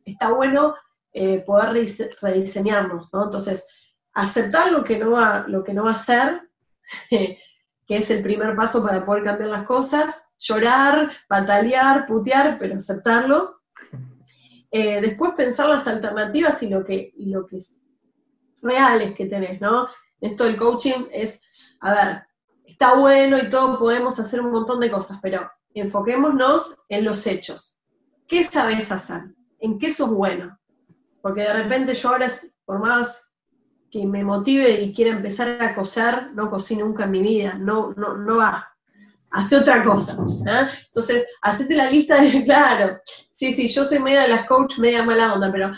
está 0.04 0.30
bueno 0.30 0.76
poder 1.46 1.86
rediseñarnos, 2.20 3.10
¿no? 3.10 3.24
Entonces, 3.24 3.66
aceptar 4.16 4.72
lo 4.72 4.82
que 4.82 4.98
no 4.98 5.12
va, 5.12 5.44
lo 5.46 5.62
que 5.62 5.74
no 5.74 5.84
va 5.84 5.92
a 5.92 5.94
ser, 5.94 6.40
que 7.10 7.38
es 7.86 8.10
el 8.10 8.22
primer 8.22 8.56
paso 8.56 8.82
para 8.82 9.04
poder 9.04 9.22
cambiar 9.22 9.50
las 9.50 9.64
cosas, 9.64 10.28
llorar, 10.38 11.12
batalear, 11.28 12.06
putear, 12.06 12.58
pero 12.58 12.76
aceptarlo. 12.76 13.60
después 14.72 15.32
pensar 15.36 15.68
las 15.68 15.86
alternativas 15.86 16.62
y 16.62 16.68
lo 16.68 16.84
que, 16.84 17.12
y 17.16 17.30
lo 17.30 17.46
que 17.46 17.58
reales 18.62 19.14
que 19.14 19.26
tenés, 19.26 19.60
¿no? 19.60 19.86
Esto 20.20 20.44
del 20.44 20.56
coaching 20.56 21.08
es, 21.12 21.42
a 21.80 21.94
ver, 21.94 22.22
está 22.64 22.94
bueno 22.94 23.38
y 23.38 23.48
todo, 23.50 23.78
podemos 23.78 24.18
hacer 24.18 24.40
un 24.40 24.50
montón 24.50 24.80
de 24.80 24.90
cosas, 24.90 25.18
pero 25.22 25.48
enfoquémonos 25.74 26.74
en 26.88 27.04
los 27.04 27.26
hechos. 27.26 27.78
¿Qué 28.26 28.42
sabes 28.44 28.90
hacer? 28.90 29.22
¿En 29.60 29.78
qué 29.78 29.92
sos 29.92 30.10
bueno? 30.10 30.58
Porque 31.20 31.42
de 31.42 31.52
repente 31.52 31.94
yo 31.94 32.08
ahora, 32.08 32.28
por 32.64 32.80
más 32.80 33.25
que 33.90 34.06
me 34.06 34.24
motive 34.24 34.80
y 34.80 34.92
quiera 34.92 35.12
empezar 35.12 35.62
a 35.62 35.74
coser, 35.74 36.32
no 36.34 36.50
cocino 36.50 36.86
nunca 36.86 37.04
en 37.04 37.10
mi 37.10 37.22
vida, 37.22 37.54
no, 37.54 37.92
no, 37.96 38.16
no 38.16 38.36
va. 38.36 38.72
Hace 39.30 39.56
otra 39.56 39.84
cosa. 39.84 40.16
¿eh? 40.46 40.68
Entonces, 40.86 41.26
hacete 41.42 41.74
la 41.74 41.90
lista 41.90 42.20
de, 42.20 42.44
claro, 42.44 42.98
sí, 43.32 43.52
sí, 43.52 43.68
yo 43.68 43.84
soy 43.84 43.98
media 43.98 44.22
de 44.22 44.28
las 44.28 44.46
coach, 44.46 44.78
media 44.78 45.02
mala 45.02 45.34
onda, 45.34 45.50
pero 45.50 45.72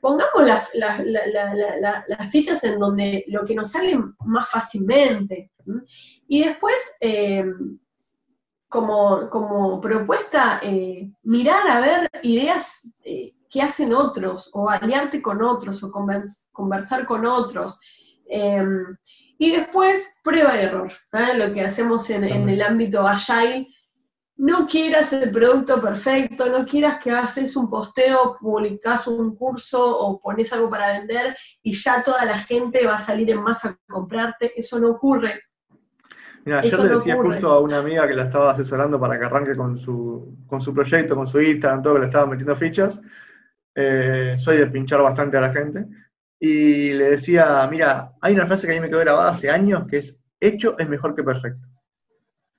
pongamos 0.00 0.44
las, 0.74 2.30
fichas 2.30 2.62
en 2.64 2.78
donde 2.78 3.24
lo 3.28 3.44
que 3.44 3.54
nos 3.54 3.70
sale 3.70 3.98
más 4.24 4.48
fácilmente. 4.48 5.50
Y 6.28 6.44
después, 6.44 6.96
eh, 7.00 7.44
como, 8.68 9.80
propuesta, 9.80 10.60
eh, 10.62 11.10
mirar 11.22 11.66
a 11.68 11.80
ver 11.80 12.10
ideas 12.22 12.88
eh, 13.04 13.34
que 13.54 13.62
hacen 13.62 13.94
otros, 13.94 14.50
o 14.52 14.68
aliarte 14.68 15.22
con 15.22 15.40
otros, 15.40 15.84
o 15.84 15.92
conversar 15.92 17.06
con 17.06 17.24
otros. 17.24 17.78
y 19.38 19.50
después, 19.52 20.16
prueba 20.24 20.56
y 20.56 20.64
error, 20.64 20.92
lo 21.36 21.54
que 21.54 21.60
hacemos 21.60 22.10
en, 22.10 22.24
en 22.24 22.48
el 22.48 22.60
ámbito 22.62 23.06
agile, 23.06 23.68
no 24.36 24.66
quieras 24.66 25.12
el 25.12 25.30
producto 25.30 25.80
perfecto, 25.80 26.46
no 26.50 26.66
quieras 26.66 26.98
que 26.98 27.12
haces 27.12 27.54
un 27.54 27.70
posteo, 27.70 28.36
publicás 28.40 29.06
un 29.06 29.36
curso 29.36 29.98
o 29.98 30.20
pones 30.20 30.52
algo 30.52 30.68
para 30.68 30.98
vender 30.98 31.36
y 31.62 31.74
ya 31.74 32.02
toda 32.02 32.24
la 32.24 32.36
gente 32.36 32.84
va 32.84 32.96
a 32.96 32.98
salir 32.98 33.30
en 33.30 33.40
masa 33.40 33.68
a 33.68 33.78
comprarte. 33.86 34.52
Eso 34.56 34.80
no 34.80 34.88
ocurre. 34.88 35.42
Mira, 36.44 36.60
yo 36.62 36.82
le 36.82 36.96
decía 36.96 37.16
justo 37.16 37.52
a 37.52 37.60
una 37.60 37.78
amiga 37.78 38.08
que 38.08 38.14
la 38.14 38.24
estaba 38.24 38.50
asesorando 38.50 38.98
para 38.98 39.16
que 39.16 39.26
arranque 39.26 39.54
con 39.54 39.78
su, 39.78 40.38
con 40.48 40.60
su 40.60 40.74
proyecto, 40.74 41.14
con 41.14 41.28
su 41.28 41.40
Instagram, 41.40 41.82
todo 41.84 41.94
que 41.94 42.00
le 42.00 42.06
estaba 42.06 42.26
metiendo 42.26 42.56
fichas. 42.56 43.00
Eh, 43.74 44.36
soy 44.38 44.58
de 44.58 44.66
pinchar 44.66 45.02
bastante 45.02 45.36
a 45.36 45.40
la 45.40 45.52
gente. 45.52 45.86
Y 46.38 46.92
le 46.92 47.10
decía, 47.10 47.66
mira, 47.70 48.12
hay 48.20 48.34
una 48.34 48.46
frase 48.46 48.66
que 48.66 48.72
a 48.72 48.76
mí 48.76 48.80
me 48.80 48.88
quedó 48.88 49.00
grabada 49.00 49.30
hace 49.30 49.50
años 49.50 49.86
que 49.88 49.98
es, 49.98 50.18
hecho 50.40 50.78
es 50.78 50.88
mejor 50.88 51.14
que 51.14 51.22
perfecto 51.22 51.66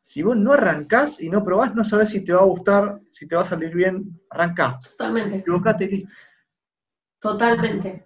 si 0.06 0.22
vos 0.22 0.38
no 0.38 0.54
arrancás 0.54 1.20
y 1.20 1.30
no 1.30 1.44
probás, 1.44 1.74
no 1.74 1.84
sabés 1.84 2.10
si 2.10 2.24
te 2.24 2.32
va 2.32 2.42
a 2.42 2.46
gustar, 2.46 3.02
si 3.12 3.28
te 3.28 3.36
va 3.36 3.42
a 3.42 3.46
salir 3.46 3.74
bien, 3.74 4.22
arrancá. 4.30 4.80
Totalmente. 4.92 5.38
Equivocate 5.38 5.88
listo. 5.88 6.12
Totalmente. 7.20 8.06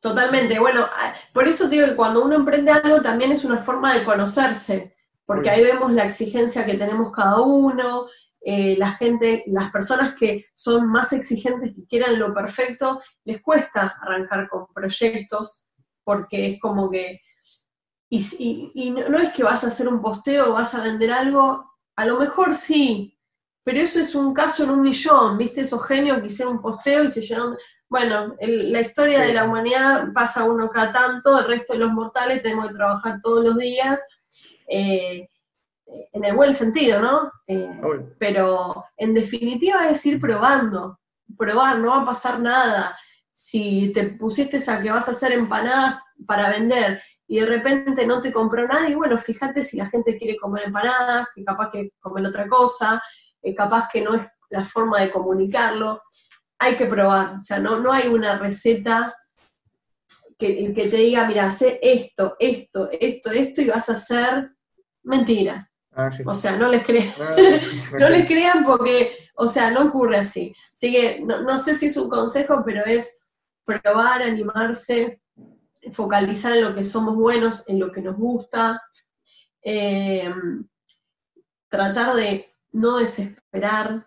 Totalmente. 0.00 0.58
Bueno, 0.60 0.86
ah, 0.88 1.14
por 1.32 1.48
eso 1.48 1.68
digo 1.68 1.84
que 1.84 1.96
cuando 1.96 2.24
uno 2.24 2.36
emprende 2.36 2.70
algo 2.70 3.02
también 3.02 3.32
es 3.32 3.44
una 3.44 3.58
forma 3.58 3.92
de 3.92 4.04
conocerse, 4.04 4.94
porque 5.24 5.50
ahí 5.50 5.64
vemos 5.64 5.90
la 5.90 6.04
exigencia 6.04 6.64
que 6.64 6.74
tenemos 6.74 7.12
cada 7.12 7.40
uno, 7.40 8.06
eh, 8.48 8.76
la 8.78 8.92
gente, 8.92 9.42
las 9.48 9.72
personas 9.72 10.14
que 10.14 10.46
son 10.54 10.88
más 10.88 11.12
exigentes, 11.12 11.74
que 11.74 11.84
quieran 11.88 12.16
lo 12.16 12.32
perfecto, 12.32 13.02
les 13.24 13.42
cuesta 13.42 13.96
arrancar 14.00 14.48
con 14.48 14.68
proyectos, 14.72 15.66
porque 16.04 16.52
es 16.52 16.60
como 16.60 16.88
que 16.88 17.20
y, 18.08 18.92
no, 18.92 19.18
es 19.18 19.30
que 19.30 19.42
vas 19.42 19.64
a 19.64 19.66
hacer 19.66 19.88
un 19.88 20.00
posteo 20.00 20.52
vas 20.52 20.76
a 20.76 20.80
vender 20.80 21.10
algo, 21.10 21.68
a 21.96 22.06
lo 22.06 22.20
mejor 22.20 22.54
sí, 22.54 23.18
pero 23.64 23.80
eso 23.80 23.98
es 23.98 24.14
un 24.14 24.32
caso 24.32 24.62
en 24.62 24.70
un 24.70 24.80
millón, 24.80 25.38
¿viste? 25.38 25.62
Esos 25.62 25.84
genios 25.84 26.20
que 26.20 26.26
hicieron 26.26 26.58
un 26.58 26.62
posteo 26.62 27.02
y 27.02 27.10
se 27.10 27.22
llenaron... 27.22 27.56
Bueno, 27.88 28.36
la 28.40 28.80
historia 28.80 29.22
de 29.22 29.34
la 29.34 29.42
humanidad 29.42 30.12
pasa 30.14 30.44
uno 30.44 30.70
cada 30.70 30.92
tanto, 30.92 31.36
el 31.36 31.48
resto 31.48 31.72
de 31.72 31.80
los 31.80 31.90
mortales 31.90 32.44
tenemos 32.44 32.68
que 32.68 32.74
trabajar 32.74 33.18
todos 33.20 33.44
los 33.44 33.58
días, 33.58 34.00
eh, 34.68 35.28
en 35.86 36.24
el 36.24 36.34
buen 36.34 36.56
sentido, 36.56 37.00
¿no? 37.00 37.32
Eh, 37.46 37.80
pero 38.18 38.86
en 38.96 39.14
definitiva 39.14 39.88
es 39.88 40.04
ir 40.06 40.20
probando, 40.20 40.98
probar, 41.36 41.78
no 41.78 41.88
va 41.88 42.02
a 42.02 42.06
pasar 42.06 42.40
nada. 42.40 42.98
Si 43.32 43.92
te 43.92 44.04
pusiste 44.04 44.58
a 44.70 44.80
que 44.80 44.90
vas 44.90 45.08
a 45.08 45.12
hacer 45.12 45.32
empanadas 45.32 46.00
para 46.26 46.50
vender 46.50 47.02
y 47.28 47.40
de 47.40 47.46
repente 47.46 48.06
no 48.06 48.22
te 48.22 48.32
compró 48.32 48.66
nadie, 48.66 48.96
bueno, 48.96 49.18
fíjate 49.18 49.62
si 49.62 49.76
la 49.76 49.86
gente 49.86 50.16
quiere 50.16 50.36
comer 50.36 50.64
empanadas, 50.64 51.28
que 51.34 51.44
capaz 51.44 51.70
que 51.70 51.90
comer 52.00 52.26
otra 52.26 52.48
cosa, 52.48 53.02
eh, 53.42 53.54
capaz 53.54 53.88
que 53.92 54.00
no 54.00 54.14
es 54.14 54.26
la 54.50 54.64
forma 54.64 55.00
de 55.00 55.10
comunicarlo, 55.10 56.02
hay 56.58 56.76
que 56.76 56.86
probar, 56.86 57.36
o 57.40 57.42
sea, 57.42 57.58
no, 57.58 57.78
no 57.80 57.92
hay 57.92 58.08
una 58.08 58.38
receta 58.38 59.14
que, 60.38 60.72
que 60.72 60.88
te 60.88 60.96
diga, 60.96 61.26
mira, 61.26 61.50
sé 61.50 61.78
esto, 61.82 62.36
esto, 62.38 62.88
esto, 62.90 63.30
esto 63.30 63.60
y 63.60 63.68
vas 63.68 63.88
a 63.90 63.94
hacer 63.94 64.52
mentira. 65.02 65.70
Ah, 65.98 66.10
o 66.26 66.34
sea, 66.34 66.56
no 66.56 66.68
les 66.68 66.84
crean, 66.84 67.14
ah, 67.18 67.36
no 67.98 68.08
les 68.10 68.26
crean 68.26 68.64
porque, 68.64 69.30
o 69.34 69.48
sea, 69.48 69.70
no 69.70 69.86
ocurre 69.86 70.18
así. 70.18 70.54
Así 70.74 70.92
que 70.92 71.20
no, 71.20 71.42
no 71.42 71.56
sé 71.56 71.74
si 71.74 71.86
es 71.86 71.96
un 71.96 72.10
consejo, 72.10 72.62
pero 72.64 72.84
es 72.84 73.22
probar, 73.64 74.22
animarse, 74.22 75.22
focalizar 75.90 76.54
en 76.54 76.64
lo 76.64 76.74
que 76.74 76.84
somos 76.84 77.16
buenos, 77.16 77.64
en 77.66 77.78
lo 77.78 77.90
que 77.90 78.00
nos 78.00 78.16
gusta, 78.16 78.82
eh, 79.62 80.32
tratar 81.68 82.14
de 82.14 82.52
no 82.72 82.98
desesperar. 82.98 84.06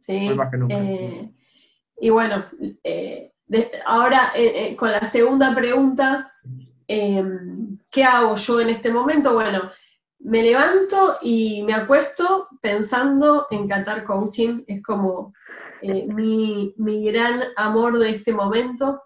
¿sí? 0.00 0.30
Eh, 0.68 1.32
y 2.00 2.10
bueno, 2.10 2.46
eh, 2.82 3.32
ahora 3.84 4.32
con 4.76 4.90
la 4.90 5.04
segunda 5.04 5.54
pregunta, 5.54 6.32
¿qué 6.86 8.04
hago 8.04 8.36
yo 8.36 8.60
en 8.60 8.70
este 8.70 8.90
momento? 8.90 9.34
Bueno, 9.34 9.70
me 10.24 10.42
levanto 10.42 11.18
y 11.22 11.62
me 11.64 11.74
acuesto 11.74 12.48
pensando 12.60 13.46
en 13.50 13.68
Qatar 13.68 14.04
Coaching, 14.04 14.62
es 14.66 14.82
como 14.82 15.32
mi, 15.82 16.74
mi 16.76 17.04
gran 17.10 17.44
amor 17.56 17.98
de 17.98 18.10
este 18.10 18.32
momento. 18.32 19.02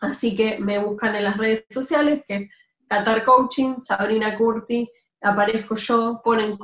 Así 0.00 0.36
que 0.36 0.58
me 0.58 0.78
buscan 0.78 1.14
en 1.14 1.24
las 1.24 1.36
redes 1.36 1.66
sociales, 1.70 2.22
que 2.28 2.36
es 2.36 2.48
Qatar 2.88 3.24
Coaching, 3.24 3.80
Sabrina 3.80 4.36
Curti, 4.36 4.90
aparezco 5.22 5.74
yo, 5.76 6.20
ponen 6.22 6.58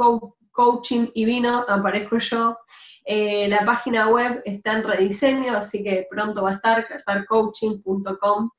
coaching 0.52 1.06
y 1.14 1.24
vino, 1.24 1.64
aparezco 1.66 2.18
yo. 2.18 2.58
Eh, 3.04 3.48
la 3.48 3.64
página 3.64 4.08
web 4.08 4.42
está 4.44 4.74
en 4.74 4.84
rediseño, 4.84 5.56
así 5.56 5.82
que 5.82 6.06
pronto 6.10 6.42
va 6.42 6.50
a 6.50 6.54
estar 6.54 6.86
qatarcoaching.com. 6.86 8.50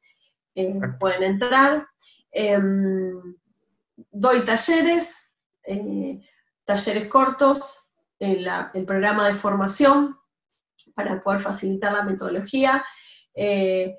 eh, 0.55 0.79
pueden 0.99 1.23
entrar. 1.23 1.87
Em, 2.31 3.35
doy 4.09 4.41
talleres, 4.41 5.15
eh, 5.63 6.21
talleres 6.65 7.07
cortos, 7.07 7.77
el 8.19 8.85
programa 8.85 9.27
de 9.27 9.33
formación 9.35 10.17
para 10.95 11.21
poder 11.21 11.39
facilitar 11.39 11.93
la 11.93 12.03
metodología, 12.03 12.85
eh, 13.33 13.97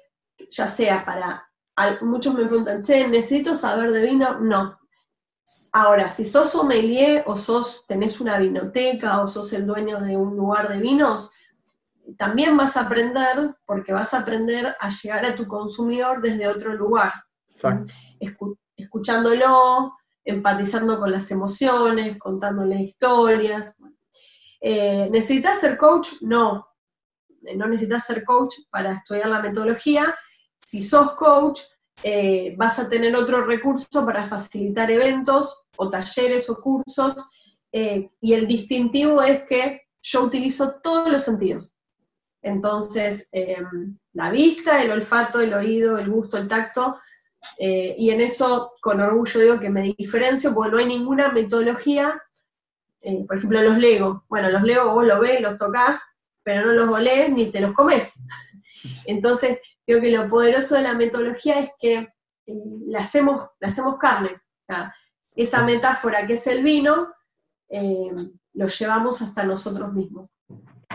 ya 0.51 0.66
sea 0.66 1.05
para, 1.05 1.49
muchos 2.03 2.35
me 2.35 2.45
preguntan, 2.45 2.83
che, 2.83 3.07
¿necesito 3.09 3.55
saber 3.55 3.91
de 3.91 4.03
vino? 4.03 4.39
No. 4.41 4.79
Ahora, 5.73 6.09
si 6.09 6.24
sos 6.24 6.51
sommelier 6.51 7.24
o 7.27 7.37
sos, 7.37 7.85
tenés 7.87 8.20
una 8.20 8.39
vinoteca 8.39 9.20
o 9.23 9.29
sos 9.29 9.53
el 9.53 9.66
dueño 9.66 10.01
de 10.01 10.16
un 10.16 10.37
lugar 10.37 10.69
de 10.69 10.79
vinos, 10.79 11.33
también 12.16 12.57
vas 12.57 12.77
a 12.77 12.83
aprender, 12.83 13.55
porque 13.65 13.93
vas 13.93 14.15
a 14.15 14.19
aprender 14.19 14.77
a 14.79 14.89
llegar 14.89 15.24
a 15.24 15.35
tu 15.35 15.47
consumidor 15.47 16.20
desde 16.20 16.49
otro 16.49 16.74
lugar. 16.74 17.12
Escuchándolo, 18.83 19.95
empatizando 20.25 20.99
con 20.99 21.11
las 21.11 21.31
emociones, 21.31 22.19
contándole 22.19 22.83
historias. 22.83 23.77
Eh, 24.61 25.09
¿Necesitas 25.11 25.61
ser 25.61 25.77
coach? 25.77 26.11
No. 26.21 26.67
No 27.55 27.67
necesitas 27.67 28.07
ser 28.07 28.25
coach 28.25 28.55
para 28.71 28.93
estudiar 28.93 29.29
la 29.29 29.43
metodología. 29.43 30.15
Si 30.65 30.83
sos 30.83 31.13
coach, 31.13 31.61
eh, 32.05 32.55
vas 32.57 32.79
a 32.79 32.89
tener 32.89 33.15
otro 33.17 33.45
recurso 33.45 34.05
para 34.07 34.25
facilitar 34.25 34.91
eventos 34.91 35.67
o 35.77 35.91
talleres 35.91 36.49
o 36.49 36.61
cursos. 36.61 37.17
Eh, 37.73 38.11
y 38.21 38.35
el 38.35 38.47
distintivo 38.47 39.23
es 39.23 39.45
que 39.45 39.83
yo 40.03 40.23
utilizo 40.23 40.81
todos 40.81 41.11
los 41.11 41.23
sentidos. 41.23 41.77
Entonces, 42.43 43.29
em, 43.33 43.97
la 44.13 44.31
vista, 44.31 44.83
el 44.83 44.91
olfato, 44.91 45.41
el 45.41 45.55
oído, 45.55 45.97
el 45.99 46.11
gusto, 46.11 46.37
el 46.37 46.49
tacto, 46.49 46.99
eh, 47.59 47.94
y 47.98 48.10
en 48.10 48.20
eso 48.20 48.74
con 48.81 49.01
orgullo 49.01 49.40
digo 49.40 49.60
que 49.60 49.70
me 49.70 49.94
diferencio 49.97 50.55
porque 50.55 50.70
no 50.70 50.78
hay 50.78 50.86
ninguna 50.86 51.31
metodología, 51.31 52.23
eh, 53.01 53.24
por 53.27 53.36
ejemplo 53.36 53.62
los 53.62 53.78
Lego, 53.78 54.24
bueno, 54.28 54.51
los 54.51 54.62
Lego 54.62 54.94
vos 54.94 55.06
los 55.06 55.20
ves, 55.20 55.40
los 55.40 55.59
tocas, 55.59 56.01
pero 56.43 56.66
no 56.66 56.73
los 56.73 56.89
olés 56.89 57.31
ni 57.31 57.51
te 57.51 57.60
los 57.60 57.73
comes. 57.73 58.14
Entonces, 59.06 59.60
creo 59.86 60.01
que 60.01 60.10
lo 60.10 60.28
poderoso 60.28 60.74
de 60.74 60.82
la 60.82 60.94
metodología 60.94 61.60
es 61.60 61.70
que 61.78 61.94
eh, 62.47 62.55
la, 62.86 63.01
hacemos, 63.01 63.48
la 63.60 63.69
hacemos 63.69 63.98
carne. 63.98 64.40
esa 65.35 65.62
metáfora 65.62 66.27
que 66.27 66.35
es 66.35 66.47
el 66.47 66.62
vino, 66.62 67.12
lo 68.55 68.66
llevamos 68.66 69.23
hasta 69.23 69.44
nosotros 69.44 69.93
mismos. 69.93 70.28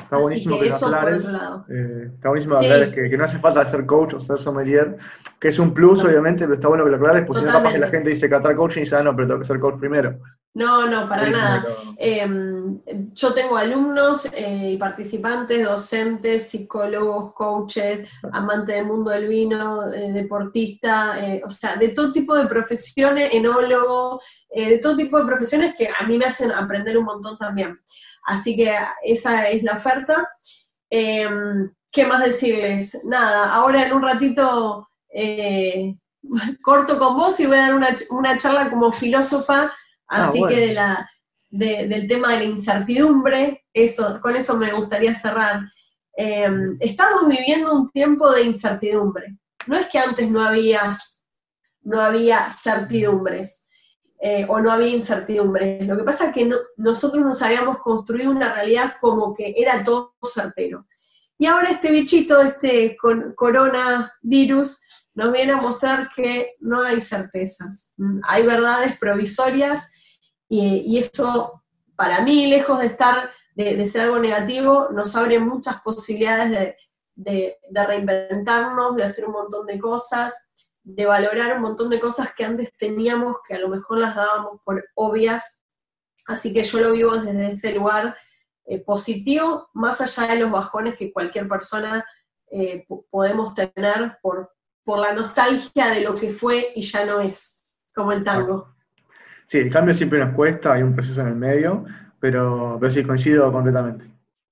Está 0.08 0.20
buenísimo 0.20 0.58
que, 0.58 0.70
lo 0.70 0.76
aclares. 0.76 1.28
Eh, 1.70 2.12
está 2.16 2.30
buenísimo 2.30 2.58
que, 2.60 3.10
que, 3.10 3.18
no 3.18 3.26
hace 3.26 3.40
falta 3.40 3.66
ser 3.66 3.86
coach 3.86 4.14
o 4.14 4.22
ser 4.22 4.38
sommelier, 4.38 4.96
que 5.38 5.50
es 5.50 5.60
un 5.60 5.74
plus, 5.74 6.02
obviamente, 6.06 6.46
pero 6.46 6.54
está 6.54 6.70
bueno 6.70 6.86
que 6.86 6.92
lo 6.92 6.96
aclares, 6.96 7.26
porque 7.28 7.42
si 7.42 7.46
no, 7.46 7.52
capaz 7.52 7.74
que 7.74 7.80
la 7.80 7.90
gente 7.90 8.12
dice 8.12 8.30
catar 8.30 8.56
coaching 8.56 8.80
y 8.80 8.84
dice, 8.86 8.96
ah, 8.96 9.04
no, 9.04 9.14
pero 9.14 9.28
tengo 9.28 9.42
que 9.42 9.48
ser 9.48 9.60
coach 9.60 9.78
primero. 9.78 10.18
No, 10.58 10.88
no, 10.88 11.08
para 11.08 11.30
nada. 11.30 11.66
Em, 11.98 12.80
yo 13.14 13.34
tengo 13.34 13.58
alumnos 13.58 14.26
eh, 14.34 14.72
y 14.74 14.78
participantes, 14.78 15.64
docentes, 15.64 16.50
psicólogos, 16.50 17.34
coaches, 17.34 18.10
amantes 18.32 18.76
del 18.76 18.86
mundo 18.86 19.12
del 19.12 19.28
vino, 19.28 19.94
eh, 19.94 20.12
deportista, 20.12 21.18
o 21.46 21.50
sea, 21.50 21.76
de 21.76 21.90
todo 21.90 22.12
tipo 22.12 22.34
de 22.36 22.48
profesiones, 22.48 23.34
enólogo, 23.34 24.20
de 24.54 24.80
todo 24.80 24.98
tipo 24.98 25.20
de 25.20 25.26
profesiones 25.26 25.76
que 25.76 25.88
a 25.88 26.06
mí 26.08 26.18
me 26.18 26.26
hacen 26.26 26.52
aprender 26.52 26.98
un 26.98 27.06
montón 27.06 27.38
también. 27.38 27.80
Así 28.26 28.56
que 28.56 28.76
esa 29.04 29.48
es 29.50 29.62
la 29.64 29.74
oferta. 29.74 30.28
Em, 30.90 31.72
¿Qué 31.92 32.06
más 32.06 32.24
decirles? 32.24 33.00
Nada, 33.06 33.54
ahora 33.54 33.84
en 33.86 33.94
un 33.94 34.02
ratito 34.02 34.88
eh, 35.14 35.96
corto 36.62 37.00
con 37.00 37.18
vos 37.18 37.40
y 37.40 37.46
voy 37.46 37.58
a 37.58 37.72
dar 37.72 37.98
una, 38.10 38.38
charla 38.38 38.70
como 38.70 38.92
filósofa, 38.92 39.72
ah, 40.08 40.28
así 40.28 40.42
que 40.48 40.68
de 40.68 40.74
la, 40.74 41.10
del 41.50 42.08
tema 42.08 42.34
de 42.34 42.40
la 42.40 42.44
incertidumbre, 42.44 43.66
eso, 43.74 44.20
con 44.22 44.36
eso 44.36 44.58
me 44.58 44.72
gustaría 44.72 45.14
cerrar. 45.16 45.62
Em, 46.16 46.78
estamos 46.80 47.28
viviendo 47.28 47.74
un 47.74 47.90
tiempo 47.92 48.32
de 48.32 48.44
incertidumbre. 48.44 49.38
No 49.68 49.78
es 49.78 49.88
que 49.88 50.00
antes 50.00 50.30
no 50.30 50.42
había, 50.42 50.96
no 51.82 52.02
había 52.02 52.50
certidumbres. 52.52 53.64
Eh, 54.20 54.48
o 54.50 54.60
no 54.60 54.72
había 54.72 54.88
incertidumbre. 54.88 55.84
Lo 55.84 55.96
que 55.96 56.04
pasa 56.04 56.28
es 56.28 56.34
que 56.34 56.50
nosotros 56.78 57.24
nos 57.24 57.40
habíamos 57.44 57.78
construido 57.80 58.32
una 58.32 58.52
realidad 58.52 58.94
como 59.00 59.36
que 59.36 59.54
era 59.56 59.84
todo 59.84 60.16
certero. 60.24 60.88
Y 61.38 61.46
ahora 61.46 61.70
este 61.70 61.92
bichito, 61.92 62.42
este 62.42 62.98
coronavirus, 63.36 64.80
nos 65.14 65.32
viene 65.32 65.52
a 65.52 65.58
mostrar 65.58 66.10
que 66.16 66.54
no 66.62 66.82
hay 66.82 67.00
certezas, 67.00 67.92
mm, 67.98 68.22
hay 68.24 68.44
verdades 68.44 68.98
provisorias 68.98 69.92
y, 70.50 70.98
eso, 70.98 71.64
para 71.96 72.22
mí, 72.22 72.48
lejos 72.48 72.80
de 72.80 72.88
estar, 72.88 73.32
de, 73.56 73.86
ser 73.88 74.02
algo 74.02 74.20
negativo, 74.20 74.90
nos 74.92 75.16
abre 75.16 75.40
muchas 75.40 75.82
posibilidades 75.82 76.76
de 77.16 77.58
reinventarnos, 77.72 78.96
de 78.96 79.04
hacer 79.04 79.26
un 79.26 79.34
montón 79.34 79.66
de 79.66 79.80
cosas, 79.80 80.34
de 80.88 81.06
valorar 81.06 81.58
un 81.58 81.64
montón 81.64 81.90
de 81.90 82.00
cosas 82.00 82.34
que 82.34 82.46
antes 82.46 82.72
teníamos, 82.78 83.38
que 83.46 83.56
a 83.56 83.60
lo 83.60 83.68
mejor 83.68 83.98
las 83.98 84.16
dábamos 84.16 84.62
por 84.64 84.86
obvias. 84.96 85.60
Así 86.28 86.54
que 86.54 86.64
yo 86.64 86.80
lo 86.80 86.94
vivo 86.94 87.18
desde 87.18 87.52
ese 87.52 87.74
lugar 87.74 88.16
eh, 88.66 88.80
positivo, 88.80 89.70
más 89.74 90.00
allá 90.00 90.34
de 90.34 90.40
los 90.40 90.50
bajones 90.50 90.96
que 90.96 91.12
cualquier 91.12 91.50
persona 91.50 92.06
eh, 92.50 92.86
podemos 93.10 93.54
tener 93.54 94.18
por, 94.22 94.54
por 94.86 95.00
la 95.00 95.12
nostalgia 95.12 95.90
de 95.90 96.02
lo 96.02 96.16
que 96.16 96.30
fue 96.30 96.72
y 96.74 96.84
ya 96.84 97.06
no 97.06 97.20
es, 97.20 97.62
como 97.94 98.14
el 98.14 98.24
tango. 98.24 98.74
Sí, 99.48 99.60
el 99.60 99.72
cambio 99.72 99.94
siempre 99.94 100.20
nos 100.20 100.36
cuesta, 100.36 100.74
hay 100.74 100.84
un 100.84 100.94
proceso 100.94 101.22
en 101.22 101.28
el 101.28 101.36
medio, 101.36 101.86
pero, 102.20 102.78
pero 102.82 102.92
sí, 102.92 103.02
coincido 103.04 103.50
completamente. 103.50 104.04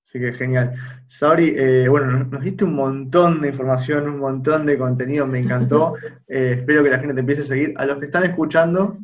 Así 0.02 0.18
que 0.18 0.32
genial. 0.32 0.74
Sauri, 1.04 1.52
eh, 1.54 1.86
bueno, 1.86 2.24
nos, 2.24 2.40
diste 2.40 2.64
un 2.64 2.74
montón 2.74 3.42
de 3.42 3.48
información, 3.48 4.08
un 4.08 4.20
montón 4.20 4.64
de 4.64 4.78
contenido, 4.78 5.26
me 5.26 5.38
encantó. 5.38 5.94
Eh, 6.28 6.56
espero 6.58 6.82
que 6.82 6.90
la 6.90 6.98
gente 6.98 7.14
te 7.14 7.20
empiece 7.20 7.42
a 7.42 7.44
seguir. 7.44 7.72
A 7.76 7.86
los 7.86 7.98
que 7.98 8.06
están 8.06 8.24
escuchando, 8.24 8.98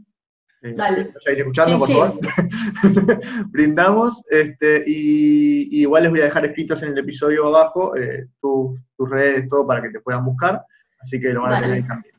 eh, 0.62 0.74
Dale. 0.77 1.12
escuchando, 1.24 1.78
por 1.78 1.89
favor. 1.89 2.14
Brindamos. 3.51 4.24
Este, 4.28 4.82
y, 4.85 5.82
igual 5.82 6.02
les 6.02 6.10
voy 6.10 6.20
a 6.20 6.24
dejar 6.24 6.47
escritos 6.47 6.82
en 6.82 6.93
el 6.93 6.98
episodio 6.98 7.47
abajo 7.47 7.93
tus 8.40 9.10
redes, 9.10 9.47
todo 9.47 9.66
para 9.66 9.82
que 9.82 9.90
te 9.90 10.01
puedan 10.01 10.24
buscar. 10.24 10.64
Así 11.01 11.20
que 11.20 11.32
lo 11.32 11.43
van 11.43 11.52
a 11.52 11.60
tener 11.60 11.77
ahí 11.77 11.86
también. 11.86 12.14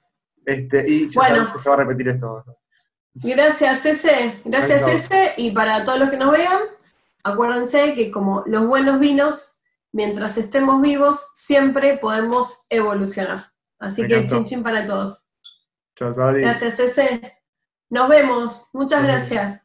Este, 0.45 0.89
y 0.89 1.09
ya 1.09 1.19
bueno. 1.19 1.59
se 1.59 1.67
va 1.67 1.75
a 1.75 1.79
repetir 1.79 2.07
esto. 2.07 2.45
Gracias, 3.15 3.85
Ese. 3.85 4.41
Gracias, 4.43 4.87
Ese. 4.87 5.33
Y 5.37 5.51
para 5.51 5.85
todos 5.85 5.99
los 5.99 6.09
que 6.09 6.17
nos 6.17 6.31
vean, 6.31 6.59
acuérdense 7.23 7.95
que 7.95 8.11
como 8.11 8.43
los 8.45 8.65
buenos 8.65 8.99
vinos, 8.99 9.59
mientras 9.91 10.37
estemos 10.37 10.81
vivos, 10.81 11.29
siempre 11.35 11.97
podemos 11.97 12.65
evolucionar. 12.69 13.51
Así 13.79 14.07
que 14.07 14.25
chin 14.27 14.45
chin 14.45 14.63
para 14.63 14.85
todos. 14.85 15.23
Chao, 15.95 16.11
Gracias, 16.33 16.79
Ese. 16.79 17.39
Nos 17.89 18.09
vemos. 18.09 18.67
Muchas 18.73 19.03
gracias. 19.03 19.62